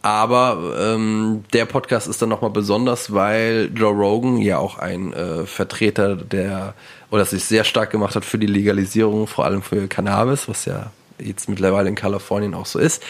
Aber 0.00 0.74
ähm, 0.80 1.44
der 1.52 1.64
Podcast 1.64 2.08
ist 2.08 2.20
dann 2.20 2.28
nochmal 2.28 2.50
besonders, 2.50 3.12
weil 3.12 3.70
Joe 3.74 3.92
Rogan 3.92 4.38
ja 4.38 4.58
auch 4.58 4.78
ein 4.78 5.12
äh, 5.12 5.46
Vertreter 5.46 6.16
der, 6.16 6.74
oder 7.10 7.24
sich 7.24 7.44
sehr 7.44 7.62
stark 7.62 7.90
gemacht 7.90 8.16
hat 8.16 8.24
für 8.24 8.38
die 8.38 8.48
Legalisierung, 8.48 9.28
vor 9.28 9.44
allem 9.44 9.62
für 9.62 9.86
Cannabis, 9.86 10.48
was 10.48 10.64
ja 10.64 10.90
jetzt 11.20 11.48
mittlerweile 11.48 11.88
in 11.88 11.94
Kalifornien 11.94 12.54
auch 12.54 12.66
so 12.66 12.80
ist. 12.80 13.02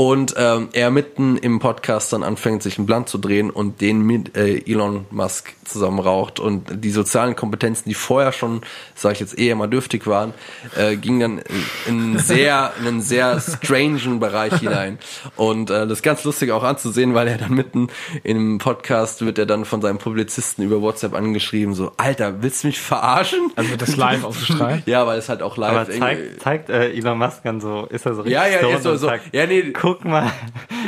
Und 0.00 0.32
ähm, 0.38 0.70
er 0.72 0.90
mitten 0.90 1.36
im 1.36 1.58
Podcast 1.58 2.14
dann 2.14 2.22
anfängt, 2.22 2.62
sich 2.62 2.78
einen 2.78 2.86
Blunt 2.86 3.10
zu 3.10 3.18
drehen 3.18 3.50
und 3.50 3.82
den 3.82 4.00
mit 4.00 4.34
äh, 4.34 4.56
Elon 4.64 5.04
Musk 5.10 5.52
zusammen 5.66 5.98
raucht. 5.98 6.40
Und 6.40 6.82
die 6.82 6.90
sozialen 6.90 7.36
Kompetenzen, 7.36 7.90
die 7.90 7.94
vorher 7.94 8.32
schon, 8.32 8.62
sage 8.94 9.12
ich 9.12 9.20
jetzt, 9.20 9.38
eher 9.38 9.56
mal 9.56 9.66
dürftig 9.66 10.06
waren, 10.06 10.32
äh, 10.74 10.96
gingen 10.96 11.20
dann 11.20 11.42
in, 11.86 12.18
sehr, 12.18 12.72
in 12.80 12.86
einen 12.86 13.02
sehr 13.02 13.42
strangen 13.42 14.20
Bereich 14.20 14.54
hinein. 14.54 14.98
Und 15.36 15.68
äh, 15.68 15.86
das 15.86 15.98
ist 15.98 16.02
ganz 16.02 16.24
lustig 16.24 16.50
auch 16.50 16.62
anzusehen, 16.62 17.12
weil 17.12 17.28
er 17.28 17.36
dann 17.36 17.52
mitten 17.52 17.88
im 18.24 18.56
Podcast 18.56 19.22
wird 19.22 19.36
er 19.36 19.44
dann 19.44 19.66
von 19.66 19.82
seinem 19.82 19.98
Publizisten 19.98 20.64
über 20.64 20.80
WhatsApp 20.80 21.12
angeschrieben, 21.12 21.74
so, 21.74 21.92
Alter, 21.98 22.42
willst 22.42 22.62
du 22.62 22.68
mich 22.68 22.80
verarschen? 22.80 23.52
Also 23.54 23.70
wird 23.70 23.82
das 23.82 23.96
live 23.96 24.24
ausgestrahlt? 24.24 24.84
Ja, 24.86 25.06
weil 25.06 25.18
es 25.18 25.28
halt 25.28 25.42
auch 25.42 25.58
live 25.58 25.72
Aber 25.72 25.90
zeigt, 25.90 26.40
zeigt 26.40 26.70
äh, 26.70 26.90
Elon 26.92 27.18
Musk 27.18 27.42
dann 27.44 27.60
so, 27.60 27.84
ist 27.90 28.06
er 28.06 28.14
so 28.14 28.22
richtig 28.22 28.32
Ja, 28.32 28.46
ja, 28.46 28.66
ist 28.66 28.82
so, 28.82 28.92
und 28.92 28.98
so. 28.98 29.06
sagt, 29.06 29.34
Ja, 29.34 29.46
nee, 29.46 29.72
guck 29.94 30.04
mal, 30.04 30.30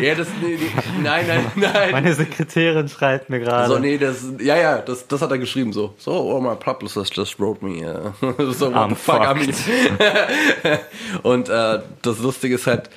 ja, 0.00 0.14
das, 0.14 0.28
nee, 0.40 0.56
nee, 0.60 1.02
nein, 1.02 1.26
nein, 1.26 1.44
nein. 1.56 1.90
meine 1.90 2.14
Sekretärin 2.14 2.88
schreibt 2.88 3.30
mir 3.30 3.40
gerade. 3.40 3.68
So, 3.68 3.78
nee, 3.78 3.98
das, 3.98 4.24
ja, 4.40 4.56
ja, 4.56 4.78
das, 4.78 5.08
das 5.08 5.20
hat 5.22 5.30
er 5.30 5.38
geschrieben, 5.38 5.72
so. 5.72 5.94
So, 5.98 6.12
oh, 6.12 6.40
my 6.40 6.54
publicist 6.54 7.16
just 7.16 7.40
wrote 7.40 7.64
me, 7.64 7.84
uh, 7.84 8.12
so, 8.52 8.72
what 8.72 8.76
I'm 8.76 8.90
the 8.90 8.94
fuck, 8.94 9.24
fucked. 9.24 10.80
Und, 11.24 11.48
äh, 11.48 11.80
das 12.02 12.18
Lustige 12.20 12.54
ist 12.54 12.66
halt, 12.66 12.90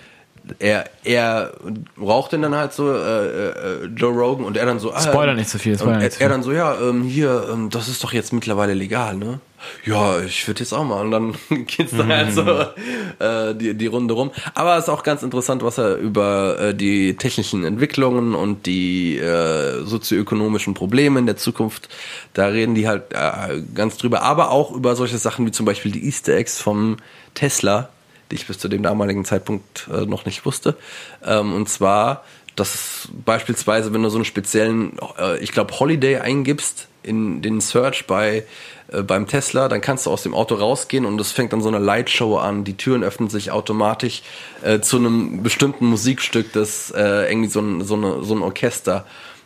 er, 0.60 0.90
er 1.04 1.54
raucht 2.00 2.32
den 2.32 2.42
dann 2.42 2.56
halt 2.56 2.74
so, 2.74 2.92
äh, 2.92 3.48
äh, 3.50 3.86
Joe 3.96 4.14
Rogan, 4.14 4.46
und 4.46 4.58
er 4.58 4.66
dann 4.66 4.80
so, 4.80 4.94
ah, 4.94 5.02
Spoiler 5.02 5.34
nicht 5.34 5.50
zu 5.50 5.60
viel, 5.60 5.78
spoiler 5.78 6.02
er, 6.02 6.22
er 6.22 6.30
dann 6.30 6.44
so, 6.44 6.52
ja, 6.52 6.76
ähm, 6.80 7.04
hier, 7.04 7.48
ähm, 7.52 7.70
das 7.70 7.88
ist 7.88 8.04
doch 8.04 8.14
jetzt 8.14 8.34
mittlerweile 8.34 8.74
legal, 8.74 9.16
ne? 9.16 9.40
Ja, 9.86 10.20
ich 10.22 10.48
würde 10.48 10.60
jetzt 10.62 10.74
auch 10.74 10.84
mal. 10.84 11.02
Und 11.02 11.12
dann 11.12 11.36
geht's 11.66 11.96
dann 11.96 12.12
halt 12.12 12.34
so 12.34 12.42
äh, 12.44 13.56
die, 13.56 13.74
die 13.74 13.88
Runde 13.88 14.14
rum. 14.14 14.32
Aber 14.54 14.78
es 14.78 14.84
ist 14.86 14.90
auch 14.90 15.04
ganz 15.04 15.24
interessant, 15.24 15.64
was 15.64 15.78
er 15.78 15.96
über 15.98 16.60
äh, 16.60 16.76
die 16.76 17.16
technischen 17.18 17.64
Entwicklungen 17.64 18.36
und 18.36 18.66
die 18.66 19.18
äh, 19.18 19.84
sozioökonomischen 19.84 20.74
Probleme 20.74 21.20
in 21.20 21.26
der 21.26 21.38
Zukunft, 21.38 21.90
da 22.34 22.48
reden 22.48 22.76
die 22.76 22.88
halt 22.88 23.14
äh, 23.14 23.62
ganz 23.74 23.98
drüber. 23.98 24.22
Aber 24.22 24.52
auch 24.52 24.72
über 24.72 24.96
solche 24.96 25.18
Sachen 25.18 25.46
wie 25.46 25.52
zum 25.52 25.66
Beispiel 25.66 25.92
die 25.92 26.06
Easter 26.06 26.36
Eggs 26.36 26.62
vom 26.62 26.98
Tesla, 27.34 27.90
die 28.32 28.36
ich 28.36 28.48
bis 28.48 28.60
zu 28.60 28.68
dem 28.68 28.84
damaligen 28.84 29.26
Zeitpunkt 29.26 29.88
äh, 29.92 30.06
noch 30.06 30.26
nicht 30.26 30.46
wusste. 30.46 30.76
Ähm, 31.24 31.54
und 31.54 31.70
zwar, 31.70 32.24
dass 32.56 33.10
beispielsweise, 33.26 33.94
wenn 33.94 34.04
du 34.04 34.10
so 34.10 34.18
einen 34.18 34.26
speziellen, 34.26 34.98
äh, 35.20 35.38
ich 35.40 35.52
glaube, 35.52 35.80
Holiday 35.80 36.18
eingibst 36.18 36.88
in 37.04 37.42
den 37.42 37.62
Search 37.62 38.08
bei 38.08 38.46
äh, 38.88 39.02
beim 39.02 39.28
Tesla, 39.28 39.68
dann 39.68 39.82
kannst 39.82 40.06
du 40.06 40.12
aus 40.12 40.24
dem 40.24 40.34
Auto 40.34 40.56
rausgehen 40.56 41.06
und 41.06 41.20
es 41.20 41.32
fängt 41.32 41.54
dann 41.54 41.62
so 41.62 41.70
eine 41.70 41.80
Lightshow 41.80 42.38
an. 42.38 42.64
Die 42.64 42.78
Türen 42.78 43.04
öffnen 43.04 43.30
sich 43.30 43.52
automatisch 43.52 44.24
äh, 44.64 44.80
zu 44.80 44.98
einem 44.98 45.44
bestimmten 45.44 45.86
Musikstück, 45.88 46.54
das 46.54 46.92
äh, 46.92 47.32
irgendwie 47.32 47.50
so 47.50 47.62
ein, 47.62 47.84
so, 47.84 47.96
eine, 47.96 48.24
so 48.24 48.36
ein 48.36 48.42
Orchester. 48.42 49.06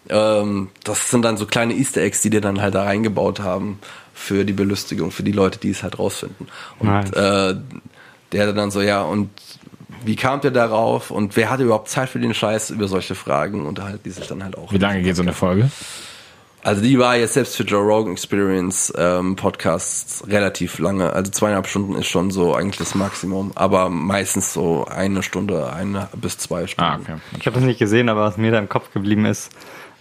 Ähm, 0.09 0.69
das 0.83 1.09
sind 1.09 1.23
dann 1.23 1.37
so 1.37 1.45
kleine 1.45 1.73
Easter 1.73 2.01
Eggs, 2.01 2.21
die 2.21 2.29
die 2.29 2.41
dann 2.41 2.61
halt 2.61 2.75
da 2.75 2.83
reingebaut 2.83 3.39
haben 3.39 3.79
für 4.13 4.43
die 4.43 4.53
Belustigung, 4.53 5.11
für 5.11 5.23
die 5.23 5.31
Leute, 5.31 5.59
die 5.59 5.69
es 5.69 5.83
halt 5.83 5.97
rausfinden. 5.97 6.47
Und 6.79 6.87
Nice. 6.87 7.11
äh, 7.11 7.55
der 8.31 8.53
dann 8.53 8.71
so, 8.71 8.81
ja, 8.81 9.01
und 9.01 9.29
wie 10.05 10.15
kam 10.15 10.41
der 10.41 10.51
darauf 10.51 11.11
und 11.11 11.35
wer 11.35 11.49
hatte 11.49 11.63
überhaupt 11.63 11.89
Zeit 11.89 12.09
für 12.09 12.19
den 12.19 12.33
Scheiß 12.33 12.69
über 12.69 12.87
solche 12.87 13.15
Fragen 13.15 13.65
und 13.65 13.81
halt 13.81 14.05
die 14.05 14.11
sich 14.11 14.27
dann 14.27 14.43
halt 14.43 14.57
auch. 14.57 14.71
Wie 14.71 14.77
lange 14.77 15.01
geht 15.01 15.15
so 15.15 15.21
eine 15.21 15.33
Folge? 15.33 15.69
Also 16.61 16.81
die 16.81 16.99
war 16.99 17.15
jetzt 17.15 17.35
selbst 17.35 17.55
für 17.55 17.63
Joe 17.63 17.81
Rogan 17.81 18.11
Experience 18.11 18.93
ähm, 18.97 19.37
Podcasts 19.37 20.27
relativ 20.27 20.79
lange. 20.79 21.13
Also 21.13 21.31
zweieinhalb 21.31 21.67
Stunden 21.67 21.95
ist 21.95 22.07
schon 22.07 22.31
so 22.31 22.53
eigentlich 22.53 22.77
das 22.77 22.95
Maximum, 22.95 23.53
aber 23.55 23.89
meistens 23.89 24.53
so 24.53 24.85
eine 24.85 25.23
Stunde, 25.23 25.71
eine 25.71 26.09
bis 26.17 26.37
zwei 26.37 26.67
Stunden. 26.67 26.91
Ah, 26.91 26.99
okay. 27.01 27.21
Ich 27.39 27.45
habe 27.45 27.55
das 27.55 27.63
nicht 27.63 27.79
gesehen, 27.79 28.09
aber 28.09 28.21
was 28.21 28.37
mir 28.37 28.51
da 28.51 28.59
im 28.59 28.67
Kopf 28.67 28.91
geblieben 28.91 29.25
ist, 29.25 29.51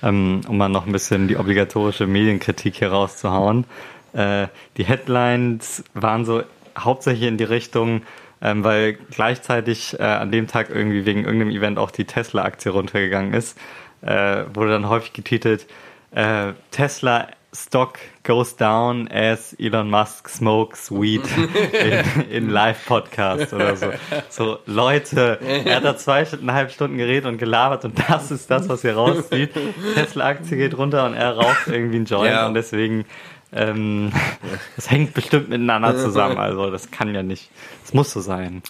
ähm, 0.02 0.40
um 0.48 0.56
mal 0.56 0.68
noch 0.68 0.84
ein 0.84 0.92
bisschen 0.92 1.28
die 1.28 1.36
obligatorische 1.36 2.08
Medienkritik 2.08 2.76
hier 2.76 2.90
rauszuhauen. 2.90 3.64
Äh, 4.12 4.48
die 4.76 4.84
Headlines 4.84 5.84
waren 5.94 6.24
so 6.24 6.42
hauptsächlich 6.78 7.28
in 7.28 7.36
die 7.36 7.44
Richtung, 7.44 8.02
ähm, 8.40 8.64
weil 8.64 8.94
gleichzeitig 9.10 9.98
äh, 9.98 10.02
an 10.02 10.30
dem 10.30 10.46
Tag 10.46 10.70
irgendwie 10.70 11.04
wegen 11.06 11.24
irgendeinem 11.24 11.50
Event 11.50 11.78
auch 11.78 11.90
die 11.90 12.04
Tesla-Aktie 12.04 12.70
runtergegangen 12.72 13.34
ist, 13.34 13.58
äh, 14.02 14.44
wurde 14.54 14.70
dann 14.70 14.88
häufig 14.88 15.12
getitelt, 15.12 15.66
äh, 16.12 16.52
Tesla 16.70 17.28
Stock 17.52 17.98
goes 18.24 18.56
down 18.56 19.08
as 19.10 19.54
Elon 19.58 19.88
Musk 19.90 20.28
smokes 20.28 20.90
weed 20.92 21.22
in, 21.72 22.30
in 22.30 22.50
Live-Podcast 22.50 23.54
oder 23.54 23.74
so. 23.74 23.86
So, 24.28 24.58
Leute, 24.66 25.38
er 25.64 25.76
hat 25.76 25.84
da 25.84 25.96
zweieinhalb 25.96 26.70
Stunden 26.70 26.98
geredet 26.98 27.24
und 27.24 27.38
gelabert 27.38 27.86
und 27.86 27.98
das 28.08 28.30
ist 28.30 28.50
das, 28.50 28.68
was 28.68 28.84
ihr 28.84 28.94
rauszieht. 28.94 29.50
Tesla-Aktie 29.94 30.58
geht 30.58 30.76
runter 30.76 31.06
und 31.06 31.14
er 31.14 31.36
raucht 31.36 31.66
irgendwie 31.68 31.96
einen 31.96 32.04
Joint 32.04 32.30
Ja. 32.32 32.46
und 32.46 32.54
deswegen, 32.54 33.06
ähm, 33.52 34.12
das 34.76 34.90
hängt 34.90 35.14
bestimmt 35.14 35.48
miteinander 35.48 35.96
zusammen. 35.96 36.38
Also, 36.38 36.70
das 36.70 36.90
kann 36.90 37.14
ja 37.14 37.22
nicht, 37.22 37.50
es 37.84 37.94
muss 37.94 38.10
so 38.10 38.20
sein. 38.20 38.62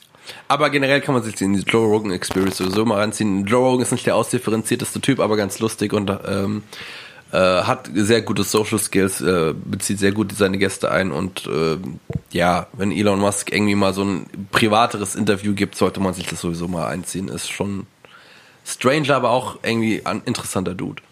Aber 0.46 0.68
generell 0.68 1.00
kann 1.00 1.14
man 1.14 1.22
sich 1.22 1.40
in 1.40 1.54
die 1.54 1.60
Joe 1.60 1.86
Rogan 1.86 2.12
Experience 2.12 2.58
sowieso 2.58 2.84
mal 2.84 2.98
ranziehen. 2.98 3.46
Joe 3.46 3.66
Rogan 3.66 3.82
ist 3.82 3.92
nicht 3.92 4.06
der 4.06 4.16
ausdifferenzierteste 4.16 5.00
Typ, 5.00 5.20
aber 5.20 5.38
ganz 5.38 5.58
lustig 5.58 5.94
und 5.94 6.12
ähm, 6.26 6.64
äh, 7.32 7.38
hat 7.38 7.88
sehr 7.94 8.20
gute 8.20 8.42
Social 8.42 8.78
Skills, 8.78 9.22
äh, 9.22 9.54
bezieht 9.54 9.98
sehr 9.98 10.12
gut 10.12 10.32
seine 10.32 10.58
Gäste 10.58 10.90
ein 10.90 11.12
und 11.12 11.46
äh, 11.46 11.78
ja, 12.30 12.66
wenn 12.74 12.92
Elon 12.92 13.20
Musk 13.20 13.50
irgendwie 13.50 13.74
mal 13.74 13.94
so 13.94 14.04
ein 14.04 14.26
privateres 14.50 15.14
Interview 15.14 15.54
gibt, 15.54 15.76
sollte 15.76 16.00
man 16.00 16.12
sich 16.12 16.26
das 16.26 16.42
sowieso 16.42 16.68
mal 16.68 16.88
einziehen. 16.88 17.28
Ist 17.28 17.50
schon 17.50 17.86
strange, 18.66 19.14
aber 19.14 19.30
auch 19.30 19.58
irgendwie 19.62 20.04
ein 20.04 20.20
interessanter 20.26 20.74
Dude. 20.74 21.02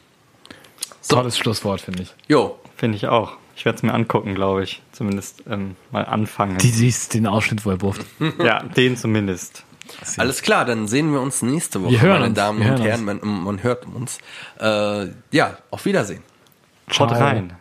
So. 1.00 1.16
Tolles 1.16 1.38
Schlusswort, 1.38 1.80
finde 1.80 2.02
ich. 2.02 2.14
Jo, 2.28 2.58
Finde 2.76 2.96
ich 2.96 3.08
auch. 3.08 3.32
Ich 3.56 3.64
werde 3.64 3.76
es 3.76 3.82
mir 3.82 3.94
angucken, 3.94 4.34
glaube 4.34 4.62
ich. 4.64 4.82
Zumindest 4.92 5.42
ähm, 5.48 5.76
mal 5.90 6.04
anfangen. 6.04 6.58
Die 6.58 6.68
siehst 6.68 7.14
den 7.14 7.26
Ausschnitt, 7.26 7.64
wo 7.64 7.70
er 7.70 7.78
bufft. 7.78 8.04
ja, 8.38 8.62
den 8.62 8.96
zumindest. 8.96 9.64
Alles 10.16 10.42
klar, 10.42 10.64
dann 10.64 10.88
sehen 10.88 11.12
wir 11.12 11.20
uns 11.20 11.42
nächste 11.42 11.82
Woche, 11.82 11.92
Wir 11.92 12.00
hören 12.00 12.12
meine 12.14 12.26
uns, 12.26 12.36
Damen 12.36 12.58
wir 12.58 12.66
und 12.66 12.72
hören 12.72 12.82
Herren. 12.82 13.04
Man, 13.04 13.44
man 13.44 13.62
hört 13.62 13.86
uns. 13.86 14.18
Äh, 14.60 15.06
ja, 15.30 15.58
auf 15.70 15.84
Wiedersehen. 15.84 16.22
Schaut 16.90 17.10
Ciao. 17.10 17.20
rein. 17.20 17.56